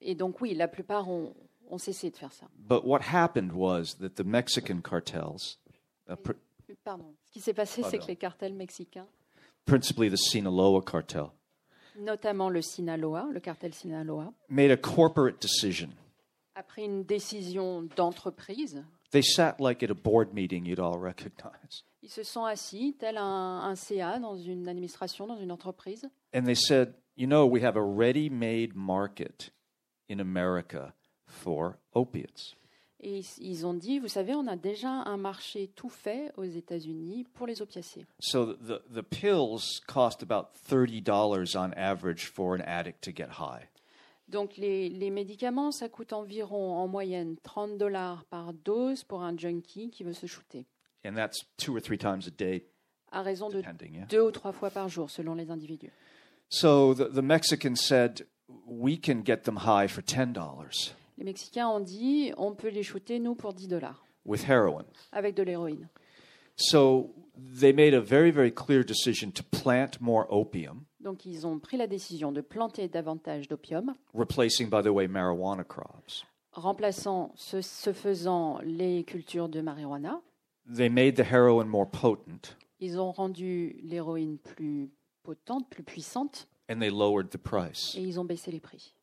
Et 0.00 0.14
donc 0.16 0.40
oui, 0.40 0.54
la 0.54 0.66
plupart 0.66 1.08
ont, 1.08 1.34
ont 1.70 1.78
cessé 1.78 2.10
de 2.10 2.16
faire 2.16 2.32
ça. 2.32 2.46
But 2.58 2.84
what 2.84 3.00
happened 3.02 3.52
was 3.52 3.96
that 4.00 4.10
the 4.16 4.24
Mexican 4.24 4.80
cartels, 4.82 5.58
uh, 6.08 6.16
pr- 6.16 6.32
Pardon. 6.84 7.14
Ce 7.26 7.32
qui 7.32 7.40
s'est 7.40 7.54
passé, 7.54 7.82
c'est 7.82 7.98
que 7.98 8.06
les 8.06 8.16
cartels 8.16 8.54
mexicains, 8.54 9.06
principally 9.66 10.08
the 10.10 10.16
Sinaloa 10.16 10.80
cartel, 10.82 11.30
notamment 11.98 12.48
le 12.48 12.62
Sinaloa, 12.62 13.26
le 13.32 13.40
cartel 13.40 13.74
Sinaloa, 13.74 14.32
made 14.48 14.70
a 14.70 14.76
corporate 14.76 15.40
decision. 15.40 15.88
a 16.54 16.62
pris 16.62 16.84
une 16.84 17.02
décision 17.04 17.82
d'entreprise. 17.96 18.82
They 19.10 19.22
sat 19.22 19.56
like 19.60 19.82
at 19.82 19.90
a 19.90 19.94
board 19.94 20.32
meeting 20.32 20.64
you'd 20.64 20.78
all 20.78 20.98
recognize. 21.00 21.84
Ils 22.02 22.08
se 22.10 22.22
sont 22.22 22.44
assis, 22.44 22.94
tel 22.98 23.18
un, 23.18 23.60
un 23.62 23.74
CA 23.74 24.18
dans 24.20 24.36
une 24.36 24.68
administration, 24.68 25.26
dans 25.26 25.38
une 25.38 25.50
entreprise, 25.52 26.08
And 26.32 26.44
they 26.44 26.54
said, 26.54 26.94
you 27.16 27.26
know, 27.26 27.44
we 27.46 27.62
have 27.62 27.76
a 27.76 27.82
ready 27.82 28.30
made 28.30 28.74
market 28.76 29.50
in 30.08 30.20
America 30.20 30.94
for 31.30 31.74
opiates. 31.94 32.56
et 33.02 33.22
ils, 33.38 33.66
ont 33.66 33.74
dit, 33.74 33.98
vous 33.98 34.08
savez, 34.08 34.34
on 34.34 34.46
a 34.46 34.56
déjà 34.56 34.90
un 34.90 35.16
marché 35.16 35.70
tout 35.74 35.88
fait 35.88 36.32
aux 36.36 36.44
États-Unis 36.44 37.26
pour 37.34 37.46
les 37.46 37.62
opiacés. 37.62 38.04
So 38.20 38.54
the, 38.54 38.82
the 38.92 39.02
pills 39.02 39.80
cost 39.86 40.22
about 40.22 40.48
$30 40.68 41.56
on 41.56 41.72
average 41.76 42.26
for 42.26 42.54
an 42.54 42.62
addict 42.66 43.02
to 43.04 43.10
get 43.10 43.38
high. 43.38 43.66
Donc 44.28 44.56
les, 44.56 44.88
les 44.88 45.10
médicaments, 45.10 45.72
ça 45.72 45.88
coûte 45.88 46.12
environ 46.12 46.76
en 46.76 46.86
moyenne 46.86 47.36
30 47.42 47.78
dollars 47.78 48.24
par 48.26 48.52
dose 48.52 49.02
pour 49.02 49.22
un 49.22 49.36
junkie 49.36 49.90
qui 49.90 50.04
veut 50.04 50.12
se 50.12 50.26
shooter, 50.26 50.66
And 51.04 51.14
that's 51.14 51.46
two 51.56 51.74
or 51.74 51.80
three 51.80 51.98
times 51.98 52.28
a 52.28 52.30
day, 52.30 52.66
à 53.10 53.22
raison 53.22 53.48
de 53.48 53.56
depending. 53.56 53.94
Yeah? 53.94 54.06
deux 54.06 54.20
ou 54.20 54.30
trois 54.30 54.52
fois 54.52 54.70
par 54.70 54.88
jour 54.88 55.10
selon 55.10 55.34
les 55.34 55.50
individus. 55.50 55.90
So 56.50 56.94
the, 56.94 57.08
the 57.12 57.22
Mexicans 57.22 57.76
said, 57.76 58.26
we 58.66 59.00
can 59.00 59.22
get 59.22 59.44
them 59.44 59.56
high 59.64 59.88
for 59.88 60.02
$10 60.02 60.34
Les 61.20 61.24
Mexicains 61.26 61.68
ont 61.68 61.80
dit, 61.80 62.32
on 62.38 62.54
peut 62.54 62.68
les 62.70 62.82
shooter, 62.82 63.18
nous, 63.20 63.34
pour 63.34 63.52
10 63.52 63.68
dollars, 63.68 64.04
with 64.24 64.48
heroin. 64.48 64.84
avec 65.12 65.34
de 65.36 65.42
l'héroïne. 65.42 65.86
So 66.56 67.10
they 67.60 67.72
made 67.72 67.94
a 67.94 68.00
very, 68.00 68.30
very 68.30 68.50
clear 68.52 68.82
decision 68.84 69.30
to 69.32 69.42
plant 69.42 70.00
more 70.00 70.26
opium, 70.30 70.84
Donc 71.00 71.24
ils 71.26 71.46
ont 71.46 71.58
pris 71.58 71.76
la 71.76 71.86
décision 71.86 72.32
de 72.32 72.40
planter 72.40 72.88
davantage 72.88 73.48
d'opium, 73.48 73.94
replacing, 74.14 74.68
by 74.68 74.82
the 74.82 74.88
way, 74.92 75.06
marijuana 75.08 75.62
crops. 75.64 76.24
remplaçant 76.52 77.32
ce, 77.36 77.60
ce 77.60 77.92
faisant 77.92 78.58
les 78.64 79.04
cultures 79.04 79.48
de 79.48 79.60
marijuana. 79.60 80.20
They 80.74 80.88
made 80.88 81.16
the 81.16 81.24
heroin 81.30 81.64
more 81.66 81.86
potent, 81.90 82.56
Ils 82.80 82.98
ont 82.98 83.12
rendu 83.12 83.76
l'héroïne 83.82 84.38
plus 84.38 84.90
potente, 85.22 85.68
plus 85.68 85.82
puissante, 85.82 86.48
and 86.70 86.78
they 86.80 86.90
lowered 86.90 87.28
the 87.30 87.38
price. 87.38 87.94
et 87.94 88.00
ils 88.02 88.18
ont 88.20 88.24
baissé 88.24 88.50
les 88.50 88.60
prix. 88.60 88.94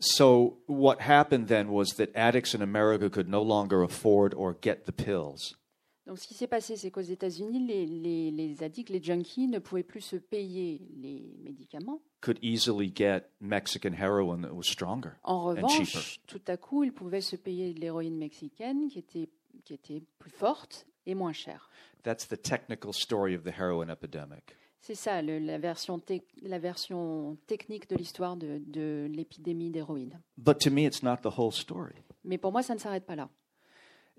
So, 0.00 0.58
what 0.66 1.00
happened 1.00 1.46
then 1.48 1.68
was 1.70 1.94
that 1.96 2.08
addicts 2.14 2.54
in 2.54 2.62
America 2.62 3.08
could 3.08 3.28
no 3.28 3.42
longer 3.42 3.82
afford 3.82 4.34
or 4.34 4.56
get 4.60 4.84
the 4.86 4.92
pills. 4.92 5.56
Donc 6.04 6.18
ce 6.18 6.26
qui 6.26 6.34
s'est 6.34 6.48
passé, 6.48 6.74
c'est 6.76 6.90
qu'aux 6.90 7.00
États-Unis, 7.00 7.64
les, 7.64 7.86
les- 7.86 8.30
les 8.32 8.62
addicts, 8.64 8.90
les 8.90 9.00
junkies 9.00 9.46
ne 9.46 9.60
pouvaient 9.60 9.84
plus 9.84 10.00
se 10.00 10.16
payer 10.16 10.80
les 10.96 11.36
médicaments. 11.44 12.00
could 12.20 12.38
easily 12.42 12.92
get 12.92 13.30
Mexican 13.40 13.92
heroin 13.92 14.42
that 14.42 14.52
was 14.52 14.64
stronger. 14.64 15.12
En 15.22 15.54
cheaper. 15.54 15.60
revanche, 15.62 16.20
tout 16.26 16.40
à 16.48 16.56
coup, 16.56 16.82
ils 16.82 16.92
pouvaient 16.92 17.20
se 17.20 17.36
payer 17.36 17.72
de 17.72 17.80
l'héroïne 17.80 18.16
mexicaine 18.18 18.88
qui 18.88 18.98
était, 18.98 19.28
qui 19.64 19.74
était 19.74 20.02
plus 20.18 20.30
forte 20.32 20.86
et 21.06 21.14
moins 21.14 21.32
chère. 21.32 21.70
That's 22.02 22.26
the 22.26 22.40
technical 22.40 22.92
story 22.92 23.36
of 23.36 23.44
the 23.44 23.52
heroin 23.56 23.88
epidemic. 23.88 24.56
C'est 24.84 24.94
ça, 24.96 25.22
le- 25.22 25.38
la, 25.38 25.58
version 25.58 26.00
la 26.42 26.58
version 26.58 27.36
technique 27.46 27.88
de 27.88 27.94
l'histoire 27.96 28.36
de, 28.36 28.60
de 28.66 29.08
l'épidémie 29.10 29.70
d'héroïne. 29.70 30.20
But 30.36 30.58
to 30.58 30.70
me, 30.70 30.80
it's 30.84 31.02
not 31.04 31.18
the 31.22 31.38
whole 31.38 31.52
story. 31.52 31.94
Mais 32.24 32.36
pour 32.36 32.50
moi, 32.52 32.62
ça 32.62 32.74
ne 32.74 32.80
s'arrête 32.80 33.06
pas 33.06 33.14
là. 33.16 33.28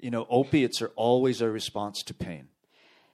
You 0.02 0.10
know, 0.10 0.26
opiates 0.30 0.82
are 0.82 0.92
always 0.98 1.42
a 1.42 1.52
response 1.52 2.04
to 2.06 2.14
pain. 2.14 2.46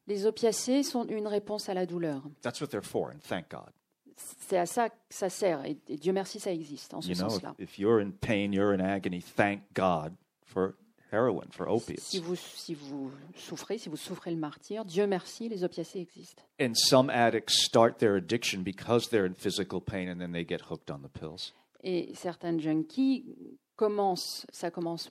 Les 0.07 0.25
opiacés 0.25 0.83
sont 0.83 1.05
une 1.07 1.27
réponse 1.27 1.69
à 1.69 1.73
la 1.73 1.85
douleur. 1.85 2.21
That's 2.41 2.61
what 2.61 2.67
they're 2.67 2.83
for, 2.85 3.09
and 3.09 3.19
thank 3.27 3.49
God. 3.49 3.71
C'est 4.15 4.57
à 4.57 4.65
ça 4.65 4.89
que 4.89 4.95
ça 5.09 5.29
sert, 5.29 5.63
et, 5.65 5.77
et 5.87 5.97
Dieu 5.97 6.13
merci, 6.13 6.39
ça 6.39 6.51
existe 6.51 6.93
en 6.93 7.01
ce 7.01 7.09
You 7.09 7.15
know, 7.15 7.29
sens-là. 7.29 7.55
if 7.57 7.79
you're 7.79 7.99
in 8.01 8.11
pain, 8.11 8.51
you're 8.51 8.73
in 8.73 8.79
agony, 8.79 9.21
thank 9.21 9.61
God 9.73 10.13
for 10.45 10.75
heroin, 11.11 11.45
for 11.51 11.67
opiates. 11.67 12.01
Si 12.01 12.19
vous, 12.19 12.35
si 12.35 12.73
vous 12.73 13.11
souffrez, 13.35 13.77
si 13.77 13.89
vous 13.89 13.97
souffrez 13.97 14.31
le 14.31 14.37
martyr, 14.37 14.85
Dieu 14.85 15.07
merci, 15.07 15.49
les 15.49 15.63
opiacés 15.63 15.99
existent. 15.99 16.43
And 16.59 16.73
some 16.75 17.09
addicts 17.09 17.63
start 17.63 17.99
their 17.99 18.15
addiction 18.15 18.63
because 18.63 19.09
they're 19.09 19.25
in 19.25 19.33
physical 19.33 19.81
pain 19.81 20.09
and 20.09 20.19
then 20.19 20.31
they 20.31 20.45
get 20.47 20.69
hooked 20.69 20.91
on 20.91 21.01
the 21.01 21.09
pills. 21.09 21.53
Et 21.83 22.13
certains 22.15 22.57
junkies 22.59 23.35
commencent, 23.75 24.45
ça 24.51 24.69
commence 24.69 25.09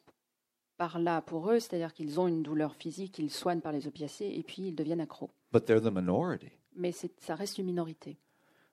par 0.76 0.98
là 0.98 1.20
pour 1.22 1.50
eux, 1.50 1.58
c'est-à-dire 1.58 1.92
qu'ils 1.92 2.20
ont 2.20 2.28
une 2.28 2.42
douleur 2.42 2.74
physique, 2.74 3.18
ils 3.18 3.30
soignent 3.30 3.60
par 3.60 3.72
les 3.72 3.86
opiacés 3.86 4.32
et 4.32 4.42
puis 4.42 4.68
ils 4.68 4.74
deviennent 4.74 5.00
accros. 5.00 5.30
But 5.52 5.64
they're 5.64 5.80
the 5.80 5.92
minority. 5.92 6.52
Mais 6.76 6.92
ça 6.92 7.34
reste 7.34 7.58
une 7.58 7.66
minorité. 7.66 8.18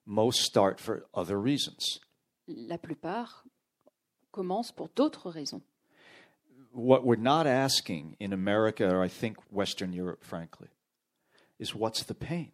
Most 0.05 0.41
start 0.41 0.79
for 0.79 1.01
other 1.13 1.35
reasons. 1.35 1.99
La 2.47 2.77
plupart 2.77 3.43
commencent 4.31 4.71
pour 4.71 4.89
d'autres 4.95 5.31
raisons. 5.31 5.61
What 6.75 7.05
we're 7.05 7.15
not 7.15 7.47
asking 7.47 8.17
in 8.19 8.33
America, 8.33 8.85
or 8.93 9.01
I 9.01 9.07
think 9.07 9.37
Western 9.49 9.93
Europe, 9.93 10.23
frankly, 10.23 10.67
is 11.57 11.73
what's 11.73 12.03
the 12.03 12.13
pain? 12.13 12.51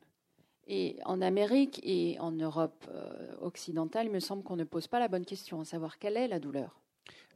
Et 0.68 1.00
en 1.06 1.22
Amérique 1.22 1.80
et 1.84 2.20
en 2.20 2.32
Europe 2.32 2.86
euh, 2.94 3.34
occidentale, 3.42 4.06
il 4.06 4.12
me 4.12 4.20
semble 4.20 4.44
qu'on 4.44 4.56
ne 4.56 4.64
pose 4.64 4.88
pas 4.88 5.00
la 5.00 5.08
bonne 5.08 5.26
question, 5.26 5.60
à 5.60 5.66
savoir 5.66 5.98
quelle 5.98 6.18
est 6.18 6.28
la 6.28 6.40
douleur. 6.40 6.80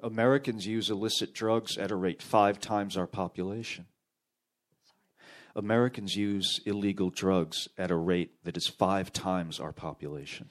Americans 0.04 0.66
use 0.68 0.90
illicit 0.90 1.34
drugs 1.34 1.78
at 1.78 1.92
a 1.92 1.96
rate 1.96 2.22
five 2.22 2.60
times 2.60 2.96
our 2.96 3.08
population. 3.08 3.86
Americans 5.56 6.16
use 6.16 6.62
illegal 6.66 7.10
drugs 7.10 7.68
at 7.78 7.90
a 7.90 7.96
rate 7.96 8.32
that 8.44 8.56
is 8.56 8.68
five 8.68 9.12
times 9.12 9.60
our 9.60 9.74
population. 9.74 10.50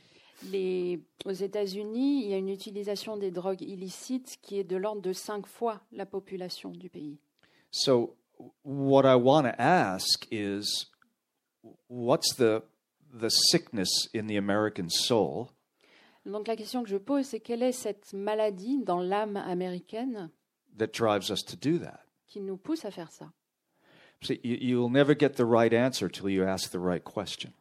Les- 0.51 1.01
aux 1.25 1.33
États-Unis, 1.33 2.25
il 2.25 2.31
y 2.31 2.35
a 2.35 2.39
une 2.39 2.49
utilisation 2.49 3.17
des 3.17 3.31
drogues 3.31 3.63
illicites 3.63 4.37
qui 4.43 4.59
est 4.59 4.65
de 4.65 4.77
l'ordre 4.77 5.01
de 5.03 5.13
cinq 5.13 5.47
fois 5.47 5.81
la 5.93 6.07
population 6.07 6.71
du 6.71 6.91
pays. 6.91 7.19
So, 7.71 8.17
what 8.65 9.05
I 9.05 9.15
want 9.17 9.45
to 9.45 9.55
ask 9.59 10.27
is 10.31 10.87
what's 11.89 12.35
the, 12.37 12.63
the 13.13 13.29
sickness 13.31 14.09
in 14.15 14.27
the 14.27 14.37
American 14.37 14.89
soul? 14.89 15.47
Donc 16.27 16.47
la 16.49 16.57
question 16.57 16.83
que 16.83 16.89
je 16.89 16.97
pose, 16.97 17.27
c'est 17.27 17.41
quelle 17.41 17.63
est 17.63 17.73
cette 17.73 18.13
maladie 18.15 18.79
dans 18.83 19.01
l'âme 19.01 19.37
américaine 19.37 20.31
that 20.79 20.89
drives 20.89 21.31
us 21.31 21.45
to 21.45 21.57
do 21.57 21.79
that? 21.79 22.01
qui 22.27 22.41
nous 22.41 22.57
pousse 22.57 22.85
à 22.85 22.91
faire 22.91 23.11
ça? 23.13 23.31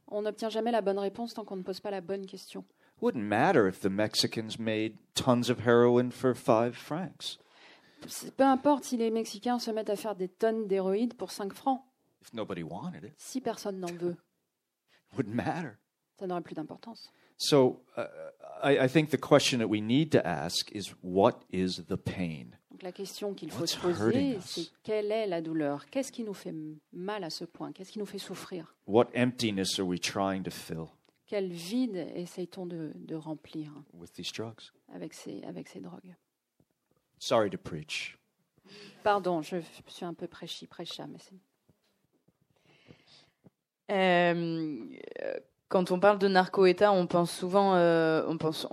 On 0.07 0.21
n'obtient 0.21 0.49
jamais 0.49 0.71
la 0.71 0.81
bonne 0.81 0.99
réponse 0.99 1.33
tant 1.33 1.43
qu'on 1.43 1.57
ne 1.57 1.63
pose 1.63 1.79
pas 1.79 1.91
la 1.91 2.01
bonne 2.01 2.25
question. 2.25 2.63
Wouldn't 3.01 3.23
matter 3.23 3.67
if 3.67 3.81
the 3.81 3.89
Mexicans 3.89 4.57
made 4.59 4.93
tons 5.13 5.49
of 5.49 5.65
heroin 5.65 6.11
for 6.11 6.33
five 6.35 6.73
francs. 6.75 7.37
Peu 8.37 8.43
importe 8.43 8.85
si 8.85 8.97
les 8.97 9.11
Mexicains 9.11 9.59
se 9.59 9.71
mettent 9.71 9.89
à 9.89 9.95
faire 9.95 10.15
des 10.15 10.27
tonnes 10.29 10.67
d'héroïdes 10.67 11.15
pour 11.15 11.31
5 11.31 11.53
francs, 11.53 11.81
If 12.21 12.33
nobody 12.33 12.63
wanted 12.63 13.03
it, 13.03 13.13
si 13.17 13.41
personne 13.41 13.79
n'en 13.79 13.91
veut, 13.93 14.15
wouldn't 15.17 15.33
matter. 15.33 15.71
ça 16.19 16.27
n'aurait 16.27 16.41
plus 16.41 16.55
d'importance. 16.55 17.11
So, 17.37 17.81
uh, 17.97 18.05
I, 18.63 18.85
I 18.85 18.87
think 18.87 19.09
the 19.09 19.19
question 19.19 19.59
that 19.59 19.67
we 19.67 19.81
need 19.81 20.11
to 20.11 20.25
ask 20.25 20.71
is 20.73 20.93
what 21.01 21.41
is 21.51 21.85
the 21.89 21.97
pain? 21.97 22.57
Donc 22.73 22.81
la 22.81 22.91
question 22.91 23.35
qu'il 23.35 23.51
faut 23.51 23.67
se 23.67 23.77
poser, 23.77 24.39
c'est 24.41 24.71
quelle 24.81 25.11
est 25.11 25.27
la 25.27 25.41
douleur? 25.41 25.85
Qu'est-ce 25.91 26.11
qui 26.11 26.23
nous 26.23 26.33
fait 26.33 26.55
mal 26.91 27.23
à 27.23 27.29
ce 27.29 27.45
point? 27.45 27.71
Qu'est-ce 27.71 27.91
qui 27.91 27.99
nous 27.99 28.07
fait 28.07 28.17
souffrir? 28.17 28.75
What 28.87 29.09
emptiness 29.15 29.77
are 29.79 29.85
we 29.85 30.01
trying 30.01 30.41
to 30.41 30.49
fill 30.49 30.87
Quel 31.27 31.51
vide 31.51 31.95
essaye-t-on 32.15 32.65
de, 32.65 32.91
de 32.95 33.15
remplir 33.15 33.71
with 33.93 34.11
these 34.13 34.31
drugs? 34.33 34.71
avec 34.91 35.13
ces, 35.13 35.43
avec 35.43 35.67
ces 35.67 35.81
drogues? 35.81 36.15
Sorry 37.19 37.51
to 37.51 37.59
preach. 37.59 38.17
Pardon, 39.03 39.43
je 39.43 39.57
suis 39.87 40.05
un 40.05 40.15
peu 40.15 40.27
prêchi, 40.27 40.65
prêcha, 40.65 41.05
mais 41.05 41.19
c'est... 41.19 41.35
Euh, 43.91 44.85
euh, 45.21 45.39
quand 45.73 45.89
on 45.89 45.99
parle 45.99 46.19
de 46.19 46.27
narco-État, 46.27 46.91
on 46.91 47.07
pense 47.07 47.31
souvent, 47.31 47.73
euh, 47.73 48.23
on 48.27 48.37
pense, 48.37 48.67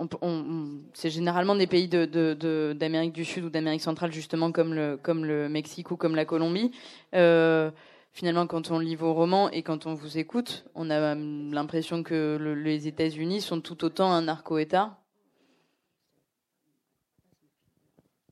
c'est 0.93 1.09
généralement 1.09 1.55
des 1.55 1.65
pays 1.65 1.87
de- 1.87 2.05
de- 2.05 2.35
de- 2.35 2.75
d'Amérique 2.77 3.11
du 3.11 3.25
Sud 3.25 3.43
ou 3.45 3.49
d'Amérique 3.49 3.81
centrale, 3.81 4.11
justement 4.11 4.51
comme 4.51 4.75
le, 4.75 4.97
comme 5.01 5.25
le 5.25 5.49
Mexique 5.49 5.89
ou 5.89 5.95
comme 5.95 6.15
la 6.15 6.25
Colombie. 6.25 6.69
Euh, 7.15 7.71
finalement, 8.11 8.45
quand 8.45 8.69
on 8.69 8.77
lit 8.77 8.95
vos 8.95 9.15
romans 9.15 9.49
et 9.49 9.63
quand 9.63 9.87
on 9.87 9.95
vous 9.95 10.19
écoute, 10.19 10.63
on 10.75 10.91
a 10.91 11.13
hum, 11.13 11.51
l'impression 11.51 12.03
que 12.03 12.37
le- 12.39 12.53
les 12.53 12.87
États-Unis 12.87 13.41
sont 13.41 13.61
tout 13.61 13.83
autant 13.83 14.11
un 14.11 14.21
narco-État. 14.21 14.95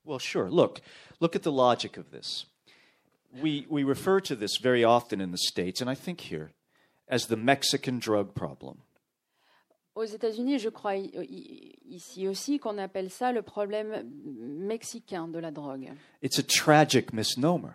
Well, 0.05 0.19
sure. 0.19 0.47
Look, 0.51 0.81
look 1.19 1.35
at 1.35 1.39
the 1.39 1.51
logic 1.51 1.97
of 1.97 2.11
this. 2.11 2.45
We, 3.33 3.65
we 3.67 3.83
refer 3.83 4.21
to 4.21 4.35
this 4.35 4.61
very 4.61 4.85
often 4.85 5.21
in 5.21 5.31
the 5.31 5.37
States, 5.39 5.81
and 5.81 5.89
I 5.91 5.95
think 5.95 6.21
here, 6.31 6.51
as 7.09 7.27
the 7.27 7.35
Mexican 7.35 7.99
drug 7.99 8.33
problem. 8.33 8.77
Aux 9.95 10.05
États-Unis, 10.05 10.59
je 10.59 10.69
crois 10.69 10.95
ici 10.95 12.27
aussi 12.27 12.59
qu'on 12.59 12.77
appelle 12.77 13.09
ça 13.09 13.31
le 13.33 13.41
problème 13.41 14.09
mexicain 14.39 15.27
de 15.27 15.39
la 15.39 15.51
drogue. 15.51 15.91
It's 16.21 16.39
a 16.39 16.43
tragic 16.43 17.11
misnomer. 17.11 17.73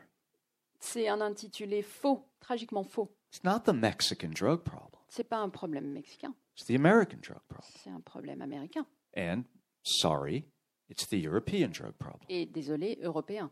C'est 0.79 1.09
un 1.09 1.21
intitulé 1.21 1.83
faux, 1.83 2.25
tragiquement 2.41 2.85
faux. 2.85 3.11
It's 3.31 3.45
not 3.45 3.61
the 3.65 3.75
Mexican 3.75 4.29
drug 4.29 4.63
problem, 4.63 5.01
C'est 5.09 5.29
pas 5.29 5.39
un 5.39 5.49
problème 5.51 5.93
mexicain, 5.93 6.35
it's 6.57 6.67
the 6.67 6.77
American 6.77 7.19
drug 7.21 7.41
problem. 7.49 7.73
c'est 7.83 7.91
un 7.91 8.01
problème 8.01 8.41
américain. 8.41 8.87
And, 9.17 9.43
sorry, 9.83 10.45
it's 10.89 11.07
the 11.09 11.19
European 11.21 11.71
drug 11.71 11.93
problem. 11.99 12.25
Et 12.29 12.47
désolé, 12.47 12.99
européen. 13.03 13.51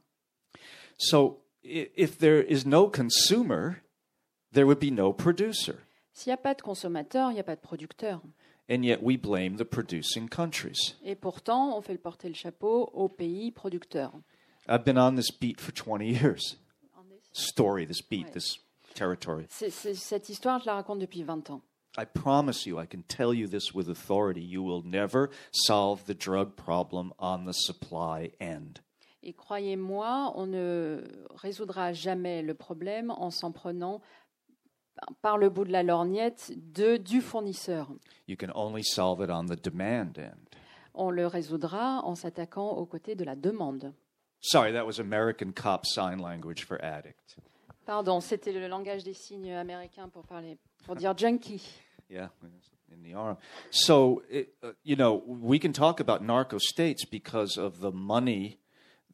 So, 0.99 1.43
if 1.63 2.19
there 2.19 2.43
is 2.43 2.65
no 2.65 2.89
consumer, 2.89 3.83
there 4.53 4.65
would 4.67 4.79
be 4.79 4.91
no 4.93 5.13
producer. 5.13 5.75
S'il 6.13 6.31
n'y 6.31 6.35
a 6.35 6.37
pas 6.39 6.55
de 6.55 6.63
consommateur, 6.63 7.31
il 7.31 7.35
n'y 7.35 7.41
a 7.41 7.45
pas 7.45 7.57
de 7.57 7.61
producteur. 7.61 8.21
And 8.71 8.83
yet 8.85 8.99
we 9.03 9.17
blame 9.17 9.57
the 9.57 9.65
producing 9.65 10.29
countries. 10.29 10.95
Et 11.05 11.15
pourtant, 11.17 11.77
on 11.77 11.83
fait 11.83 11.93
le 11.93 11.99
porter 11.99 12.29
le 12.29 12.35
chapeau 12.35 12.91
aux 12.95 13.09
pays 13.09 13.51
producteurs. 13.51 14.13
I've 14.69 14.85
been 14.85 14.99
on 14.99 15.17
this 15.17 15.31
beat 15.31 15.61
for 15.61 15.73
20 15.73 16.03
years. 16.05 16.57
Story, 17.33 17.87
this 17.87 18.03
beat, 18.03 18.27
Ouais. 18.27 18.33
this 18.33 18.59
territory. 18.95 19.47
C'est- 19.49 19.71
c'est- 19.71 19.95
cette 19.95 20.29
histoire, 20.29 20.61
je 20.61 20.67
la 20.67 20.75
raconte 20.75 20.99
depuis 21.01 21.23
20 21.23 21.49
ans. 21.51 21.63
I 21.99 22.05
promise 22.07 22.65
you, 22.67 22.79
I 22.81 22.87
can 22.87 23.03
tell 23.09 23.35
you 23.35 23.47
this 23.49 23.75
with 23.75 23.89
authority. 23.89 24.41
You 24.43 24.63
will 24.63 24.83
never 24.85 25.29
solve 25.51 26.05
the 26.05 26.15
drug 26.19 26.55
problem 26.55 27.13
on 27.19 27.45
the 27.47 27.53
supply 27.53 28.33
end. 28.41 28.81
Et 29.23 29.35
croyez-moi, 29.35 30.33
on 30.37 30.47
ne 30.47 31.03
résoudra 31.37 31.93
jamais 31.93 32.43
le 32.43 32.55
problème 32.55 33.11
en 33.11 33.31
s'en 33.31 33.53
prenant 33.53 34.01
par 35.21 35.39
le 35.39 35.49
bout 35.49 35.65
de 35.65 35.73
la 35.73 35.83
lorgnette 35.83 36.53
de, 36.75 36.97
du 36.97 37.21
fournisseur. 37.21 37.89
You 38.29 38.37
can 38.37 38.51
only 38.55 38.83
solve 38.83 39.23
it 39.23 39.31
on 39.31 39.47
the 39.47 39.61
demand 39.63 40.19
end. 40.19 40.57
On 40.95 41.11
le 41.11 41.27
résoudra 41.27 42.03
en 42.05 42.15
s'attaquant 42.15 42.71
aux 42.71 42.87
côtés 42.87 43.15
de 43.15 43.25
la 43.25 43.35
demande. 43.35 43.93
Sorry, 44.41 44.73
that 44.73 44.85
was 44.85 44.99
American 44.99 45.53
cop 45.53 45.87
sign 45.87 46.19
language 46.19 46.65
for 46.65 46.83
addict. 46.83 47.37
Pardon, 47.87 48.21
c'était 48.21 48.53
le 48.53 48.69
langage 48.69 49.05
des 49.05 49.15
signes 49.15 49.53
américain 49.53 50.09
pour 50.09 50.25
parler, 50.25 50.59
pour 50.85 50.97
dire 50.97 51.17
junkie. 51.17 51.63
Yeah, 52.11 52.29
in 52.93 53.03
the 53.03 53.15
arm. 53.15 53.39
So, 53.71 54.23
it, 54.29 54.55
uh, 54.63 54.73
you 54.85 54.97
know, 54.97 55.23
we 55.27 55.59
can 55.59 55.73
talk 55.73 55.99
about 55.99 56.23
narco 56.23 56.59
states 56.59 57.07
because 57.07 57.57
of 57.57 57.81
the 57.81 57.91
money 57.91 58.59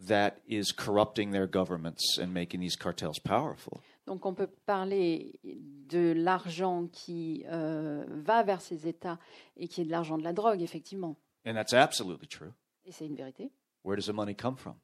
that 0.00 0.40
is 0.48 0.72
corrupting 0.72 1.30
their 1.30 1.46
governments 1.46 2.18
and 2.18 2.34
making 2.34 2.58
these 2.58 2.74
cartels 2.74 3.20
powerful. 3.20 3.82
Donc 4.08 4.24
on 4.24 4.32
peut 4.32 4.46
parler 4.46 5.38
de 5.44 6.12
l'argent 6.16 6.86
qui 6.86 7.44
euh, 7.48 8.06
va 8.08 8.42
vers 8.42 8.62
ces 8.62 8.88
États 8.88 9.18
et 9.58 9.68
qui 9.68 9.82
est 9.82 9.84
de 9.84 9.90
l'argent 9.90 10.16
de 10.16 10.24
la 10.24 10.32
drogue, 10.32 10.62
effectivement. 10.62 11.14
And 11.46 11.52
that's 11.52 11.74
absolutely 11.74 12.26
true. 12.26 12.52
Et 12.86 12.90
c'est 12.92 13.04
une 13.04 13.16
vérité. 13.16 13.50
Where 13.84 13.96
does 13.98 14.06
the 14.10 14.14
money 14.14 14.34
come 14.34 14.56
from? 14.56 14.76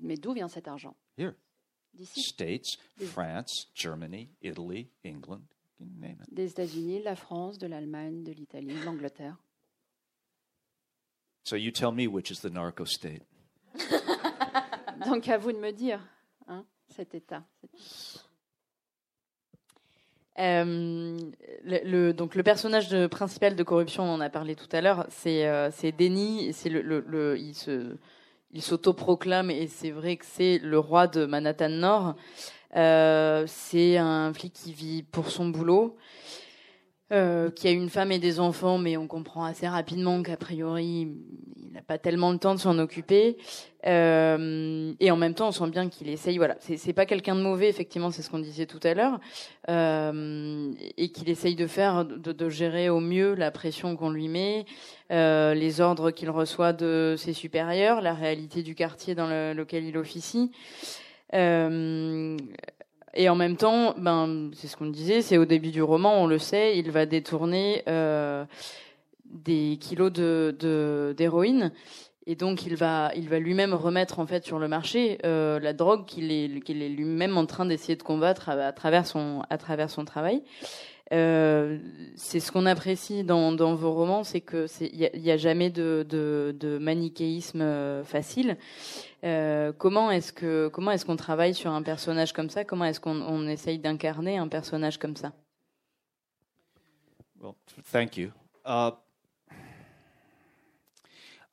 Mais 0.00 0.14
d'où 0.16 0.32
vient 0.32 0.46
cet 0.46 0.68
argent? 0.68 0.94
Here. 1.16 1.32
D'ici. 1.92 2.22
States, 2.22 2.78
Des- 2.98 3.06
France, 3.06 3.68
Germany, 3.74 4.28
Italy, 4.42 4.88
England, 5.04 5.42
you 5.80 5.86
name 5.98 6.18
it. 6.22 6.32
Des 6.32 6.48
États-Unis, 6.52 7.02
la 7.02 7.16
France, 7.16 7.58
de 7.58 7.66
l'Allemagne, 7.66 8.22
de 8.22 8.30
l'Italie, 8.30 8.78
de 8.78 8.84
l'Angleterre. 8.84 9.36
So 11.42 11.56
you 11.56 11.72
tell 11.72 11.90
me 11.90 12.06
which 12.06 12.30
is 12.30 12.42
the 12.42 12.52
narco 12.52 12.84
state. 12.84 13.24
Donc 15.04 15.28
à 15.28 15.36
vous 15.36 15.50
de 15.50 15.58
me 15.58 15.72
dire, 15.72 16.00
hein, 16.46 16.64
cet 16.90 17.16
État. 17.16 17.42
Euh, 20.38 21.16
le, 21.64 22.12
donc 22.12 22.34
le 22.36 22.42
personnage 22.44 23.06
principal 23.08 23.56
de 23.56 23.62
corruption, 23.64 24.04
on 24.04 24.14
en 24.14 24.20
a 24.20 24.30
parlé 24.30 24.54
tout 24.54 24.68
à 24.72 24.80
l'heure, 24.80 25.06
c'est 25.10 25.46
euh, 25.48 25.70
le- 27.06 27.36
il 27.38 27.54
se 27.54 27.96
il 28.54 28.62
s'autoproclame 28.62 29.50
et 29.50 29.66
c'est 29.66 29.90
vrai 29.90 30.16
que 30.16 30.24
c'est 30.24 30.58
le 30.58 30.78
roi 30.78 31.06
de 31.06 31.26
Manhattan 31.26 31.68
Nord. 31.68 32.14
Euh, 32.76 33.44
c'est 33.46 33.98
un 33.98 34.32
flic 34.32 34.52
qui 34.52 34.72
vit 34.72 35.02
pour 35.02 35.30
son 35.30 35.48
boulot, 35.48 35.96
euh, 37.12 37.50
qui 37.50 37.68
a 37.68 37.70
une 37.70 37.88
femme 37.88 38.12
et 38.12 38.18
des 38.18 38.40
enfants, 38.40 38.78
mais 38.78 38.96
on 38.96 39.06
comprend 39.06 39.44
assez 39.44 39.66
rapidement 39.66 40.22
qu'a 40.22 40.36
priori 40.36 41.08
il 41.68 41.74
n'a 41.74 41.82
pas 41.82 41.98
tellement 41.98 42.32
le 42.32 42.38
temps 42.38 42.54
de 42.54 42.60
s'en 42.60 42.78
occuper. 42.78 43.36
Euh, 43.86 44.92
et 44.98 45.10
en 45.10 45.16
même 45.16 45.34
temps, 45.34 45.48
on 45.48 45.52
sent 45.52 45.70
bien 45.70 45.88
qu'il 45.88 46.08
essaye. 46.08 46.36
Voilà, 46.36 46.56
c'est 46.60 46.92
pas 46.92 47.06
quelqu'un 47.06 47.34
de 47.34 47.40
mauvais, 47.40 47.68
effectivement, 47.68 48.10
c'est 48.10 48.22
ce 48.22 48.30
qu'on 48.30 48.38
disait 48.38 48.66
tout 48.66 48.80
à 48.82 48.94
l'heure, 48.94 49.20
euh, 49.68 50.72
et 50.96 51.10
qu'il 51.10 51.28
essaye 51.28 51.54
de 51.54 51.66
faire, 51.66 52.04
de, 52.04 52.48
gérer 52.48 52.88
au 52.88 53.00
mieux 53.00 53.34
la 53.34 53.50
pression 53.50 53.96
qu'on 53.96 54.10
lui 54.10 54.28
met, 54.28 54.64
euh, 55.12 55.54
les 55.54 55.80
ordres 55.80 56.10
qu'il 56.10 56.30
reçoit 56.30 56.72
de 56.72 57.14
ses 57.16 57.32
supérieurs, 57.32 58.00
la 58.00 58.14
réalité 58.14 58.62
du 58.62 58.74
quartier 58.74 59.14
dans 59.14 59.28
le- 59.28 59.52
lequel 59.52 59.84
il 59.84 59.96
officie. 59.96 60.50
Euh, 61.34 62.36
et 63.14 63.28
en 63.28 63.34
même 63.34 63.56
temps, 63.56 63.94
ben, 63.96 64.50
c'est 64.54 64.66
ce 64.66 64.76
qu'on 64.76 64.86
disait, 64.86 65.22
c'est 65.22 65.38
au 65.38 65.44
début 65.44 65.70
du 65.70 65.82
roman, 65.82 66.22
on 66.22 66.26
le 66.26 66.38
sait, 66.38 66.78
il 66.78 66.90
va 66.90 67.06
détourner 67.06 67.82
euh, 67.88 68.44
des 69.24 69.78
kilos 69.80 70.12
de 70.12 71.14
d'héroïne. 71.16 71.72
et 72.26 72.34
donc 72.34 72.66
il 72.66 72.76
va, 72.76 73.10
il 73.16 73.28
va 73.28 73.38
lui-même 73.38 73.74
remettre 73.74 74.18
en 74.18 74.26
fait 74.26 74.44
sur 74.44 74.58
le 74.58 74.68
marché 74.68 75.18
euh, 75.24 75.58
la 75.60 75.72
drogue 75.72 76.04
qu'il 76.04 76.30
est, 76.30 76.60
qu'il 76.60 76.82
est 76.82 76.88
lui-même 76.88 77.38
en 77.38 77.46
train 77.46 77.64
d'essayer 77.64 77.96
de 77.96 78.02
combattre 78.02 78.50
à 78.50 78.72
travers 78.72 79.06
son, 79.06 79.42
à 79.48 79.58
travers 79.58 79.90
son 79.90 80.04
travail. 80.04 80.42
Euh, 81.12 81.78
c'est 82.16 82.40
ce 82.40 82.52
qu'on 82.52 82.66
apprécie 82.66 83.24
dans, 83.24 83.74
vos 83.74 83.92
romans, 83.92 84.24
c'est 84.24 84.42
que 84.42 84.66
il 84.80 84.96
y, 84.96 85.30
a- 85.30 85.36
jamais 85.36 85.70
de, 85.70 86.78
manichéisme 86.80 87.62
euh, 87.62 88.04
facile. 88.04 88.58
Euh, 89.24 89.72
comment 89.72 90.10
est-ce 90.10 90.32
que 90.32 90.68
comment 90.68 90.90
est-ce 90.90 91.06
qu'on 91.06 91.16
travaille 91.16 91.54
sur 91.54 91.70
un 91.70 91.82
personnage 91.82 92.32
comme 92.32 92.50
ça? 92.50 92.64
Comment 92.64 92.84
est-ce 92.84 93.00
qu'on 93.00 93.20
on 93.22 93.48
essaye 93.48 93.78
d'incarner 93.78 94.36
un 94.36 94.48
personnage 94.48 94.98
comme 94.98 95.16
ça? 95.16 95.32
Well, 97.40 97.54
thank 97.90 98.16
you. 98.16 98.32
Uh, 98.66 98.90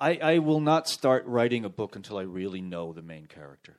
I 0.02 0.40
will 0.40 0.62
not 0.62 0.88
start 0.88 1.24
writing 1.26 1.64
a 1.64 1.70
book 1.70 1.96
until 1.96 2.18
I 2.18 2.24
really 2.24 2.62
know 2.62 2.94
the 2.94 3.04
main 3.04 3.28
character. 3.28 3.78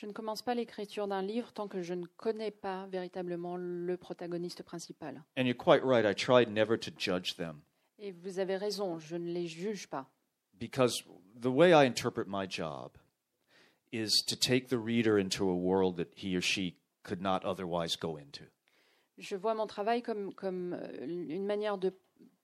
Je 0.00 0.06
ne 0.06 0.12
commence 0.12 0.40
pas 0.40 0.54
l'écriture 0.54 1.06
d'un 1.08 1.20
livre 1.20 1.52
tant 1.52 1.68
que 1.68 1.82
je 1.82 1.92
ne 1.92 2.06
connais 2.16 2.50
pas 2.50 2.86
véritablement 2.86 3.56
le 3.58 3.96
protagoniste 3.98 4.62
principal. 4.62 5.22
And 5.36 5.42
you're 5.44 5.54
quite 5.54 5.82
right. 5.84 6.06
I 6.06 6.14
tried 6.14 6.50
never 6.50 6.78
to 6.78 6.90
judge 6.96 7.34
them 7.36 7.60
Et 7.98 8.10
vous 8.10 8.38
avez 8.38 8.56
raison, 8.56 8.98
je 8.98 9.16
ne 9.16 9.30
les 9.30 9.46
juge 9.46 9.88
pas. 9.88 10.06
because 10.58 11.02
the 11.38 11.48
way 11.50 11.72
I 11.74 11.84
interpret 11.86 12.24
my 12.26 12.46
job 12.48 12.92
is 13.92 14.22
to 14.26 14.36
take 14.36 14.68
the 14.68 14.78
reader 14.82 15.18
into 15.18 15.50
a 15.50 15.54
world 15.54 15.96
that 15.98 16.08
he 16.16 16.34
or 16.34 16.40
she 16.40 16.76
could 17.02 17.20
not 17.20 17.44
otherwise 17.44 17.94
go 17.98 18.16
into. 18.16 18.44
Je 19.18 19.36
vois 19.36 19.54
mon 19.54 19.66
travail 19.66 20.00
comme, 20.00 20.32
comme 20.32 20.72
euh, 20.80 21.06
une 21.28 21.44
manière 21.44 21.76
de 21.76 21.92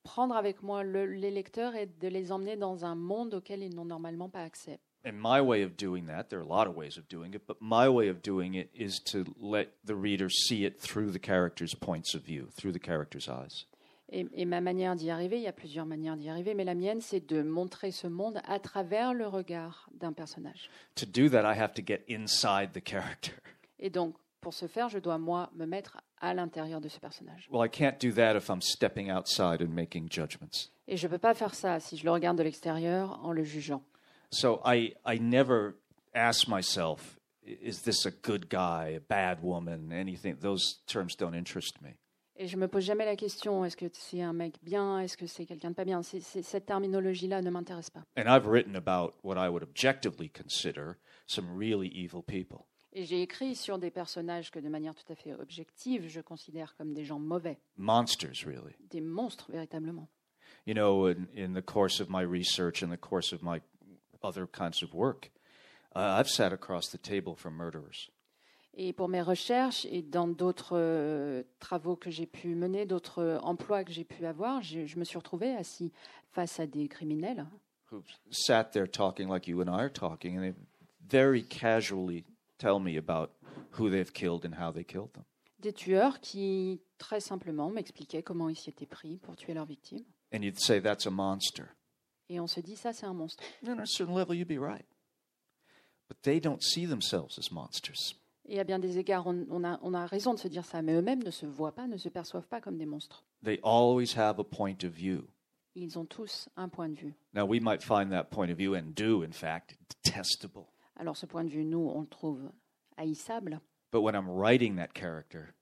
prendre 0.03 0.35
avec 0.35 0.61
moi 0.61 0.83
le- 0.83 1.05
les 1.07 1.31
lecteurs 1.31 1.73
et 1.75 1.87
de 1.87 2.07
les 2.07 2.31
emmener 2.31 2.55
dans 2.55 2.85
un 2.85 2.93
monde 2.93 3.33
auquel 3.33 3.63
ils 3.63 3.73
n'ont 3.73 3.85
normalement 3.85 4.29
pas 4.29 4.43
accès. 4.43 4.79
And 5.05 5.21
my 5.21 5.41
way 5.41 5.61
of 5.61 5.77
doing 5.77 6.07
that, 6.07 6.29
there 6.29 6.39
are 6.39 6.43
a 6.43 6.47
lot 6.47 6.67
of 6.67 6.75
ways 6.75 6.97
of 6.97 7.07
doing 7.07 7.33
it, 7.33 7.47
but 7.47 7.61
my 7.61 7.87
way 7.87 8.09
of 8.09 8.21
doing 8.21 8.55
it 8.55 8.69
is 8.73 8.99
to 9.05 9.25
let 9.39 9.69
the 9.85 9.95
reader 9.95 10.29
see 10.29 10.65
it 10.65 10.81
through 10.81 11.11
the 11.11 11.19
character's 11.19 11.73
points 11.73 12.13
of 12.13 12.23
view, 12.23 12.49
through 12.51 12.73
the 12.73 12.79
character's 12.79 13.29
eyes. 13.29 13.65
Et, 14.09 14.25
et 14.33 14.45
ma 14.45 14.61
manière 14.61 14.95
d'y 14.95 15.09
arriver, 15.09 15.37
il 15.37 15.43
y 15.43 15.47
a 15.47 15.53
plusieurs 15.53 15.85
manières 15.85 16.15
d'y 16.15 16.29
arriver, 16.29 16.53
mais 16.53 16.63
la 16.63 16.75
mienne, 16.75 17.01
c'est 17.01 17.27
de 17.27 17.41
montrer 17.41 17.91
ce 17.91 18.07
monde 18.07 18.41
à 18.45 18.59
travers 18.59 19.13
le 19.13 19.27
regard 19.27 19.89
d'un 19.93 20.13
personnage. 20.13 20.69
To 20.95 21.05
do 21.05 21.29
that, 21.29 21.43
I 21.43 21.57
have 21.57 21.73
to 21.73 21.81
get 21.85 22.03
inside 22.09 22.71
the 22.73 22.81
character. 22.85 23.33
Et 23.79 23.89
donc, 23.89 24.15
pour 24.41 24.53
ce 24.53 24.67
faire, 24.67 24.87
je 24.87 24.99
dois, 24.99 25.17
moi, 25.17 25.49
me 25.55 25.65
mettre 25.65 25.97
à 26.21 26.33
l'intérieur 26.33 26.79
de 26.79 26.87
ce 26.87 26.99
personnage. 26.99 27.47
Well, 27.51 27.65
I 27.65 27.69
can't 27.69 27.99
do 27.99 28.11
that 28.13 28.35
if 28.37 28.49
I'm 28.49 28.61
stepping 28.61 29.11
outside 29.11 29.61
and 29.61 29.73
making 29.73 30.07
judgments. 30.09 30.71
Et 30.87 30.95
je 30.95 31.05
ne 31.05 31.11
peux 31.11 31.17
pas 31.17 31.33
faire 31.33 31.53
ça 31.53 31.79
si 31.81 31.97
je 31.97 32.05
le 32.05 32.11
regarde 32.11 32.37
de 32.37 32.43
l'extérieur 32.43 33.19
en 33.23 33.33
le 33.33 33.43
jugeant. 33.43 33.83
So 34.31 34.61
I, 34.65 34.93
I 35.05 35.17
never 35.19 35.75
ask 36.13 36.47
myself, 36.47 37.17
is 37.45 37.81
this 37.83 38.05
a 38.05 38.11
good 38.11 38.49
guy, 38.49 38.89
a 38.97 38.99
bad 38.99 39.41
woman, 39.41 39.91
anything? 39.91 40.37
Those 40.41 40.79
terms 40.85 41.15
don't 41.15 41.33
interest 41.35 41.81
me. 41.81 41.91
Et 42.39 42.47
je 42.47 42.55
me 42.57 42.67
pose 42.67 42.83
jamais 42.85 43.05
la 43.05 43.15
question 43.15 43.65
est-ce 43.65 43.75
que 43.75 43.87
c'est 43.93 44.21
un 44.21 44.33
mec 44.33 44.55
bien 44.61 44.99
Est-ce 44.99 45.17
que 45.17 45.25
c'est 45.25 45.45
quelqu'un 45.45 45.71
de 45.71 45.75
pas 45.75 45.85
bien? 45.85 46.03
C'est- 46.03 46.19
c'est- 46.19 46.43
Cette 46.43 46.67
terminologie-là 46.67 47.41
ne 47.41 47.49
m'intéresse 47.49 47.89
pas. 47.89 48.03
And 48.15 48.27
I've 48.27 48.45
written 48.47 48.75
about 48.75 49.15
what 49.23 49.37
I 49.37 49.49
would 49.49 49.63
objectively 49.63 50.29
consider 50.29 50.97
some 51.25 51.47
really 51.57 51.87
evil 51.87 52.21
people. 52.21 52.65
Et 52.93 53.05
j'ai 53.05 53.21
écrit 53.23 53.55
sur 53.55 53.79
des 53.79 53.89
personnages 53.91 54.51
que, 54.51 54.59
de 54.59 54.69
manière 54.69 54.93
tout 54.93 55.11
à 55.11 55.15
fait 55.15 55.33
objective, 55.33 56.07
je 56.07 56.21
considère 56.21 56.75
comme 56.77 56.93
des 56.93 57.05
gens 57.05 57.19
mauvais, 57.19 57.57
Monsters, 57.77 58.43
really. 58.45 58.75
des 58.89 59.01
monstres 59.01 59.49
véritablement. 59.51 60.07
You 60.67 60.73
know, 60.75 61.07
in, 61.07 61.27
in 61.35 61.53
the 61.53 61.63
course 61.65 61.99
of 61.99 62.07
my 62.09 62.21
research 62.23 62.83
and 62.83 62.91
the 62.91 62.97
course 62.99 63.33
of 63.33 63.41
my 63.41 63.61
other 64.23 64.47
kinds 64.47 64.83
of 64.83 64.93
work, 64.93 65.31
uh, 65.95 65.99
I've 66.19 66.29
sat 66.29 66.53
across 66.53 66.89
the 66.89 66.97
table 66.97 67.35
from 67.35 67.55
murderers. 67.55 68.09
Et 68.79 68.93
pour 68.93 69.07
mes 69.07 69.23
recherches 69.23 69.85
et 69.85 70.03
dans 70.03 70.27
d'autres 70.27 70.77
euh, 70.77 71.43
travaux 71.59 71.95
que 71.95 72.11
j'ai 72.11 72.27
pu 72.27 72.53
mener, 72.53 72.85
d'autres 72.85 73.23
euh, 73.23 73.39
emplois 73.39 73.83
que 73.83 73.91
j'ai 73.91 74.03
pu 74.03 74.25
avoir, 74.25 74.61
je, 74.61 74.85
je 74.85 74.99
me 74.99 75.03
suis 75.03 75.17
retrouvée 75.17 75.55
assis 75.55 75.91
face 76.31 76.59
à 76.59 76.67
des 76.67 76.87
criminels 76.87 77.47
who 77.91 78.03
sat 78.29 78.71
there 78.71 78.87
talking 78.87 79.27
like 79.27 79.47
you 79.47 79.61
and 79.61 79.69
I 79.69 79.81
are 79.81 79.89
talking, 79.89 80.37
and 80.37 80.43
they 80.43 80.53
very 81.07 81.41
casually 81.41 82.25
tell 82.57 82.79
me 82.79 82.97
about 82.97 83.31
who 83.71 83.89
they've 83.89 84.11
killed 84.11 84.45
and 84.45 84.55
how 84.55 84.71
they 84.71 84.83
killed 84.83 85.13
them. 85.13 85.23
des 85.59 85.73
tueurs 85.73 86.19
qui, 86.19 86.81
très 86.97 87.19
simplement, 87.19 87.71
m'expliquaient 87.71 88.21
comment 88.21 88.49
ils 88.49 88.55
s'y 88.55 88.69
étaient 88.69 88.85
pris 88.85 89.17
pour 89.17 89.35
tuer 89.35 89.53
leurs 89.53 89.65
victimes. 89.65 90.05
And 90.33 90.43
you'd 90.43 90.59
say 90.59 90.79
that's 90.79 91.07
a 91.07 91.11
monster. 91.11 91.69
Et 92.29 92.39
on 92.39 92.47
se 92.47 92.59
dit, 92.59 92.75
ça, 92.75 92.93
c'est 92.93 93.05
un 93.05 93.13
monstre. 93.13 93.43
And 93.65 93.77
at 93.79 93.83
a 93.83 93.85
certain 93.85 94.13
level, 94.13 94.35
you'd 94.35 94.47
be 94.47 94.59
right. 94.59 94.85
But 96.09 96.21
they 96.21 96.39
don't 96.39 96.61
see 96.61 96.85
themselves 96.85 97.37
as 97.37 97.51
monsters. 97.51 98.15
Et 98.45 98.59
à 98.59 98.63
bien 98.63 98.79
des 98.79 98.97
égards, 98.97 99.27
on, 99.27 99.45
on 99.49 99.63
a, 99.63 99.77
on 99.81 99.93
a 99.93 100.05
raison 100.05 100.33
de 100.33 100.39
se 100.39 100.47
dire 100.47 100.63
ça, 100.65 100.81
mais 100.81 100.93
eux-mêmes 100.93 101.23
ne 101.23 101.31
se 101.31 101.45
voient 101.45 101.73
pas, 101.75 101.87
ne 101.87 101.97
se 101.97 102.07
perçoivent 102.09 102.47
pas 102.47 102.61
comme 102.61 102.77
des 102.77 102.85
monstres. 102.85 103.25
They 103.43 103.59
always 103.61 104.17
have 104.17 104.39
a 104.39 104.43
point 104.43 104.83
of 104.85 104.91
view. 104.91 105.27
Ils 105.75 105.97
ont 105.99 106.05
tous 106.05 106.49
un 106.55 106.69
point 106.69 106.89
de 106.89 106.95
vue. 106.95 107.13
Now, 107.33 107.45
we 107.45 107.59
might 107.61 107.83
find 107.83 108.09
that 108.11 108.25
point 108.31 108.49
of 108.49 108.57
view, 108.57 108.73
and 108.73 108.93
do, 108.95 109.21
in 109.23 109.31
fact, 109.31 109.77
detestable. 110.03 110.65
Alors 110.95 111.15
ce 111.15 111.25
point 111.25 111.43
de 111.43 111.49
vue, 111.49 111.65
nous, 111.65 111.89
on 111.93 112.01
le 112.01 112.07
trouve 112.07 112.49
haïssable. 112.95 113.59
But 113.91 114.01
when 114.01 114.15
I'm 114.15 114.29
writing 114.29 114.77
that 114.77 114.93
character, 114.93 115.53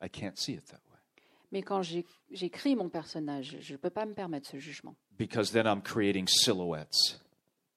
I 0.00 0.08
can't 0.08 0.36
see 0.38 0.54
it 0.54 0.66
that 0.66 0.80
way. 0.85 0.85
Mais 1.52 1.62
quand 1.62 1.82
j'écris 2.30 2.74
mon 2.76 2.88
personnage, 2.88 3.56
je 3.60 3.72
ne 3.72 3.78
peux 3.78 3.90
pas 3.90 4.04
me 4.06 4.14
permettre 4.14 4.48
ce 4.48 4.58
jugement. 4.58 4.94
Because 5.18 5.52
then 5.52 5.66
I'm 5.66 5.80
creating 5.82 6.26
silhouettes. 6.28 7.20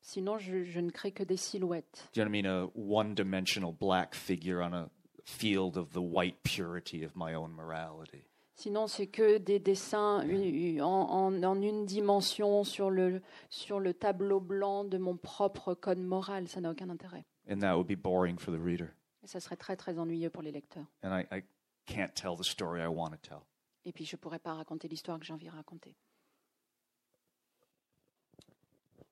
Sinon, 0.01 0.38
je, 0.39 0.63
je 0.63 0.80
ne 0.80 0.89
crée 0.89 1.11
que 1.11 1.24
des 1.24 1.38
silhouettes. 1.38 2.09
Do 2.13 2.22
you 2.22 2.26
know 2.26 2.32
what 2.32 2.38
I 2.38 2.41
mean? 2.41 2.45
A 2.45 2.70
one 2.76 3.13
dimensional 3.13 3.72
black 3.72 4.15
figure 4.15 4.61
on 4.61 4.74
a 4.74 4.89
field 5.24 5.78
of 5.78 5.91
the 5.93 6.01
white 6.01 6.38
purity 6.43 7.03
of 7.05 7.15
my 7.15 7.36
own 7.36 7.51
morality. 7.51 8.24
Sinon, 8.55 8.88
c'est 8.88 9.07
que 9.07 9.38
des 9.38 9.59
dessins 9.59 10.22
en, 10.82 10.84
en- 10.84 11.43
en 11.43 11.61
une 11.61 11.86
dimension 11.86 12.63
sur 12.65 12.89
le, 12.89 13.22
sur 13.49 13.80
le 13.80 13.93
tableau 13.93 14.39
blanc 14.41 14.84
de 14.84 14.97
mon 14.97 15.15
propre 15.15 15.74
code 15.76 15.99
moral. 15.99 16.47
Ça 16.47 16.59
n'a 16.59 16.72
aucun 16.72 16.89
intérêt. 16.89 17.26
And 17.49 17.59
that 17.59 17.76
would 17.78 17.88
be 17.88 17.95
boring 17.95 18.38
for 18.38 18.51
the 18.53 18.59
reader. 18.61 18.89
Et 19.24 19.28
ça 19.28 19.39
serait 19.39 19.55
très 19.57 19.76
très 19.78 19.97
ennuyeux 19.99 20.30
pour 20.30 20.41
les 20.41 20.51
lecteurs. 20.51 20.86
And 21.03 21.11
I, 21.17 21.26
I 21.32 21.43
can't 21.86 22.13
tell 22.15 22.36
the 22.36 22.43
story 22.43 22.82
I 22.82 22.88
want 22.88 23.11
to 23.11 23.17
tell. 23.17 23.43
Et 23.89 23.91
puis 23.91 24.05
je 24.05 24.15
ne 24.15 24.19
pourrais 24.19 24.37
pas 24.37 24.53
raconter 24.53 24.87
l'histoire 24.87 25.19
que 25.19 25.25
j'ai 25.25 25.33
envie 25.33 25.47
de 25.47 25.51
raconter. 25.51 25.95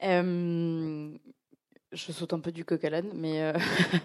Euh, 0.04 1.18
je 1.92 2.12
saute 2.12 2.32
un 2.34 2.40
peu 2.40 2.52
du 2.52 2.64
coq 2.64 2.84
à 2.86 2.92
l'âne, 2.92 3.10
mais 3.16 3.42
euh, 3.42 3.54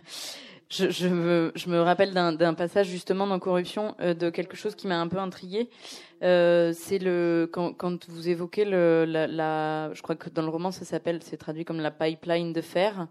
je, 0.71 1.09
me, 1.09 1.81
rappelle 1.83 2.15
d'un 2.15 2.55
passage 2.55 2.87
justement 2.87 3.27
dans 3.27 3.39
Corruption 3.39 3.95
euh, 4.01 4.15
de 4.15 4.31
quelque 4.31 4.57
chose 4.57 4.75
qui 4.75 4.87
m'a 4.87 4.99
un 4.99 5.09
peu 5.09 5.19
intrigué. 5.19 5.69
Euh, 6.23 6.73
c'est 6.75 6.99
le 6.99 7.51
quand, 7.53 8.09
vous 8.09 8.31
évoquez 8.31 8.65
le, 8.65 9.05
la, 9.05 9.93
je 9.93 10.01
crois 10.01 10.17
que 10.17 10.31
dans 10.31 10.41
le 10.43 10.49
roman 10.49 10.71
ça 10.71 10.87
s'appelle, 10.87 11.23
c'est 11.23 11.37
traduit 11.37 11.67
comme 11.67 11.81
la 11.81 11.91
pipeline 11.91 12.55
de 12.55 12.63
fer. 12.63 13.09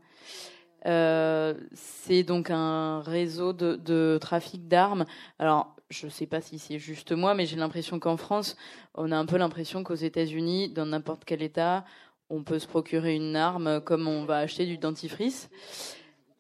C'est 0.84 2.24
donc 2.24 2.49
un 2.49 3.01
réseau 3.01 3.53
de, 3.53 3.76
de 3.76 4.18
trafic 4.20 4.68
d'armes. 4.68 5.05
Alors, 5.38 5.76
je 5.92 6.06
ne 6.08 6.12
sais 6.12 6.26
pas 6.26 6.42
si 6.42 6.58
c'est 6.58 6.80
juste 6.80 7.12
moi, 7.12 7.34
mais 7.36 7.46
j'ai 7.46 7.58
l'impression 7.58 8.00
qu'en 8.00 8.18
France, 8.18 8.56
on 8.96 9.12
a 9.12 9.18
un 9.18 9.26
peu 9.26 9.38
l'impression 9.38 9.84
qu'aux 9.84 9.94
États-Unis, 9.96 10.70
dans 10.70 10.86
n'importe 10.86 11.24
quel 11.26 11.42
État, 11.44 11.86
on 12.30 12.44
peut 12.44 12.60
se 12.60 12.68
procurer 12.68 13.16
une 13.16 13.36
arme 13.36 13.82
comme 13.82 14.08
on 14.08 14.24
va 14.26 14.38
acheter 14.38 14.66
du 14.66 14.78
dentifrice. 14.78 15.50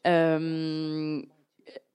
Euh, 0.07 1.21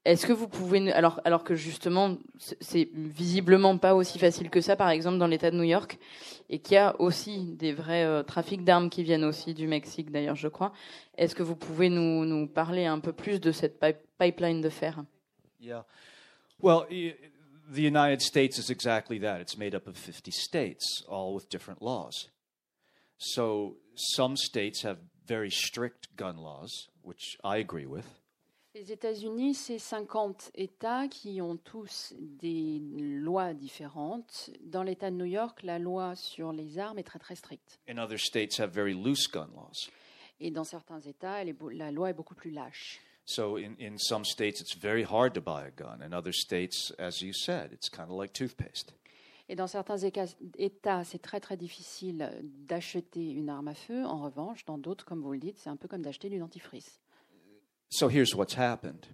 Est-ce 0.05 0.25
que 0.25 0.31
vous 0.31 0.47
pouvez, 0.47 0.93
alors, 0.93 1.19
alors 1.25 1.43
que 1.43 1.53
justement, 1.55 2.15
c'est- 2.37 2.89
visiblement 2.93 3.77
pas 3.77 3.93
aussi 3.93 4.17
facile 4.19 4.49
que 4.49 4.61
ça, 4.61 4.77
par 4.77 4.89
exemple 4.89 5.17
dans 5.17 5.27
l'État 5.27 5.51
de 5.51 5.57
New 5.57 5.63
York, 5.63 5.99
et 6.49 6.59
qu'il 6.59 6.75
y 6.75 6.77
a 6.77 6.95
aussi 7.01 7.43
des 7.57 7.73
vrais 7.73 8.05
euh, 8.05 8.23
trafics 8.23 8.63
d'armes 8.63 8.89
qui 8.89 9.03
viennent 9.03 9.25
aussi 9.25 9.53
du 9.53 9.67
Mexique, 9.67 10.09
d'ailleurs, 10.09 10.37
je 10.37 10.47
crois. 10.47 10.71
Est-ce 11.17 11.35
que 11.35 11.43
vous 11.43 11.57
pouvez 11.57 11.89
nous, 11.89 12.23
nous 12.23 12.47
parler 12.47 12.85
un 12.85 12.99
peu 12.99 13.11
plus 13.11 13.41
de 13.41 13.51
cette 13.51 13.81
pipe- 13.81 13.99
pipeline 14.17 14.61
de 14.61 14.69
fer? 14.69 15.03
Yeah. 15.59 15.83
Well, 16.61 16.85
the 17.69 17.81
United 17.81 18.21
States 18.21 18.57
is 18.57 18.69
exactly 18.69 19.19
that. 19.19 19.41
It's 19.41 19.57
made 19.57 19.75
up 19.75 19.87
of 19.87 19.97
50 19.97 20.31
states, 20.31 21.03
all 21.07 21.33
with 21.33 21.49
different 21.49 21.81
laws. 21.81 22.29
So 23.17 23.77
some 23.95 24.37
states 24.37 24.83
have 24.83 24.99
very 25.25 25.49
strict 25.49 26.15
gun 26.15 26.37
laws, 26.37 26.87
which 27.01 27.37
I 27.43 27.57
agree 27.57 27.85
with. 27.85 28.05
Les 28.75 28.91
États-Unis, 28.91 29.55
c'est 29.55 29.79
50 29.79 30.51
États 30.53 31.07
qui 31.07 31.41
ont 31.41 31.57
tous 31.57 32.13
des 32.19 32.79
lois 32.79 33.55
différentes. 33.55 34.51
Dans 34.61 34.83
l'État 34.83 35.09
de 35.09 35.15
New 35.15 35.25
York, 35.25 35.63
la 35.63 35.79
loi 35.79 36.15
sur 36.15 36.51
les 36.51 36.77
armes 36.77 36.99
est 36.99 37.03
très 37.03 37.17
très 37.17 37.35
stricte. 37.35 37.79
And 37.89 37.97
other 37.97 38.19
states 38.19 38.59
have 38.59 38.71
very 38.71 38.93
loose 38.93 39.27
gun 39.27 39.49
laws. 39.55 39.89
Et 40.39 40.51
dans 40.51 40.63
certains 40.63 40.99
États, 41.01 41.43
la 41.43 41.91
loi 41.91 42.11
est 42.11 42.13
beaucoup 42.13 42.35
plus 42.35 42.51
lâche. 42.51 42.99
So 43.27 43.57
in, 43.57 43.75
in 43.77 43.97
some 43.97 44.23
states, 44.23 44.61
it's 44.61 44.73
very 44.73 45.03
hard 45.03 45.33
to 45.33 45.41
buy 45.41 45.67
a 45.67 45.71
gun. 45.71 46.01
In 46.01 46.13
other 46.13 46.31
states, 46.31 46.93
as 46.97 47.21
you 47.21 47.33
said, 47.33 47.73
it's 47.73 47.89
kind 47.89 48.09
of 48.09 48.15
like 48.15 48.31
toothpaste. 48.31 48.93
Et 49.49 49.55
dans 49.55 49.67
certains 49.67 49.97
États, 49.97 51.03
c'est 51.03 51.21
très 51.21 51.39
très 51.39 51.57
difficile 51.57 52.31
d'acheter 52.67 53.31
une 53.31 53.49
arme 53.49 53.69
à 53.69 53.73
feu. 53.73 54.05
En 54.05 54.21
revanche, 54.21 54.65
dans 54.65 54.77
d'autres, 54.77 55.05
comme 55.05 55.21
vous 55.21 55.33
le 55.33 55.39
dites, 55.39 55.57
c'est 55.57 55.69
un 55.69 55.75
peu 55.75 55.87
comme 55.87 56.01
d'acheter 56.01 56.29
du 56.29 56.39
dentifrice. 56.39 56.99
So 57.89 58.09
here's 58.09 58.33
what's 58.33 58.57
happened. 58.57 59.07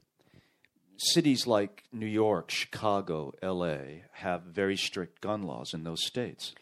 Cities 0.98 1.48
like 1.48 1.84
New 1.92 2.08
York, 2.08 2.50
Chicago, 2.52 3.34
LA 3.42 4.06
have 4.24 4.44
very 4.44 4.78
strict 4.78 5.22
gun 5.22 5.44
laws 5.44 5.74
in 5.74 5.84
those 5.84 6.04
states. 6.04 6.54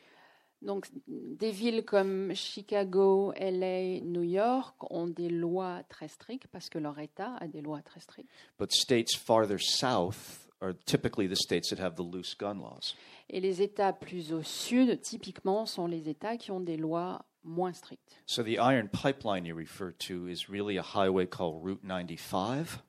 Donc, 0.61 0.87
des 1.07 1.51
villes 1.51 1.83
comme 1.83 2.35
Chicago, 2.35 3.33
LA, 3.39 3.99
New 4.01 4.21
York 4.21 4.75
ont 4.91 5.07
des 5.07 5.29
lois 5.29 5.81
très 5.89 6.07
strictes 6.07 6.47
parce 6.47 6.69
que 6.69 6.77
leur 6.77 6.99
État 6.99 7.35
a 7.39 7.47
des 7.47 7.61
lois 7.61 7.81
très 7.81 7.99
strictes. 7.99 8.29
But 8.59 8.71
states 8.71 9.15
farther 9.15 9.57
south 9.59 10.47
are 10.61 10.73
typically 10.85 11.27
the 11.27 11.35
states 11.35 11.69
that 11.69 11.83
have 11.83 11.95
the 11.95 12.03
loose 12.03 12.35
gun 12.35 12.59
laws. 12.59 12.95
Et 13.29 13.39
les 13.39 13.63
États 13.63 13.91
plus 13.91 14.31
au 14.33 14.43
sud, 14.43 15.01
typiquement, 15.01 15.65
sont 15.65 15.87
les 15.87 16.09
États 16.09 16.37
qui 16.37 16.51
ont 16.51 16.59
des 16.59 16.77
lois 16.77 17.25
moins 17.43 17.73
strictes. 17.73 18.15
So 18.27 18.43
the 18.43 18.59
iron 18.59 18.87
pipeline 18.87 19.45
you 19.45 19.55
refer 19.55 19.91
to 20.07 20.27
is 20.27 20.47
really 20.47 20.77
a 20.77 20.83
highway 20.83 21.25
called 21.25 21.63
Route 21.63 21.81
95. 21.83 22.83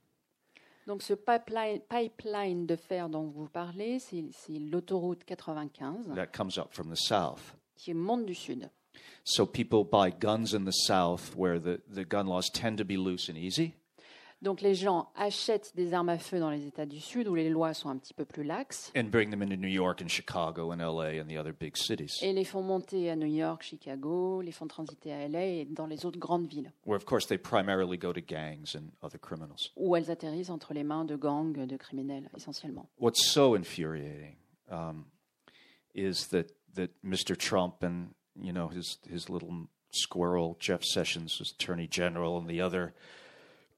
Donc, 0.87 1.03
ce 1.03 1.15
pipeline, 1.15 1.81
pipeline 1.89 2.67
de 2.67 2.77
fer 2.77 3.09
dont 3.09 3.29
vous 3.29 3.49
parlez, 3.49 3.99
c'est 4.01 4.59
l'autoroute 4.59 5.25
95 5.25 6.15
that 6.15 6.27
comes 6.27 6.59
up 6.59 6.73
from 6.73 6.91
the 6.91 6.99
south. 6.99 7.57
Qui 7.83 7.95
monte 7.95 8.27
du 8.27 8.35
sud. 8.35 8.71
So 9.25 9.47
people 9.47 9.85
buy 9.85 10.11
guns 10.11 10.55
in 10.55 10.65
the 10.65 10.73
south 10.73 11.35
where 11.37 11.59
the, 11.59 11.81
the 11.89 12.05
gun 12.05 12.27
laws 12.27 12.51
tend 12.51 12.79
to 12.79 12.85
be 12.85 12.97
loose 12.97 13.29
and 13.29 13.37
easy. 13.37 13.75
Donc, 14.43 14.61
les 14.61 14.75
gens 14.75 15.09
achètent 15.15 15.73
des 15.77 15.95
armes 15.95 16.09
à 16.09 16.19
feu 16.19 16.41
dans 16.41 16.51
les 16.51 16.67
États 16.67 16.85
du 16.85 16.99
sud 16.99 17.29
où 17.29 17.37
les 17.37 17.49
lois 17.49 17.75
sont 17.75 17.89
un 17.89 17.97
petit 17.97 18.13
peu 18.13 18.25
plus 18.25 18.43
laxes 18.43 18.91
and 18.97 19.05
bring 19.05 19.31
them 19.31 19.41
into 19.41 19.55
New 19.55 19.69
York 19.69 20.03
and 20.03 20.09
Chicago 20.09 20.73
and 20.73 20.79
LA 20.79 21.21
and 21.21 21.29
the 21.29 21.39
other 21.39 21.53
big 21.53 21.77
cities, 21.77 22.19
et 22.23 22.33
les 22.33 22.43
font 22.45 22.61
monter 22.61 23.09
à 23.09 23.15
New 23.15 23.33
York, 23.33 23.63
Chicago, 23.63 24.41
les 24.41 24.51
font 24.51 24.67
transiter 24.67 25.13
à 25.13 25.29
LA 25.29 25.45
et 25.45 25.65
dans 25.67 25.87
les 25.87 26.05
autres 26.05 26.19
grandes 26.19 26.49
villes 26.49 26.73
where 26.85 26.97
of 26.97 27.05
course 27.05 27.29
they 27.29 27.39
primarily 27.39 27.97
go 27.97 28.13
to 28.13 28.21
gangs 28.21 28.75
and 28.75 28.91
other 29.01 29.17
criminals. 29.17 29.71
où 29.77 29.95
elles 29.95 30.11
atterrissent 30.11 30.51
entre 30.51 30.75
les 30.75 30.83
mains 30.83 31.05
de 31.05 31.15
gangs 31.15 31.65
de 31.65 31.77
criminels 31.77 32.29
essentiellement. 32.37 32.89
What's 32.99 33.25
so 33.25 33.55
infuriating 33.55 34.39
um, 34.73 35.05
is 35.95 36.27
that 36.31 36.47
that 36.75 36.91
Mr. 37.05 37.37
Trump 37.37 37.83
and 37.83 38.15
you 38.41 38.53
know 38.53 38.69
his 38.69 38.99
his 39.09 39.29
little 39.29 39.69
squirrel 39.91 40.57
Jeff 40.59 40.83
Sessions, 40.85 41.39
as 41.41 41.53
Attorney 41.53 41.87
General, 41.87 42.39
and 42.39 42.49
the 42.49 42.61
other 42.61 42.95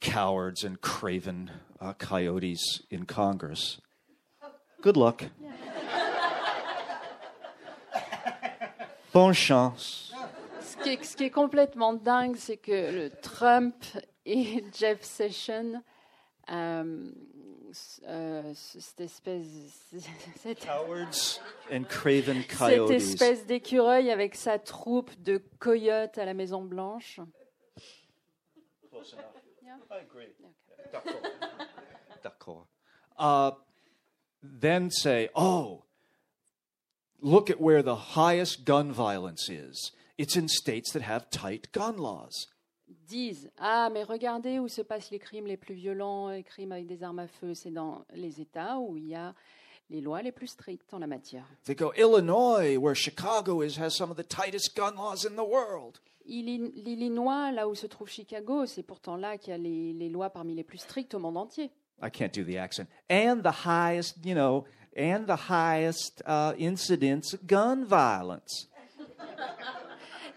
cowards 0.00 0.64
and 0.64 0.80
craven 0.80 1.50
uh, 1.80 1.94
coyotes 1.94 2.82
in 2.90 3.06
Congress. 3.06 3.80
Good 4.80 4.96
luck. 4.96 5.24
Bonne 9.12 9.32
chance. 9.32 10.12
Ce 10.60 10.76
qui 10.76 10.90
est, 10.90 11.04
ce 11.04 11.16
qui 11.16 11.24
est 11.24 11.30
complètement 11.30 11.94
dingue, 11.94 12.36
c'est 12.36 12.56
que 12.56 12.90
le 12.92 13.10
Trump 13.22 13.74
et 14.26 14.64
Jeff 14.72 15.02
Sessions, 15.02 15.82
euh, 16.50 17.10
euh, 18.06 18.52
cette 18.54 19.00
espèce, 19.00 19.46
cette, 20.36 20.64
Cowards 20.64 21.40
and 21.72 21.84
craven 21.88 22.42
cette 22.42 22.58
coyotes. 22.58 22.90
espèce 22.90 23.46
d'écureuil 23.46 24.10
avec 24.10 24.34
sa 24.34 24.58
troupe 24.58 25.10
de 25.22 25.42
coyotes 25.58 26.18
à 26.18 26.24
la 26.24 26.34
Maison 26.34 26.62
Blanche. 26.62 27.20
I 29.90 29.98
agree. 30.00 30.26
D'accord. 32.22 32.66
Uh, 33.16 33.52
then 34.42 34.90
say, 34.90 35.28
oh, 35.36 35.84
look 37.20 37.48
at 37.48 37.60
where 37.60 37.80
the 37.80 37.94
highest 37.94 38.64
gun 38.64 38.90
violence 38.90 39.48
is. 39.48 39.92
It's 40.18 40.36
in 40.36 40.48
states 40.48 40.90
that 40.92 41.02
have 41.02 41.30
tight 41.30 41.70
gun 41.70 41.96
laws. 41.96 42.48
Disent 43.04 43.50
Ah, 43.58 43.88
mais 43.92 44.02
regardez 44.02 44.58
où 44.58 44.68
se 44.68 44.82
passent 44.82 45.10
les 45.10 45.18
crimes 45.18 45.46
les 45.46 45.56
plus 45.56 45.74
violents, 45.74 46.28
les 46.28 46.42
crimes 46.42 46.72
avec 46.72 46.86
des 46.86 47.02
armes 47.02 47.18
à 47.20 47.26
feu. 47.28 47.54
C'est 47.54 47.70
dans 47.70 48.04
les 48.14 48.40
États 48.40 48.78
où 48.78 48.96
il 48.96 49.06
y 49.08 49.14
a 49.14 49.34
les 49.90 50.00
lois 50.00 50.22
les 50.22 50.32
plus 50.32 50.46
strictes 50.46 50.92
en 50.94 50.98
la 50.98 51.06
matière. 51.06 51.44
They 51.64 51.76
go, 51.76 51.92
Illinois, 51.96 52.76
where 52.78 52.94
Chicago 52.94 53.62
is, 53.62 53.78
has 53.78 53.90
some 53.90 54.10
of 54.10 54.16
the 54.16 54.26
tightest 54.26 54.74
gun 54.76 54.94
laws 54.96 55.24
in 55.26 55.36
the 55.36 55.46
world. 55.46 55.98
Illi- 56.26 56.72
L'Illinois, 56.74 57.52
là 57.52 57.68
où 57.68 57.74
se 57.74 57.86
trouve 57.86 58.08
Chicago, 58.08 58.64
c'est 58.64 58.82
pourtant 58.82 59.16
là 59.16 59.36
qu'il 59.36 59.50
y 59.50 59.54
a 59.54 59.58
les, 59.58 59.92
les 59.92 60.08
lois 60.08 60.30
parmi 60.30 60.54
les 60.54 60.64
plus 60.64 60.78
strictes 60.78 61.12
au 61.14 61.18
monde 61.18 61.36
entier. 61.36 61.70
I 62.02 62.10
can't 62.10 62.32
do 62.34 62.42
the 62.44 62.56
accent. 62.56 62.86
And 63.10 63.42
the 63.42 63.66
highest, 63.66 64.16
you 64.24 64.34
know, 64.34 64.64
and 64.96 65.26
the 65.26 65.50
highest 65.50 66.22
uh, 66.26 66.54
incidence 66.58 67.34
of 67.34 67.46
gun 67.46 67.84
violence. 67.84 68.68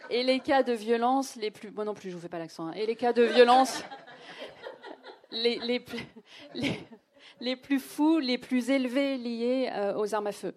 Et 0.09 0.23
les 0.23 0.39
cas 0.39 0.63
de 0.63 0.73
violence 0.73 1.35
les 1.35 1.51
plus. 1.51 1.71
Moi 1.71 1.83
non 1.85 1.93
plus, 1.93 2.09
je 2.09 2.15
vous 2.15 2.21
fais 2.21 2.29
pas 2.29 2.39
l'accent. 2.39 2.67
hein. 2.67 2.73
Et 2.73 2.85
les 2.85 2.95
cas 2.95 3.13
de 3.13 3.23
violence 3.23 3.83
les, 5.31 5.59
les, 5.59 5.79
plus, 5.79 5.99
les, 6.53 6.79
les 7.41 7.55
plus 7.55 7.79
fous, 7.79 8.19
les 8.19 8.37
plus 8.37 8.69
élevés 8.69 9.17
liés 9.17 9.69
euh, 9.73 9.93
aux 9.97 10.15
armes 10.15 10.27
à 10.27 10.31
feu. 10.31 10.53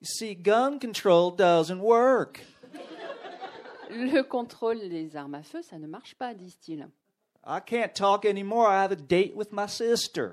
You 0.00 0.06
see, 0.06 0.36
gun 0.36 0.78
control 0.78 1.34
doesn't 1.36 1.80
work. 1.80 2.44
Le 3.90 4.22
contrôle 4.22 4.78
des 4.88 5.16
armes 5.16 5.34
à 5.34 5.42
feu, 5.42 5.62
ça 5.62 5.78
ne 5.78 5.86
marche 5.86 6.14
pas, 6.14 6.34
disent-ils. 6.34 6.88
I 7.46 7.58
can't 7.64 7.92
talk 7.94 8.24
anymore. 8.24 8.68
I 8.70 8.82
have 8.82 8.92
a 8.92 8.96
date 8.96 9.34
with 9.34 9.52
my 9.52 9.68
sister. 9.68 10.32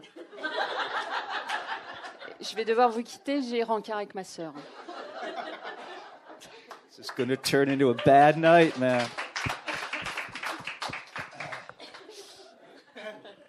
Je 2.40 2.56
vais 2.56 2.66
devoir 2.66 2.90
vous 2.90 3.04
quitter, 3.04 3.42
j'ai 3.42 3.62
rencard 3.64 3.98
avec 3.98 4.16
ma 4.16 4.24
sœur. 4.24 4.54
This 7.02 7.10
is 7.10 7.16
going 7.16 7.30
to 7.30 7.36
turn 7.36 7.68
into 7.68 7.90
a 7.90 7.96
bad 7.96 8.38
night, 8.38 8.78
man. 8.78 9.10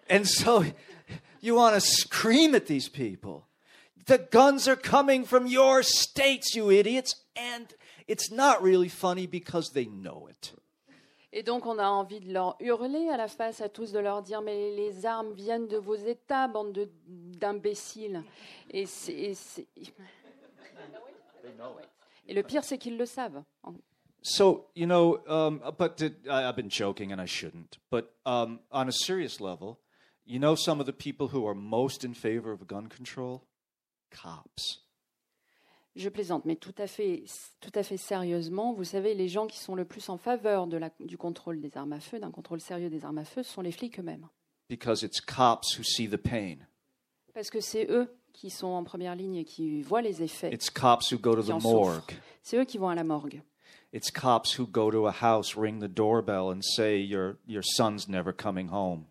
And 0.08 0.26
so 0.26 0.64
you 1.42 1.54
want 1.56 1.74
to 1.74 1.80
scream 1.82 2.54
at 2.54 2.64
these 2.66 2.88
people. 2.88 3.46
The 4.06 4.16
guns 4.16 4.66
are 4.68 4.74
coming 4.76 5.26
from 5.26 5.46
your 5.46 5.82
states, 5.82 6.54
you 6.54 6.70
idiots. 6.70 7.14
And 7.36 7.66
it's 8.08 8.30
not 8.32 8.62
really 8.62 8.88
funny 8.88 9.26
because 9.26 9.72
they 9.74 9.84
know 9.84 10.28
it. 10.30 10.52
Et 11.30 11.42
donc 11.42 11.66
on 11.66 11.78
a 11.78 11.84
envie 11.84 12.20
de 12.20 12.32
leur 12.32 12.56
hurler 12.58 13.10
à 13.10 13.18
la 13.18 13.28
face 13.28 13.60
à 13.60 13.68
tous, 13.68 13.92
de 13.92 13.98
leur 13.98 14.22
dire 14.22 14.40
mais 14.40 14.74
les 14.74 15.04
armes 15.04 15.34
viennent 15.34 15.68
de 15.68 15.76
vos 15.76 15.94
États, 15.96 16.48
bande 16.48 16.88
d'imbéciles. 17.06 18.22
Et, 18.70 18.86
c'est- 18.86 19.12
et 19.12 19.34
c'est- 19.34 19.66
et 22.26 22.34
le 22.34 22.42
pire 22.42 22.64
c'est 22.64 22.78
qu'ils 22.78 22.96
le 22.96 23.06
savent. 23.06 23.42
So, 24.24 24.68
you 24.76 24.86
know, 24.86 25.18
um, 25.26 25.60
but 25.78 25.96
to, 25.96 26.06
I, 26.30 26.44
I've 26.48 26.54
been 26.56 26.70
joking 26.70 27.12
and 27.12 27.20
I 27.20 27.26
shouldn't. 27.26 27.78
But 27.90 28.14
um, 28.24 28.60
on 28.70 28.86
a 28.88 28.92
serious 28.92 29.40
level, 29.40 29.78
you 30.24 30.38
know 30.38 30.54
some 30.54 30.80
of 30.80 30.86
the 30.86 30.92
people 30.92 31.28
who 31.28 31.44
are 31.46 31.54
most 31.56 32.04
in 32.04 32.14
favor 32.14 32.52
of 32.52 32.66
gun 32.68 32.86
control? 32.88 33.42
Cops. 34.10 34.78
Je 35.96 36.08
plaisante, 36.08 36.44
mais 36.46 36.56
tout 36.56 36.74
à 36.78 36.86
fait, 36.86 37.24
tout 37.60 37.72
à 37.74 37.82
fait 37.82 37.96
sérieusement, 37.98 38.72
vous 38.72 38.84
savez, 38.84 39.12
les 39.14 39.28
gens 39.28 39.46
qui 39.46 39.58
sont 39.58 39.74
le 39.74 39.84
plus 39.84 40.08
en 40.08 40.16
faveur 40.16 40.66
de 40.66 40.76
la- 40.78 40.90
du 41.00 41.18
contrôle 41.18 41.60
des 41.60 41.76
armes 41.76 41.92
à 41.92 42.00
feu, 42.00 42.18
d'un 42.18 42.30
contrôle 42.30 42.60
sérieux 42.60 42.88
des 42.88 43.04
armes 43.04 43.18
à 43.18 43.24
feu, 43.24 43.42
ce 43.42 43.52
sont 43.52 43.60
les 43.60 43.72
flics 43.72 43.98
eux-mêmes. 43.98 44.26
Because 44.70 45.02
it's 45.02 45.20
cops 45.20 45.76
who 45.76 45.82
see 45.82 46.08
the 46.08 46.16
pain. 46.16 46.58
Parce 47.34 47.50
que 47.50 47.60
c'est 47.60 47.90
eux 47.90 48.08
qui 48.32 48.50
sont 48.50 48.68
en 48.68 48.84
première 48.84 49.14
ligne 49.14 49.36
et 49.36 49.44
qui 49.44 49.82
voient 49.82 50.02
les 50.02 50.22
effets. 50.22 50.52
It's 50.52 50.70
cops 50.70 51.12
who 51.12 51.18
go 51.18 51.34
to 51.34 51.42
the 51.42 51.62
morgue. 51.62 52.12
C'est 52.42 52.56
eux 52.56 52.64
qui 52.64 52.78
vont 52.78 52.88
à 52.88 52.94
la 52.94 53.04
morgue. 53.04 53.42
It's 53.92 54.10
cops 54.10 54.58
who 54.58 54.66
go 54.66 54.90
to 54.90 55.06
a 55.06 55.12
house, 55.12 55.54
ring 55.56 55.80
the 55.80 55.88
doorbell, 55.88 56.50
and 56.50 56.62
say, 56.62 56.98
Your, 56.98 57.36
your 57.46 57.62
son's 57.62 58.08
never 58.08 58.32
coming 58.32 58.68
home. 58.68 59.04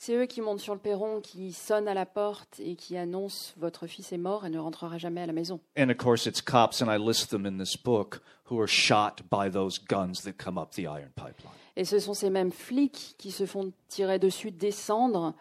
C'est 0.00 0.14
eux 0.14 0.26
qui 0.26 0.40
montent 0.40 0.60
sur 0.60 0.74
le 0.74 0.80
perron, 0.80 1.20
qui 1.20 1.52
sonnent 1.52 1.88
à 1.88 1.94
la 1.94 2.06
porte 2.06 2.60
et 2.60 2.76
qui 2.76 2.96
annoncent 2.96 3.52
votre 3.56 3.88
fils 3.88 4.12
est 4.12 4.18
mort 4.18 4.46
et 4.46 4.50
ne 4.50 4.60
rentrera 4.60 4.96
jamais 4.96 5.22
à 5.22 5.26
la 5.26 5.32
maison. 5.32 5.58
And 5.76 5.90
of 5.90 5.96
course, 5.96 6.26
it's 6.26 6.40
cops, 6.40 6.80
and 6.80 6.86
I 6.86 6.98
list 6.98 7.30
them 7.30 7.44
in 7.44 7.58
this 7.58 7.76
book, 7.76 8.20
who 8.48 8.60
are 8.60 8.68
shot 8.68 9.16
by 9.28 9.50
those 9.50 9.80
guns 9.80 10.22
that 10.22 10.34
come 10.34 10.56
up 10.56 10.70
the 10.76 10.86
iron 10.86 11.10
pipeline. 11.16 11.54
Et 11.74 11.84
ce 11.84 11.98
sont 11.98 12.14
ces 12.14 12.30
mêmes 12.30 12.52
flics 12.52 13.16
qui 13.18 13.32
se 13.32 13.46
font 13.46 13.72
tirer 13.88 14.20
dessus, 14.20 14.52
descendre 14.52 15.34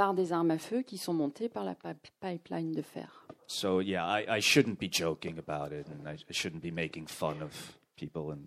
par 0.00 0.14
des 0.14 0.32
armes 0.32 0.50
à 0.50 0.56
feu 0.56 0.80
qui 0.80 0.96
sont 0.96 1.12
montées 1.12 1.50
par 1.50 1.62
la 1.62 1.74
pip- 1.74 2.08
pipeline 2.20 2.72
de 2.72 2.80
fer. 2.80 3.26
So, 3.46 3.82
yeah, 3.82 4.06
I, 4.06 4.38
I 4.38 4.40
shouldn't 4.40 4.78
be 4.80 4.88
joking 4.90 5.36
about 5.38 5.74
it, 5.74 5.86
and 5.90 6.08
I, 6.08 6.14
I 6.14 6.32
shouldn't 6.32 6.62
be 6.62 6.72
making 6.72 7.06
fun 7.06 7.42
of 7.42 7.76
people 7.96 8.32
in 8.32 8.46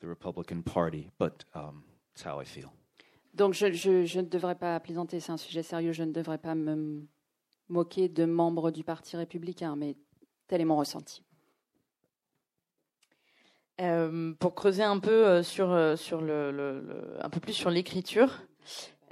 the 0.00 0.08
Republican 0.08 0.62
Party, 0.62 1.10
but 1.16 1.44
um, 1.54 1.84
it's 2.12 2.24
how 2.26 2.40
I 2.42 2.44
feel. 2.44 2.70
Donc 3.34 3.54
je, 3.54 3.70
je- 3.70 4.04
je 4.04 4.18
ne 4.20 4.26
devrais 4.26 4.56
pas 4.56 4.80
plaisanter, 4.80 5.20
c'est 5.20 5.30
un 5.30 5.36
sujet 5.36 5.62
sérieux, 5.62 5.92
je 5.92 6.02
ne 6.02 6.10
devrais 6.10 6.38
pas 6.38 6.56
me 6.56 7.06
moquer 7.68 8.08
de 8.08 8.24
membres 8.24 8.72
du 8.72 8.82
Parti 8.82 9.16
républicain, 9.16 9.76
mais 9.76 9.94
tel 10.48 10.60
est 10.60 10.64
mon 10.64 10.76
ressenti. 10.76 11.22
Euh, 13.80 14.32
pour 14.40 14.56
creuser 14.56 14.82
un 14.82 14.98
peu 14.98 15.24
euh, 15.24 15.42
sur, 15.44 15.70
euh, 15.70 15.94
sur 15.94 16.20
le, 16.20 16.50
le- 16.50 16.80
le- 16.80 17.24
un 17.24 17.30
peu 17.30 17.38
plus 17.38 17.52
sur 17.52 17.70
l'écriture, 17.70 18.42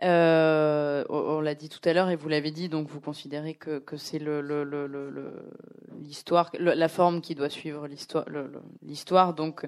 euh, 0.03 1.05
on, 1.09 1.41
l'a 1.41 1.55
dit 1.55 1.69
tout 1.69 1.81
à 1.89 1.93
l'heure 1.93 2.11
et 2.11 2.17
vous 2.17 2.29
l'avez 2.29 2.51
dit, 2.51 2.69
donc 2.69 2.89
vous 2.89 3.01
considérez 3.01 3.55
que, 3.55 3.81
c'est 3.97 4.21
l'histoire, 6.01 6.51
la 6.59 6.89
forme 6.89 7.21
qui 7.21 7.35
doit 7.35 7.49
suivre 7.49 7.89
l'histoire. 8.83 9.35
Donc 9.35 9.67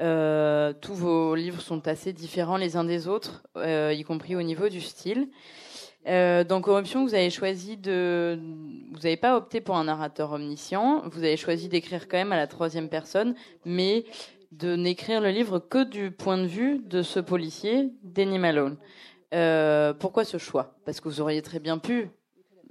euh, 0.00 0.72
tous 0.80 0.94
vos 0.94 1.34
livres 1.34 1.60
sont 1.60 1.88
assez 1.88 2.12
différents 2.12 2.58
les 2.58 2.76
uns 2.76 2.84
des 2.84 3.08
autres, 3.08 3.42
euh, 3.56 3.94
y 3.96 4.02
compris 4.04 4.36
au 4.36 4.42
niveau 4.42 4.68
du 4.68 4.80
style. 4.80 5.28
Dans 6.06 6.60
Corruption, 6.60 7.04
vous 7.04 7.14
avez 7.14 7.30
choisi 7.30 7.76
de, 7.76 8.38
vous 8.92 9.00
n'avez 9.00 9.16
pas 9.16 9.36
opté 9.36 9.60
pour 9.60 9.76
un 9.76 9.82
narrateur 9.84 10.30
omniscient. 10.30 11.02
Vous 11.06 11.24
avez 11.24 11.36
choisi 11.36 11.68
d'écrire 11.68 12.06
quand 12.06 12.16
même 12.16 12.30
à 12.30 12.36
la 12.36 12.46
troisième 12.46 12.88
personne, 12.88 13.34
mais 13.64 14.04
de 14.52 14.76
n'écrire 14.76 15.20
le 15.20 15.30
livre 15.30 15.58
que 15.58 15.82
du 15.82 16.12
point 16.12 16.38
de 16.38 16.46
vue 16.46 16.78
de 16.78 17.02
ce 17.02 17.18
policier, 17.18 17.90
Danny 18.04 18.38
Malone. 18.38 18.76
Euh, 19.34 19.92
pourquoi 19.94 20.24
ce 20.24 20.38
choix? 20.38 20.74
Parce 20.84 21.00
que 21.00 21.08
vous 21.08 21.20
auriez 21.20 21.42
très 21.42 21.58
bien 21.58 21.78
pu 21.78 22.08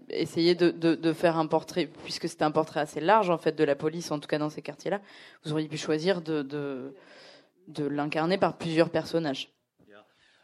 essayer 0.10 0.56
de, 0.56 0.70
de- 0.72 0.96
de 0.96 1.14
faire 1.14 1.38
un 1.38 1.48
portrait, 1.48 1.88
puisque 1.88 2.30
c'était 2.30 2.44
un 2.44 2.52
portrait 2.52 2.80
assez 2.80 3.00
large 3.02 3.30
en 3.30 3.38
fait 3.38 3.54
de 3.54 3.64
la 3.64 3.76
police, 3.76 4.12
en 4.12 4.20
tout 4.20 4.28
cas 4.28 4.38
dans 4.38 4.50
ces 4.50 4.62
quartiers-là. 4.62 5.02
Vous 5.44 5.52
auriez 5.52 5.68
pu 5.68 5.78
choisir 5.78 6.22
de, 6.22 6.44
de, 6.44 6.94
de 7.68 7.86
l'incarner 7.86 8.38
par 8.38 8.58
plusieurs 8.58 8.90
personnages. 8.90 9.52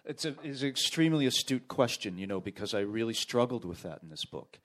It's, 0.09 0.26
a, 0.26 0.30
it's 0.43 0.64
an 0.64 0.66
extremely 0.66 1.28
astute 1.28 1.68
question, 1.68 2.18
you 2.18 2.26
know, 2.26 2.41
because 2.41 2.74
I 2.74 2.82
really 2.84 3.14
struggled 3.14 3.64
with 3.66 3.84
that 3.84 3.99
in 4.03 4.09
this 4.09 4.26
book. 4.26 4.59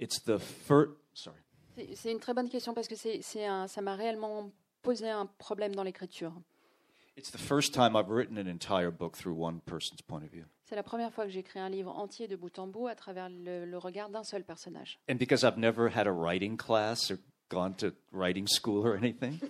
It's 0.00 0.20
the 0.24 0.36
first. 0.38 0.90
Sorry. 1.14 1.36
C'est- 1.76 1.94
C'est 1.94 2.10
une 2.10 2.18
très 2.18 2.34
bonne 2.34 2.48
question 2.48 2.74
parce 2.74 2.88
que 2.88 2.96
c'est, 2.96 3.20
c'est 3.22 3.46
un- 3.46 3.68
ça 3.68 3.80
m'a 3.82 3.94
réellement 3.94 4.50
posé 4.82 5.08
un 5.08 5.26
problème 5.38 5.76
dans 5.76 5.84
l'écriture. 5.84 6.32
It's 7.16 7.30
the 7.30 7.38
first 7.38 7.72
time 7.72 7.94
I've 7.94 8.10
written 8.10 8.36
an 8.36 8.48
entire 8.50 8.90
book 8.90 9.16
through 9.16 9.38
one 9.40 9.60
person's 9.60 10.02
point 10.02 10.24
of 10.24 10.30
view. 10.32 10.44
C'est 10.70 10.76
la 10.76 10.84
première 10.84 11.12
fois 11.12 11.24
que 11.24 11.32
j'écris 11.32 11.58
un 11.58 11.68
livre 11.68 11.90
entier 11.98 12.28
de 12.28 12.36
bout 12.36 12.56
en 12.60 12.68
bout 12.68 12.86
à 12.86 12.94
travers 12.94 13.28
le, 13.28 13.64
le 13.64 13.76
regard 13.76 14.08
d'un 14.08 14.22
seul 14.22 14.44
personnage. 14.44 15.00
And 15.10 15.16
because 15.16 15.42
I've 15.42 15.58
never 15.58 15.88
had 15.92 16.06
a 16.06 16.12
writing 16.12 16.56
class 16.56 17.10
or 17.10 17.16
gone 17.50 17.74
to 17.78 17.88
writing 18.12 18.46
school 18.46 18.86
or 18.86 18.94
anything, 18.94 19.40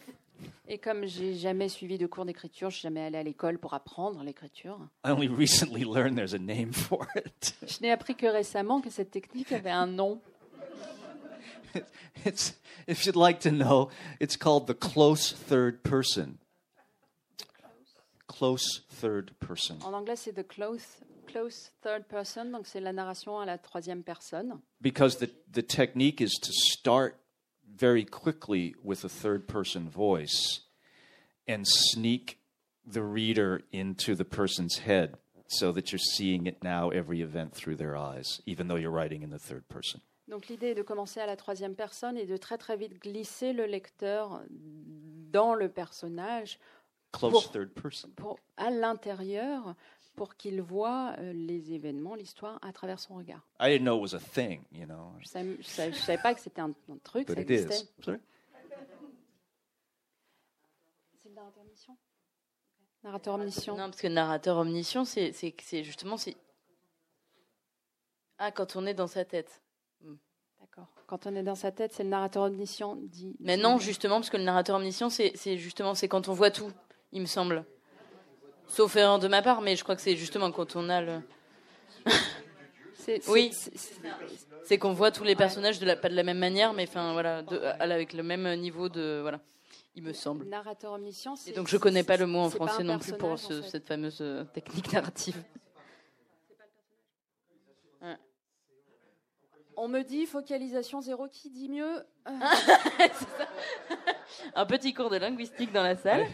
Et 0.67 0.79
comme 0.79 1.05
j'ai 1.05 1.35
jamais 1.35 1.69
suivi 1.69 1.99
de 1.99 2.07
cours 2.07 2.25
d'écriture, 2.25 2.71
je 2.71 2.77
suis 2.77 2.83
jamais 2.85 3.03
allée 3.03 3.19
à 3.19 3.23
l'école 3.23 3.59
pour 3.59 3.75
apprendre 3.75 4.23
l'écriture. 4.23 4.79
I 5.05 5.11
only 5.11 5.29
recently 5.29 5.85
learned 5.85 6.17
there's 6.17 6.33
a 6.33 6.39
name 6.39 6.73
for 6.73 7.07
it. 7.15 7.55
Je 7.69 7.83
n'ai 7.83 7.91
appris 7.91 8.15
que 8.15 8.27
récemment 8.27 8.81
que 8.81 8.89
cette 8.89 9.11
technique 9.11 9.53
avait 9.53 9.69
un 9.69 9.89
nom. 9.89 10.23
It's, 12.25 12.55
if 12.89 13.05
you'd 13.05 13.15
like 13.15 13.41
to 13.41 13.51
know, 13.51 13.91
it's 14.21 14.39
called 14.39 14.67
the 14.69 14.75
close 14.75 15.33
third 15.33 15.83
person. 15.83 16.39
Close 18.27 18.85
third 18.89 19.33
person. 19.39 19.77
En 19.85 19.93
anglais, 19.93 20.17
c'est 20.17 20.33
the 20.33 20.47
close, 20.47 20.81
close 21.33 21.71
third 21.83 22.07
person, 22.09 22.47
donc 22.51 22.67
c'est 22.67 22.81
la 22.81 22.93
narration 22.93 23.39
à 23.41 23.47
la 23.47 23.59
troisième 23.59 24.03
personne. 24.03 24.61
Because 24.81 25.17
the, 25.19 25.29
the 25.53 25.63
technique 25.67 26.21
is 26.21 26.39
to 26.41 26.53
start 26.53 27.17
very 27.67 28.05
quickly 28.05 28.75
with 28.83 29.05
a 29.05 29.09
third 29.09 29.47
person 29.47 29.89
voice 29.89 30.63
and 31.49 31.65
sneak 31.67 32.39
the 32.85 33.03
reader 33.03 33.63
into 33.73 34.15
the 34.15 34.25
person's 34.25 34.79
head 34.79 35.17
so 35.49 35.73
that 35.73 35.91
you're 35.93 35.99
seeing 35.99 36.47
it 36.47 36.63
now, 36.63 36.91
every 36.91 37.21
event 37.23 37.53
through 37.53 37.77
their 37.77 37.97
eyes, 37.97 38.41
even 38.47 38.69
though 38.69 38.77
you're 38.77 38.91
writing 38.93 39.23
in 39.23 39.31
the 39.31 39.39
third 39.39 39.67
person. 39.69 40.01
Donc 40.29 40.47
l'idée 40.49 40.69
est 40.69 40.75
de 40.77 40.83
commencer 40.83 41.19
à 41.21 41.27
la 41.27 41.35
troisième 41.37 41.75
personne 41.75 42.17
et 42.17 42.25
de 42.25 42.37
très 42.37 42.57
très 42.57 42.77
vite 42.77 43.01
glisser 43.03 43.53
le 43.53 43.67
lecteur 43.67 44.43
dans 44.51 45.55
le 45.55 45.69
personnage, 45.69 46.59
Close 47.13 47.33
Pour- 47.33 47.51
third 47.51 47.71
person. 47.75 48.11
pour, 48.15 48.39
à 48.57 48.71
l'intérieur, 48.71 49.75
pour 50.21 50.37
qu'il 50.37 50.61
voit 50.61 51.15
euh, 51.19 51.33
les 51.33 51.73
événements, 51.73 52.15
l'histoire 52.15 52.59
à 52.61 52.75
travers 52.75 53.01
son 53.01 53.15
regard. 53.15 53.41
I 53.59 53.71
didn't 53.71 53.85
know 53.87 53.97
it 53.97 54.03
was 54.03 54.15
a 54.15 54.21
thing, 54.21 54.63
you 54.71 54.85
know. 54.85 55.15
Je 55.17 55.25
ne 55.39 55.63
savais, 55.63 55.93
je 55.93 55.99
savais- 55.99 56.21
pas 56.23 56.35
que 56.35 56.41
c'était 56.43 56.61
un, 56.61 56.75
un 56.93 56.99
truc, 57.03 57.27
But 57.27 57.37
ça 57.37 57.41
it 57.41 57.51
existait. 57.51 57.89
C'est 58.03 58.11
le 61.31 61.35
narrateur 61.35 61.63
omniscient 61.63 61.97
Narrateur 63.03 63.35
omniscient. 63.37 63.77
Non, 63.79 63.85
parce 63.85 64.03
que 64.03 64.09
narrateur 64.09 64.59
omniscient, 64.59 65.07
c'est, 65.07 65.33
c'est, 65.33 65.55
c'est 65.63 65.85
justement 65.85 66.19
c'est. 66.19 66.37
Ah, 68.37 68.53
quand 68.53 68.77
on 68.77 68.85
est 68.85 68.93
dans 68.93 69.07
sa 69.07 69.25
tête. 69.25 69.63
D'accord. 70.61 70.89
Quand 71.07 71.27
on 71.27 71.35
est 71.35 71.43
dans 71.43 71.55
sa 71.55 71.73
tête, 71.73 71.95
c'est 71.95 72.05
le 72.05 72.11
narrateur 72.11 72.43
omniscient 72.43 72.97
dit. 72.97 73.35
Mais 73.41 73.57
non, 73.57 73.79
justement, 73.79 74.17
parce 74.17 74.29
que 74.29 74.37
le 74.37 74.45
narrateur 74.45 74.77
omniscient, 74.77 75.09
c'est, 75.09 75.33
c'est 75.35 75.57
justement 75.57 75.95
c'est 75.95 76.09
quand 76.09 76.29
on 76.29 76.35
voit 76.35 76.51
tout, 76.51 76.71
il 77.13 77.23
me 77.23 77.27
semble. 77.27 77.65
Sauf 78.71 78.95
erreur 78.97 79.19
de 79.19 79.29
ma 79.29 79.43
part, 79.43 79.61
mais 79.61 79.77
je 79.77 79.83
crois 79.83 79.97
que 79.97 80.01
c'est 80.03 80.17
justement 80.17 80.51
quand 80.53 80.77
on 80.77 80.89
a 80.89 81.01
le. 81.03 81.21
C'est- 82.95 83.27
Oui. 83.29 83.51
c'est- 84.65 84.79
qu'on 84.79 84.93
voit 84.93 85.11
tous 85.11 85.25
les 85.25 85.35
personnages 85.35 85.79
de 85.81 85.87
la, 85.87 85.97
pas 85.97 86.09
de 86.11 86.15
la 86.15 86.23
même 86.23 86.39
manière, 86.39 86.73
mais 86.75 86.87
enfin 86.87 87.13
voilà, 87.15 87.43
de- 87.43 87.59
avec 87.81 88.13
le 88.13 88.23
même 88.23 88.47
niveau 88.61 88.89
de 88.91 89.19
voilà, 89.23 89.41
il 89.97 90.03
me 90.03 90.13
semble. 90.13 90.45
Narrateur 90.47 90.93
omniscient. 90.93 91.35
Et 91.47 91.53
donc 91.53 91.67
je 91.67 91.77
connais 91.79 92.05
pas 92.05 92.17
le 92.19 92.27
mot 92.27 92.41
en 92.41 92.51
français 92.51 92.85
non 92.85 92.99
plus 92.99 93.13
pour 93.13 93.31
personnage, 93.31 93.41
ce- 93.57 93.61
en 93.61 93.63
fait. 93.65 93.71
cette 93.71 93.87
fameuse 93.89 94.19
euh, 94.21 94.45
technique 94.45 94.93
narrative. 94.93 95.43
On 99.77 99.89
me 99.89 100.03
dit 100.03 100.27
focalisation 100.27 101.01
zéro 101.01 101.27
qui 101.29 101.49
dit 101.51 101.69
mieux? 101.71 102.05
Euh, 103.01 103.97
Un 104.55 104.67
petit 104.67 104.93
cours 104.95 105.11
de 105.11 105.17
linguistique 105.17 105.73
dans 105.73 105.83
la 105.83 105.97
salle. 105.97 106.27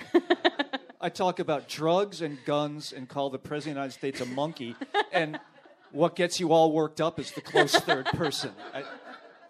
I 1.06 1.08
talk 1.08 1.38
about 1.38 1.68
drugs 1.68 2.20
and 2.20 2.36
guns 2.44 2.92
and 2.92 3.08
call 3.08 3.30
the 3.30 3.38
President 3.38 3.78
of 3.78 3.92
the 3.92 4.08
United 4.08 4.18
States 4.18 4.20
a 4.20 4.26
monkey. 4.26 4.74
and 5.12 5.38
what 5.92 6.16
gets 6.16 6.40
you 6.40 6.52
all 6.52 6.72
worked 6.72 7.00
up 7.00 7.20
is 7.20 7.30
the 7.30 7.40
close 7.40 7.76
third 7.76 8.06
person. 8.06 8.50
I, 8.74 8.82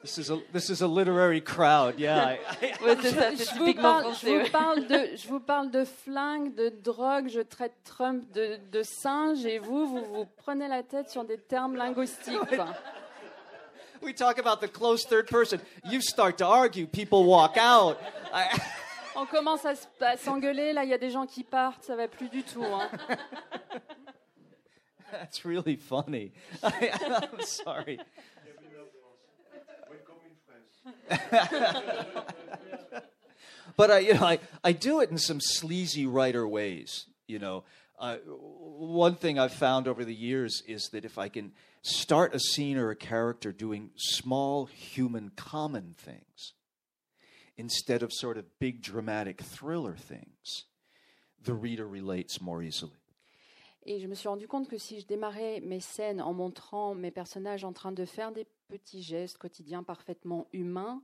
this, 0.02 0.18
is 0.18 0.28
a, 0.28 0.38
this 0.52 0.68
is 0.68 0.82
a 0.82 0.86
literary 0.86 1.40
crowd. 1.40 1.98
Yeah. 1.98 2.26
I, 2.26 2.38
I, 2.61 2.72
Ouais, 2.84 2.96
c'est 3.00 3.11
ça, 3.11 3.30
c'est 3.34 3.54
je, 3.54 3.59
vous 3.59 3.72
parle, 3.72 4.04
je 4.20 4.28
vous 4.28 4.50
parle 4.50 4.86
de, 4.86 5.16
je 5.16 5.28
vous 5.28 5.40
parle 5.40 5.70
de 5.70 5.84
flingues, 5.86 6.54
de 6.54 6.68
drogue, 6.68 7.30
je 7.30 7.40
traite 7.40 7.72
Trump 7.84 8.30
de, 8.34 8.59
de 8.70 8.82
singe 8.82 9.46
et 9.46 9.59
vous, 9.59 9.86
vous 9.86 10.04
vous 10.04 10.26
prenez 10.36 10.68
la 10.68 10.82
tête 10.82 11.09
sur 11.09 11.24
des 11.24 11.38
termes 11.38 11.74
linguistiques. 11.74 12.36
we 14.02 14.12
talk 14.12 14.38
about 14.38 14.61
the 14.61 14.68
close 14.68 15.07
third 15.07 15.26
person. 15.26 15.59
You 15.90 16.02
start 16.02 16.36
to 16.36 16.46
argue, 16.46 16.86
people 16.86 17.24
walk 17.24 17.57
out. 17.57 17.98
I, 18.30 18.61
On 19.17 19.27
commence 19.27 19.64
à 19.64 19.75
à 20.01 20.17
s'engueuler, 20.17 20.73
là 20.73 20.85
il 20.85 20.91
y 20.91 20.95
a 20.95 20.99
des 20.99 21.11
gens 21.11 21.27
qui 21.27 21.43
partent, 21.43 21.83
ça 21.85 21.97
va 21.97 22.07
plus 22.09 22.29
du 22.29 22.43
tout. 22.43 22.64
hein. 22.64 22.91
That's 25.11 25.45
really 25.45 25.77
funny. 25.77 26.33
I, 26.62 26.91
am 27.33 27.41
sorry. 27.41 27.99
but 33.77 33.91
I, 33.91 33.99
you 34.01 34.14
know, 34.14 34.25
I, 34.25 34.39
I 34.64 34.73
do 34.73 35.01
it 35.01 35.11
in 35.11 35.19
some 35.19 35.41
sleazy 35.41 36.07
writer 36.07 36.47
ways. 36.47 37.07
You 37.29 37.39
know, 37.39 37.64
uh, 37.99 38.17
one 38.27 39.14
thing 39.14 39.39
I've 39.39 39.53
found 39.53 39.89
over 39.89 40.05
the 40.05 40.14
years 40.14 40.62
is 40.67 40.89
that 40.93 41.05
if 41.05 41.19
I 41.19 41.29
can 41.29 41.53
start 41.83 42.35
a 42.35 42.41
scene 42.41 42.77
or 42.77 42.91
a 42.91 42.97
character 42.97 43.53
doing 43.53 43.91
small 43.97 44.67
human 44.67 45.31
common 45.37 45.95
things 45.97 46.53
instead 47.59 48.02
of 48.02 48.12
sort 48.12 48.36
of 48.36 48.44
big 48.59 48.82
dramatic 48.82 49.42
thriller 49.42 49.96
things, 49.96 50.66
the 51.42 51.54
reader 51.54 51.86
relates 51.86 52.40
more 52.40 52.62
easily. 52.62 52.98
Et 53.88 54.00
je 54.00 54.09
me 54.09 54.14
suis 54.14 54.28
rendu 54.28 54.48
compte 54.48 54.68
que 54.68 54.78
si 54.78 55.00
je 55.00 55.07
démarrais 55.07 55.61
mes 55.61 55.78
scènes 55.78 56.20
en 56.20 56.32
montrant 56.32 56.96
mes 56.96 57.12
personnages 57.12 57.64
en 57.64 57.72
train 57.72 57.92
de 57.92 58.04
faire 58.04 58.32
des 58.32 58.44
petits 58.68 59.02
gestes 59.02 59.38
quotidiens 59.38 59.84
parfaitement 59.84 60.48
humains, 60.52 61.02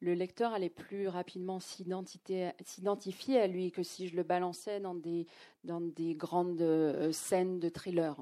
le 0.00 0.14
lecteur 0.14 0.52
allait 0.54 0.70
plus 0.70 1.08
rapidement 1.08 1.60
s'identifier 1.60 3.38
à 3.38 3.46
lui 3.46 3.70
que 3.70 3.82
si 3.82 4.08
je 4.08 4.16
le 4.16 4.22
balançais 4.22 4.80
dans 4.80 4.94
des, 4.94 5.26
dans 5.62 5.80
des 5.80 6.14
grandes 6.14 6.60
euh, 6.60 7.12
scènes 7.12 7.60
de 7.60 7.68
thriller. 7.68 8.16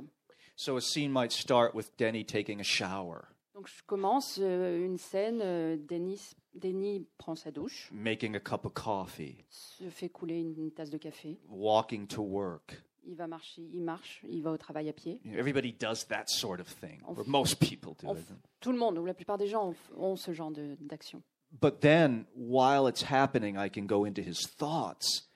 So 0.56 0.76
a 0.76 0.80
scene 0.82 1.10
might 1.10 1.32
start 1.32 1.74
with 1.74 1.96
Denny 1.96 2.22
taking 2.22 2.60
a 2.60 2.64
shower, 2.64 3.28
Donc 3.60 3.68
je 3.68 3.82
commence 3.84 4.38
euh, 4.40 4.82
une 4.86 4.96
scène, 4.96 5.40
euh, 5.42 5.76
Denis, 5.86 6.30
Denis 6.54 7.06
prend 7.18 7.34
sa 7.34 7.50
douche, 7.50 7.90
making 7.92 8.34
a 8.34 8.40
cup 8.40 8.64
of 8.64 8.72
coffee, 8.72 9.44
se 9.50 9.90
fait 9.90 10.08
couler 10.08 10.40
une, 10.40 10.54
une 10.58 10.70
tasse 10.72 10.88
de 10.88 10.96
café, 10.96 11.38
walking 11.46 12.06
to 12.06 12.22
work. 12.22 12.82
il 13.04 13.14
va 13.16 13.26
marcher, 13.26 13.60
il 13.60 13.82
marche, 13.82 14.24
il 14.26 14.42
va 14.42 14.52
au 14.52 14.56
travail 14.56 14.88
à 14.88 14.94
pied. 14.94 15.20
Everybody 15.26 15.74
does 15.74 16.06
that 16.08 16.24
sort 16.28 16.58
of 16.58 16.68
thing, 16.68 17.02
or 17.04 17.22
most 17.26 17.56
people 17.60 17.92
do 18.02 18.08
on 18.08 18.14
it. 18.16 18.20
f- 18.30 18.32
Tout 18.60 18.72
le 18.72 18.78
monde, 18.78 18.96
ou 18.96 19.04
la 19.04 19.12
plupart 19.12 19.36
des 19.36 19.46
gens, 19.46 19.68
ont, 19.98 20.12
ont 20.12 20.16
ce 20.16 20.32
genre 20.32 20.50
de- 20.50 20.78
d'action. 20.80 21.22
But 21.60 21.80
then, 21.80 22.24
while 22.34 22.88
it's 22.88 23.02
happening, 23.10 23.56
I 23.58 23.68
can 23.68 23.84
go 23.84 24.06
into 24.06 24.22
his 24.22 24.46
thoughts 24.56 25.28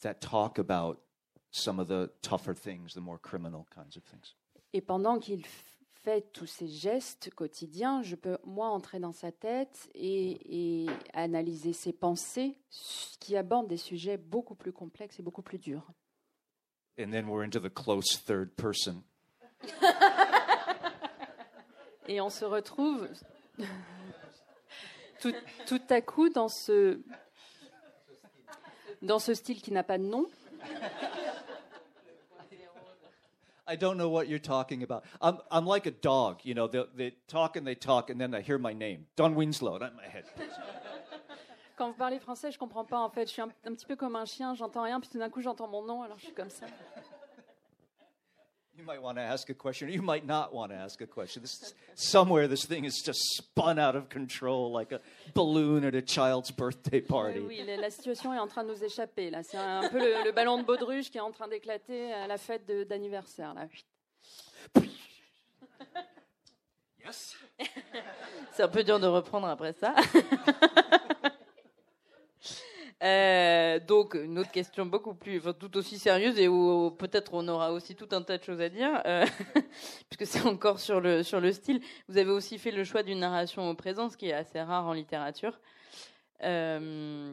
that 0.00 0.14
talk 0.22 0.58
about 0.58 0.98
some 1.50 1.78
of 1.78 1.88
the 1.88 2.08
tougher 2.22 2.54
things, 2.54 2.94
the 2.94 3.00
more 3.02 3.18
criminal 3.20 3.66
kinds 3.68 3.98
of 3.98 4.04
things. 4.04 4.34
Et 4.72 4.80
pendant 4.80 5.18
qu'il 5.18 5.42
fait 6.02 6.32
tous 6.32 6.46
ces 6.46 6.66
gestes 6.66 7.30
quotidiens, 7.34 8.02
je 8.02 8.16
peux, 8.16 8.38
moi, 8.44 8.68
entrer 8.68 8.98
dans 8.98 9.12
sa 9.12 9.32
tête 9.32 9.88
et, 9.94 10.84
et 10.84 10.90
analyser 11.12 11.72
ses 11.72 11.92
pensées 11.92 12.58
qui 13.20 13.36
abordent 13.36 13.68
des 13.68 13.76
sujets 13.76 14.16
beaucoup 14.16 14.54
plus 14.54 14.72
complexes 14.72 15.18
et 15.18 15.22
beaucoup 15.22 15.42
plus 15.42 15.58
durs. 15.58 15.86
And 16.98 17.10
then 17.10 17.26
we're 17.28 17.44
into 17.44 17.60
the 17.60 17.72
close 17.72 18.22
third 18.24 18.50
person. 18.56 19.02
Et 22.08 22.20
on 22.20 22.30
se 22.30 22.44
retrouve 22.44 23.08
tout, 25.20 25.32
tout 25.66 25.80
à 25.90 26.00
coup 26.00 26.28
dans 26.28 26.48
ce, 26.48 27.00
dans 29.02 29.18
ce 29.18 29.34
style 29.34 29.62
qui 29.62 29.70
n'a 29.72 29.84
pas 29.84 29.98
de 29.98 30.04
nom. 30.04 30.26
I 33.70 33.76
don't 33.76 33.96
know 33.96 34.08
what 34.08 34.28
you're 34.28 34.40
talking 34.40 34.82
about. 34.82 35.04
I'm, 35.22 35.38
I'm 35.48 35.64
like 35.64 35.86
a 35.86 35.92
dog, 35.92 36.40
you 36.42 36.54
know, 36.54 36.66
they, 36.66 36.82
they 36.96 37.12
talk 37.28 37.56
and 37.56 37.64
they 37.64 37.76
talk, 37.76 38.10
and 38.10 38.20
then 38.20 38.34
I 38.34 38.40
hear 38.40 38.58
my 38.58 38.72
name, 38.72 39.06
Don 39.14 39.36
Winslow, 39.36 39.76
and 39.76 39.84
I'm 39.84 39.94
my 39.94 40.08
head. 40.08 40.24
Quand 41.76 41.86
vous 41.86 41.96
parlez 41.96 42.18
français, 42.18 42.50
je 42.50 42.58
comprends 42.58 42.84
pas 42.84 42.98
en 42.98 43.08
fait. 43.08 43.26
Je 43.26 43.32
suis 43.32 43.42
un, 43.42 43.48
un 43.64 43.74
petit 43.74 43.86
peu 43.86 43.94
comme 43.94 44.16
un 44.16 44.24
chien, 44.24 44.54
j'entends 44.54 44.82
rien, 44.82 44.98
puis 44.98 45.08
tout 45.08 45.18
d'un 45.18 45.30
coup 45.30 45.40
j'entends 45.40 45.68
mon 45.68 45.84
nom, 45.84 46.02
alors 46.02 46.18
je 46.18 46.24
suis 46.24 46.34
comme 46.34 46.50
ça. 46.50 46.66
You 48.80 48.86
might 48.86 49.02
want 49.02 49.18
to 49.18 49.22
ask 49.22 49.50
a 49.50 49.54
question, 49.54 49.88
or 49.88 49.90
you 49.90 50.00
might 50.00 50.24
not 50.24 50.54
want 50.54 50.72
to 50.72 50.76
ask 50.78 51.02
a 51.02 51.06
question. 51.06 51.42
This, 51.42 51.74
somewhere, 51.96 52.48
this 52.48 52.64
thing 52.64 52.86
is 52.86 53.02
just 53.04 53.18
spun 53.36 53.78
out 53.78 53.94
of 53.94 54.08
control 54.08 54.72
like 54.72 54.90
a 54.90 55.00
balloon 55.34 55.84
at 55.84 55.94
a 55.94 56.00
child's 56.00 56.50
birthday 56.50 57.02
party. 57.02 57.40
Oui, 57.40 57.62
la- 57.66 57.76
la 57.76 57.90
situation 57.90 58.32
est 58.32 58.38
en 58.38 58.46
train 58.46 58.64
de 58.64 58.70
nous 58.70 58.82
échapper 58.82 59.28
là. 59.30 59.42
C'est 59.42 59.58
un 59.58 59.86
peu 59.90 59.98
le, 59.98 60.24
le 60.24 60.32
ballon 60.32 60.56
de 60.56 60.62
baudruche 60.62 61.10
qui 61.10 61.18
est 61.18 61.20
en 61.20 61.30
train 61.30 61.46
d'éclater 61.46 62.10
à 62.14 62.26
la 62.26 62.38
fête 62.38 62.64
de- 62.66 62.84
d'anniversaire 62.84 63.52
là. 63.52 63.66
Yes. 67.04 67.36
C'est 68.52 68.62
un 68.62 68.68
peu 68.68 68.82
dur 68.82 68.98
de 68.98 69.06
reprendre 69.06 69.46
après 69.48 69.74
ça. 69.74 69.94
Euh, 73.02 73.80
donc, 73.80 74.12
une 74.14 74.38
autre 74.38 74.50
question 74.50 74.84
beaucoup 74.84 75.14
plus, 75.14 75.38
enfin, 75.38 75.54
tout 75.54 75.74
aussi 75.78 75.98
sérieuse 75.98 76.38
et 76.38 76.48
où 76.48 76.90
peut-être 76.90 77.32
on 77.32 77.48
aura 77.48 77.72
aussi 77.72 77.94
tout 77.96 78.08
un 78.12 78.20
tas 78.20 78.36
de 78.36 78.44
choses 78.44 78.60
à 78.60 78.68
dire, 78.68 79.00
euh, 79.06 79.24
puisque 80.10 80.26
c'est 80.30 80.46
encore 80.46 80.78
sur 80.78 81.00
le, 81.00 81.22
sur 81.22 81.40
le 81.40 81.50
style. 81.52 81.80
Vous 82.08 82.18
avez 82.18 82.30
aussi 82.30 82.58
fait 82.58 82.70
le 82.70 82.84
choix 82.84 83.02
d'une 83.02 83.20
narration 83.20 83.70
au 83.70 83.74
présent, 83.74 84.10
ce 84.10 84.18
qui 84.18 84.26
est 84.28 84.34
assez 84.34 84.60
rare 84.60 84.86
en 84.86 84.92
littérature. 84.92 85.58
Euh, 86.42 87.32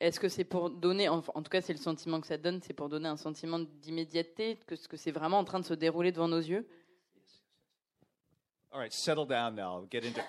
Est-ce 0.00 0.18
que 0.18 0.28
c'est 0.30 0.44
pour 0.44 0.70
donner, 0.70 1.10
en, 1.10 1.18
en 1.34 1.42
tout 1.42 1.50
cas 1.50 1.60
c'est 1.60 1.74
le 1.74 1.78
sentiment 1.78 2.20
que 2.20 2.26
ça 2.26 2.38
donne, 2.38 2.62
c'est 2.62 2.72
pour 2.72 2.88
donner 2.88 3.08
un 3.08 3.16
sentiment 3.18 3.58
d'immédiateté, 3.58 4.58
que, 4.66 4.74
que 4.74 4.96
c'est 4.96 5.12
vraiment 5.12 5.38
en 5.38 5.44
train 5.44 5.60
de 5.60 5.66
se 5.66 5.74
dérouler 5.74 6.12
devant 6.12 6.28
nos 6.28 6.38
yeux? 6.40 6.66
All 8.70 8.80
right, 8.80 8.92
settle 8.92 9.26
down 9.26 9.54
now. 9.54 9.86
Get 9.90 10.04
into. 10.04 10.20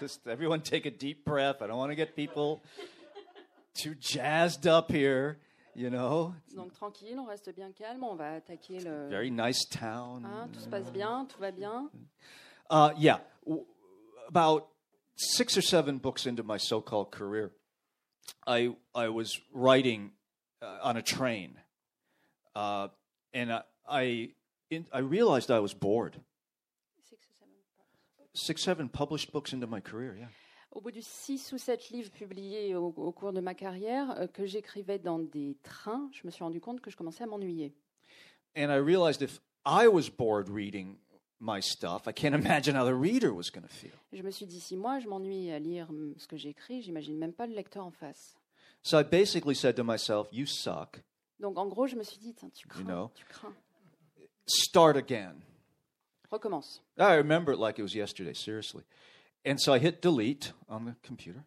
Just 0.00 0.26
everyone 0.26 0.62
take 0.62 0.86
a 0.86 0.90
deep 0.90 1.24
breath. 1.26 1.60
I 1.60 1.66
don't 1.66 1.76
want 1.76 1.92
to 1.92 1.96
get 1.96 2.16
people 2.16 2.62
too 3.74 3.94
jazzed 3.94 4.66
up 4.66 4.90
here, 4.90 5.38
you 5.74 5.90
know. 5.90 6.34
Donc 6.56 6.72
tranquille, 6.76 7.18
on 7.18 7.26
reste 7.26 7.54
bien 7.54 7.72
calme, 7.78 8.02
on 8.02 8.16
va 8.16 8.40
attaquer 8.40 8.82
le. 8.82 9.08
Very 9.10 9.30
nice 9.30 9.64
town. 9.66 10.24
Hein, 10.24 10.48
tout 10.52 10.60
se 10.62 10.68
passe 10.68 10.90
bien, 10.90 11.26
tout 11.28 11.38
va 11.40 11.50
bien. 11.52 11.90
Uh, 12.70 12.92
yeah, 12.96 13.18
w- 13.44 13.66
about 14.28 14.68
six 15.16 15.56
or 15.58 15.62
seven 15.62 15.98
books 15.98 16.24
into 16.24 16.42
my 16.42 16.56
so-called 16.56 17.10
career, 17.10 17.50
I 18.46 18.74
I 18.94 19.08
was 19.10 19.38
writing 19.52 20.12
uh, 20.62 20.78
on 20.82 20.96
a 20.96 21.02
train, 21.02 21.58
uh, 22.56 22.88
and 23.34 23.52
I 23.52 23.62
I, 23.86 24.28
in, 24.70 24.86
I 24.92 25.00
realized 25.00 25.50
I 25.50 25.58
was 25.58 25.74
bored. 25.74 26.20
Six, 28.34 28.62
seven 28.62 28.88
published 28.88 29.32
books 29.32 29.52
into 29.52 29.66
my 29.66 29.80
career. 29.80 30.16
Yeah. 30.16 30.28
Au 30.72 30.80
bout 30.80 30.92
de 30.92 31.00
six 31.00 31.52
ou 31.52 31.58
sept 31.58 31.90
livres 31.90 32.10
publiés 32.12 32.76
au, 32.76 32.94
au 32.96 33.12
cours 33.12 33.32
de 33.32 33.40
ma 33.40 33.54
carrière, 33.54 34.12
euh, 34.18 34.28
que 34.28 34.46
j'écrivais 34.46 35.00
dans 35.00 35.18
des 35.18 35.56
trains, 35.64 36.08
je 36.12 36.24
me 36.24 36.30
suis 36.30 36.44
rendu 36.44 36.60
compte 36.60 36.80
que 36.80 36.90
je 36.90 36.96
commençais 36.96 37.24
à 37.24 37.26
m'ennuyer. 37.26 37.74
And 38.56 38.70
I 38.70 38.78
realized 38.78 39.20
if 39.22 39.40
I 39.66 39.88
was 39.88 40.08
bored 40.08 40.48
reading 40.48 40.96
my 41.40 41.60
stuff, 41.60 42.06
I 42.06 42.12
can't 42.12 42.34
imagine 42.40 42.76
how 42.76 42.84
the 42.84 42.94
reader 42.94 43.32
was 43.34 43.50
going 43.50 43.62
to 43.64 43.68
feel. 43.68 43.90
Je 44.12 44.22
me 44.22 44.30
suis 44.30 44.46
dit, 44.46 44.60
si 44.60 44.76
moi 44.76 45.00
je 45.00 45.08
m'ennuie 45.08 45.50
à 45.50 45.58
lire 45.58 45.90
hum, 45.90 46.14
ce 46.16 46.28
que 46.28 46.36
j'écris, 46.36 46.82
j'imagine 46.82 47.18
même 47.18 47.32
pas 47.32 47.48
le 47.48 47.54
lecteur 47.54 47.84
en 47.84 47.90
face. 47.90 48.36
So 48.82 48.98
I 48.98 49.02
basically 49.02 49.56
said 49.56 49.74
to 49.74 49.82
myself, 49.84 50.28
You 50.30 50.46
suck. 50.46 51.02
Donc 51.40 51.58
en 51.58 51.66
gros, 51.66 51.88
je 51.88 51.96
me 51.96 52.04
suis 52.04 52.18
dit, 52.18 52.32
Tiens, 52.34 52.50
tu 52.54 52.68
crains, 52.68 52.84
know? 52.84 53.10
tu 53.14 53.24
crains. 53.24 53.54
Start 54.46 54.96
again. 54.96 55.34
Recommence. 56.30 56.80
I 56.98 57.14
remember 57.16 57.52
it 57.52 57.58
like 57.58 57.78
it 57.78 57.82
was 57.82 57.94
yesterday, 57.94 58.34
seriously. 58.34 58.84
And 59.44 59.58
so 59.60 59.72
I 59.72 59.78
hit 59.78 60.00
delete 60.02 60.52
on 60.68 60.84
the 60.84 60.94
computer. 61.02 61.44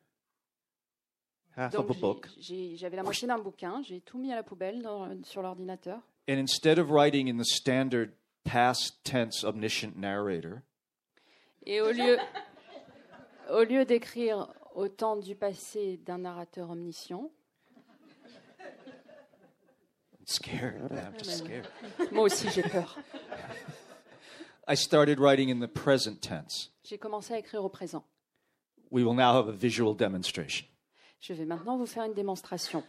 Half 1.55 1.73
Donc 1.73 1.89
of 1.89 1.97
a 1.97 1.99
book. 1.99 2.27
j'avais 2.39 2.95
la 2.97 3.03
moitié 3.03 3.27
d'un 3.27 3.37
bouquin, 3.37 3.81
j'ai 3.83 4.01
tout 4.01 4.17
mis 4.17 4.31
à 4.31 4.35
la 4.35 4.43
poubelle 4.43 4.81
dans- 4.81 5.07
sur 5.23 5.41
l'ordinateur. 5.43 5.99
And 6.27 6.37
instead 6.39 6.79
of 6.79 6.89
writing 6.89 7.27
in 7.29 7.37
the 7.37 7.45
standard 7.45 8.11
past 8.43 8.95
tense 9.03 9.43
omniscient 9.43 9.95
narrator, 9.95 10.61
Et 11.65 11.79
au 11.79 11.91
lieu, 11.91 12.17
au 13.51 13.63
lieu 13.63 13.85
d'écrire 13.85 14.51
au 14.73 14.87
temps 14.89 15.15
du 15.15 15.35
passé 15.35 15.97
d'un 15.97 16.17
narrateur 16.17 16.71
omniscient, 16.71 17.29
I'm 20.19 20.25
scared. 20.25 20.89
man, 20.91 21.05
I'm 21.13 21.17
just 21.19 21.37
scared. 21.45 21.67
moi 22.11 22.23
aussi 22.23 22.49
j'ai 22.49 22.63
peur. 22.63 22.97
I 24.67 24.75
started 24.75 25.19
writing 25.19 25.49
in 25.49 25.59
the 25.59 25.67
present 25.67 26.21
tense. 26.21 26.71
J'ai 26.83 26.97
commencé 26.97 27.33
à 27.33 27.37
écrire 27.39 27.63
au 27.63 27.69
présent. 27.69 28.03
We 28.91 29.03
will 29.03 29.15
now 29.15 29.33
have 29.33 29.47
a 29.49 29.51
visual 29.51 29.95
demonstration. 29.95 30.65
Je 31.19 31.33
vais 31.33 31.45
maintenant 31.45 31.77
vous 31.77 31.85
faire 31.85 32.03
une 32.05 32.13
démonstration. 32.13 32.83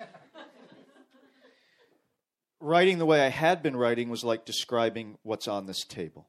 Writing 2.61 2.99
the 2.99 3.05
way 3.05 3.21
I 3.21 3.29
had 3.31 3.63
been 3.63 3.77
writing 3.77 4.09
was 4.11 4.25
like 4.25 4.45
describing 4.47 5.17
what's 5.25 5.49
on 5.49 5.67
this 5.67 5.85
table. 5.87 6.25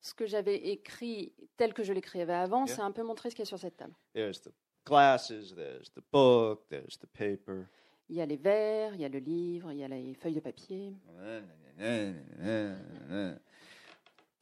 Ce 0.00 0.12
que 0.14 0.26
j'avais 0.26 0.56
écrit 0.56 1.32
tel 1.56 1.72
que 1.72 1.82
je 1.82 1.92
l'écrivais 1.92 2.32
avant, 2.34 2.66
Yeah. 2.66 2.74
c'est 2.76 2.82
un 2.82 2.92
peu 2.92 3.02
montrer 3.02 3.30
ce 3.30 3.34
qu'il 3.36 3.42
y 3.42 3.46
a 3.46 3.46
sur 3.48 3.58
cette 3.58 3.76
table. 3.76 3.94
There's 4.14 4.40
the 4.42 4.52
glasses, 4.84 5.54
there's 5.54 5.90
the 5.94 6.02
book, 6.12 6.66
there's 6.68 6.98
the 6.98 7.06
paper. 7.06 7.68
Il 8.08 8.16
y 8.16 8.20
a 8.20 8.26
les 8.26 8.36
verres, 8.36 8.94
il 8.94 9.00
y 9.00 9.04
a 9.04 9.08
le 9.08 9.18
livre, 9.18 9.72
il 9.72 9.78
y 9.78 9.84
a 9.84 9.88
les 9.88 10.14
feuilles 10.14 10.34
de 10.34 10.40
papier. 10.40 10.92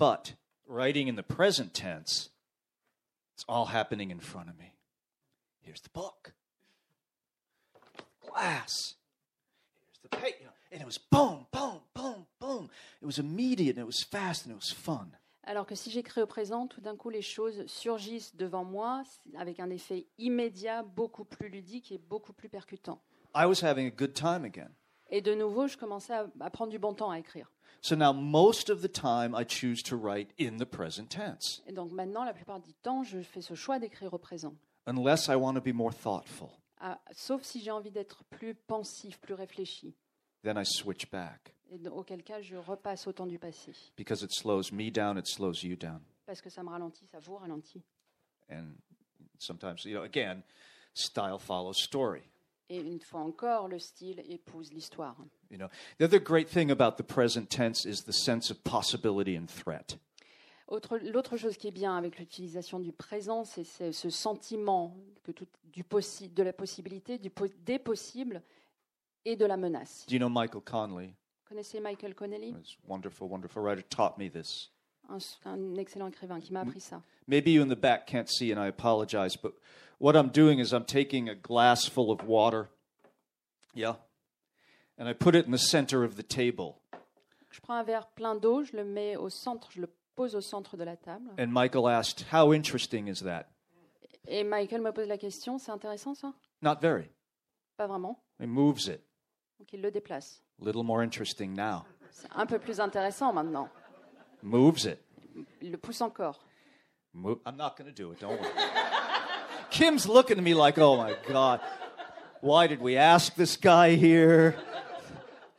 But 0.03 0.35
writing 0.67 1.07
in 1.07 1.15
the 1.15 1.23
present 1.23 1.75
tense, 1.75 2.31
it's 3.35 3.45
all 3.49 3.67
happening 3.67 4.11
in 4.11 4.19
front 4.19 4.49
of 4.49 4.59
me. 4.59 4.75
Here's 5.61 5.81
the 5.81 5.91
book. 5.91 6.33
glass. 8.29 8.97
Here's 9.87 10.01
the 10.03 10.09
pa- 10.09 10.27
you 10.41 10.47
know, 10.47 10.53
and 10.73 10.83
it 10.83 10.87
was 10.87 10.99
boom, 10.99 11.47
boom, 11.53 11.83
boom, 11.95 12.27
boom. 12.41 12.69
It 13.01 13.07
was 13.07 13.21
immediate 13.21 13.77
and 13.77 13.85
it 13.85 13.87
was 13.87 14.03
fast 14.03 14.45
and 14.45 14.53
it 14.53 14.57
was 14.57 14.73
fun. 14.73 15.13
Alors 15.45 15.67
que 15.67 15.77
si 15.77 15.93
j'écris 15.93 16.21
au 16.21 16.27
présent, 16.27 16.67
tout 16.67 16.81
d'un 16.81 16.97
coup, 16.97 17.11
les 17.11 17.23
choses 17.23 17.65
surgissent 17.69 18.35
devant 18.35 18.65
moi 18.65 19.05
avec 19.39 19.61
un 19.61 19.71
effet 19.71 20.09
immédiat, 20.19 20.83
beaucoup 20.83 21.25
plus 21.25 21.49
ludique 21.49 21.93
et 21.93 21.99
beaucoup 21.99 22.33
plus 22.33 22.49
percutant. 22.49 23.01
I 23.37 23.47
was 23.47 23.63
having 23.63 23.87
a 23.87 23.91
good 23.91 24.15
time 24.15 24.45
again. 24.45 24.73
Et 25.11 25.21
de 25.21 25.33
nouveau, 25.33 25.69
je 25.69 25.77
commençais 25.77 26.15
à, 26.15 26.27
à 26.41 26.51
prendre 26.51 26.73
du 26.73 26.81
bon 26.81 26.93
temps 26.93 27.13
à 27.13 27.21
écrire. 27.21 27.52
So 27.85 27.97
now, 27.97 28.13
most 28.13 28.71
of 28.71 28.81
the 28.81 28.89
time, 28.89 29.35
I 29.35 29.45
choose 29.45 29.83
to 29.85 29.97
write 29.97 30.29
in 30.39 30.57
the 30.59 30.65
present 30.65 31.09
tense, 31.11 31.63
Et 31.67 31.73
donc 31.73 31.91
maintenant, 31.91 32.25
la 32.25 32.33
plupart 32.33 32.61
du 32.61 32.73
temps, 32.75 33.03
je 33.03 33.21
fais 33.23 33.43
ce 33.43 33.55
choix 33.55 33.79
d'écrire 33.81 34.15
au 34.15 34.19
présent. 34.19 34.55
unless 34.87 35.27
I 35.29 35.35
want 35.35 35.55
to 35.55 35.61
be 35.61 35.75
more 35.75 35.93
thoughtful. 35.93 36.51
Ah, 36.81 37.01
sauf 37.13 37.43
si 37.43 37.61
j'ai 37.61 37.71
envie 37.73 37.91
d'être 37.91 38.23
plus 38.31 38.55
pensif, 38.55 39.19
plus 39.21 39.35
réfléchi. 39.35 39.95
Then 40.45 40.57
I 40.57 40.65
switch 40.65 41.11
back 41.11 41.55
Et 41.71 41.79
dans- 41.79 41.93
auquel 41.93 42.23
cas, 42.23 42.41
je 42.41 42.57
repasse 42.57 43.07
au 43.09 43.13
temps 43.13 43.27
du 43.27 43.39
passé. 43.39 43.73
because 43.97 44.23
it 44.23 44.33
slows 44.33 44.71
me 44.73 44.91
down, 44.91 45.19
it 45.19 45.27
slows 45.27 45.63
you 45.65 45.75
down. 45.77 46.01
Parce 46.27 46.41
que 46.41 46.51
ça 46.51 46.63
me 46.63 46.69
ralentit, 46.71 47.07
ça 47.07 47.19
vous 47.19 47.37
ralentit. 47.37 47.83
And 48.51 48.75
sometimes, 49.39 49.85
you 49.85 49.95
know, 49.97 50.03
again, 50.05 50.43
style 50.95 51.39
follows 51.41 51.75
story. 51.83 52.23
Et 52.73 52.79
une 52.81 53.01
fois 53.01 53.21
encore, 53.21 53.69
le 53.69 53.79
style 53.79 54.23
épouse 54.31 54.73
l'histoire. 54.73 55.15
You 55.51 55.59
know, 55.59 55.69
the 55.99 56.05
other 56.05 56.19
great 56.19 56.49
thing 56.49 56.71
about 56.71 56.97
the 56.97 57.07
present 57.07 57.47
tense 57.51 57.85
is 57.85 58.05
the 58.05 58.13
sense 58.13 58.51
of 58.51 58.59
possibility 58.63 59.37
and 59.37 59.47
threat. 59.47 59.99
Autre- 60.69 60.97
L'autre 60.99 61.37
chose 61.37 61.59
qui 61.59 61.69
est 61.69 61.73
bien 61.73 61.95
avec 61.99 62.19
l'utilisation 62.19 62.81
du 62.81 62.93
présent, 62.93 63.45
c'est 63.45 63.65
ce 63.93 64.09
sentiment 64.09 64.97
que 65.23 65.33
tout, 65.33 65.47
du 65.65 65.83
possi- 65.85 66.33
de 66.33 66.43
la 66.43 66.55
possibilité, 66.55 67.19
du 67.19 67.31
des 67.67 67.79
possibles 67.79 68.43
et 69.27 69.37
de 69.37 69.45
la 69.45 69.59
menace. 69.59 70.07
Do 70.09 70.15
you 70.15 70.19
know 70.19 70.31
Michael? 70.31 70.63
Vous 70.65 71.49
connaissez 71.49 71.79
Michael 71.79 72.15
Connelly, 72.15 72.55
This 72.55 72.79
wonderful, 72.89 73.29
wonderful 73.29 73.63
writer 73.63 73.83
taught 73.83 74.17
me 74.17 74.31
this. 74.31 74.71
un, 75.11 75.19
un 75.45 75.75
excellent 75.77 76.07
écrivain 76.07 76.41
qui 76.41 76.55
m'a 76.55 76.61
appris 76.61 76.81
ça. 76.81 77.03
Maybe 77.29 77.49
you 77.53 77.63
in 77.63 77.69
the 77.69 77.79
back 77.79 78.07
can't 78.07 78.29
see, 78.29 78.51
and 78.51 78.59
I 78.59 78.69
apologize, 78.69 79.37
but 79.37 79.53
what 80.03 80.17
I'm 80.17 80.31
doing 80.31 80.59
is 80.59 80.73
I'm 80.73 80.85
taking 80.85 81.29
a 81.29 81.35
glass 81.35 81.87
full 81.87 82.11
of 82.11 82.25
water, 82.27 82.69
yeah, 83.73 83.95
and 84.99 85.09
I 85.09 85.13
put 85.13 85.37
it 85.37 85.47
in 85.47 85.53
the 85.53 85.59
center 85.59 86.03
of 86.03 86.17
the 86.17 86.25
table. 86.25 86.81
Je 87.51 87.61
prends 87.61 87.79
un 87.79 87.85
verre 87.85 88.07
plein 88.17 88.35
d'eau, 88.35 88.65
je 88.65 88.77
le 88.77 88.85
mets 88.85 89.17
au 89.17 89.29
centre, 89.29 89.69
je 89.71 89.81
le 89.81 89.89
pose 90.17 90.35
au 90.35 90.41
centre 90.41 90.77
de 90.77 90.85
la 90.85 90.97
table. 90.97 91.31
And 91.39 91.53
Michael 91.53 91.87
asked, 91.89 92.27
How 92.33 92.53
interesting 92.53 93.07
is 93.09 93.21
that? 93.21 93.47
Et 94.27 94.43
Michael 94.45 94.81
me 94.81 94.91
pose 94.91 95.07
la 95.07 95.19
question, 95.19 95.59
c'est 95.59 95.71
intéressant 95.71 96.15
ça? 96.15 96.33
Not 96.63 96.81
very. 96.81 97.09
Pas 97.77 97.87
vraiment. 97.87 98.19
He 98.41 98.47
moves 98.47 98.89
it. 98.89 99.01
Donc 99.59 99.73
il 99.73 99.81
le 99.81 99.91
déplace. 99.93 100.43
A 100.61 100.65
little 100.65 100.83
more 100.83 101.01
interesting 101.03 101.55
now. 101.55 101.85
C'est 102.11 102.29
un 102.35 102.47
peu 102.47 102.59
plus 102.59 102.81
intéressant 102.81 103.33
maintenant. 103.33 103.69
Moves 104.43 104.85
it. 104.87 104.99
Il 105.61 105.71
le 105.71 105.79
pousse 105.79 106.01
encore. 106.01 106.41
Mo- 107.13 107.41
I'm 107.47 107.57
not 107.57 107.77
going 107.77 107.87
to 107.87 107.93
do 107.93 108.13
it, 108.13 108.21
don't 108.21 108.41
worry. 108.41 108.53
Kim's 109.73 110.07
looking 110.07 110.37
at 110.39 110.45
me 110.45 110.55
like, 110.55 110.79
Oh 110.79 110.97
my 110.97 111.17
God, 111.27 111.61
why 112.41 112.67
did 112.67 112.81
we 112.81 112.97
ask 112.97 113.35
this 113.35 113.57
guy 113.57 113.95
here? 113.97 114.55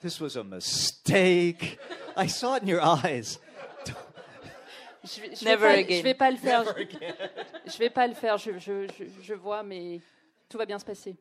This 0.01 0.19
was 0.19 0.35
a 0.35 0.43
mistake. 0.43 1.79
I 2.15 2.27
saw 2.27 2.55
it 2.55 2.61
in 2.63 2.67
your 2.69 2.81
eyes. 2.81 3.39
Je 5.05 5.19
vais, 5.21 5.35
je 5.35 5.43
vais 5.43 5.51
Never 5.51 5.67
pas, 5.67 5.79
again. 5.79 5.97
Je 5.97 6.03
vais 6.03 6.13
pas 6.13 6.31
le 6.31 6.37
faire. 6.37 6.63
Je, 6.63 7.71
je 7.71 7.77
vais 7.77 7.89
pas 7.89 8.07
le 8.07 8.13
faire. 8.13 8.37
Je, 8.37 8.51
je, 8.57 8.87
je, 8.87 9.03
je 9.21 9.33
vois, 9.33 9.61
mais 9.63 9.99
tout 10.47 10.57
va 10.57 10.65
bien 10.65 10.79
se 10.79 10.85
passer. 10.85 11.17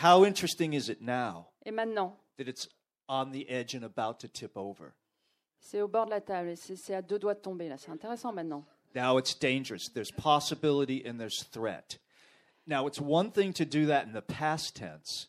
How 0.00 0.24
interesting 0.24 0.72
is 0.74 0.88
it 0.88 1.00
now 1.00 1.46
Et 1.64 1.72
maintenant, 1.72 2.16
that 2.36 2.46
it's 2.46 2.68
on 3.08 3.32
the 3.32 3.48
edge 3.48 3.74
and 3.74 3.82
about 3.84 4.20
to 4.20 4.28
tip 4.28 4.56
over? 4.56 4.92
c'est 5.60 5.80
au 5.80 5.88
bord 5.88 6.06
de 6.06 6.10
la 6.10 6.20
table. 6.20 6.50
et 6.50 6.56
C'est 6.56 6.76
c'est 6.76 6.94
à 6.94 7.02
deux 7.02 7.18
doigts 7.18 7.34
de 7.34 7.40
tomber 7.40 7.68
là. 7.68 7.76
C'est 7.78 7.90
intéressant 7.90 8.32
maintenant. 8.32 8.64
Now 8.94 9.18
it's 9.18 9.34
dangerous. 9.34 9.88
There's 9.92 10.12
possibility 10.12 11.02
and 11.04 11.18
there's 11.18 11.42
threat. 11.50 11.98
Now 12.68 12.86
it's 12.86 13.00
one 13.00 13.30
thing 13.30 13.52
to 13.54 13.64
do 13.64 13.86
that 13.86 14.06
in 14.06 14.12
the 14.12 14.20
past 14.22 14.76
tense. 14.76 15.28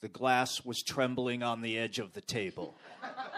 The 0.00 0.08
glass 0.08 0.64
was 0.64 0.82
trembling 0.82 1.42
on 1.44 1.60
the 1.62 1.78
edge 1.78 2.00
of 2.00 2.12
the 2.14 2.20
table. 2.22 2.74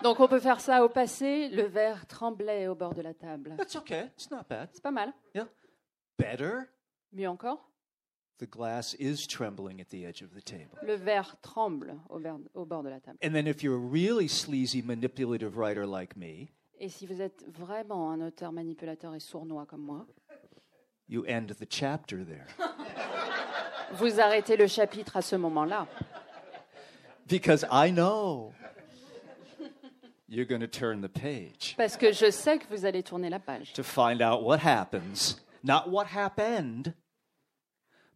Donc 0.02 0.20
on 0.20 0.28
peut 0.28 0.40
faire 0.40 0.60
ça 0.60 0.82
au 0.84 0.88
passé. 0.88 1.48
Le 1.50 1.64
verre 1.64 2.06
tremblait 2.06 2.68
au 2.68 2.74
bord 2.74 2.94
de 2.94 3.02
la 3.02 3.12
table. 3.12 3.54
That's 3.58 3.76
okay. 3.76 4.04
It's 4.16 4.30
not 4.30 4.44
bad. 4.48 4.68
C'est 4.72 4.82
pas 4.82 4.90
mal. 4.92 5.12
Yeah. 5.34 5.46
Better, 6.16 6.68
Mieux 7.12 7.28
encore, 7.28 7.68
the 8.38 8.46
glass 8.46 8.94
is 8.98 9.26
trembling 9.26 9.80
at 9.80 9.88
the 9.90 10.04
edge 10.06 10.22
of 10.22 10.30
the 10.34 10.42
table. 10.42 10.78
le 10.82 10.94
verre 10.94 11.36
tremble 11.42 11.96
au, 12.08 12.18
ver- 12.18 12.38
au 12.54 12.64
bord 12.64 12.82
de 12.84 12.88
la 12.90 13.00
table. 13.00 13.18
And 13.22 13.32
then 13.34 13.46
if 13.46 13.62
you're 13.62 13.76
a 13.76 13.78
really 13.78 14.28
sleazy, 14.28 14.80
manipulative 14.80 15.56
writer 15.58 15.86
like 15.86 16.16
me, 16.16 16.48
Et 16.80 16.88
si 16.88 17.06
vous 17.06 17.20
êtes 17.20 17.44
vraiment 17.48 18.10
un 18.10 18.20
auteur 18.20 18.52
manipulateur 18.52 19.14
et 19.14 19.20
sournois 19.20 19.66
comme 19.66 19.82
moi, 19.82 20.06
you 21.08 21.24
end 21.26 21.48
the 21.58 21.66
chapter 21.68 22.24
there. 22.24 22.46
vous 23.94 24.20
arrêtez 24.20 24.56
le 24.56 24.66
chapitre 24.66 25.16
à 25.16 25.22
ce 25.22 25.36
moment-là. 25.36 25.86
Because 27.26 27.64
I 27.70 27.90
know 27.90 28.52
you're 30.28 30.46
going 30.46 30.60
to 30.60 30.66
turn 30.66 31.00
the 31.00 31.08
page. 31.08 31.74
Parce 31.76 31.96
que 31.96 32.12
je 32.12 32.30
sais 32.30 32.58
que 32.58 32.66
vous 32.68 32.84
allez 32.84 33.02
tourner 33.02 33.30
la 33.30 33.38
page. 33.38 33.72
to 33.74 33.82
find 33.82 34.20
out 34.20 34.42
what 34.42 34.58
happens, 34.58 35.40
not 35.62 35.88
what 35.88 36.06
happened. 36.14 36.94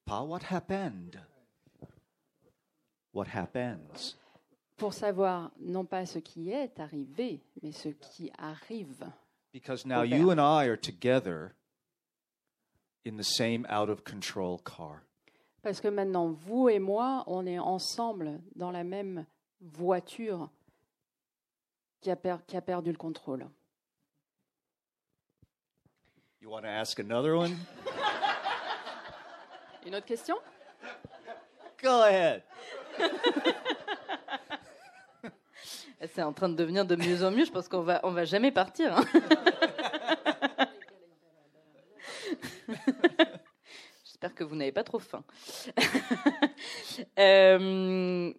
Pas 0.04 0.22
what 0.22 0.42
happened? 0.50 1.18
What 3.12 3.28
happens? 3.28 4.16
Pour 4.76 4.92
savoir 4.92 5.50
non 5.58 5.84
pas 5.84 6.06
ce 6.06 6.18
qui 6.18 6.50
est 6.50 6.78
arrivé, 6.78 7.40
mais 7.62 7.72
ce 7.72 7.88
qui 7.88 8.30
arrive. 8.38 9.04
Because 9.52 9.84
now 9.86 10.02
you 10.02 10.30
and 10.30 10.40
I 10.40 10.66
are 10.66 10.76
together 10.76 11.54
in 13.04 13.16
the 13.16 13.24
same 13.24 13.66
out 13.68 13.88
of 13.88 14.04
control 14.04 14.58
car. 14.58 15.02
Parce 15.62 15.80
que 15.80 15.88
maintenant, 15.88 16.28
vous 16.28 16.68
et 16.68 16.78
moi, 16.78 17.24
on 17.26 17.46
est 17.46 17.58
ensemble 17.58 18.40
dans 18.54 18.70
la 18.70 18.84
même 18.84 19.26
voiture 19.60 20.48
qui 22.00 22.10
a, 22.10 22.16
per- 22.16 22.36
qui 22.46 22.56
a 22.56 22.60
perdu 22.62 22.92
le 22.92 22.96
contrôle. 22.96 23.48
You 26.40 26.48
want 26.50 26.62
to 26.62 26.68
ask 26.68 26.98
another 27.00 27.34
one? 27.36 27.56
Une 29.86 29.96
autre 29.96 30.06
question? 30.06 30.36
Go 31.82 32.02
ahead. 32.02 32.42
C'est 36.14 36.22
en 36.22 36.32
train 36.32 36.48
de 36.48 36.54
devenir 36.54 36.84
de 36.86 36.94
mieux 36.94 37.24
en 37.24 37.32
mieux. 37.32 37.44
Je 37.44 37.50
pense 37.50 37.68
qu'on 37.68 37.82
va, 37.82 37.98
on 38.04 38.12
va 38.12 38.24
jamais 38.24 38.52
partir. 38.52 38.96
hein. 38.96 39.04
J'espère 44.20 44.34
que 44.34 44.42
vous 44.42 44.56
n'avez 44.56 44.72
pas 44.72 44.82
trop 44.82 44.98
faim. 44.98 45.22
Euh, 47.16 48.32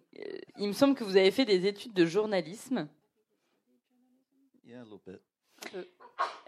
il 0.58 0.68
me 0.68 0.72
semble 0.74 0.94
que 0.94 1.02
vous 1.04 1.16
avez 1.16 1.30
fait 1.30 1.46
des 1.46 1.64
études 1.66 1.94
de 1.94 2.04
journalisme. 2.04 2.86
Yeah, 4.66 4.82
a 4.82 4.84
little 4.84 5.00
bit. 5.06 5.20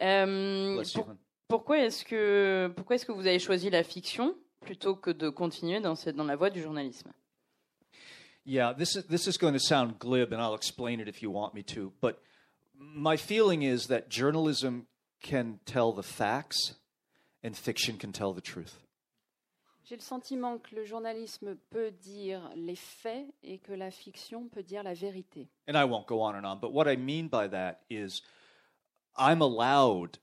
Euh, 0.02 0.82
pour- 0.94 1.08
pourquoi 1.48 1.78
est-ce 1.78 2.04
que 2.04 2.70
pourquoi 2.76 2.96
est-ce 2.96 3.06
que 3.06 3.12
vous 3.12 3.26
avez 3.26 3.38
choisi 3.38 3.70
la 3.70 3.82
fiction 3.82 4.36
plutôt 4.60 4.94
que 4.94 5.10
de 5.10 5.30
continuer 5.30 5.80
dans 5.80 5.94
cette 5.94 6.16
dans 6.16 6.24
la 6.24 6.36
voie 6.36 6.50
du 6.50 6.60
journalisme? 6.60 7.10
Yeah, 8.44 8.74
this 8.74 8.94
is 8.96 9.06
this 9.06 9.26
is 9.26 9.38
going 9.38 9.54
to 9.54 9.58
sound 9.58 9.94
glib, 9.98 10.34
and 10.34 10.40
I'll 10.42 10.54
explain 10.56 11.00
it 11.00 11.08
if 11.08 11.22
you 11.22 11.30
want 11.32 11.54
me 11.54 11.64
to. 11.74 11.92
But 12.02 12.20
my 12.74 13.16
feeling 13.16 13.62
is 13.62 13.86
that 13.88 14.10
journalism 14.10 14.84
can 15.22 15.58
tell 15.64 15.94
the 15.94 16.02
facts, 16.02 16.74
and 17.42 17.54
fiction 17.56 17.96
can 17.96 18.12
tell 18.12 18.34
the 18.34 18.42
truth. 18.42 18.78
J'ai 19.84 19.96
le 19.96 20.02
sentiment 20.02 20.58
que 20.58 20.76
le 20.76 20.84
journalisme 20.84 21.56
peut 21.70 21.90
dire 21.90 22.48
les 22.54 22.76
faits 22.76 23.26
et 23.42 23.58
que 23.58 23.72
la 23.72 23.90
fiction 23.90 24.48
peut 24.48 24.62
dire 24.62 24.82
la 24.82 24.94
vérité. 24.94 25.48
And 25.68 25.76
I 25.76 25.84
won't 25.84 26.06
go 26.06 26.20
on 26.20 26.36
and 26.36 26.46
on, 26.46 26.60
but 26.60 26.72
what 26.72 26.86
I 26.86 26.96
mean 26.96 27.28
by 27.28 27.48
that 27.48 27.80
is 27.90 28.22
I'm 29.16 29.42
allowed, 29.42 30.18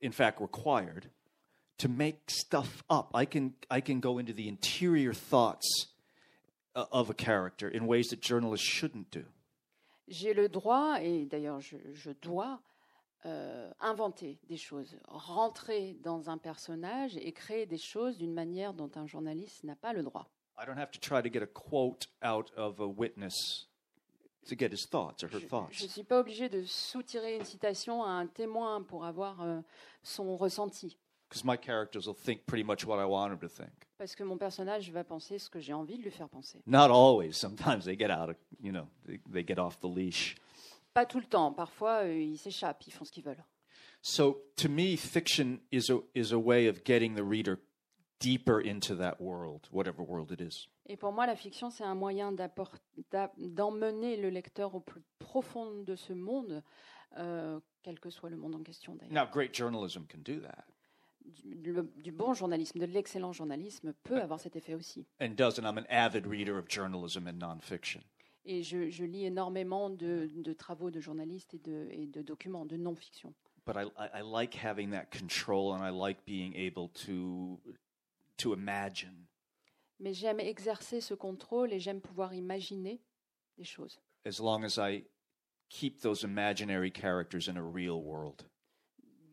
in 0.00 0.12
fact 0.12 0.40
required, 0.40 1.10
to 1.78 1.88
make 1.88 2.30
stuff 2.30 2.84
up. 2.88 3.10
I 3.12 3.24
can 3.24 3.54
I 3.70 3.80
can 3.80 4.00
go 4.00 4.18
into 4.18 4.32
the 4.32 4.46
interior 4.48 5.12
thoughts 5.14 5.88
uh, 6.76 6.84
of 6.92 7.10
a 7.10 7.14
character 7.14 7.68
in 7.68 7.86
ways 7.86 8.08
that 8.10 8.20
journalists 8.20 8.66
shouldn't 8.66 9.10
do. 9.10 9.24
J'ai 10.06 10.34
le 10.34 10.48
droit, 10.48 10.98
et 11.00 11.24
d'ailleurs 11.26 11.60
je, 11.60 11.76
je 11.94 12.10
dois, 12.22 12.60
euh, 13.26 13.70
inventer 13.80 14.38
des 14.48 14.56
choses, 14.56 14.96
rentrer 15.08 15.96
dans 16.02 16.30
un 16.30 16.38
personnage 16.38 17.16
et 17.18 17.32
créer 17.32 17.66
des 17.66 17.78
choses 17.78 18.18
d'une 18.18 18.32
manière 18.32 18.72
dont 18.74 18.90
un 18.94 19.06
journaliste 19.06 19.64
n'a 19.64 19.76
pas 19.76 19.92
le 19.92 20.02
droit. 20.02 20.28
I 20.58 20.66
don't 20.66 20.78
have 20.78 20.90
to 20.90 20.98
try 21.00 21.22
to 21.22 21.30
get 21.32 21.42
a 21.42 21.46
quote 21.46 22.08
out 22.22 22.50
of 22.56 22.80
a 22.80 22.86
witness 22.86 23.68
to 24.48 24.54
get 24.56 24.70
his 24.72 24.86
thoughts 24.86 25.22
or 25.22 25.28
her 25.32 25.40
Je 25.40 25.46
thoughts. 25.46 25.82
ne 25.82 25.88
suis 25.88 26.02
pas 26.04 26.20
obligée 26.20 26.48
de 26.48 26.64
soutirer 26.64 27.36
une 27.36 27.44
citation 27.44 28.02
à 28.02 28.10
un 28.10 28.26
témoin 28.26 28.82
pour 28.82 29.04
avoir 29.04 29.40
euh, 29.42 29.60
son 30.02 30.36
ressenti. 30.36 30.96
because 31.28 31.44
my 31.44 31.56
characters 31.56 32.06
will 32.08 32.14
think 32.16 32.44
pretty 32.46 32.64
much 32.64 32.84
what 32.84 32.98
I 32.98 33.04
want 33.04 33.28
them 33.30 33.38
to 33.38 33.48
think. 33.48 33.70
Parce 33.98 34.16
que 34.16 34.24
mon 34.24 34.36
personnage 34.38 34.90
va 34.90 35.04
penser 35.04 35.38
ce 35.38 35.48
que 35.48 35.60
j'ai 35.60 35.72
envie 35.74 35.96
de 35.98 36.02
lui 36.02 36.10
faire 36.10 36.28
penser. 36.28 36.60
Not 36.66 36.90
always. 36.90 37.34
Sometimes 37.36 37.84
they 37.84 37.96
get 37.96 38.10
out 38.10 38.30
of, 38.30 38.36
you 38.62 38.72
know, 38.72 38.86
they, 39.06 39.20
they 39.30 39.44
get 39.46 39.58
off 39.58 39.78
the 39.80 39.86
leash. 39.86 40.34
Pas 40.94 41.06
tout 41.06 41.20
le 41.20 41.26
temps. 41.26 41.52
Parfois, 41.52 42.04
euh, 42.04 42.14
ils 42.20 42.38
s'échappent, 42.38 42.82
ils 42.86 42.92
font 42.92 43.04
ce 43.04 43.12
qu'ils 43.12 43.24
veulent. 43.24 43.44
So 44.02 44.42
to 44.56 44.68
me, 44.68 44.96
fiction 44.96 45.58
is 45.70 45.90
a, 45.90 45.98
is 46.14 46.32
a 46.32 46.38
way 46.38 46.66
of 46.68 46.82
getting 46.84 47.14
the 47.14 47.22
reader 47.24 47.58
deeper 48.18 48.60
into 48.60 48.94
that 48.96 49.16
world, 49.20 49.68
whatever 49.72 50.02
world 50.02 50.30
it 50.32 50.40
is. 50.40 50.68
Et 50.86 50.96
pour 50.96 51.12
moi, 51.12 51.26
la 51.26 51.36
fiction, 51.36 51.70
c'est 51.70 51.84
un 51.84 51.94
moyen 51.94 52.32
d'emmener 53.38 54.16
le 54.16 54.30
lecteur 54.30 54.74
au 54.74 54.80
plus 54.80 55.02
profond 55.18 55.82
de 55.82 55.94
ce 55.96 56.12
monde, 56.12 56.62
euh, 57.18 57.60
quel 57.82 58.00
que 58.00 58.10
soit 58.10 58.30
le 58.30 58.36
monde 58.36 58.54
en 58.54 58.62
question 58.62 58.94
d'ailleurs. 58.96 59.12
Now, 59.24 59.30
great 59.30 59.54
journalism 59.54 60.02
can 60.06 60.18
do 60.24 60.40
that 60.40 60.64
Du, 61.44 61.72
le- 61.72 61.92
du 61.96 62.10
bon 62.12 62.32
journalisme, 62.34 62.78
de 62.80 62.86
l'excellent 62.86 63.32
journalisme 63.32 63.92
peut 64.02 64.20
avoir 64.20 64.40
cet 64.40 64.56
effet 64.56 64.74
aussi. 64.74 65.06
and 65.20 65.30
does, 65.36 65.58
and 65.58 65.64
I'm 65.66 65.78
an 65.78 65.86
avid 65.90 66.26
reader 66.26 66.58
of 66.58 66.66
journalism 66.68 67.26
and 67.28 67.34
nonfiction. 67.38 68.00
Et 68.44 68.62
je, 68.62 68.88
je 68.88 69.04
lis 69.04 69.26
énormément 69.26 69.90
de, 69.90 70.28
de 70.34 70.52
travaux 70.52 70.90
de 70.90 71.00
journalistes 71.00 71.54
et 71.54 71.58
de, 71.58 71.88
et 71.90 72.06
de 72.06 72.22
documents 72.22 72.64
de 72.64 72.76
non-fiction. 72.76 73.34
But 73.66 73.76
I, 73.76 73.84
I, 73.98 74.20
I 74.20 74.22
like 74.22 74.54
having 74.54 74.90
that 74.92 75.10
control, 75.10 75.72
and 75.74 75.82
I 75.84 75.90
like 75.90 76.24
being 76.26 76.54
able 76.56 76.88
to 77.06 77.60
to 78.38 78.54
imagine 78.54 79.26
Mais 80.00 80.14
j'aime 80.14 80.40
exercer 80.40 81.02
ce 81.02 81.12
contrôle 81.12 81.74
et 81.74 81.78
j'aime 81.78 82.00
pouvoir 82.00 82.32
imaginer 82.32 83.02
des 83.58 83.64
choses. 83.64 84.00
as 84.24 84.40
long 84.40 84.64
as 84.64 84.78
I 84.78 85.04
keep 85.68 86.00
those 86.00 86.22
imaginary 86.24 86.90
characters 86.90 87.48
in 87.48 87.56
a 87.58 87.62
real 87.62 88.00
world. 88.02 88.42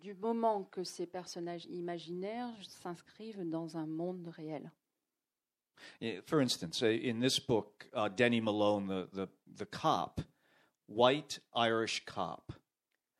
Du 0.01 0.14
moment 0.14 0.66
que 0.66 0.84
ces 0.84 1.08
personnages 1.08 1.66
imaginaires 1.68 2.53
s'inscrivent 2.68 3.49
dans 3.49 3.78
un 3.78 3.88
monde 3.88 4.28
réel. 4.28 4.72
Yeah, 5.99 6.21
For 6.25 6.41
instance, 6.41 6.82
uh, 6.82 6.88
in 6.88 7.19
this 7.19 7.39
book, 7.39 7.88
uh, 7.93 8.09
Denny 8.09 8.41
Malone, 8.41 8.88
the, 8.88 9.07
the, 9.13 9.28
the 9.57 9.65
cop, 9.65 10.21
white 10.88 11.39
Irish 11.55 12.03
cop, 12.05 12.53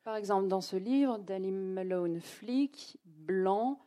Par 0.04 0.16
exemple, 0.16 0.48
dans 0.48 0.64
ce 0.64 0.76
livre, 0.76 1.18
Danny 1.18 1.50
Malone, 1.50 2.20
flic, 2.20 2.96
blanc, 3.04 3.78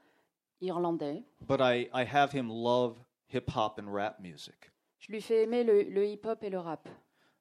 irlandais, 0.61 1.23
but 1.47 1.59
I, 1.61 1.89
I 1.93 2.03
have 2.03 2.31
him 2.31 2.49
love 2.49 2.95
hip 3.27 3.49
hop 3.49 3.79
and 3.79 3.91
rap 3.91 4.19
music, 4.19 4.69
je 4.99 5.11
lui 5.11 5.21
fais 5.21 5.43
aimer 5.43 5.63
le, 5.63 5.81
le 5.83 6.05
hip-hop 6.05 6.43
et 6.43 6.49
le 6.51 6.59
rap. 6.59 6.87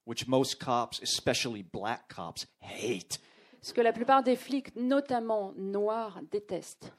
which 0.07 0.27
most 0.27 0.59
cops, 0.59 0.99
especially 1.03 1.63
black 1.63 2.09
cops, 2.09 2.47
hate. 2.61 3.19
Ce 3.61 3.75
que 3.75 3.83
la 3.83 3.93
plupart 3.93 4.23
des 4.23 4.37
flics, 4.37 4.75
notamment 4.75 5.53
noirs, 5.59 6.19
détestent. 6.33 6.91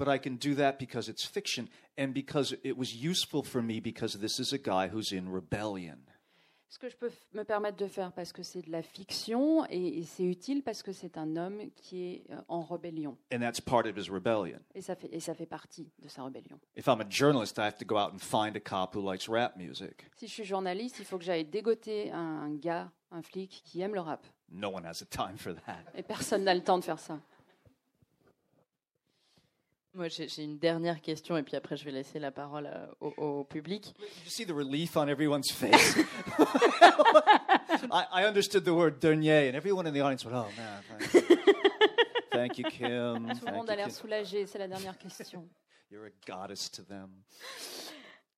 But 0.00 0.08
I 0.08 0.18
can 0.18 0.36
do 0.36 0.54
that 0.54 0.78
because 0.78 1.10
it's 1.10 1.26
fiction 1.26 1.68
and 1.98 2.14
because 2.14 2.56
it 2.64 2.78
was 2.78 2.94
useful 2.94 3.42
for 3.44 3.60
me 3.60 3.80
because 3.80 4.18
this 4.18 4.38
is 4.40 4.54
a 4.54 4.58
guy 4.58 4.88
who's 4.88 5.12
in 5.12 5.30
rebellion. 5.30 5.98
Ce 6.70 6.78
que 6.78 6.88
je 6.88 6.96
peux 6.96 7.10
me 7.34 7.42
permettre 7.42 7.76
de 7.76 7.86
faire 7.86 8.10
parce 8.12 8.32
que 8.32 8.42
c'est 8.42 8.62
de 8.62 8.70
la 8.70 8.80
fiction 8.80 9.66
et, 9.68 9.98
et 9.98 10.04
c'est 10.04 10.22
utile 10.22 10.62
parce 10.62 10.82
que 10.82 10.92
c'est 10.92 11.18
un 11.18 11.36
homme 11.36 11.60
qui 11.76 12.04
est 12.04 12.24
euh, 12.30 12.40
en 12.48 12.62
rébellion. 12.62 13.18
And 13.30 13.40
that's 13.40 13.60
part 13.60 13.84
of 13.84 13.98
his 13.98 14.08
rebellion. 14.08 14.60
Et 14.74 14.80
ça, 14.80 14.96
fait, 14.96 15.08
et 15.12 15.20
ça 15.20 15.34
fait 15.34 15.44
partie 15.44 15.92
de 15.98 16.08
sa 16.08 16.24
rébellion. 16.24 16.58
If 16.76 16.86
I'm 16.86 17.02
a 17.02 17.06
journalist, 17.10 17.58
I 17.58 17.66
have 17.66 17.76
to 17.76 17.84
go 17.84 17.98
out 17.98 18.14
and 18.14 18.20
find 18.20 18.56
a 18.56 18.60
cop 18.60 18.96
who 18.96 19.02
likes 19.02 19.28
rap 19.28 19.56
music. 19.58 20.06
Si 20.16 20.28
je 20.28 20.32
suis 20.32 20.44
journaliste, 20.44 20.98
il 20.98 21.04
faut 21.04 21.18
que 21.18 21.24
j'aille 21.24 21.44
dégoter 21.44 22.10
un, 22.10 22.18
un 22.18 22.54
gars, 22.54 22.90
un 23.10 23.20
flic 23.20 23.60
qui 23.66 23.82
aime 23.82 23.92
le 23.94 24.00
rap. 24.00 24.24
No 24.48 24.70
one 24.70 24.86
has 24.86 25.00
the 25.00 25.10
time 25.10 25.36
for 25.36 25.54
that. 25.66 25.82
Et 25.94 26.02
personne 26.02 26.44
n'a 26.44 26.54
le 26.54 26.62
temps 26.62 26.78
de 26.78 26.84
faire 26.84 26.98
ça. 26.98 27.20
Moi, 29.92 30.06
j'ai 30.08 30.44
une 30.44 30.56
dernière 30.58 31.00
question 31.00 31.36
et 31.36 31.42
puis 31.42 31.56
après, 31.56 31.76
je 31.76 31.84
vais 31.84 31.90
laisser 31.90 32.20
la 32.20 32.30
parole 32.30 32.66
euh, 32.72 32.86
au, 33.00 33.08
au 33.40 33.44
public. 33.44 33.92
You 34.24 34.30
see 34.30 34.46
the 34.46 34.52
relief 34.52 34.96
on 34.96 35.08
everyone's 35.08 35.50
face? 35.50 35.96
I, 37.90 38.04
I 38.12 38.24
understood 38.24 38.64
the 38.64 38.68
word 38.72 39.00
dernier, 39.00 39.48
and 39.48 39.56
everyone 39.56 39.86
in 39.88 39.92
the 39.92 40.00
audience 40.00 40.24
went, 40.24 40.36
"Oh 40.36 40.46
man, 40.56 40.82
thank, 41.10 41.38
thank 42.32 42.58
you, 42.58 42.64
Kim. 42.70 43.26
Tout 43.28 43.44
le 43.46 43.46
Thank 43.46 43.54
monde 43.56 43.66
you, 43.66 43.72
a 43.72 43.76
l'air 43.76 43.86
Kim. 43.86 43.94
soulagé, 43.94 44.46
c'est 44.46 44.58
la 44.58 44.68
dernière 44.68 44.96
question. 44.96 45.48
You're 45.90 46.06
a 46.06 46.10
goddess 46.26 46.70
to 46.70 46.82
them." 46.84 47.10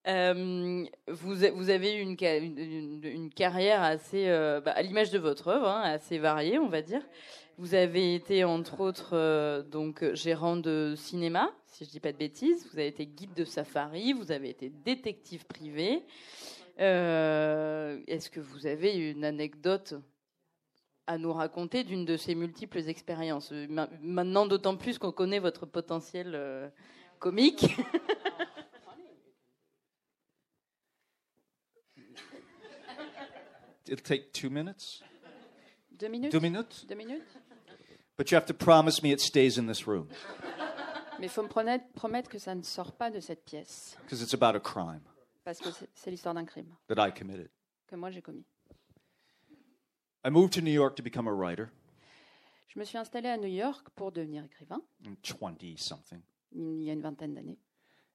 Euh, 0.08 0.84
vous, 1.08 1.44
a- 1.44 1.50
vous 1.50 1.68
avez 1.70 1.96
eu 1.96 2.00
une, 2.00 2.16
ca- 2.18 2.38
une, 2.38 2.58
une- 2.58 3.04
une 3.04 3.30
carrière 3.30 3.82
assez, 3.82 4.28
euh, 4.28 4.60
bah, 4.60 4.72
à 4.72 4.82
l'image 4.82 5.10
de 5.10 5.18
votre 5.18 5.48
œuvre, 5.48 5.68
hein, 5.68 5.82
assez 5.82 6.18
variée, 6.18 6.58
on 6.58 6.68
va 6.68 6.82
dire. 6.82 7.02
Vous 7.58 7.74
avez 7.74 8.14
été 8.14 8.44
entre 8.44 8.80
autres 8.80 9.10
euh, 9.12 9.62
donc 9.62 10.04
gérant 10.14 10.56
de 10.56 10.94
cinéma, 10.96 11.52
si 11.66 11.84
je 11.84 11.90
dis 11.90 12.00
pas 12.00 12.12
de 12.12 12.16
bêtises. 12.16 12.66
Vous 12.72 12.78
avez 12.78 12.88
été 12.88 13.06
guide 13.06 13.34
de 13.34 13.44
safari, 13.44 14.12
vous 14.14 14.32
avez 14.32 14.48
été 14.48 14.70
détective 14.70 15.44
privé. 15.46 16.02
Euh, 16.80 18.00
Est-ce 18.06 18.30
que 18.30 18.40
vous 18.40 18.66
avez 18.66 18.94
une 19.10 19.24
anecdote 19.24 19.94
à 21.06 21.18
nous 21.18 21.32
raconter 21.32 21.84
d'une 21.84 22.04
de 22.04 22.16
ces 22.16 22.34
multiples 22.34 22.78
expériences? 22.88 23.52
Euh, 23.52 23.66
ma- 23.68 23.88
Maintenant, 24.00 24.46
d'autant 24.46 24.76
plus 24.76 24.98
qu'on 24.98 25.12
connaît 25.12 25.38
votre 25.38 25.66
potentiel 25.66 26.32
euh, 26.34 26.68
comique. 27.18 27.66
It'll 33.86 34.00
take 34.02 34.32
two 34.32 34.48
minutes. 34.50 35.02
Deux 35.90 36.08
minutes? 36.08 36.32
Two 36.32 36.40
minutes? 36.40 36.86
Deux 36.88 36.94
minutes? 36.94 37.22
But 38.22 38.30
you 38.30 38.36
have 38.36 38.46
to 38.46 38.54
promise 38.54 39.02
me 39.02 39.10
it 39.10 39.18
stays 39.20 39.58
in 39.58 39.66
this 39.66 39.84
room 39.84 40.06
Mais 41.18 41.26
il 41.26 41.28
faut 41.28 41.42
me 41.42 41.48
promettre, 41.48 41.84
promettre 41.92 42.30
que 42.30 42.38
ça 42.38 42.54
ne 42.54 42.62
sort 42.62 42.92
pas 42.92 43.10
de 43.10 43.18
cette 43.18 43.44
pièce. 43.44 43.96
because 44.04 44.22
it's 44.22 44.32
about 44.32 44.54
a 44.56 44.60
crime 44.60 45.00
Parce 45.42 45.58
que 45.58 45.72
c'est- 45.72 45.88
c'est 45.92 46.12
l'histoire 46.12 46.32
d'un 46.32 46.44
crime 46.44 46.72
that 46.86 47.04
I 47.04 47.12
committed. 47.12 47.50
que 47.88 47.96
moi 47.96 48.12
j'ai 48.12 48.22
commis. 48.22 48.44
I 50.24 50.30
moved 50.30 50.52
to 50.52 50.60
New 50.60 50.70
York 50.72 50.94
to 50.94 51.02
become 51.02 51.26
a 51.26 51.32
writer 51.32 51.66
Je 52.68 52.78
me 52.78 52.84
suis 52.84 52.96
installée 52.96 53.28
à 53.28 53.36
New 53.36 53.48
York 53.48 53.88
pour 53.96 54.12
devenir 54.12 54.44
écrivain, 54.44 54.80
in 55.04 55.14
20 55.20 55.76
something. 55.78 56.20
il 56.52 56.84
y 56.84 56.90
a 56.90 56.92
une 56.92 57.02
vingtaine 57.02 57.34
d'années. 57.34 57.58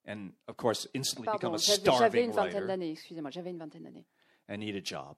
And 0.08 0.30
of 0.48 0.56
course, 0.56 0.88
instantly 0.96 1.26
become 1.26 1.52
Pardon, 1.52 1.54
a 1.56 1.58
j'avais 1.58 1.84
j'avais 1.84 1.98
starving 1.98 2.24
une 2.24 2.32
vingtaine 2.32 2.54
writer. 2.54 2.68
d'années, 2.68 2.92
excusez-moi, 2.92 3.30
j'avais 3.30 3.50
une 3.50 3.58
vingtaine 3.60 3.84
d'années. 3.84 4.06
I 4.48 4.58
need 4.58 4.78
a 4.78 4.82
job. 4.82 5.18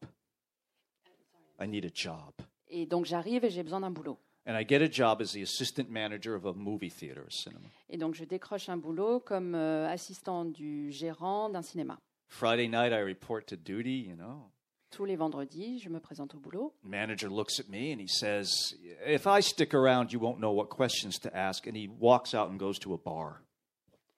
I 1.62 1.68
need 1.68 1.86
a 1.86 1.92
job. 1.94 2.34
Et 2.70 2.88
donc 2.88 3.06
j'arrive 3.06 3.46
et 3.46 3.52
j'ai 3.52 3.62
besoin 3.62 3.82
d'un 3.82 3.92
boulot. 3.92 4.18
And 4.50 4.58
I 4.58 4.64
get 4.64 4.82
a 4.82 4.90
job 4.90 5.22
as 5.22 5.32
the 5.32 5.44
assistant 5.44 5.92
manager 5.92 6.34
of 6.34 6.46
a 6.46 6.54
movie 6.56 6.90
theater, 6.90 7.22
a 7.22 7.32
cinema. 7.32 7.70
Et 7.88 7.98
donc 8.00 8.16
je 8.16 8.26
décroche 8.26 8.68
un 8.68 8.78
boulot 8.78 9.20
comme 9.20 9.54
euh, 9.54 9.88
assistant 9.88 10.44
du 10.44 10.92
gérant 10.92 11.52
d'un 11.52 11.62
cinéma. 11.62 12.00
Friday 12.26 12.68
night, 12.68 12.92
I 12.92 12.98
report 12.98 13.46
to 13.50 13.56
duty, 13.56 14.08
you 14.10 14.16
know. 14.16 14.50
Tous 14.90 15.06
les 15.06 15.16
vendredis, 15.16 15.78
je 15.78 15.90
me 15.90 16.00
présente 16.00 16.34
au 16.34 16.40
boulot. 16.40 16.74
Manager 16.84 17.30
looks 17.30 17.60
at 17.60 17.70
me 17.70 17.92
and 17.92 18.02
he 18.02 18.08
says, 18.08 18.74
If 19.06 19.28
I 19.28 19.40
stick 19.42 19.76
around, 19.76 20.12
you 20.12 20.20
won't 20.20 20.40
know 20.40 20.52
what 20.52 20.70
questions 20.70 21.20
to 21.20 21.38
ask. 21.38 21.68
And 21.68 21.78
he 21.78 21.88
walks 21.88 22.34
out 22.34 22.50
and 22.50 22.60
goes 22.60 22.80
to 22.80 22.96
a 22.96 22.98
bar. 22.98 23.44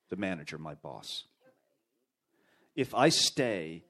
The 0.10 0.16
manager, 0.16 0.58
my 0.58 0.76
boss. 0.76 1.26
If 2.74 2.96
I 2.96 3.10
stay, 3.10 3.84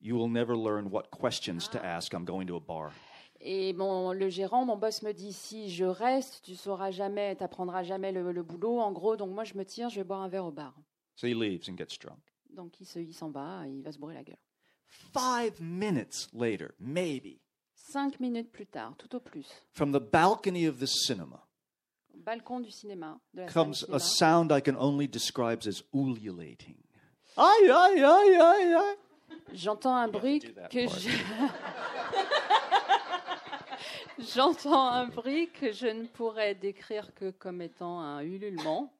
you 0.00 0.16
will 0.16 0.28
never 0.28 0.56
learn 0.56 0.90
what 0.90 1.12
questions 1.12 1.68
to 1.68 1.80
ah. 1.80 1.86
ask. 1.86 2.12
I'm 2.12 2.24
going 2.24 2.48
to 2.48 2.56
a 2.56 2.60
bar. 2.60 2.90
Et 3.46 3.74
mon, 3.74 4.12
le 4.12 4.30
gérant, 4.30 4.64
mon 4.64 4.76
boss 4.78 5.02
me 5.02 5.12
dit 5.12 5.34
si 5.34 5.68
je 5.70 5.84
reste, 5.84 6.40
tu 6.42 6.56
sauras 6.56 6.90
jamais, 6.90 7.36
t'apprendras 7.36 7.82
jamais 7.82 8.10
le, 8.10 8.32
le 8.32 8.42
boulot. 8.42 8.80
En 8.80 8.90
gros, 8.90 9.16
donc 9.16 9.32
moi 9.34 9.44
je 9.44 9.52
me 9.54 9.64
tire, 9.66 9.90
je 9.90 9.96
vais 9.96 10.04
boire 10.04 10.22
un 10.22 10.28
verre 10.28 10.46
au 10.46 10.50
bar. 10.50 10.74
So 11.14 11.26
he 11.26 11.34
leaves 11.34 11.68
and 11.68 11.76
gets 11.76 11.98
drunk. 12.00 12.20
Donc 12.50 12.80
il 12.80 12.86
se- 12.86 12.98
il 12.98 13.12
s'en 13.12 13.30
va, 13.30 13.66
et 13.66 13.70
il 13.70 13.82
va 13.82 13.92
se 13.92 13.98
brûler 13.98 14.16
la 14.16 14.24
gueule. 14.24 14.38
Five 14.86 15.60
minutes 15.60 16.28
later, 16.32 16.68
maybe, 16.80 17.38
Cinq 17.74 18.18
minutes 18.18 18.50
plus 18.50 18.66
tard, 18.66 18.94
tout 18.96 19.14
au 19.14 19.20
plus, 19.20 19.46
from 19.72 19.92
the 19.92 20.00
balcony 20.00 20.66
of 20.66 20.78
the 20.78 20.86
cinema 20.86 21.46
au 22.14 22.18
balcon 22.18 22.60
du 22.60 22.70
cinéma, 22.70 23.18
de 23.34 23.42
la 23.42 23.48
salle 23.48 23.52
comes 23.64 23.72
du 23.86 23.94
a 23.94 23.98
cinéma, 23.98 23.98
sound 23.98 24.52
I 24.52 24.62
can 24.62 24.76
only 24.78 25.06
describe 25.06 25.60
as 25.66 25.82
ululating. 25.92 26.76
Aye, 27.36 27.70
aye, 27.70 28.02
aye, 28.02 28.36
aye, 28.40 28.74
aye. 28.74 28.96
j'entends 29.52 29.94
un 29.96 30.08
bruit 30.08 30.40
que 30.70 30.86
je... 30.88 31.10
J'entends 34.18 34.88
un 34.88 35.06
bruit 35.06 35.48
que 35.50 35.72
je 35.72 35.86
ne 35.86 36.06
pourrais 36.06 36.54
décrire 36.54 37.12
que 37.14 37.30
comme 37.30 37.60
étant 37.62 38.00
un 38.00 38.22
ululement. 38.22 38.92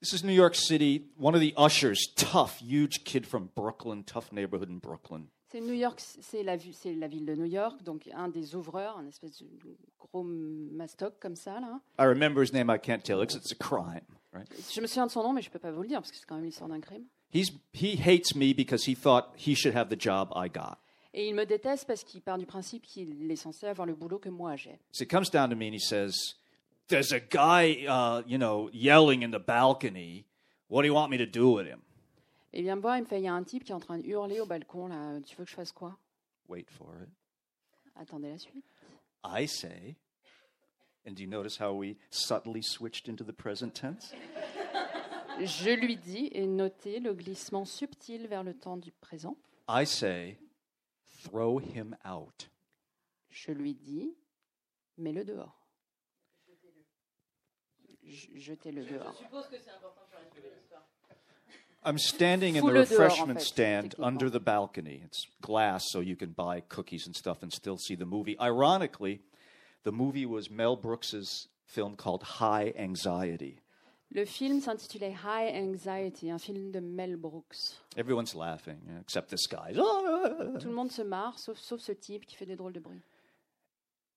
This 0.00 0.12
is 0.12 0.24
New 0.24 0.34
York 0.34 0.54
City. 0.54 1.06
One 1.18 1.34
of 1.34 1.40
the 1.40 1.54
ushers, 1.56 2.12
tough, 2.16 2.58
huge 2.60 3.04
kid 3.04 3.26
from 3.26 3.48
Brooklyn, 3.54 4.02
tough 4.04 4.32
neighborhood 4.32 4.68
in 4.68 4.78
Brooklyn. 4.78 5.28
C'est 5.50 5.60
New 5.60 5.72
York, 5.74 6.00
c'est 6.00 6.42
la, 6.42 6.56
la 6.56 7.06
ville 7.06 7.24
de 7.24 7.34
New 7.36 7.44
York, 7.44 7.82
donc 7.84 8.10
un 8.12 8.28
des 8.28 8.56
ouvreurs, 8.56 8.98
un 8.98 9.06
espèce 9.06 9.40
de 9.40 9.46
gros 10.00 10.24
mastoc 10.24 11.14
comme 11.20 11.36
ça 11.36 11.60
là. 11.60 11.80
I 11.98 12.06
remember 12.06 12.42
his 12.42 12.52
name. 12.52 12.68
I 12.70 12.76
can't 12.78 13.02
tell 13.04 13.20
because 13.20 13.36
it's 13.36 13.52
a 13.52 13.54
crime, 13.54 14.04
right? 14.32 14.48
Je 14.72 14.80
me 14.80 14.88
souviens 14.88 15.06
de 15.06 15.12
son 15.12 15.22
nom, 15.22 15.32
mais 15.32 15.42
je 15.42 15.50
peux 15.50 15.60
pas 15.60 15.70
vous 15.70 15.82
le 15.82 15.88
dire 15.88 16.00
parce 16.00 16.10
que 16.10 16.16
c'est 16.16 16.26
quand 16.26 16.34
même 16.34 16.44
l'histoire 16.44 16.68
d'un 16.68 16.80
crime. 16.80 17.04
He's 17.34 17.50
he 17.72 17.96
hates 17.96 18.36
me 18.36 18.54
because 18.54 18.84
he 18.84 18.94
thought 18.94 19.32
he 19.36 19.54
should 19.54 19.74
have 19.74 19.88
the 19.88 20.00
job 20.00 20.32
I 20.36 20.48
got. 20.48 20.78
Et 21.12 21.28
il 21.28 21.34
me 21.34 21.44
déteste 21.44 21.86
parce 21.86 22.04
qu'il 22.04 22.22
part 22.22 22.38
du 22.38 22.46
principe 22.46 22.82
qu'il 22.82 23.30
est 23.30 23.36
censé 23.36 23.66
avoir 23.66 23.86
le 23.86 23.94
boulot 23.94 24.18
que 24.18 24.28
moi 24.28 24.56
j'ai. 24.56 24.78
So 24.92 25.04
he 25.04 25.08
comes 25.08 25.30
down 25.30 25.50
to 25.50 25.56
me 25.56 25.66
and 25.66 25.74
he 25.74 25.80
says, 25.80 26.14
There's 26.88 27.12
a 27.12 27.20
guy, 27.20 27.86
uh, 27.88 28.22
you 28.26 28.38
know, 28.38 28.68
yelling 28.72 29.22
in 29.22 29.30
the 29.30 29.38
balcony. 29.38 30.26
What 30.68 30.82
do 30.82 30.88
you 30.88 30.94
want 30.94 31.10
me 31.10 31.18
to 31.18 31.26
do 31.26 31.50
with 31.50 31.66
him? 31.66 31.80
Et 32.52 32.58
il 32.60 32.64
vient 32.64 32.76
me 32.76 32.82
voir, 32.82 32.96
il 32.98 33.02
me 33.02 33.06
fait, 33.06 33.18
il 33.18 33.24
y 33.24 33.28
a 33.28 33.34
un 33.34 33.42
type 33.42 33.64
qui 33.64 33.72
est 33.72 33.74
en 33.74 33.80
train 33.80 33.98
de 33.98 34.06
hurler 34.06 34.38
au 34.38 34.46
balcon, 34.46 34.86
là, 34.86 35.20
tu 35.26 35.34
veux 35.36 35.44
que 35.44 35.50
je 35.50 35.56
fasse 35.56 35.72
quoi 35.72 35.96
Wait 36.48 36.70
for 36.70 36.94
it. 37.02 37.08
Attendez 37.96 38.30
la 38.30 38.38
suite. 38.38 38.64
I 39.24 39.46
say, 39.46 39.96
and 41.04 41.14
do 41.16 41.22
you 41.22 41.28
notice 41.28 41.56
how 41.58 41.72
we 41.72 41.96
subtly 42.10 42.62
switched 42.62 43.08
into 43.08 43.24
the 43.24 43.32
present 43.32 43.74
tense? 43.74 44.12
Je 45.40 45.70
lui 45.70 45.96
dis, 45.96 46.28
et 46.32 46.46
notez 46.46 47.00
le 47.00 47.12
glissement 47.14 47.64
subtil 47.64 48.26
vers 48.28 48.42
le 48.44 48.54
temps 48.54 48.76
du 48.76 48.92
présent, 48.92 49.36
I 49.68 49.84
say, 49.86 50.38
throw 51.24 51.58
him 51.60 51.96
out. 52.06 52.48
je 53.30 53.52
lui 53.52 53.74
dis, 53.74 54.14
mets-le 54.98 55.24
dehors. 55.24 55.60
Je- 58.04 58.28
Jetez-le 58.36 58.84
dehors. 58.84 59.14
I'm 61.86 61.98
standing 61.98 62.56
in 62.56 62.60
the 62.60 62.64
Fous-le 62.64 62.84
dehors, 62.84 63.00
en 63.00 63.04
refreshment 63.04 63.34
fait, 63.38 63.44
stand 63.44 63.94
under 63.98 64.30
the 64.30 64.38
balcony. 64.42 65.02
It's 65.04 65.26
glass, 65.42 65.84
so 65.90 66.00
you 66.00 66.16
can 66.16 66.28
buy 66.34 66.62
cookies 66.68 67.06
and 67.06 67.14
stuff 67.14 67.42
and 67.42 67.50
still 67.50 67.76
see 67.76 67.94
the 67.96 68.06
movie. 68.06 68.36
Ironically, 68.40 69.20
the 69.84 69.90
movie 69.92 70.24
was 70.24 70.50
Mel 70.50 70.76
Brooks's 70.76 71.48
film 71.66 71.94
called 71.96 72.22
High 72.40 72.72
Anxiety. 72.76 73.60
Le 74.14 74.24
film 74.24 74.60
s'intitulait 74.60 75.10
High 75.24 75.50
Anxiety, 75.56 76.30
un 76.30 76.38
film 76.38 76.70
de 76.70 76.78
Mel 76.78 77.16
Brooks. 77.16 77.80
Everyone's 77.96 78.32
laughing, 78.34 78.78
except 79.00 79.28
this 79.30 79.48
guy. 79.48 79.76
Ah! 79.76 80.56
Tout 80.60 80.68
le 80.68 80.74
monde 80.74 80.92
se 80.92 81.02
marre, 81.02 81.36
sauf, 81.38 81.58
sauf 81.58 81.80
ce 81.80 81.90
type 81.90 82.24
qui 82.24 82.36
fait 82.36 82.46
des 82.46 82.54
drôles 82.54 82.72
de 82.72 82.78
bruit. 82.78 83.02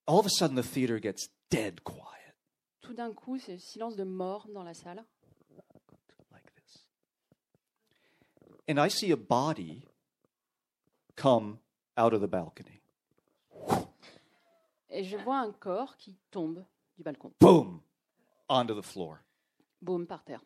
All 0.06 0.20
of 0.20 0.28
a 0.28 0.30
sudden, 0.30 0.56
the 0.56 0.64
theater 0.64 1.00
gets 1.02 1.30
dead 1.50 1.82
quiet, 1.82 2.36
Tout 2.82 2.94
d'un 2.94 3.12
coup, 3.12 3.40
c'est 3.40 3.54
le 3.54 3.60
silence 3.60 3.96
de 3.96 4.04
mort 4.04 4.48
dans 4.54 4.64
la 4.64 4.76
salle. 4.76 5.04
like 6.32 6.46
this. 6.54 6.86
And 8.70 8.78
I 8.80 8.90
see 8.90 9.12
a 9.12 9.18
body 9.18 9.82
come 11.16 11.58
out 11.98 12.14
of 12.14 12.22
the 12.22 12.28
balcony. 12.28 12.82
Et 14.92 15.04
je 15.04 15.18
vois 15.18 15.40
un 15.40 15.52
corps 15.52 15.98
qui 15.98 16.16
tombe 16.30 16.64
du 16.96 17.04
balcon. 17.04 17.32
Boom! 17.42 17.82
Onto 18.48 18.80
the 18.80 18.86
floor. 18.86 19.18
Boum, 19.82 20.06
par 20.06 20.24
terre. 20.26 20.42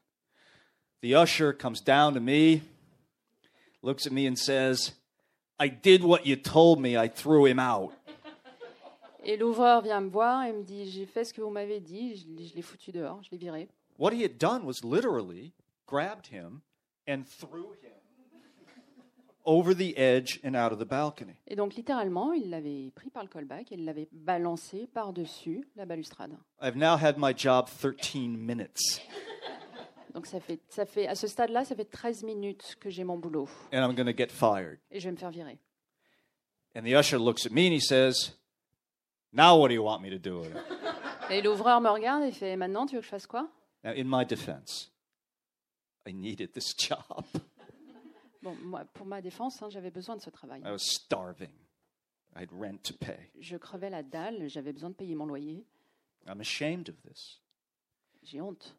The 1.01 1.15
usher 1.15 1.53
comes 1.53 1.81
down 1.81 2.13
to 2.13 2.19
me, 2.19 2.61
looks 3.81 4.05
at 4.05 4.11
me, 4.11 4.27
and 4.27 4.37
says, 4.37 4.91
I 5.59 5.67
did 5.67 6.03
what 6.03 6.25
you 6.25 6.35
told 6.35 6.79
me. 6.79 6.95
I 6.97 7.07
threw 7.07 7.45
him 7.45 7.59
out. 7.59 7.91
Et 9.23 9.37
l'ouvreur 9.37 9.81
vient 9.81 10.01
me 10.01 10.09
voir 10.09 10.43
et 10.47 10.51
me 10.51 10.63
dit 10.63 10.89
J'ai 10.89 11.05
fait 11.05 11.23
ce 11.25 11.33
que 11.33 11.41
vous 11.41 11.51
m'avez 11.51 11.79
dit, 11.79 12.15
je, 12.17 12.27
l'ai- 12.27 12.47
je 12.47 12.55
l'ai 12.55 12.61
foutu 12.63 12.91
dehors, 12.91 13.21
je 13.23 13.29
l'ai 13.31 13.37
viré. 13.37 13.67
What 13.97 14.13
he 14.13 14.23
had 14.23 14.37
done 14.39 14.65
was 14.65 14.83
literally 14.83 15.53
grabbed 15.85 16.27
him 16.27 16.61
and 17.07 17.23
threw 17.27 17.73
him 17.83 17.91
over 19.45 19.75
the 19.75 19.93
edge 19.97 20.39
and 20.43 20.55
out 20.55 20.71
of 20.71 20.79
the 20.79 20.87
balcony. 20.87 21.33
Et 21.47 21.55
donc, 21.55 21.75
littéralement, 21.75 22.33
il 22.33 22.49
l'avait 22.49 22.91
pris 22.95 23.09
par 23.09 23.23
le 23.23 23.29
callback 23.29 23.71
et 23.71 23.75
il 23.75 23.85
l'avait 23.85 24.07
balancé 24.11 24.87
par-dessus 24.93 25.67
la 25.75 25.85
balustrade. 25.85 26.37
I've 26.61 26.75
now 26.75 26.95
had 26.97 27.15
my 27.17 27.33
job 27.35 27.67
13 27.69 28.37
minutes, 28.37 29.01
Donc, 30.13 30.25
ça 30.27 30.39
fait, 30.39 30.59
ça 30.69 30.85
fait, 30.85 31.07
à 31.07 31.15
ce 31.15 31.25
stade-là, 31.27 31.63
ça 31.65 31.75
fait 31.75 31.85
13 31.85 32.23
minutes 32.23 32.75
que 32.79 32.89
j'ai 32.89 33.03
mon 33.03 33.17
boulot 33.17 33.47
and 33.73 33.77
I'm 33.77 33.95
going 33.95 34.05
to 34.05 34.17
get 34.17 34.27
fired. 34.29 34.79
et 34.91 34.99
je 34.99 35.05
vais 35.05 35.11
me 35.11 35.17
faire 35.17 35.31
virer. 35.31 35.57
And 36.75 36.83
the 36.83 36.93
usher 36.93 37.17
looks 37.17 37.45
at 37.45 37.51
me 37.51 37.65
and 37.67 37.73
he 37.73 37.79
says, 37.81 38.31
Now 39.33 39.57
what 39.57 39.69
do 39.69 39.73
you 39.73 39.83
want 39.83 40.01
me 40.01 40.09
to 40.09 40.17
do 40.19 40.39
with 40.39 40.51
it? 40.51 40.57
Et 41.29 41.41
l'ouvreur 41.41 41.79
me 41.79 41.89
regarde 41.89 42.23
et 42.23 42.31
fait 42.33 42.57
Maintenant, 42.57 42.85
tu 42.85 42.95
veux 42.95 42.99
que 43.01 43.05
je 43.05 43.09
fasse 43.11 43.25
quoi? 43.27 43.47
Now, 43.85 43.91
in 43.95 44.03
my 44.05 44.25
defense, 44.25 44.91
I 46.05 46.11
needed 46.13 46.51
this 46.53 46.73
job. 46.77 47.23
Bon, 48.41 48.55
moi, 48.63 48.85
pour 48.93 49.05
ma 49.05 49.21
défense, 49.21 49.61
hein, 49.61 49.69
j'avais 49.69 49.91
besoin 49.91 50.15
de 50.15 50.21
ce 50.21 50.29
travail. 50.29 50.61
I 50.65 50.71
was 50.71 50.79
starving. 50.79 51.53
I 52.35 52.41
had 52.41 52.51
rent 52.51 52.83
to 52.83 52.93
pay. 52.93 53.31
Je 53.39 53.57
crevais 53.57 53.89
la 53.89 54.03
dalle, 54.03 54.47
j'avais 54.47 54.73
besoin 54.73 54.89
de 54.89 54.95
payer 54.95 55.15
mon 55.15 55.25
loyer. 55.25 55.65
I'm 56.27 56.39
ashamed 56.39 56.89
of 56.89 56.95
this. 57.03 57.41
J'ai 58.23 58.41
honte. 58.41 58.75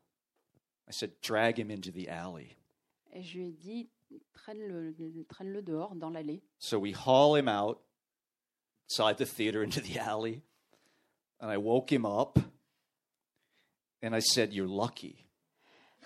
I 0.89 0.93
said, 0.93 1.13
drag 1.23 1.59
him 1.59 1.71
into 1.71 1.91
the 1.91 2.09
alley. 2.09 2.57
Et 3.13 3.23
je 3.23 3.39
lui 3.39 3.49
ai 3.49 3.53
dit 3.53 3.89
Traîne-le 4.33 5.63
dehors, 5.63 5.95
dans 5.95 6.11
l'allée. 6.11 6.43
So 6.59 6.79
we 6.79 6.93
haul 6.93 7.37
him 7.37 7.49
out 7.49 7.81
outside 8.85 9.17
the 9.17 9.27
theater 9.27 9.63
into 9.63 9.81
the 9.81 9.99
alley. 9.99 10.43
And 11.41 11.51
I 11.51 11.57
woke 11.57 11.91
him 11.91 12.05
up. 12.05 12.39
And 14.03 14.15
I 14.15 14.21
said, 14.21 14.53
You're 14.53 14.69
lucky. 14.69 15.27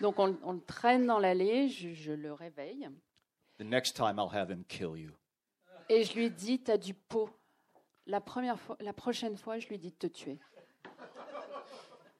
Donc, 0.00 0.18
on, 0.18 0.36
on 0.42 0.52
le 0.52 0.60
traîne 0.60 1.06
dans 1.06 1.18
l'allée, 1.18 1.68
je, 1.68 1.94
je 1.94 2.12
le 2.12 2.32
réveille. 2.32 2.88
The 3.58 3.64
next 3.64 3.96
time 3.96 4.18
I'll 4.18 4.34
have 4.34 4.50
him 4.50 4.64
kill 4.68 4.96
you. 4.96 5.12
Et 5.88 6.04
je 6.04 6.14
lui 6.14 6.26
ai 6.26 6.30
dit, 6.30 6.58
t'as 6.58 6.76
du 6.76 6.94
pot. 6.94 7.30
La, 8.06 8.20
première 8.20 8.58
fois, 8.58 8.76
la 8.80 8.92
prochaine 8.92 9.36
fois, 9.36 9.58
je 9.58 9.66
lui 9.68 9.76
ai 9.76 9.78
dit 9.78 9.90
de 9.90 9.96
te 9.96 10.06
tuer. 10.06 10.38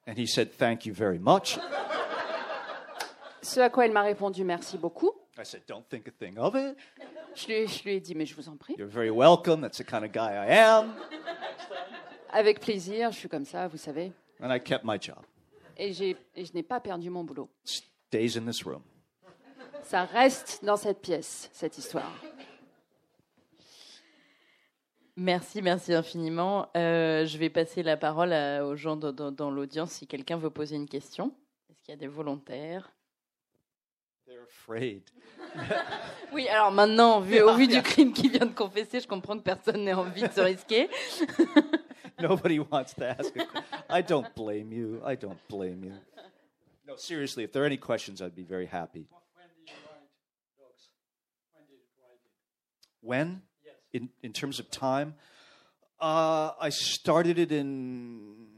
And 0.09 0.15
he 0.17 0.27
said, 0.27 0.57
Thank 0.57 0.87
you 0.87 0.95
very 0.95 1.19
much. 1.19 1.59
Ce 3.43 3.61
à 3.61 3.71
quoi 3.71 3.87
il 3.87 3.93
m'a 3.93 4.03
répondu, 4.03 4.45
merci 4.45 4.79
beaucoup. 4.79 5.13
I 5.39 5.45
said, 5.45 5.63
Don't 5.67 5.85
think 5.89 6.09
a 6.09 6.13
thing 6.13 6.39
of 6.39 6.55
it. 6.55 6.77
Je 7.35 7.47
lui, 7.49 7.69
je 7.69 7.85
lui 7.85 7.95
ai 7.95 8.01
dit, 8.01 8.15
mais 8.15 8.25
je 8.25 8.35
vous 8.35 8.49
en 8.49 8.57
prie. 8.57 8.75
You're 8.79 8.89
very 8.89 9.11
welcome. 9.11 9.61
That's 9.61 9.79
the 9.79 9.85
kind 9.85 10.05
of 10.05 10.13
guy 10.13 10.33
I 10.33 10.59
am. 10.59 10.95
Avec 12.31 12.61
plaisir, 12.61 13.11
je 13.13 13.19
suis 13.19 13.29
comme 13.29 13.45
ça, 13.45 13.69
vous 13.69 13.77
savez. 13.77 14.13
And 14.41 14.51
I 14.51 14.59
kept 14.59 14.85
my 14.85 14.99
job. 15.01 15.23
Et, 15.77 15.91
et 16.35 16.45
je 16.45 16.53
n'ai 16.55 16.63
pas 16.63 16.81
perdu 16.81 17.11
mon 17.11 17.25
boulot. 17.25 17.51
Stays 17.65 18.39
in 18.39 18.47
this 18.47 18.65
room. 18.65 18.83
Ça 19.87 20.05
reste 20.05 20.65
dans 20.65 20.77
cette 20.77 21.01
pièce, 21.01 21.49
cette 21.53 21.79
histoire. 21.79 22.11
Merci, 25.17 25.63
merci 25.63 25.95
infiniment. 25.95 26.69
Euh, 26.77 27.25
je 27.25 27.39
vais 27.39 27.49
passer 27.49 27.83
la 27.83 27.97
parole 27.97 28.33
à- 28.33 28.67
aux 28.67 28.77
gens 28.77 28.97
dans, 28.97 29.13
dans- 29.13 29.31
dans 29.33 29.51
l'audience 29.51 29.93
si 29.93 30.07
quelqu'un 30.07 30.37
veut 30.37 30.51
poser 30.51 30.77
une 30.77 30.89
question. 30.89 31.33
Est-ce 31.71 31.81
qu'il 31.83 31.93
y 31.93 31.97
a 31.97 32.01
des 32.01 32.09
volontaires? 32.09 32.93
They're 34.27 34.43
afraid. 34.43 35.03
Oui, 36.33 36.49
alors 36.49 36.73
maintenant, 36.73 37.21
vu, 37.21 37.41
au 37.41 37.55
vu 37.55 37.69
du 37.69 37.81
crime 37.81 38.13
qu'il 38.13 38.31
vient 38.33 38.45
de 38.45 38.53
confesser, 38.53 38.99
je 39.01 39.07
comprends 39.07 39.39
que 39.39 39.43
personne 39.45 39.85
n'ait 39.85 39.95
envie 39.95 40.23
de 40.23 40.33
se 40.33 40.41
risquer. 40.41 40.91
Nobody 42.21 42.59
wants 42.59 42.93
to 42.99 43.05
ask 43.05 43.35
a 43.37 43.45
question. 43.45 43.63
I 43.89 44.03
don't 44.03 44.27
blame 44.35 44.73
you. 44.73 45.01
I 45.07 45.17
don't 45.17 45.39
blame 45.49 45.85
you. 45.85 45.93
No, 46.87 46.97
seriously, 46.97 47.45
if 47.45 47.53
there 47.53 47.63
are 47.63 47.67
any 47.67 47.79
questions, 47.79 48.21
I'd 48.21 48.35
be 48.35 48.43
very 48.43 48.67
happy. 48.67 49.07
When? 53.07 53.41
In, 53.93 54.09
in 54.23 54.33
terms 54.33 54.59
of 54.61 54.71
time? 54.71 55.15
Uh, 56.01 56.51
I 56.61 56.69
started 56.71 57.39
it 57.39 57.53
in 57.53 58.49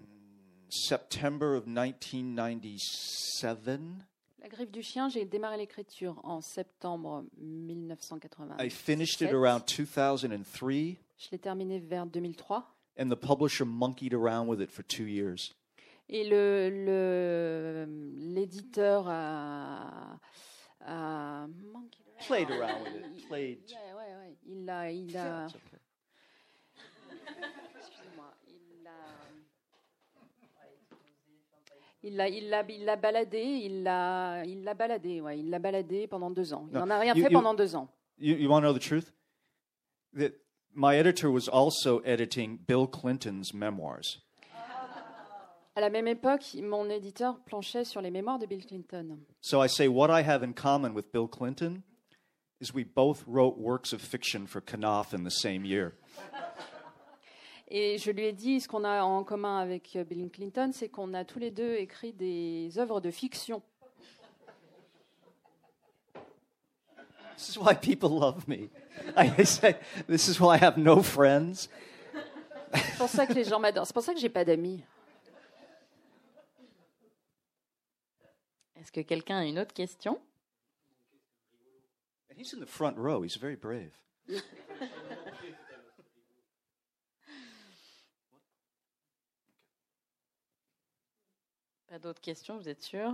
September 0.71 1.55
of 1.55 1.67
1997. 1.67 4.05
La 4.43 4.49
griffe 4.49 4.71
du 4.73 4.83
chien, 4.83 5.09
j'ai 5.09 5.25
démarré 5.27 5.57
l'écriture 5.59 6.19
en 6.25 6.41
septembre 6.41 7.25
1980. 7.39 8.57
I 8.59 8.69
finished 8.71 9.21
it 9.23 9.33
around 9.33 9.65
2003, 9.67 10.97
Je 11.19 11.29
l'ai 11.33 11.39
terminé 11.39 11.79
vers 11.79 12.07
2003. 12.07 12.65
and 12.97 13.09
the 13.11 13.17
publisher 13.17 13.65
monkeyed 13.67 14.15
around 14.15 14.49
with 14.49 14.61
it 14.61 14.71
for 14.73 14.83
two 14.85 15.05
years. 15.07 15.55
Et 16.09 16.25
le- 16.25 17.85
l'éditeur 18.35 19.07
a, 19.09 20.19
a 20.87 21.47
Played 22.27 22.51
around 22.51 22.83
with 22.83 22.95
it. 22.97 23.29
Played. 23.29 23.59
Ouais, 23.69 23.93
ouais, 23.95 23.95
ouais. 23.95 24.08
Il 24.47 24.69
a, 24.71 24.91
il 24.91 25.17
a, 25.17 25.47
il 25.47 25.47
a, 25.47 25.47
il 32.03 32.17
l'a, 32.17 32.29
il 32.29 32.49
l'a, 32.49 32.63
il 32.69 32.85
l'a 32.85 32.97
baladé, 32.97 33.41
il 33.43 33.83
l'a, 33.83 34.45
il 34.45 34.63
l'a 34.65 34.75
baladé, 34.75 35.21
ouais, 35.21 35.39
il 35.41 35.51
l'a 35.51 35.59
baladé 35.59 36.07
pendant 36.07 36.31
deux 36.31 36.53
ans. 36.55 36.67
Il 36.73 36.79
n'en 36.79 36.91
a 36.91 36.99
rien 36.99 37.15
you- 37.15 37.23
fait 37.25 37.31
you- 37.31 37.37
pendant 37.37 37.55
deux 37.55 37.75
ans. 37.75 37.89
You, 38.19 38.37
you 38.37 38.49
want 38.49 38.63
to 38.63 38.69
know 38.69 38.73
the 38.73 38.81
truth? 38.83 39.13
That 40.17 40.33
my 40.75 40.97
editor 40.97 41.31
was 41.31 41.49
also 41.49 42.01
editing 42.05 42.59
Bill 42.67 42.87
Clinton's 42.87 43.53
memoirs. 43.53 44.23
À 45.77 45.81
la 45.81 45.91
même 45.91 46.09
époque, 46.09 46.43
mon 46.61 46.91
éditeur 46.91 47.39
planchait 47.45 47.85
sur 47.85 48.01
les 48.01 48.11
mémoires 48.11 48.41
de 48.41 48.47
Bill 48.47 48.65
Clinton. 48.67 49.19
So 49.41 49.63
I 49.63 49.69
say 49.69 49.87
what 49.87 50.09
I 50.11 50.23
have 50.25 50.43
in 50.43 50.53
common 50.53 50.93
with 50.93 51.13
Bill 51.13 51.29
Clinton 51.29 51.83
is 52.61 52.75
we 52.75 52.85
both 52.85 53.25
wrote 53.27 53.57
works 53.59 53.93
of 53.93 54.01
fiction 54.01 54.47
for 54.47 54.61
Knopf 54.61 55.15
in 55.15 55.25
the 55.25 55.31
same 55.31 55.65
year. 55.65 55.93
Et 57.71 57.99
je 57.99 58.11
lui 58.11 58.25
ai 58.25 58.33
dit, 58.33 58.61
ce 58.61 58.69
qu'on 58.69 58.85
a 58.85 59.03
en 59.03 59.25
commun 59.25 59.59
avec 59.59 59.95
euh, 59.95 60.03
Bill 60.03 60.31
Clinton, 60.31 60.71
c'est 60.73 60.89
qu'on 60.89 61.13
a 61.13 61.25
tous 61.25 61.39
les 61.39 61.51
deux 61.51 61.75
écrit 61.75 62.15
des 62.15 62.79
œuvres 62.79 63.01
de 63.01 63.11
fiction. 63.11 63.63
This 67.37 67.51
is 67.51 67.59
why 67.59 67.75
people 67.75 68.09
love 68.09 68.49
me. 68.49 68.71
I 69.17 69.45
say, 69.45 69.77
this 70.09 70.29
is 70.29 70.41
why 70.41 70.57
I 70.57 70.65
have 70.65 70.79
no 70.79 71.03
friends. 71.03 71.69
C'est 72.73 72.97
pour 72.97 73.09
ça 73.09 73.27
que 73.27 73.35
les 73.35 73.45
gens 73.45 73.61
m'adorent. 73.61 73.87
C'est 73.87 73.93
pour 73.93 74.03
ça 74.03 74.15
que 74.15 74.21
j'ai 74.21 74.29
pas 74.29 74.45
d'amis. 74.45 74.83
Est-ce 78.77 78.91
que 78.91 79.01
quelqu'un 79.03 79.39
a 79.39 79.45
une 79.45 79.59
autre 79.59 79.75
question? 79.75 80.19
He's 82.39 82.53
in 82.55 82.61
the 82.61 82.67
front 82.67 82.97
row. 82.97 83.23
He's 83.23 83.37
very 83.37 83.57
brave. 83.57 83.93
Pas 91.89 91.99
d'autres 91.99 92.21
questions, 92.21 92.59
vous 92.59 92.69
êtes 92.69 92.83
sûr? 92.83 93.13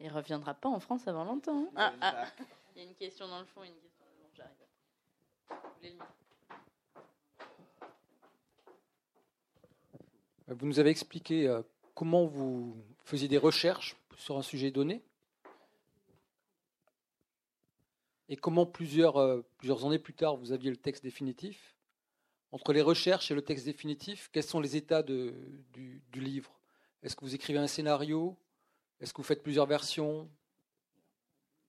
Il 0.00 0.10
reviendra 0.10 0.54
pas 0.54 0.68
en 0.68 0.80
France 0.80 1.06
avant 1.08 1.24
longtemps. 1.24 1.64
hein? 1.64 1.70
Ah, 1.76 1.92
ah. 2.00 2.26
Il 2.74 2.82
y 2.82 2.86
a 2.86 2.88
une 2.88 2.94
question 2.94 3.28
dans 3.28 3.40
le 3.40 3.46
fond, 3.46 3.62
une 3.64 3.74
question 3.74 4.04
devant. 4.16 4.30
J'arrive. 4.34 5.98
Vous 10.48 10.66
nous 10.66 10.78
avez 10.78 10.90
expliqué 10.90 11.46
euh, 11.46 11.60
comment 11.94 12.24
vous 12.24 12.74
faisiez 13.04 13.28
des 13.28 13.36
recherches 13.36 13.96
sur 14.16 14.38
un 14.38 14.42
sujet 14.42 14.70
donné 14.70 15.02
et 18.28 18.36
comment 18.36 18.66
plusieurs, 18.66 19.16
euh, 19.16 19.42
plusieurs 19.58 19.84
années 19.84 19.98
plus 19.98 20.14
tard 20.14 20.36
vous 20.36 20.52
aviez 20.52 20.70
le 20.70 20.76
texte 20.76 21.02
définitif? 21.02 21.74
Entre 22.50 22.72
les 22.72 22.80
recherches 22.82 23.30
et 23.30 23.34
le 23.34 23.42
texte 23.42 23.66
définitif, 23.66 24.30
quels 24.32 24.42
sont 24.42 24.60
les 24.60 24.76
états 24.76 25.02
de- 25.02 25.34
du, 25.72 26.02
du 26.10 26.20
livre? 26.20 26.58
Est-ce 27.02 27.14
que 27.14 27.24
vous 27.24 27.34
écrivez 27.34 27.58
un 27.58 27.66
scénario? 27.66 28.36
Est-ce 29.00 29.12
que 29.12 29.18
vous 29.18 29.26
faites 29.26 29.42
plusieurs 29.42 29.66
versions? 29.66 30.28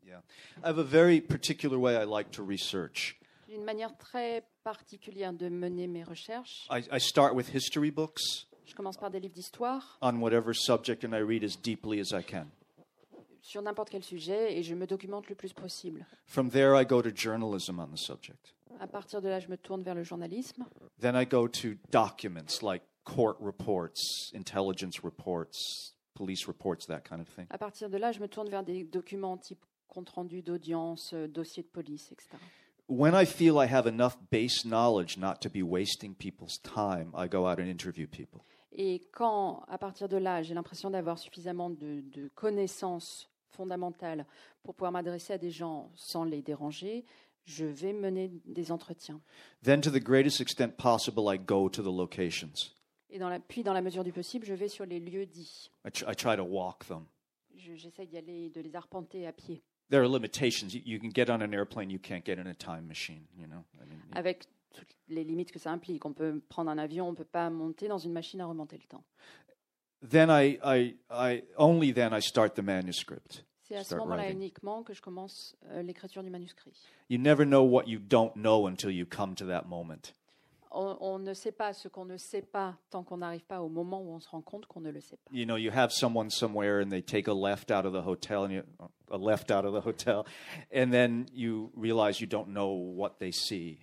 Yeah. 0.05 0.23
I 0.63 0.67
have 0.69 0.79
a 0.79 0.83
very 0.83 1.19
particular 1.21 1.77
way 1.77 1.95
I 1.95 2.05
like 2.05 2.31
to 2.31 2.45
research. 2.45 3.19
J'ai 3.47 3.55
une 3.55 3.63
manière 3.65 3.97
très 3.97 4.47
particulière 4.63 5.33
de 5.33 5.49
mener 5.49 5.87
mes 5.87 6.03
recherches. 6.03 6.67
I, 6.71 6.81
I 6.91 6.99
start 6.99 7.33
with 7.35 7.53
history 7.53 7.91
books 7.91 8.47
Je 8.65 8.73
commence 8.75 8.97
par 8.97 9.09
des 9.11 9.19
livres 9.19 9.33
d'histoire 9.33 9.97
on 10.01 10.15
whatever 10.21 10.53
subject 10.53 11.03
and 11.03 11.13
I 11.13 11.21
read 11.21 11.43
as 11.43 11.57
deeply 11.61 11.99
as 11.99 12.11
I 12.13 12.23
can. 12.23 12.47
Sur 13.41 13.61
n'importe 13.61 13.89
quel 13.89 14.03
sujet 14.03 14.57
et 14.57 14.63
je 14.63 14.75
me 14.75 14.85
documente 14.85 15.29
le 15.29 15.35
plus 15.35 15.53
possible. 15.53 16.05
From 16.25 16.49
there, 16.49 16.79
I 16.79 16.85
go 16.85 17.01
to 17.01 17.09
journalism 17.13 17.79
on 17.79 17.87
the 17.87 17.97
subject. 17.97 18.53
À 18.79 18.87
partir 18.87 19.21
de 19.21 19.27
là, 19.27 19.39
je 19.39 19.47
me 19.47 19.57
tourne 19.57 19.83
vers 19.83 19.95
le 19.95 20.03
journalisme. 20.03 20.65
Then 21.01 21.15
I 21.15 21.25
go 21.25 21.47
to 21.47 21.75
documents 21.91 22.61
like 22.61 22.83
court 23.03 23.37
reports, 23.41 24.31
intelligence 24.33 25.03
reports, 25.03 25.93
police 26.13 26.47
reports, 26.47 26.85
that 26.87 27.01
kind 27.01 27.21
of 27.21 27.27
thing. 27.27 27.45
À 27.49 27.57
partir 27.57 27.89
de 27.89 27.97
là, 27.97 28.11
je 28.11 28.19
me 28.19 28.27
tourne 28.27 28.49
vers 28.49 28.63
des 28.63 28.83
documents 28.83 29.37
type 29.37 29.59
compte 29.87 30.09
rendu 30.09 30.41
d'audience, 30.41 31.11
euh, 31.13 31.27
dossier 31.27 31.63
de 31.63 31.67
police, 31.67 32.11
etc. 32.11 32.37
When 32.87 33.13
I 33.13 33.25
feel 33.25 33.57
I 33.59 33.67
have 33.67 33.87
enough 33.87 34.17
base 34.31 34.63
knowledge 34.63 35.17
not 35.17 35.41
to 35.41 35.49
be 35.49 35.61
wasting 35.61 36.15
people's 36.15 36.59
time, 36.59 37.11
I 37.15 37.27
go 37.27 37.47
out 37.47 37.59
and 37.59 37.67
interview 37.67 38.07
people. 38.07 38.41
Et 38.71 39.01
quand, 39.11 39.63
à 39.67 39.77
partir 39.77 40.07
de 40.07 40.17
là, 40.17 40.43
j'ai 40.43 40.53
l'impression 40.53 40.89
d'avoir 40.91 41.17
suffisamment 41.17 41.69
de, 41.69 42.01
de 42.01 42.27
connaissances 42.35 43.29
fondamentales 43.49 44.25
pour 44.63 44.75
pouvoir 44.75 44.91
m'adresser 44.91 45.33
à 45.33 45.37
des 45.37 45.49
gens 45.51 45.91
sans 45.95 46.23
les 46.23 46.41
déranger, 46.41 47.03
je 47.45 47.65
vais 47.65 47.93
mener 47.93 48.31
des 48.45 48.71
entretiens. 48.71 49.21
Then, 49.63 49.81
to 49.81 49.89
the 49.89 50.03
greatest 50.03 50.39
extent 50.39 50.77
possible, 50.77 51.23
I 51.33 51.39
go 51.39 51.67
to 51.69 51.81
the 51.81 51.85
locations. 51.95 52.71
Et 53.09 53.17
dans 53.17 53.29
la, 53.29 53.39
puis, 53.39 53.63
dans 53.63 53.73
la 53.73 53.81
mesure 53.81 54.03
du 54.03 54.13
possible, 54.13 54.45
je 54.45 54.53
vais 54.53 54.67
sur 54.67 54.85
les 54.85 54.99
lieux 54.99 55.25
dits. 55.25 55.71
I, 55.83 55.89
tr- 55.89 56.05
I 56.11 56.15
try 56.15 56.35
to 56.35 56.43
walk 56.43 56.85
them. 56.87 57.05
Je- 57.57 57.73
J'essaie 57.75 58.05
d'y 58.05 58.17
aller, 58.17 58.51
de 58.51 58.61
les 58.61 58.75
arpenter 58.75 59.25
à 59.25 59.33
pied, 59.33 59.63
There 59.89 60.03
are 60.03 60.07
limitations. 60.07 60.67
You, 60.75 60.81
you 60.85 60.99
can 60.99 61.09
get 61.09 61.31
on 61.31 61.41
an 61.41 61.51
airplane, 61.51 61.89
you 61.89 61.97
can't 61.97 62.23
get 62.23 62.37
in 62.37 62.45
a 62.45 62.53
time 62.53 62.85
machine. 62.85 63.25
You 63.35 63.47
know, 63.47 63.63
I 63.81 63.85
mean, 63.89 63.99
avec 64.11 64.45
toutes 64.73 64.95
les 65.07 65.23
limites 65.23 65.51
que 65.51 65.59
ça 65.59 65.71
implique. 65.71 66.05
On 66.05 66.13
peut 66.13 66.41
prendre 66.49 66.69
un 66.71 66.77
avion, 66.77 67.07
on 67.07 67.11
ne 67.11 67.17
peut 67.17 67.23
pas 67.23 67.49
monter 67.49 67.87
dans 67.87 67.97
une 67.97 68.13
machine 68.13 68.41
à 68.41 68.45
remonter 68.45 68.77
le 68.77 68.87
temps. 68.87 69.03
then 70.01 70.29
I, 70.29 70.57
I, 70.63 70.95
I 71.09 71.43
only 71.57 71.91
then 71.91 72.13
I 72.13 72.19
start 72.19 72.55
the 72.55 72.63
manuscript. 72.63 73.43
C'est 73.63 73.75
à 73.75 73.83
ce 73.83 73.95
moment-là 73.95 74.31
uniquement 74.31 74.81
que 74.81 74.93
je 74.93 75.01
commence 75.01 75.55
euh, 75.67 75.83
l'écriture 75.83 76.23
du 76.23 76.31
manuscrit. 76.31 76.73
You 77.09 77.19
never 77.19 77.45
know 77.45 77.61
what 77.61 77.87
you 77.87 77.99
don't 77.99 78.33
know 78.35 78.67
until 78.67 78.89
you 78.89 79.05
come 79.05 79.35
to 79.35 79.45
that 79.45 79.65
moment. 79.67 80.13
On, 80.71 80.97
on 81.01 81.19
ne 81.19 81.33
sait 81.33 81.51
pas 81.51 81.73
ce 81.73 81.87
qu'on 81.87 82.05
ne 82.05 82.17
sait 82.17 82.41
pas 82.41 82.77
tant 82.89 83.03
qu'on 83.03 83.17
n'arrive 83.17 83.43
pas 83.45 83.61
au 83.61 83.69
moment 83.69 84.01
où 84.01 84.11
on 84.11 84.19
se 84.19 84.29
rend 84.29 84.41
compte 84.41 84.65
qu'on 84.67 84.81
ne 84.81 84.91
le 84.91 85.01
sait 85.01 85.17
pas. 85.17 85.31
You 85.31 85.45
know, 85.45 85.57
you 85.57 85.71
have 85.71 85.91
someone 85.91 86.29
somewhere 86.31 86.81
and 86.81 86.89
they 86.89 87.01
take 87.03 87.27
a 87.27 87.33
left 87.33 87.69
out 87.71 87.85
of 87.85 87.93
the 87.93 88.05
hotel 88.05 88.43
and 88.43 88.51
you, 88.51 88.63
a 89.11 89.17
left 89.17 89.51
out 89.51 89.65
of 89.65 89.73
the 89.73 89.85
hotel, 89.85 90.25
and 90.73 90.91
then 90.91 91.25
you 91.31 91.71
realize 91.75 92.19
you 92.21 92.27
don't 92.27 92.49
know 92.49 92.69
what 92.71 93.19
they 93.19 93.31
see. 93.31 93.79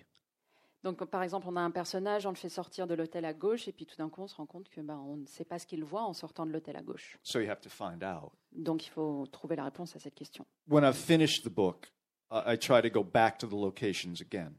Donc, 0.87 1.05
par 1.05 1.25
exemple, 1.25 1.49
on 1.51 1.57
a 1.57 1.61
un 1.61 1.73
personnage, 1.73 2.27
on 2.27 2.31
le 2.31 2.37
fait 2.37 2.49
sortir 2.49 2.87
de 2.87 2.95
l'hôtel 2.95 3.25
à 3.25 3.33
gauche, 3.33 3.67
et 3.67 3.73
puis 3.73 3.87
tout 3.87 3.97
d'un 3.97 4.09
coup, 4.09 4.23
on 4.23 4.29
se 4.29 4.37
rend 4.37 4.47
compte 4.47 4.69
que 4.69 4.81
ben, 4.81 4.97
on 5.05 5.17
ne 5.17 5.27
sait 5.27 5.45
pas 5.45 5.59
ce 5.59 5.67
qu'il 5.67 5.83
voit 5.83 6.05
en 6.05 6.13
sortant 6.13 6.47
de 6.47 6.53
l'hôtel 6.53 6.77
à 6.77 6.83
gauche. 6.83 7.19
So 7.25 7.41
you 7.41 7.51
have 7.51 7.61
to 7.63 7.69
find 7.69 8.05
out. 8.05 8.31
Donc, 8.53 8.87
il 8.87 8.91
faut 8.91 9.27
trouver 9.33 9.57
la 9.57 9.65
réponse 9.65 9.97
à 9.97 9.99
cette 9.99 10.15
question. 10.15 10.47
When 10.69 10.85
I've 10.85 10.95
finished 10.95 11.43
the 11.43 11.53
book, 11.53 11.93
I 12.31 12.55
I 12.55 12.57
try 12.57 12.81
to 12.83 12.89
go 12.89 13.03
back 13.03 13.37
to 13.39 13.49
the 13.49 13.55
locations 13.55 14.21
again. 14.21 14.53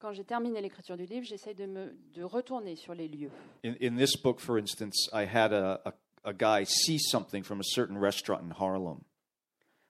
Quand 0.00 0.12
j'ai 0.12 0.24
terminé 0.24 0.60
l'écriture 0.60 0.96
du 0.96 1.06
livre, 1.06 1.24
j'essaye 1.24 1.54
de, 1.54 1.66
me, 1.66 1.96
de 2.14 2.24
retourner 2.24 2.74
sur 2.74 2.94
les 2.94 3.06
lieux. 3.06 3.30
In, 3.64 3.74
in 3.80 3.96
this 3.96 4.20
book, 4.20 4.40
for 4.40 4.58
instance, 4.58 5.08
I 5.12 5.24
had 5.24 5.52
a, 5.52 5.80
a, 5.84 5.92
a 6.24 6.32
guy 6.32 6.64
see 6.64 6.98
something 6.98 7.44
from 7.44 7.60
a 7.60 7.64
certain 7.64 7.96
restaurant 7.96 8.42
in 8.42 8.50
Harlem. 8.58 8.98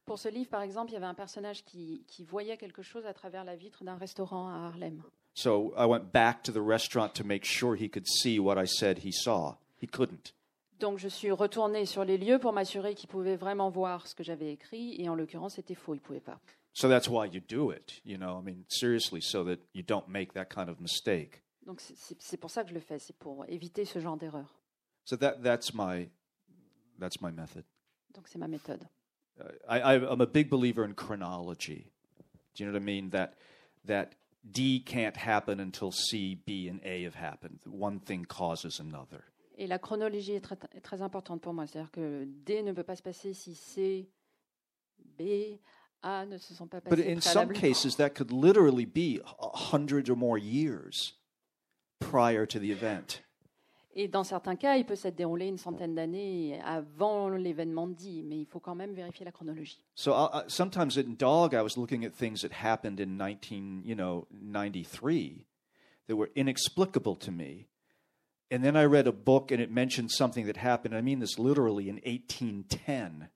Pour 0.05 0.19
ce 0.19 0.29
livre, 0.29 0.51
par 0.51 0.61
exemple, 0.61 0.91
il 0.91 0.95
y 0.95 0.97
avait 0.99 1.07
un 1.07 1.15
personnage 1.15 1.65
qui, 1.65 2.05
qui 2.07 2.25
voyait 2.25 2.59
quelque 2.59 2.83
chose 2.83 3.07
à 3.07 3.15
travers 3.15 3.45
la 3.45 3.57
vitre 3.57 3.83
d'un 3.83 3.97
restaurant 3.97 4.51
à 4.51 4.67
Harlem. 4.67 5.03
So 5.43 5.73
I 5.75 5.87
went 5.87 6.13
back 6.13 6.43
to 6.45 6.53
the 6.53 6.61
restaurant 6.61 7.15
to 7.15 7.25
make 7.25 7.47
sure 7.47 7.75
he 7.75 7.89
could 7.89 8.07
see 8.07 8.39
what 8.39 8.59
I 8.59 8.67
said 8.67 8.99
he 8.99 9.11
saw. 9.11 9.55
He 9.81 9.87
couldn't. 9.87 10.35
Donc 10.81 10.99
je 10.99 11.09
suis 11.09 11.31
retournée 11.31 11.87
sur 11.87 12.05
les 12.05 12.19
lieux 12.19 12.39
pour 12.39 12.53
m'assurer 12.53 12.95
qu'il 12.95 13.09
pouvait 13.09 13.37
vraiment 13.37 13.71
voir 13.71 14.07
ce 14.07 14.15
que 14.15 14.23
j'avais 14.23 14.53
écrit, 14.53 15.01
et 15.01 15.09
en 15.09 15.15
l'occurrence, 15.15 15.55
c'était 15.55 15.75
faux, 15.75 15.95
il 15.95 15.99
ne 15.99 16.03
pouvait 16.03 16.21
pas. 16.21 16.39
So 16.75 16.89
that's 16.89 17.09
why 17.09 17.27
you 17.27 17.41
do 17.41 17.71
it, 17.71 18.01
you 18.05 18.17
know, 18.19 18.39
I 18.39 18.43
mean, 18.45 18.65
seriously, 18.69 19.21
so 19.23 19.43
that 19.45 19.59
you 19.73 19.83
don't 19.83 20.09
make 20.09 20.35
that 20.35 20.47
kind 20.47 20.69
of 20.69 20.79
mistake. 20.81 21.43
Donc 21.67 21.81
c'est- 21.81 22.37
pour 22.37 22.51
ça 22.51 22.63
que 22.63 22.71
je 22.71 22.75
le 22.75 22.81
fais, 22.81 22.99
c'est 22.99 23.17
pour 23.17 23.45
éviter 23.49 23.85
ce 23.87 23.99
genre 23.99 24.17
d'erreur. 24.17 24.47
So 25.05 25.17
that, 25.17 25.43
that's, 25.43 25.73
my, 25.75 26.09
that's 26.99 27.21
my 27.23 27.31
method. 27.33 27.65
Donc 28.15 28.29
c'est 28.29 28.39
ma 28.39 28.49
méthode. 28.49 28.85
Uh, 29.39 29.45
I, 29.69 29.95
I'm 29.97 30.21
a 30.21 30.27
big 30.27 30.51
believer 30.51 30.85
in 30.85 30.93
chronology. 30.95 31.87
Do 32.55 32.63
you 32.63 32.67
know 32.67 32.73
what 32.73 32.83
I 32.83 32.85
mean? 32.85 33.11
That, 33.11 33.35
that 33.87 34.15
D 34.43 34.83
can't 34.85 35.17
happen 35.17 35.61
until 35.61 35.93
C, 35.93 36.35
B, 36.47 36.69
and 36.69 36.81
A 36.85 37.05
have 37.05 37.15
happened. 37.15 37.61
One 37.67 38.01
thing 38.01 38.25
causes 38.25 38.81
another. 38.81 39.25
Et 39.59 39.67
la 39.67 39.79
chronologie 39.79 40.33
est 40.33 40.41
très, 40.41 40.57
très 40.83 41.03
importante 41.03 41.43
pour 41.43 41.53
moi. 41.53 41.67
C'est-à-dire 41.67 41.91
que 41.91 42.25
D 42.25 42.63
ne 42.63 42.73
peut 42.73 42.83
pas 42.83 42.97
se 42.97 43.03
passer 43.03 43.35
si 43.35 43.55
C, 43.55 44.09
B, 45.19 45.59
A 46.03 46.25
ne 46.25 46.39
se 46.39 46.55
sont 46.55 46.67
pas 46.67 46.81
But 46.81 46.99
in 46.99 47.21
some 47.21 47.53
cases, 47.53 47.97
that 47.97 48.11
could 48.15 48.33
literally 48.33 48.87
be 48.87 49.21
a 49.39 49.73
hundred 49.73 50.09
or 50.09 50.17
more 50.17 50.39
years 50.39 51.15
prior 51.99 52.47
to 52.47 52.59
the 52.59 52.71
event. 52.71 53.23
Et 53.95 54.07
dans 54.07 54.23
certains 54.23 54.55
cas, 54.55 54.77
il 54.77 54.87
peut 54.87 54.95
s'être 54.95 55.17
déroulé 55.17 55.47
une 55.47 55.59
centaine 55.59 55.95
d'années 55.97 56.61
avant 56.65 57.29
l'événement 57.29 57.89
dit, 57.89 58.23
mais 58.23 58.39
il 58.39 58.47
faut 58.47 58.61
quand 58.61 58.77
même 58.77 58.93
vérifier 58.93 59.25
la 59.25 59.33
chronologie. 59.33 59.83
So 59.97 60.13
I, 60.13 60.29
I, 60.33 60.43
sometimes 60.47 60.97
in 60.97 61.17
Dog, 61.19 61.55
I 61.55 61.63
was 61.63 61.77
looking 61.77 62.05
at 62.05 62.13
things 62.13 62.43
that 62.43 62.53
happened 62.53 63.01
in 63.01 63.17
19, 63.17 63.83
you 63.85 63.97
know, 63.97 64.29
93 64.31 65.45
that 66.07 66.17
were 66.17 66.31
inexplicable 66.37 67.17
to 67.17 67.33
me. 67.33 67.67
And 68.53 68.65
then 68.65 68.77
I 68.77 68.85
read 68.85 69.07
a 69.07 69.13
book 69.13 69.51
and 69.51 69.61
it 69.61 69.71
mentioned 69.71 70.11
something 70.13 70.47
that 70.47 70.57
happened. 70.57 70.95
I 70.95 71.01
mean 71.01 71.19
this 71.19 71.39
literally 71.39 71.89
in 71.89 71.97
1810. 72.05 73.29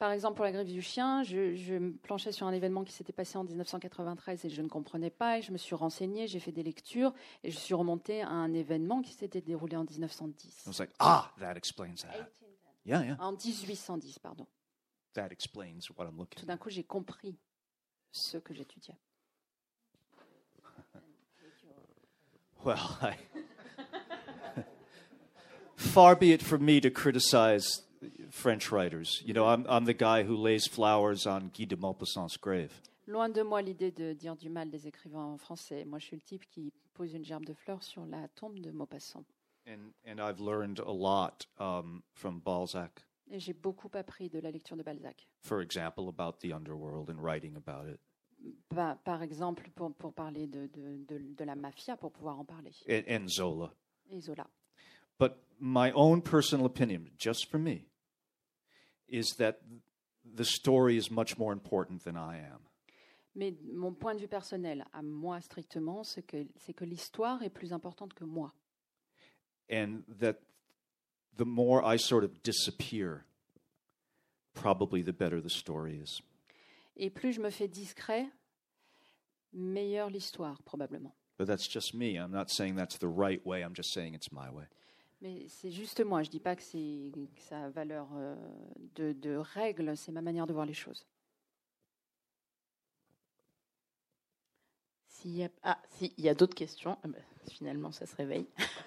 Par 0.00 0.12
exemple, 0.12 0.36
pour 0.36 0.46
la 0.46 0.52
grève 0.52 0.66
du 0.66 0.80
chien, 0.80 1.22
je, 1.24 1.54
je 1.54 1.74
me 1.74 1.92
planchais 1.92 2.32
sur 2.32 2.46
un 2.46 2.52
événement 2.54 2.84
qui 2.84 2.92
s'était 2.92 3.12
passé 3.12 3.36
en 3.36 3.44
1993 3.44 4.46
et 4.46 4.48
je 4.48 4.62
ne 4.62 4.68
comprenais 4.68 5.10
pas. 5.10 5.36
Et 5.38 5.42
je 5.42 5.52
me 5.52 5.58
suis 5.58 5.74
renseignée, 5.74 6.26
j'ai 6.26 6.40
fait 6.40 6.52
des 6.52 6.62
lectures 6.62 7.12
et 7.44 7.50
je 7.50 7.58
suis 7.58 7.74
remontée 7.74 8.22
à 8.22 8.30
un 8.30 8.54
événement 8.54 9.02
qui 9.02 9.12
s'était 9.12 9.42
déroulé 9.42 9.76
en 9.76 9.84
1910. 9.84 10.64
I 10.64 10.68
was 10.70 10.78
like, 10.78 10.90
ah, 11.00 11.30
that 11.38 11.52
explains 11.56 11.96
that. 12.02 12.30
Yeah, 12.86 13.04
yeah, 13.04 13.16
En 13.20 13.32
1810, 13.32 14.18
pardon. 14.20 14.46
that 15.12 15.28
explains 15.32 15.90
what 15.94 16.06
I'm 16.06 16.12
Tout 16.12 16.20
looking 16.20 16.46
d'un 16.46 16.54
at. 16.54 16.56
coup, 16.56 16.70
j'ai 16.70 16.82
compris 16.84 17.36
ce 18.10 18.38
que 18.38 18.54
j'étudiais. 18.54 18.96
Well, 22.64 22.98
I, 23.02 23.16
far 25.76 26.14
be 26.16 26.32
it 26.32 26.42
from 26.42 26.64
me 26.64 26.80
to 26.80 26.90
criticize 26.90 27.82
French 28.30 28.70
writers. 28.70 29.22
You 29.24 29.34
know, 29.34 29.46
I'm, 29.46 29.66
I'm 29.68 29.84
the 29.84 29.94
guy 29.94 30.22
who 30.24 30.36
lays 30.36 30.66
flowers 30.66 31.26
on 31.26 31.50
Guy 31.56 31.64
de 31.66 31.76
Maupassant's 31.76 32.36
grave. 32.36 32.72
Loin 33.06 33.28
de 33.32 33.42
moi 33.42 33.60
l'idée 33.62 33.90
de 33.90 34.12
dire 34.14 34.36
du 34.36 34.48
mal 34.48 34.70
des 34.70 34.86
écrivains 34.86 35.36
français. 35.38 35.84
Moi, 35.84 35.98
je 35.98 36.06
suis 36.06 36.16
le 36.16 36.22
type 36.22 36.44
qui 36.48 36.72
pose 36.94 37.12
une 37.12 37.24
gerbe 37.24 37.44
de 37.44 37.54
fleurs 37.54 37.82
sur 37.82 38.06
la 38.06 38.28
tombe 38.28 38.58
de 38.60 38.70
Maupassant. 38.70 39.24
And, 39.66 39.92
and 40.06 40.20
I've 40.20 40.40
learned 40.40 40.78
a 40.80 40.92
lot 40.92 41.46
um, 41.58 42.02
from 42.14 42.40
Balzac, 42.40 43.02
Et 43.30 43.38
j'ai 43.38 43.52
beaucoup 43.52 43.90
appris 43.94 44.28
de 44.28 44.40
la 44.40 44.50
lecture 44.50 44.76
de 44.76 44.82
Balzac. 44.82 45.26
for 45.42 45.60
example, 45.60 46.08
about 46.08 46.40
the 46.40 46.52
underworld 46.52 47.10
and 47.10 47.20
writing 47.22 47.56
about 47.56 47.88
it. 47.88 48.00
Par, 48.74 48.96
par 49.04 49.22
exemple, 49.22 49.68
pour, 49.74 49.92
pour 49.94 50.12
parler 50.14 50.46
de, 50.46 50.66
de, 50.68 51.04
de, 51.06 51.18
de 51.36 51.44
la 51.44 51.54
mafia, 51.54 51.96
pour 51.96 52.10
pouvoir 52.10 52.38
en 52.38 52.44
parler. 52.44 52.70
and, 52.88 53.02
and 53.08 53.28
Zola. 53.28 53.70
Et 54.10 54.20
Zola. 54.20 54.46
But 55.18 55.36
my 55.60 55.90
own 55.92 56.22
personal 56.22 56.64
opinion, 56.64 57.10
just 57.18 57.50
for 57.50 57.58
me, 57.58 57.86
is 59.10 59.34
that 59.38 59.60
the 60.24 60.44
story 60.44 60.96
is 60.96 61.10
much 61.10 61.36
more 61.36 61.52
important 61.52 62.04
than 62.04 62.16
I 62.16 62.38
am. 62.38 62.60
Mais 63.34 63.54
mon 63.72 63.94
point 63.94 64.14
de 64.14 64.20
vue 64.20 64.28
personnel, 64.28 64.84
à 64.92 65.02
moi 65.02 65.40
strictement, 65.40 66.02
c'est 66.04 66.22
que, 66.26 66.46
c'est 66.56 66.74
que 66.74 66.84
l'histoire 66.84 67.42
est 67.42 67.50
plus 67.50 67.72
importante 67.72 68.12
que 68.14 68.24
moi. 68.24 68.52
And 69.70 70.02
that 70.20 70.40
the 71.36 71.44
more 71.44 71.82
I 71.84 71.96
sort 71.96 72.24
of 72.24 72.42
disappear, 72.42 73.24
probably 74.54 75.02
the 75.02 75.12
better 75.12 75.40
the 75.40 75.50
story 75.50 76.00
is. 76.02 76.20
Et 76.96 77.08
plus 77.08 77.32
je 77.32 77.40
me 77.40 77.50
fais 77.50 77.68
discret, 77.68 78.26
meilleure 79.52 80.10
l'histoire, 80.10 80.60
probablement. 80.64 81.12
But 81.38 81.46
that's 81.46 81.68
just 81.68 81.94
me. 81.94 82.16
I'm 82.16 82.32
not 82.32 82.50
saying 82.50 82.74
that's 82.74 82.98
the 82.98 83.08
right 83.08 83.44
way, 83.46 83.62
I'm 83.62 83.74
just 83.74 83.94
saying 83.94 84.14
it's 84.14 84.32
my 84.32 84.50
way. 84.50 84.64
Mais 85.20 85.44
c'est 85.48 85.70
juste 85.70 86.02
moi, 86.02 86.22
je 86.22 86.28
ne 86.28 86.32
dis 86.32 86.40
pas 86.40 86.56
que, 86.56 86.62
ça 86.62 87.64
a 87.64 87.68
valeur 87.68 88.08
euh, 88.14 88.34
de, 88.94 89.12
de 89.12 89.36
règle, 89.36 89.96
c'est 89.96 90.12
ma 90.12 90.22
manière 90.22 90.46
de 90.46 90.52
voir 90.52 90.64
les 90.64 90.74
choses. 90.74 91.06
S'il 95.06 95.36
y 95.36 95.44
a, 95.44 95.48
ah, 95.62 95.78
s'il 95.90 96.18
y 96.18 96.28
a 96.30 96.34
d'autres 96.34 96.54
questions, 96.54 96.96
ah 97.02 97.08
ben, 97.08 97.22
finalement 97.50 97.92
ça 97.92 98.06
se 98.06 98.16
réveille. 98.16 98.46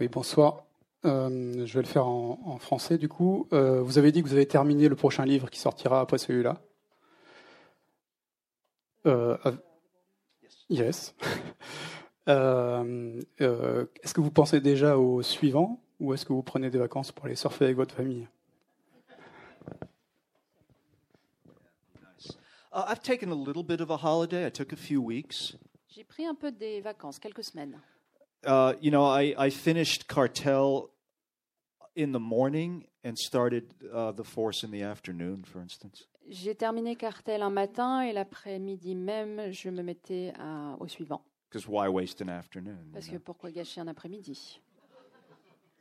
Oui, 0.00 0.08
bonsoir. 0.08 0.64
Euh, 1.04 1.64
je 1.66 1.74
vais 1.74 1.82
le 1.82 1.88
faire 1.88 2.08
en, 2.08 2.40
en 2.44 2.58
français 2.58 2.98
du 2.98 3.08
coup. 3.08 3.46
Euh, 3.52 3.80
vous 3.80 3.96
avez 3.96 4.10
dit 4.10 4.22
que 4.24 4.28
vous 4.28 4.34
avez 4.34 4.46
terminé 4.46 4.88
le 4.88 4.96
prochain 4.96 5.24
livre 5.24 5.50
qui 5.50 5.60
sortira 5.60 6.00
après 6.00 6.18
celui-là. 6.18 6.60
Euh, 9.06 9.36
av- 9.44 9.62
yes. 10.68 11.14
Euh, 12.28 13.20
euh, 13.40 13.86
est-ce 14.02 14.14
que 14.14 14.20
vous 14.20 14.30
pensez 14.30 14.60
déjà 14.60 14.96
au 14.98 15.22
suivant 15.22 15.80
ou 16.00 16.14
est-ce 16.14 16.24
que 16.24 16.32
vous 16.32 16.42
prenez 16.42 16.70
des 16.70 16.78
vacances 16.78 17.12
pour 17.12 17.26
aller 17.26 17.36
surfer 17.36 17.66
avec 17.66 17.76
votre 17.76 17.94
famille? 17.94 18.26
Uh, 22.72 22.84
I've 22.88 23.02
taken 23.02 23.30
a 23.30 23.34
little 23.36 23.62
bit 23.62 23.80
of 23.80 23.90
a 23.90 23.96
holiday. 23.96 24.46
I 24.46 24.50
took 24.50 24.72
a 24.72 24.76
few 24.76 25.00
weeks. 25.00 25.56
J'ai 25.88 26.02
pris 26.02 26.26
un 26.26 26.34
peu 26.34 26.50
des 26.50 26.80
vacances, 26.80 27.20
quelques 27.20 27.44
semaines. 27.44 27.78
Uh, 28.44 28.74
you 28.80 28.90
know, 28.90 29.04
I, 29.04 29.34
I 29.38 29.50
finished 29.50 30.08
Cartel 30.08 30.90
in 31.96 32.10
the 32.12 32.18
morning 32.18 32.84
and 33.04 33.16
started 33.16 33.72
uh, 33.92 34.10
The 34.12 34.24
Force 34.24 34.64
in 34.64 34.70
the 34.72 34.82
afternoon, 34.82 35.44
for 35.44 35.60
instance. 35.62 36.08
J'ai 36.28 36.54
terminé 36.56 36.96
Cartel 36.96 37.42
un 37.42 37.50
matin 37.50 38.00
et 38.00 38.12
l'après-midi 38.12 38.94
même, 38.96 39.52
je 39.52 39.68
me 39.70 39.82
mettais 39.82 40.32
à- 40.38 40.76
au 40.80 40.88
suivant. 40.88 41.22
Because 41.54 41.68
why 41.68 41.88
waste 41.88 42.20
an 42.20 42.28
afternoon? 42.28 42.90
Parce 42.92 43.06
que 43.06 43.18
pourquoi 43.18 43.52
gâcher 43.52 43.80
un 43.80 43.86
après-midi? 43.86 44.58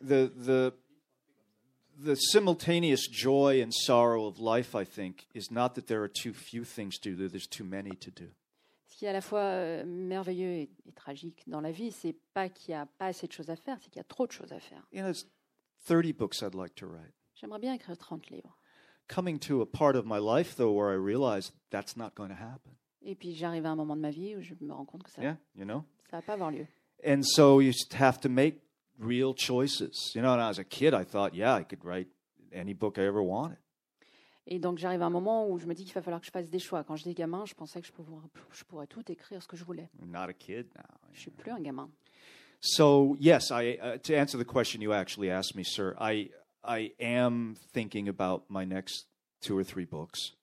The 0.02 0.32
the 0.36 0.74
the 1.98 2.16
simultaneous 2.16 3.08
joy 3.10 3.60
and 3.64 3.74
sorrow 3.74 4.28
of 4.28 4.40
life, 4.40 4.76
I 4.76 4.86
think, 4.86 5.26
is 5.34 5.50
not 5.50 5.74
that 5.74 5.88
there 5.88 6.04
are 6.04 6.08
too 6.08 6.32
few 6.32 6.64
things 6.64 7.00
to 7.00 7.16
do. 7.16 7.28
There's 7.28 7.48
too 7.48 7.64
many 7.64 7.95
to 7.95 8.12
do. 8.12 8.30
Ce 8.88 8.98
qui 8.98 9.06
est 9.06 9.10
à 9.10 9.14
la 9.14 9.22
fois 9.22 9.40
euh, 9.40 9.84
merveilleux 9.84 10.52
et, 10.52 10.70
et 10.86 10.91
tragique 10.91 11.41
dans 11.48 11.62
la 11.62 11.72
vie, 11.72 11.91
c'est 11.91 12.16
pas 12.36 12.50
qu'il 12.50 12.76
n'y 12.76 12.80
a 12.80 12.86
pas 12.86 13.08
assez 13.08 13.26
de 13.26 13.32
choses 13.32 13.50
à 13.50 13.56
faire, 13.56 13.80
c'est 13.82 13.90
qu'il 13.90 13.98
y 13.98 14.02
a 14.02 14.08
trop 14.08 14.28
de 14.28 14.32
choses 14.32 14.52
à 14.52 14.60
faire. 14.60 14.84
You 14.91 15.02
know, 15.02 15.12
there's 15.12 15.26
30 15.88 16.16
books 16.16 16.44
I'd 16.44 16.54
like 16.54 16.76
to 16.76 16.86
write. 16.86 17.16
J'aimerais 17.34 17.60
bien 17.60 17.74
écrire 17.74 17.98
30 17.98 18.30
livres. 18.30 18.56
Coming 19.08 19.40
to 19.40 19.62
a 19.62 19.66
part 19.66 19.95
of 19.95 20.06
my 20.06 20.20
life, 20.20 20.56
though, 20.56 20.72
where 20.72 20.91
I 20.91 20.98
realize 20.98 21.52
that's 21.72 21.98
not 21.98 22.14
going 22.14 22.30
to 22.30 22.36
happen. 22.36 22.78
Et 23.03 23.15
puis 23.15 23.34
j'arrive 23.35 23.65
à 23.65 23.69
un 23.69 23.75
moment 23.75 23.95
de 23.95 24.01
ma 24.01 24.11
vie 24.11 24.35
où 24.35 24.41
je 24.41 24.53
me 24.61 24.73
rends 24.73 24.85
compte 24.85 25.03
que 25.03 25.11
ça 25.11 25.21
Yeah, 25.21 25.38
you 25.55 25.65
know? 25.65 25.84
ça 26.09 26.17
va 26.17 26.21
pas 26.21 26.34
avoir 26.34 26.51
lieu. 26.51 26.67
And 27.05 27.21
so 27.23 27.59
you 27.59 27.71
just 27.71 27.93
have 27.99 28.19
to 28.21 28.30
make 28.30 28.61
real 28.97 29.34
choices. 29.35 30.13
You 30.15 30.21
know, 30.21 30.34
and 30.34 30.41
as 30.41 30.57
a 30.59 30.63
kid, 30.63 30.93
I 30.93 31.03
thought, 31.03 31.34
yeah, 31.34 31.59
I 31.59 31.63
could 31.63 31.84
write 31.84 32.07
any 32.53 32.73
book 32.73 32.97
I 32.97 33.01
ever 33.01 33.21
wanted. 33.21 33.57
Et 34.45 34.59
donc 34.59 34.77
j'arrive 34.77 35.01
à 35.01 35.05
un 35.05 35.09
moment 35.09 35.49
où 35.49 35.57
je 35.57 35.65
me 35.65 35.73
dis 35.73 35.85
qu'il 35.85 35.93
va 35.93 36.01
falloir 36.01 36.19
que 36.19 36.25
je 36.27 36.31
fasse 36.31 36.49
des 36.49 36.59
choix. 36.59 36.84
Quand 36.84 36.95
j'étais 36.95 37.13
gamin, 37.13 37.45
je 37.45 37.53
pensais 37.53 37.80
que 37.81 37.88
je 37.88 37.93
pourrais, 37.93 38.09
je 38.51 38.63
pourrais 38.65 38.88
tout 38.88 39.09
écrire 39.11 39.41
ce 39.41 39.47
que 39.47 39.55
je 39.55 39.63
voulais. 39.63 39.89
I'm 40.01 40.11
not 40.11 40.30
a 40.30 40.34
kid 40.34 40.67
now. 40.75 40.84
Je 41.13 41.21
suis 41.21 41.31
plus 41.31 41.51
un 41.51 41.61
gamin. 41.61 41.89
So 42.61 43.15
yes, 43.19 43.51
I 43.51 43.77
uh, 43.81 43.97
to 44.03 44.15
answer 44.15 44.38
the 44.38 44.45
question 44.45 44.81
you 44.81 44.93
actually 44.93 45.30
asked 45.30 45.55
me, 45.55 45.63
sir, 45.63 45.95
I 45.99 46.30
I 46.63 46.93
am 46.99 47.55
thinking 47.73 48.07
about 48.07 48.43
my 48.49 48.65
next 48.65 49.07
two 49.41 49.57
or 49.57 49.63
three 49.65 49.85
books. 49.85 50.34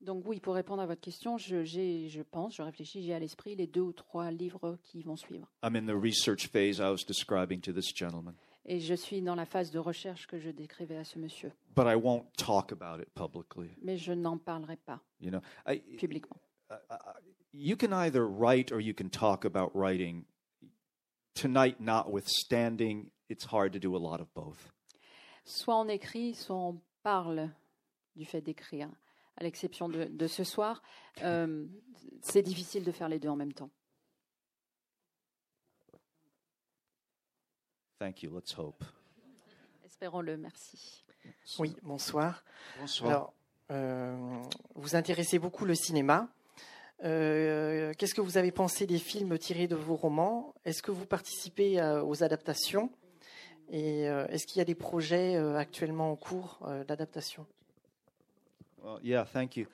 Donc 0.00 0.24
oui, 0.26 0.40
pour 0.40 0.54
répondre 0.54 0.82
à 0.82 0.86
votre 0.86 1.00
question, 1.00 1.38
je, 1.38 2.22
pense, 2.22 2.56
je 2.56 2.62
réfléchis, 2.62 3.02
j'ai 3.02 3.14
à 3.14 3.18
l'esprit 3.18 3.56
les 3.56 3.66
deux 3.66 3.80
ou 3.80 3.92
trois 3.92 4.30
livres 4.30 4.78
qui 4.82 5.02
vont 5.02 5.16
suivre. 5.16 5.48
I'm 5.64 5.74
in 5.74 5.86
the 5.86 5.96
research 5.98 6.48
phase 6.48 6.78
I 6.78 6.90
was 6.90 7.04
describing 7.06 7.60
to 7.62 7.72
this 7.72 7.94
gentleman, 7.94 8.34
Et 8.66 8.80
je 8.80 8.94
suis 8.94 9.22
dans 9.22 9.34
la 9.34 9.46
phase 9.46 9.70
de 9.70 9.78
recherche 9.78 10.26
que 10.26 10.38
je 10.38 10.50
décrivais 10.50 10.96
à 10.96 11.04
ce 11.04 11.18
monsieur. 11.18 11.52
but 11.74 11.86
I 11.86 11.94
won't 11.96 12.26
talk 12.36 12.72
about 12.72 13.00
it 13.00 13.08
publicly. 13.14 13.70
Mais 13.82 13.96
je 13.96 14.12
n'en 14.12 14.36
parlerai 14.38 14.76
pas 14.76 15.00
You 15.20 15.30
know, 15.30 15.40
I, 15.66 15.80
publiquement. 15.98 16.36
you 17.54 17.76
can 17.76 17.92
either 17.92 18.22
write 18.26 18.70
or 18.72 18.80
you 18.80 18.92
can 18.94 19.08
talk 19.08 19.44
about 19.46 19.70
writing. 19.74 20.24
Tonight, 21.34 21.80
notwithstanding, 21.80 23.10
it's 23.28 23.44
hard 23.44 23.72
to 23.72 23.78
do 23.78 23.94
a 23.96 23.98
lot 23.98 24.20
of 24.20 24.28
both. 24.34 24.70
Soit 25.44 25.74
on 25.76 25.88
écrit, 25.88 26.34
soit 26.34 26.56
on 26.56 26.80
parle 27.02 27.50
du 28.14 28.24
fait 28.24 28.40
d'écrire. 28.40 28.88
À 29.38 29.44
l'exception 29.44 29.88
de, 29.88 30.04
de 30.04 30.26
ce 30.26 30.44
soir, 30.44 30.82
euh, 31.22 31.66
c'est 32.22 32.42
difficile 32.42 32.84
de 32.84 32.92
faire 32.92 33.08
les 33.08 33.18
deux 33.18 33.28
en 33.28 33.36
même 33.36 33.52
temps. 33.52 33.70
Thank 37.98 38.22
you. 38.22 38.34
Let's 38.34 38.56
hope. 38.58 38.82
Espérons-le, 39.84 40.36
merci. 40.36 41.04
Oui, 41.58 41.76
bonsoir. 41.82 42.44
Bonsoir. 42.80 43.10
Alors, 43.10 43.34
euh, 43.70 44.42
vous 44.74 44.96
intéressez 44.96 45.38
beaucoup 45.38 45.64
le 45.64 45.74
cinéma. 45.74 46.28
Euh, 47.04 47.92
Qu'est-ce 47.98 48.14
que 48.14 48.20
vous 48.20 48.38
avez 48.38 48.52
pensé 48.52 48.86
des 48.86 48.98
films 48.98 49.38
tirés 49.38 49.66
de 49.66 49.76
vos 49.76 49.96
romans? 49.96 50.54
Est-ce 50.64 50.82
que 50.82 50.90
vous 50.90 51.06
participez 51.06 51.80
euh, 51.80 52.02
aux 52.02 52.22
adaptations? 52.22 52.90
Et 53.68 54.08
euh, 54.08 54.26
est-ce 54.28 54.46
qu'il 54.46 54.58
y 54.58 54.62
a 54.62 54.64
des 54.64 54.74
projets 54.74 55.36
euh, 55.36 55.56
actuellement 55.56 56.12
en 56.12 56.16
cours 56.16 56.60
euh, 56.62 56.84
d'adaptation? 56.84 57.46
Well, 58.86 59.00
yeah, 59.02 59.24
thank 59.24 59.56
you. 59.56 59.66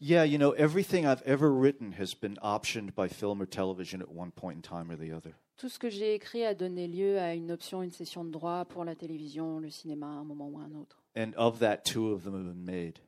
Yeah, 0.00 0.24
you 0.24 0.38
know, 0.38 0.50
everything 0.50 1.06
I've 1.06 1.22
ever 1.22 1.52
written 1.52 1.92
has 1.92 2.14
been 2.14 2.36
optioned 2.42 2.96
by 2.96 3.06
film 3.06 3.40
or 3.40 3.46
television 3.46 4.02
at 4.02 4.10
one 4.10 4.32
point 4.32 4.56
in 4.56 4.62
time 4.62 4.90
or 4.90 4.96
the 4.96 5.12
other. 5.12 5.36
Tout 5.56 5.68
ce 5.68 5.78
que 5.78 5.88
j'ai 5.88 6.14
écrit 6.14 6.44
a 6.44 6.52
donné 6.52 6.88
lieu 6.88 7.16
à 7.16 7.34
une 7.34 7.52
option, 7.52 7.80
une 7.80 7.92
session 7.92 8.24
de 8.24 8.32
droit 8.32 8.64
pour 8.64 8.84
la 8.84 8.96
télévision, 8.96 9.60
le 9.60 9.70
cinéma, 9.70 10.06
à 10.06 10.18
un 10.18 10.24
moment 10.24 10.48
ou 10.48 10.58
à 10.58 10.62
un 10.62 10.74
autre. 10.74 11.00
And 11.16 11.32
of 11.36 11.60
that, 11.60 11.84
two 11.84 12.12
of 12.12 12.24
them 12.24 12.34
have 12.34 12.42
been 12.42 12.64
made. 12.64 12.98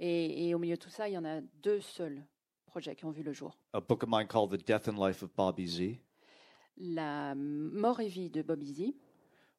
Et, 0.00 0.48
et 0.48 0.54
au 0.56 0.58
milieu 0.58 0.74
de 0.74 0.80
tout 0.80 0.90
ça, 0.90 1.08
il 1.08 1.12
y 1.12 1.18
en 1.18 1.24
a 1.24 1.40
deux 1.62 1.80
seuls 1.80 2.20
projets 2.66 2.96
qui 2.96 3.04
ont 3.04 3.12
vu 3.12 3.22
le 3.22 3.32
jour. 3.32 3.56
A 3.72 3.80
book 3.80 4.02
of 4.02 4.08
mine 4.08 4.26
called 4.26 4.50
The 4.50 4.66
Death 4.66 4.88
and 4.88 4.98
Life 4.98 5.22
of 5.22 5.30
Bobby 5.36 5.68
Z, 5.68 6.00
La 6.76 7.36
mort 7.36 8.00
et 8.00 8.08
vie 8.08 8.30
de 8.30 8.42
Bobby 8.42 8.66
Z, 8.66 8.96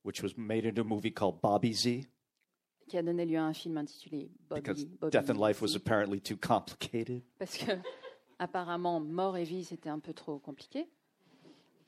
which 0.03 0.22
was 0.22 0.34
made 0.36 0.65
into 0.65 0.82
a 0.82 0.84
movie 0.84 1.14
called 1.14 1.40
Bobby 1.41 1.72
Z, 1.72 2.06
qui 2.87 2.97
a 2.97 3.03
donné 3.03 3.25
lieu 3.25 3.37
à 3.37 3.43
un 3.43 3.53
film 3.53 3.77
intitulé 3.77 4.29
Bobby, 4.49 4.85
Bobby 4.99 5.11
Death 5.11 5.29
and 5.29 5.39
Life 5.39 5.61
was 5.61 5.69
Z. 5.69 5.77
apparently 5.77 6.19
too 6.19 6.37
complicated. 6.37 7.21
Parce 7.39 7.57
que 7.57 7.71
apparemment, 8.39 8.99
mort 8.99 9.37
et 9.37 9.43
vie, 9.43 9.63
c'était 9.63 9.89
un 9.89 9.99
peu 9.99 10.13
trop 10.13 10.39
compliqué. 10.39 10.87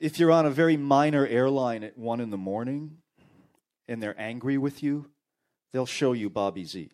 If 0.00 0.18
you're 0.18 0.32
on 0.32 0.46
a 0.46 0.50
very 0.50 0.76
minor 0.76 1.26
airline 1.26 1.82
at 1.82 1.96
one 1.96 2.20
in 2.20 2.30
the 2.30 2.38
morning 2.38 2.90
and 3.88 4.00
they're 4.00 4.18
angry 4.18 4.56
with 4.56 4.82
you, 4.82 5.06
they'll 5.72 5.86
show 5.86 6.14
you 6.14 6.30
Bobby 6.30 6.64
Z. 6.64 6.88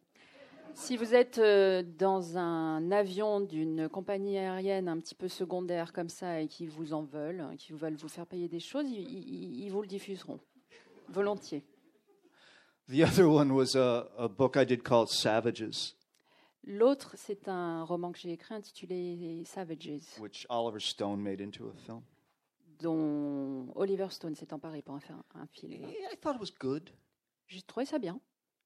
Si 0.77 0.97
vous 0.97 1.15
êtes 1.15 1.39
euh, 1.39 1.85
dans 1.99 2.37
un 2.37 2.91
avion 2.91 3.41
d'une 3.41 3.89
compagnie 3.89 4.39
aérienne 4.39 4.89
un 4.89 4.99
petit 4.99 5.15
peu 5.15 5.29
secondaire 5.29 5.93
comme 5.93 6.09
ça 6.09 6.41
et 6.41 6.49
qui 6.49 6.67
vous 6.67 6.93
en 6.95 7.03
veulent, 7.03 7.45
qui 7.59 7.73
veulent 7.73 7.95
vous 7.95 8.09
faire 8.09 8.27
payer 8.27 8.49
des 8.49 8.59
choses, 8.59 8.87
ils 8.91 9.69
vous 9.71 9.83
le 9.83 9.87
diffuseront 9.87 10.41
volontiers. 11.09 11.63
The 12.89 13.03
other 13.05 13.29
one 13.29 13.55
was 13.55 13.75
a, 13.75 14.07
a 14.19 14.29
book 14.29 14.57
I 14.57 14.65
did 14.65 14.85
called 14.85 15.11
Savages, 15.11 15.95
L'autre, 16.67 17.15
c'est 17.17 17.49
un 17.49 17.85
roman 17.85 18.11
que 18.11 18.19
j'ai 18.19 18.33
écrit 18.33 18.55
intitulé 18.55 19.45
Savages, 19.45 20.19
which 20.19 20.47
Oliver 20.49 20.81
Stone 20.81 21.21
made 21.23 21.41
into 21.41 21.69
a 21.69 21.75
film. 21.85 22.03
dont 22.79 23.71
Oliver 23.75 24.09
Stone 24.11 24.35
s'est 24.35 24.53
emparé 24.53 24.81
pour 24.83 24.95
en 24.95 25.01
faire 25.01 25.17
un, 25.35 25.43
un 25.43 25.47
film. 25.47 25.83
Yeah, 25.83 26.13
I 26.13 26.17
thought 26.17 26.37
it 26.37 26.41
was 26.41 26.53
good. 26.59 26.91
J'ai 27.47 27.61
trouvé 27.63 27.85
ça 27.85 27.99
bien. 27.99 28.19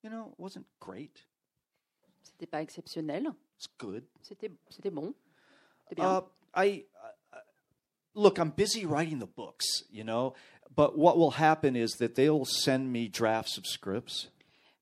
You 0.05 0.11
know, 0.11 0.29
it 0.29 0.39
wasn't 0.39 0.67
great. 0.81 1.27
C'était 2.23 2.47
pas 2.47 2.63
exceptionnel. 2.63 3.33
It's 3.57 3.69
good. 3.79 4.05
C'était 4.23 4.53
c'était 4.71 4.91
bon. 4.91 5.13
C'était 5.89 5.97
bien. 5.97 6.21
Uh, 6.21 6.23
I 6.55 6.87
uh, 7.33 7.37
look. 8.15 8.39
I'm 8.39 8.53
busy 8.57 8.87
writing 8.87 9.19
the 9.19 9.27
books, 9.27 9.85
you 9.91 10.05
know? 10.05 10.35
But 10.77 10.97
what 10.97 11.17
will 11.17 11.33
happen 11.39 11.75
is 11.77 11.97
that 11.99 12.11
they'll 12.15 12.45
send 12.45 12.91
me 12.93 13.09
drafts 13.09 13.59
of 13.59 13.65
scripts, 13.67 14.31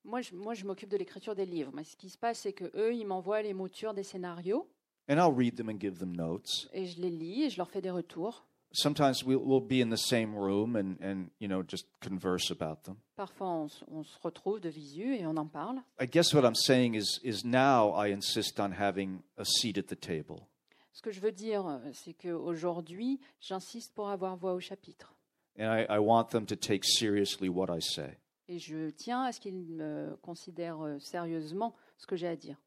Moi, 0.03 0.21
je, 0.21 0.33
moi, 0.35 0.53
je 0.53 0.63
m'occupe 0.65 0.89
de 0.89 0.97
l'écriture 0.97 1.35
des 1.35 1.45
livres. 1.45 1.71
Mais 1.73 1.83
ce 1.83 1.95
qui 1.97 2.09
se 2.09 2.17
passe, 2.17 2.39
c'est 2.39 2.53
que 2.53 2.71
eux, 2.75 2.93
ils 2.93 3.05
m'envoient 3.05 3.41
les 3.41 3.53
moutures 3.53 3.93
des 3.93 4.03
scénarios 4.03 4.67
and 5.09 5.17
I'll 5.17 5.33
read 5.33 5.55
them 5.55 5.69
and 5.69 5.79
give 5.79 5.97
them 5.99 6.15
notes. 6.15 6.67
et 6.73 6.85
je 6.85 7.01
les 7.01 7.09
lis 7.09 7.43
et 7.43 7.49
je 7.49 7.57
leur 7.57 7.69
fais 7.69 7.81
des 7.81 7.91
retours. 7.91 8.43
Sometimes 8.73 9.23
we'll, 9.25 9.39
we'll 9.41 9.61
be 9.61 9.81
in 9.81 9.89
the 9.89 9.97
same 9.97 10.35
room 10.35 10.75
and, 10.75 10.97
and 11.01 11.29
you 11.39 11.47
know 11.47 11.63
just 11.63 11.87
converse 12.01 12.51
about 12.51 12.83
them. 12.83 12.97
Parfois, 13.15 13.47
on, 13.47 13.65
s- 13.67 13.83
on 13.89 14.03
se 14.03 14.17
retrouve 14.21 14.59
de 14.59 14.69
visu 14.69 15.15
et 15.15 15.25
on 15.25 15.35
en 15.37 15.47
parle. 15.47 15.81
I 16.01 16.05
guess 16.05 16.33
what 16.33 16.43
I'm 16.43 16.53
saying 16.55 16.95
is 16.95 17.19
is 17.23 17.43
now 17.45 17.93
I 17.95 18.11
insist 18.13 18.59
on 18.59 18.71
having 18.73 19.21
a 19.37 19.45
seat 19.45 19.77
at 19.77 19.87
the 19.87 19.95
table. 19.99 20.45
Ce 20.91 21.01
que 21.01 21.11
je 21.11 21.21
veux 21.21 21.31
dire, 21.31 21.65
euh, 21.65 21.79
c'est 21.93 22.13
qu'aujourd'hui, 22.13 23.19
j'insiste 23.39 23.93
pour 23.95 24.09
avoir 24.09 24.35
voix 24.35 24.53
au 24.53 24.59
chapitre. 24.59 25.13
And 25.57 25.71
I, 25.71 25.85
I 25.89 25.99
want 25.99 26.29
them 26.29 26.45
to 26.45 26.55
take 26.55 26.83
seriously 26.83 27.49
what 27.49 27.67
I 27.69 27.81
say. 27.81 28.17
Et 28.47 28.59
je 28.59 28.89
tiens 28.91 29.23
à 29.23 29.31
ce 29.31 29.39
qu'ils 29.39 29.59
me 29.59 30.17
considèrent 30.21 30.81
euh, 30.81 30.99
sérieusement 30.99 31.75
ce 31.97 32.05
que 32.05 32.15
j'ai 32.15 32.27
à 32.27 32.35
dire. 32.35 32.57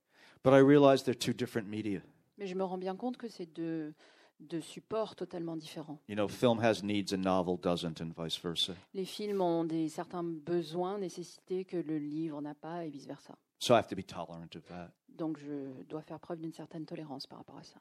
But 0.43 0.53
I 0.53 0.61
realize 0.61 1.05
they're 1.05 1.15
two 1.15 1.33
different 1.33 1.69
media. 1.69 2.01
Mais 2.39 2.47
je 2.47 2.55
me 2.55 2.65
rends 2.65 2.79
bien 2.79 2.97
compte 2.97 3.17
que 3.17 3.29
c'est 3.29 3.47
deux, 3.47 3.95
deux 4.41 4.61
supports 4.61 5.15
totalement 5.15 5.57
différents. 5.57 5.99
You 6.09 6.17
know, 6.17 6.29
film 6.29 6.59
has 6.61 6.83
needs, 6.83 7.13
a 7.13 7.17
novel 7.17 7.57
doesn't, 7.59 8.01
and 8.01 8.13
vice 8.17 8.39
versa. 8.39 8.75
Les 8.95 9.05
films 9.05 9.41
ont 9.41 9.65
des, 9.65 9.89
certains 9.89 10.25
besoins, 10.25 10.99
nécessités 10.99 11.65
que 11.65 11.77
le 11.77 11.99
livre 11.99 12.41
n'a 12.41 12.55
pas 12.55 12.85
et 12.85 12.91
vice-versa. 12.91 13.37
So 13.59 13.75
I 13.75 13.79
have 13.79 13.89
to 13.89 13.97
be 13.97 14.05
tolerant 14.05 14.57
of 14.57 14.67
that. 14.69 14.93
Donc 15.09 15.39
je 15.39 15.83
dois 15.89 16.03
faire 16.03 16.19
preuve 16.19 16.41
d'une 16.41 16.53
certaine 16.53 16.87
tolérance 16.87 17.27
par 17.27 17.39
rapport 17.39 17.59
à 17.59 17.63
ça. 17.63 17.81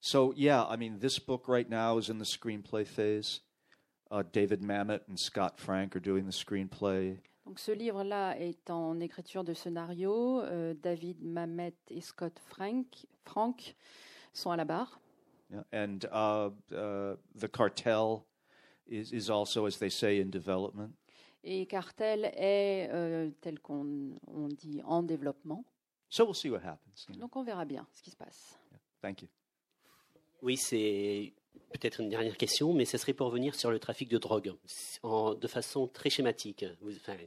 So 0.00 0.32
yeah, 0.34 0.66
I 0.68 0.76
mean, 0.76 0.98
this 0.98 1.18
book 1.20 1.46
right 1.46 1.68
now 1.68 1.98
is 1.98 2.10
in 2.10 2.18
the 2.18 2.26
screenplay 2.26 2.84
phase. 2.84 3.42
Uh, 4.12 4.22
David 4.30 4.60
Mamet 4.60 5.00
and 5.08 5.18
Scott 5.18 5.58
Frank 5.58 5.96
are 5.96 6.00
doing 6.00 6.26
the 6.26 6.32
screenplay. 6.32 7.18
Donc 7.46 7.58
ce 7.58 7.72
livre-là 7.72 8.38
est 8.38 8.68
en 8.68 9.00
écriture 9.00 9.42
de 9.42 9.54
scénario. 9.54 10.42
Euh, 10.42 10.74
David 10.74 11.22
Mamet 11.22 11.72
et 11.88 12.02
Scott 12.02 12.38
Frank, 12.38 13.06
Frank 13.24 13.74
sont 14.34 14.50
à 14.50 14.56
la 14.56 14.66
barre. 14.66 15.00
Yeah. 15.50 15.64
And 15.72 16.04
uh, 16.12 16.50
uh, 16.74 17.16
the 17.34 17.48
cartel 17.48 18.24
is, 18.86 19.12
is 19.12 19.30
also, 19.30 19.64
as 19.64 19.78
they 19.78 19.90
say, 19.90 20.20
in 20.20 20.28
development. 20.28 20.92
Et 21.42 21.66
Cartel 21.66 22.26
est, 22.36 22.90
euh, 22.92 23.30
tel 23.40 23.60
qu'on 23.60 24.18
on 24.26 24.48
dit, 24.48 24.82
en 24.84 25.02
développement. 25.02 25.64
So 26.10 26.24
we'll 26.24 26.34
see 26.34 26.50
what 26.50 26.62
happens. 26.62 27.06
you 27.08 27.14
know. 27.14 27.22
Donc 27.22 27.34
on 27.34 27.42
verra 27.42 27.64
bien 27.64 27.86
ce 27.92 28.02
qui 28.02 28.10
se 28.10 28.16
passe. 28.16 28.58
Thank 29.00 29.22
you. 29.22 29.28
Oui, 30.42 30.58
c'est 30.58 31.32
peut-être 31.72 32.00
une 32.00 32.08
dernière 32.08 32.36
question, 32.36 32.72
mais 32.72 32.84
ce 32.84 32.98
serait 32.98 33.12
pour 33.12 33.26
revenir 33.26 33.54
sur 33.54 33.70
le 33.70 33.78
trafic 33.78 34.08
de 34.08 34.18
drogue, 34.18 34.54
de 35.02 35.48
façon 35.48 35.88
très 35.88 36.10
schématique. 36.10 36.64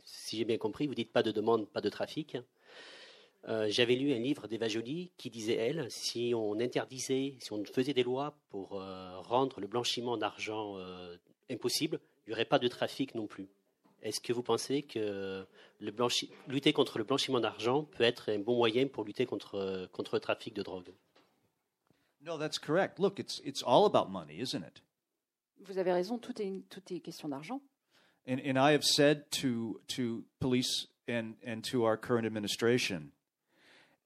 Si 0.03 0.37
j'ai 0.37 0.45
bien 0.45 0.57
compris, 0.57 0.87
vous 0.87 0.95
dites 0.95 1.11
pas 1.11 1.23
de 1.23 1.31
demande, 1.31 1.67
pas 1.67 1.81
de 1.81 1.89
trafic. 1.89 2.37
Euh, 3.47 3.67
J'avais 3.69 3.95
lu 3.95 4.11
un 4.13 4.19
livre 4.19 4.47
d'Eva 4.47 4.67
Joly 4.67 5.11
qui 5.17 5.29
disait, 5.29 5.55
elle, 5.55 5.85
si 5.89 6.33
on 6.35 6.59
interdisait, 6.59 7.35
si 7.39 7.51
on 7.53 7.63
faisait 7.65 7.93
des 7.93 8.03
lois 8.03 8.35
pour 8.49 8.81
euh, 8.81 9.19
rendre 9.19 9.59
le 9.59 9.67
blanchiment 9.67 10.17
d'argent 10.17 10.77
euh, 10.77 11.15
impossible, 11.51 11.99
il 12.25 12.29
n'y 12.29 12.33
aurait 12.33 12.45
pas 12.45 12.59
de 12.59 12.67
trafic 12.67 13.13
non 13.13 13.27
plus. 13.27 13.47
Est-ce 14.01 14.19
que 14.19 14.33
vous 14.33 14.43
pensez 14.43 14.83
que 14.83 15.45
le 15.79 15.93
lutter 16.47 16.73
contre 16.73 16.97
le 16.97 17.03
blanchiment 17.03 17.39
d'argent 17.39 17.83
peut 17.83 18.03
être 18.03 18.29
un 18.31 18.39
bon 18.39 18.55
moyen 18.55 18.87
pour 18.87 19.03
lutter 19.03 19.25
contre, 19.25 19.89
contre 19.91 20.15
le 20.15 20.19
trafic 20.19 20.53
de 20.53 20.61
drogue? 20.61 20.91
No, 22.25 22.37
that's 22.37 22.57
correct. 22.57 22.99
Look, 22.99 23.19
it's, 23.19 23.39
it's 23.45 23.61
all 23.61 23.85
about 23.85 24.09
money, 24.11 24.39
isn't 24.39 24.63
it? 24.63 24.81
Vous 25.65 25.77
avez 25.77 25.93
raison, 25.93 26.17
tout 26.17 26.39
est, 26.41 26.63
tout 26.69 26.81
est 26.91 26.99
question 26.99 27.29
d'argent. 27.29 27.61
And, 28.27 28.39
and 28.43 28.57
I 28.57 28.71
have 28.71 28.83
said 28.83 29.29
to, 29.41 29.79
to 29.89 30.23
police 30.39 30.87
and, 31.07 31.35
and 31.45 31.63
to 31.65 31.85
our 31.85 31.95
current 31.97 32.25
administration 32.25 33.11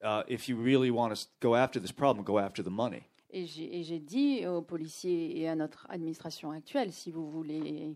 uh, 0.04 0.24
if 0.28 0.50
you 0.50 0.58
really 0.58 0.92
want 0.92 1.16
to 1.16 1.26
go 1.40 1.56
after 1.56 1.80
this 1.80 1.92
problem, 1.94 2.26
go 2.26 2.38
after 2.40 2.62
the 2.62 2.70
money. 2.70 3.06
Et 3.32 3.46
j'ai 3.46 4.00
dit 4.00 4.46
aux 4.48 4.64
policiers 4.64 5.40
et 5.40 5.48
à 5.48 5.56
notre 5.56 5.86
administration 5.90 6.52
actuelle, 6.52 6.92
si 6.92 7.12
vous 7.12 7.30
voulez 7.30 7.96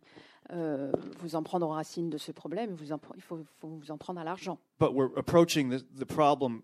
euh, 0.51 0.91
vous 1.19 1.35
en 1.35 1.41
prendre 1.41 1.65
aux 1.65 1.71
racines 1.71 2.09
de 2.11 2.19
ce 2.19 2.31
problème, 2.31 2.75
vous 2.75 2.91
en 2.91 2.97
pre- 2.97 3.13
il 3.15 3.21
faut, 3.21 3.43
faut 3.59 3.67
vous 3.67 3.89
en 3.89 3.97
prendre 3.97 4.19
à 4.21 4.23
l'argent. 4.23 4.59
But 4.79 4.93
we're 4.93 5.11
approaching 5.17 5.69
the, 5.71 5.83
the 5.97 6.05
problem 6.05 6.61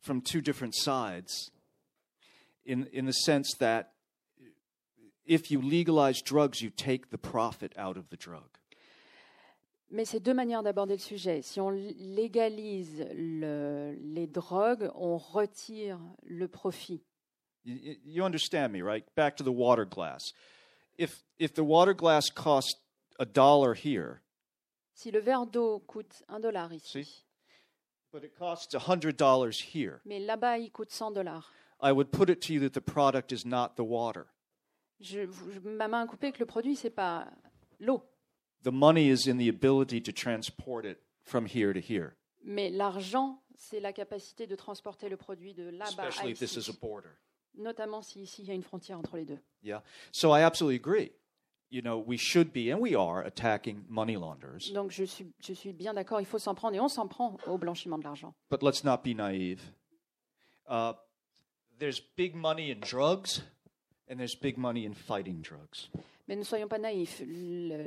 from 0.00 0.22
two 0.22 0.40
different 0.40 0.74
sides 0.74 1.50
in, 2.66 2.86
in 2.92 3.06
the 3.06 3.12
sense 3.12 3.54
that 3.58 3.92
if 5.24 5.50
you 5.50 5.60
legalize 5.60 6.20
drugs, 6.22 6.60
you 6.60 6.70
take 6.70 7.10
the 7.10 7.18
profit 7.18 7.72
out 7.78 7.96
of 7.96 8.08
the 8.10 8.16
drug. 8.16 8.48
Mais 9.90 10.04
c'est 10.04 10.18
deux 10.20 10.34
manières 10.34 10.62
d'aborder 10.64 10.94
le 10.94 11.00
sujet. 11.00 11.42
Si 11.42 11.60
on 11.60 11.70
légalise 11.70 13.06
le- 13.14 13.94
les 14.00 14.26
drogues, 14.26 14.90
on 14.96 15.16
retire 15.16 15.98
le 16.24 16.48
profit. 16.48 17.02
You- 17.64 17.96
You, 18.04 18.24
understand 18.24 18.72
me, 18.72 18.82
right? 18.82 19.04
Back 19.14 19.36
to 19.36 19.44
the 19.44 19.52
water 19.52 19.84
glass. 19.84 20.32
If, 20.98 21.22
if 21.38 21.52
the 21.54 21.62
water 21.64 21.94
glass 21.94 22.30
costs 22.30 22.80
a 23.20 23.24
dollar 23.24 23.74
here, 23.74 24.22
Si 24.94 25.10
le 25.10 25.20
verre 25.20 25.46
d'eau 25.46 25.80
coûte 25.86 26.22
un 26.28 26.40
dollar 26.40 26.72
ici, 26.72 27.04
See? 27.04 27.24
but 28.12 28.24
it 28.24 28.34
costs 28.38 28.74
a 28.74 28.78
$100 28.78 29.60
here, 29.74 30.00
mais 30.06 30.18
là-bas 30.20 30.58
il 30.58 30.70
coûte 30.72 30.90
100 30.90 31.10
dollars, 31.12 31.52
I 31.80 31.92
would 31.92 32.10
put 32.10 32.30
it 32.30 32.40
to 32.46 32.52
you 32.54 32.60
that 32.60 32.72
the 32.72 32.80
product 32.80 33.32
is 33.32 33.44
not 33.44 33.76
the 33.76 33.84
water. 33.84 34.26
je, 35.00 35.26
je- 35.26 35.60
ma 35.60 35.88
main 35.88 36.06
coupée 36.06 36.32
que 36.32 36.38
le 36.40 36.46
produit 36.46 36.76
c'est 36.76 36.90
pas 36.90 37.26
l'eau, 37.80 38.02
The 38.62 38.72
money 38.72 39.08
is 39.10 39.28
in 39.28 39.36
the 39.36 39.48
ability 39.48 40.00
to 40.02 40.10
transport 40.12 40.84
it 40.84 40.98
from 41.22 41.46
here 41.46 41.72
to 41.72 41.80
here, 41.80 42.16
mais 42.44 42.70
l'argent 42.70 43.42
c'est 43.58 43.80
la 43.80 43.92
capacité 43.92 44.46
de 44.46 44.56
transporter 44.56 45.08
le 45.08 45.16
produit 45.16 45.54
de 45.54 45.64
là-bas 45.68 46.04
à 46.04 46.08
especially 46.08 46.32
if 46.32 46.38
this 46.38 46.56
is 46.56 46.70
a 46.70 46.74
border. 46.80 47.10
notamment 47.54 48.02
si 48.02 48.22
ici 48.22 48.42
il 48.42 48.48
y 48.48 48.50
a 48.50 48.54
une 48.54 48.62
frontière 48.62 48.98
entre 48.98 49.16
les 49.16 49.24
deux. 49.24 49.38
Yeah. 49.62 49.82
So 50.12 50.34
I 50.34 50.42
absolutely 50.42 50.76
agree. 50.76 51.12
You 51.68 51.82
know, 51.82 51.98
we 51.98 52.16
should 52.16 52.52
be, 52.52 52.70
and 52.72 52.78
we 52.80 52.94
are, 52.94 53.24
attacking 53.26 53.84
money 53.88 54.16
launderers. 54.16 54.70
Donc 54.72 54.92
je 54.92 55.02
suis, 55.04 55.26
je 55.40 55.52
suis 55.52 55.72
bien 55.72 55.94
d'accord, 55.94 56.20
il 56.20 56.26
faut 56.26 56.38
s'en 56.38 56.54
prendre 56.54 56.76
et 56.76 56.80
on 56.80 56.88
s'en 56.88 57.08
prend 57.08 57.36
au 57.46 57.58
blanchiment 57.58 57.98
de 57.98 58.04
l'argent. 58.04 58.34
But 58.50 58.62
let's 58.62 58.84
not 58.84 58.98
be 58.98 59.14
naive. 59.16 59.60
Uh, 60.68 60.92
there's 61.78 62.00
big 62.16 62.34
money 62.34 62.70
in 62.70 62.80
drugs, 62.80 63.42
and 64.08 64.18
there's 64.18 64.34
big 64.34 64.56
money 64.58 64.84
in 64.84 64.94
fighting 64.94 65.40
drugs. 65.42 65.88
Mais 66.28 66.34
ne 66.36 66.42
soyons 66.42 66.66
pas 66.68 66.78
naïfs. 66.78 67.22
Le, 67.24 67.86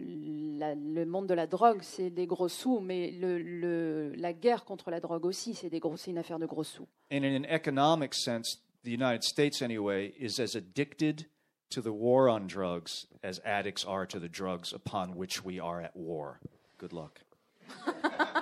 la- 0.57 0.74
le 0.76 1.06
monde 1.06 1.28
de 1.28 1.34
la 1.34 1.45
drogue, 1.45 1.82
c'est 1.82 2.10
des 2.10 2.26
gros 2.26 2.48
sous, 2.48 2.80
mais 2.80 3.11
le, 3.11 3.38
le- 3.38 4.14
la 4.16 4.32
guerre 4.32 4.64
contre 4.64 4.91
la 4.91 4.99
drogue 5.02 5.26
aussi, 5.26 5.53
c'est 5.53 5.70
des 5.70 5.80
gros, 5.80 5.98
c'est 5.98 6.11
une 6.11 6.18
affaire 6.18 6.40
de 6.40 6.45
gros 6.45 6.64
sous. 6.64 6.88
And 7.11 7.24
in 7.26 7.36
an 7.36 7.45
economic 7.49 8.14
sense, 8.14 8.61
the 8.86 8.91
United 8.91 9.24
States, 9.24 9.61
anyway, 9.61 10.14
is 10.18 10.40
as 10.40 10.56
addicted 10.56 11.26
to 11.72 11.82
the 11.82 11.91
war 11.91 12.30
on 12.30 12.48
drugs 12.48 13.07
as 13.24 13.41
addicts 13.44 13.84
are 13.86 14.06
to 14.07 14.20
the 14.20 14.30
drugs 14.30 14.74
upon 14.74 15.16
which 15.18 15.44
we 15.44 15.60
are 15.60 15.82
at 15.82 15.94
war. 15.95 16.40
Good 16.78 16.94
luck. 16.94 17.20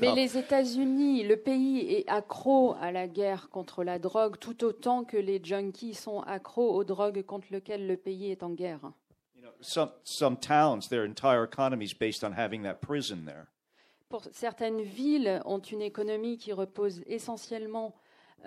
Mais 0.00 0.06
stuff. 0.08 0.16
les 0.16 0.38
États-Unis, 0.38 1.24
le 1.24 1.36
pays 1.36 1.80
est 1.80 2.08
accro 2.08 2.74
à 2.80 2.92
la 2.92 3.06
guerre 3.06 3.48
contre 3.50 3.84
la 3.84 3.98
drogue, 3.98 4.38
tout 4.38 4.64
autant 4.64 5.04
que 5.04 5.16
les 5.16 5.40
junkies 5.42 5.94
sont 5.94 6.20
accros 6.20 6.74
aux 6.74 6.84
drogues 6.84 7.22
contre 7.22 7.48
lesquelles 7.50 7.86
le 7.86 7.96
pays 7.96 8.30
est 8.30 8.42
en 8.42 8.50
guerre. 8.50 8.80
You 9.34 9.42
know, 9.42 9.50
some, 9.60 9.90
some 10.04 10.36
towns, 10.38 10.88
their 10.88 11.04
entire 11.04 11.44
economy 11.44 11.84
is 11.84 11.94
based 11.94 12.24
on 12.24 12.32
having 12.32 12.62
that 12.62 12.76
prison 12.80 13.24
there. 13.26 13.46
Pour 14.08 14.22
certaines 14.32 14.80
villes 14.82 15.42
ont 15.44 15.58
une 15.60 15.82
économie 15.82 16.38
qui 16.38 16.52
repose 16.52 17.02
essentiellement 17.06 17.94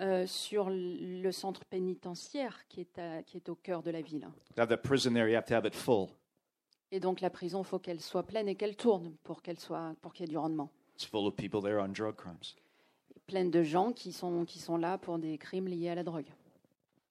euh, 0.00 0.26
sur 0.26 0.68
le 0.70 1.30
centre 1.30 1.64
pénitentiaire 1.66 2.66
qui 2.68 2.80
est, 2.80 2.98
à- 2.98 3.22
qui 3.22 3.36
est 3.36 3.48
au 3.50 3.54
cœur 3.54 3.82
de 3.82 3.90
la 3.90 4.00
ville. 4.00 4.26
To 4.56 4.62
have 4.62 4.68
that 4.68 4.78
prison 4.78 5.12
there, 5.12 5.28
you 5.28 5.36
have 5.36 5.44
to 5.46 5.54
have 5.54 5.66
it 5.66 5.74
full. 5.74 6.08
Et 6.92 7.00
donc 7.00 7.20
la 7.20 7.30
prison, 7.30 7.62
il 7.62 7.66
faut 7.66 7.78
qu'elle 7.78 8.00
soit 8.00 8.24
pleine 8.24 8.48
et 8.48 8.54
qu'elle 8.56 8.76
tourne 8.76 9.14
pour 9.22 9.42
qu'elle 9.42 9.58
soit 9.58 9.94
pour 10.02 10.12
qu'il 10.12 10.26
y 10.26 10.28
ait 10.28 10.30
du 10.30 10.38
rendement. 10.38 10.70
It's 10.96 11.04
full 11.04 11.26
of 11.26 11.34
people 11.34 11.62
there 11.62 11.78
on 11.78 11.88
drug 11.88 12.16
crimes. 12.16 12.54
Pleine 13.26 13.50
de 13.50 13.62
gens 13.62 13.92
qui 13.92 14.12
sont 14.12 14.44
qui 14.44 14.58
sont 14.58 14.76
là 14.76 14.98
pour 14.98 15.18
des 15.18 15.38
crimes 15.38 15.68
liés 15.68 15.90
à 15.90 15.94
la 15.94 16.02
drogue. 16.02 16.26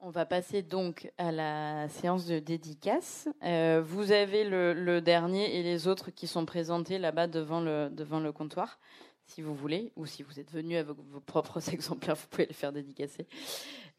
On 0.02 0.10
va 0.10 0.26
passer 0.26 0.62
donc 0.62 1.12
à 1.18 1.32
la 1.32 1.90
séance 1.90 2.26
de 2.26 2.40
dédicace. 2.40 3.28
Euh, 3.44 3.82
vous 3.86 4.14
avez 4.14 4.46
le, 4.46 4.74
le 4.74 5.02
dernier 5.02 5.58
et 5.58 5.64
les 5.64 5.88
autres 5.90 6.10
qui 6.10 6.26
sont 6.26 6.46
présentés 6.46 6.98
là-bas 7.00 7.28
devant 7.28 7.60
le, 7.60 7.90
devant 7.90 8.22
le 8.22 8.32
comptoir, 8.32 8.80
si 9.26 9.42
vous 9.42 9.54
voulez, 9.54 9.92
ou 9.98 10.06
si 10.06 10.24
vous 10.24 10.40
êtes 10.40 10.52
venu 10.52 10.78
avec 10.78 10.96
vos 10.96 11.20
propres 11.20 11.60
exemplaires, 11.74 12.16
vous 12.16 12.28
pouvez 12.30 12.46
les 12.46 12.54
faire 12.54 12.72
dédicacer. 12.72 13.28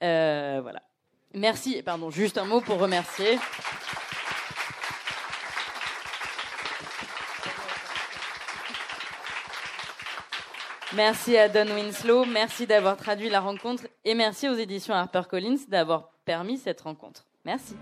Euh, 0.02 0.60
voilà. 0.62 0.82
Merci. 1.34 1.82
Pardon, 1.82 2.08
juste 2.08 2.38
un 2.38 2.46
mot 2.46 2.62
pour 2.62 2.78
remercier. 2.78 3.38
Merci 10.96 11.36
à 11.36 11.48
Don 11.48 11.72
Winslow, 11.72 12.24
merci 12.24 12.66
d'avoir 12.66 12.96
traduit 12.96 13.30
la 13.30 13.38
rencontre 13.38 13.84
et 14.04 14.14
merci 14.14 14.48
aux 14.48 14.54
éditions 14.54 14.92
HarperCollins 14.92 15.68
d'avoir 15.68 16.10
permis 16.24 16.58
cette 16.58 16.80
rencontre. 16.80 17.26
Merci. 17.44 17.76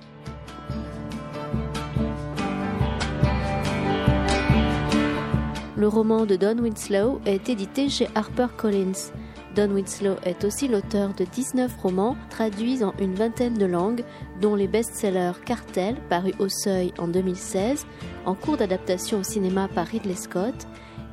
Le 5.75 5.89
roman 5.89 6.27
de 6.27 6.37
Don 6.37 6.59
Winslow 6.59 7.23
est 7.25 7.49
édité 7.49 7.89
chez 7.89 8.09
HarperCollins. 8.15 9.13
Don 9.57 9.71
Winslow 9.71 10.17
est 10.25 10.45
aussi 10.45 10.69
l'auteur 10.69 11.15
de 11.15 11.25
19 11.25 11.75
romans 11.79 12.17
traduits 12.29 12.85
en 12.85 12.93
une 13.01 13.15
vingtaine 13.15 13.55
de 13.55 13.65
langues, 13.65 14.05
dont 14.43 14.55
les 14.55 14.69
best-sellers 14.69 15.41
Cartel, 15.47 15.97
paru 16.11 16.35
au 16.39 16.51
Seuil 16.51 16.93
en 16.99 17.09
2016, 17.09 17.87
en 18.27 18.35
cours 18.35 18.59
d'adaptation 18.59 19.21
au 19.21 19.23
cinéma 19.23 19.67
par 19.69 19.87
Ridley 19.87 20.15
Scott, 20.15 20.67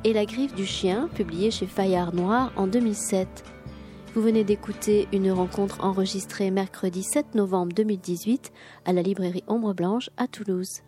et 0.04 0.12
La 0.12 0.24
griffe 0.24 0.54
du 0.54 0.66
chien, 0.66 1.08
publié 1.14 1.50
chez 1.50 1.66
Fayard 1.66 2.14
Noir 2.14 2.52
en 2.56 2.66
2007. 2.66 3.44
Vous 4.14 4.22
venez 4.22 4.44
d'écouter 4.44 5.08
une 5.12 5.30
rencontre 5.30 5.84
enregistrée 5.84 6.50
mercredi 6.50 7.02
7 7.02 7.34
novembre 7.34 7.72
2018 7.74 8.52
à 8.84 8.92
la 8.92 9.02
librairie 9.02 9.44
Ombre 9.46 9.74
Blanche 9.74 10.10
à 10.16 10.26
Toulouse. 10.26 10.82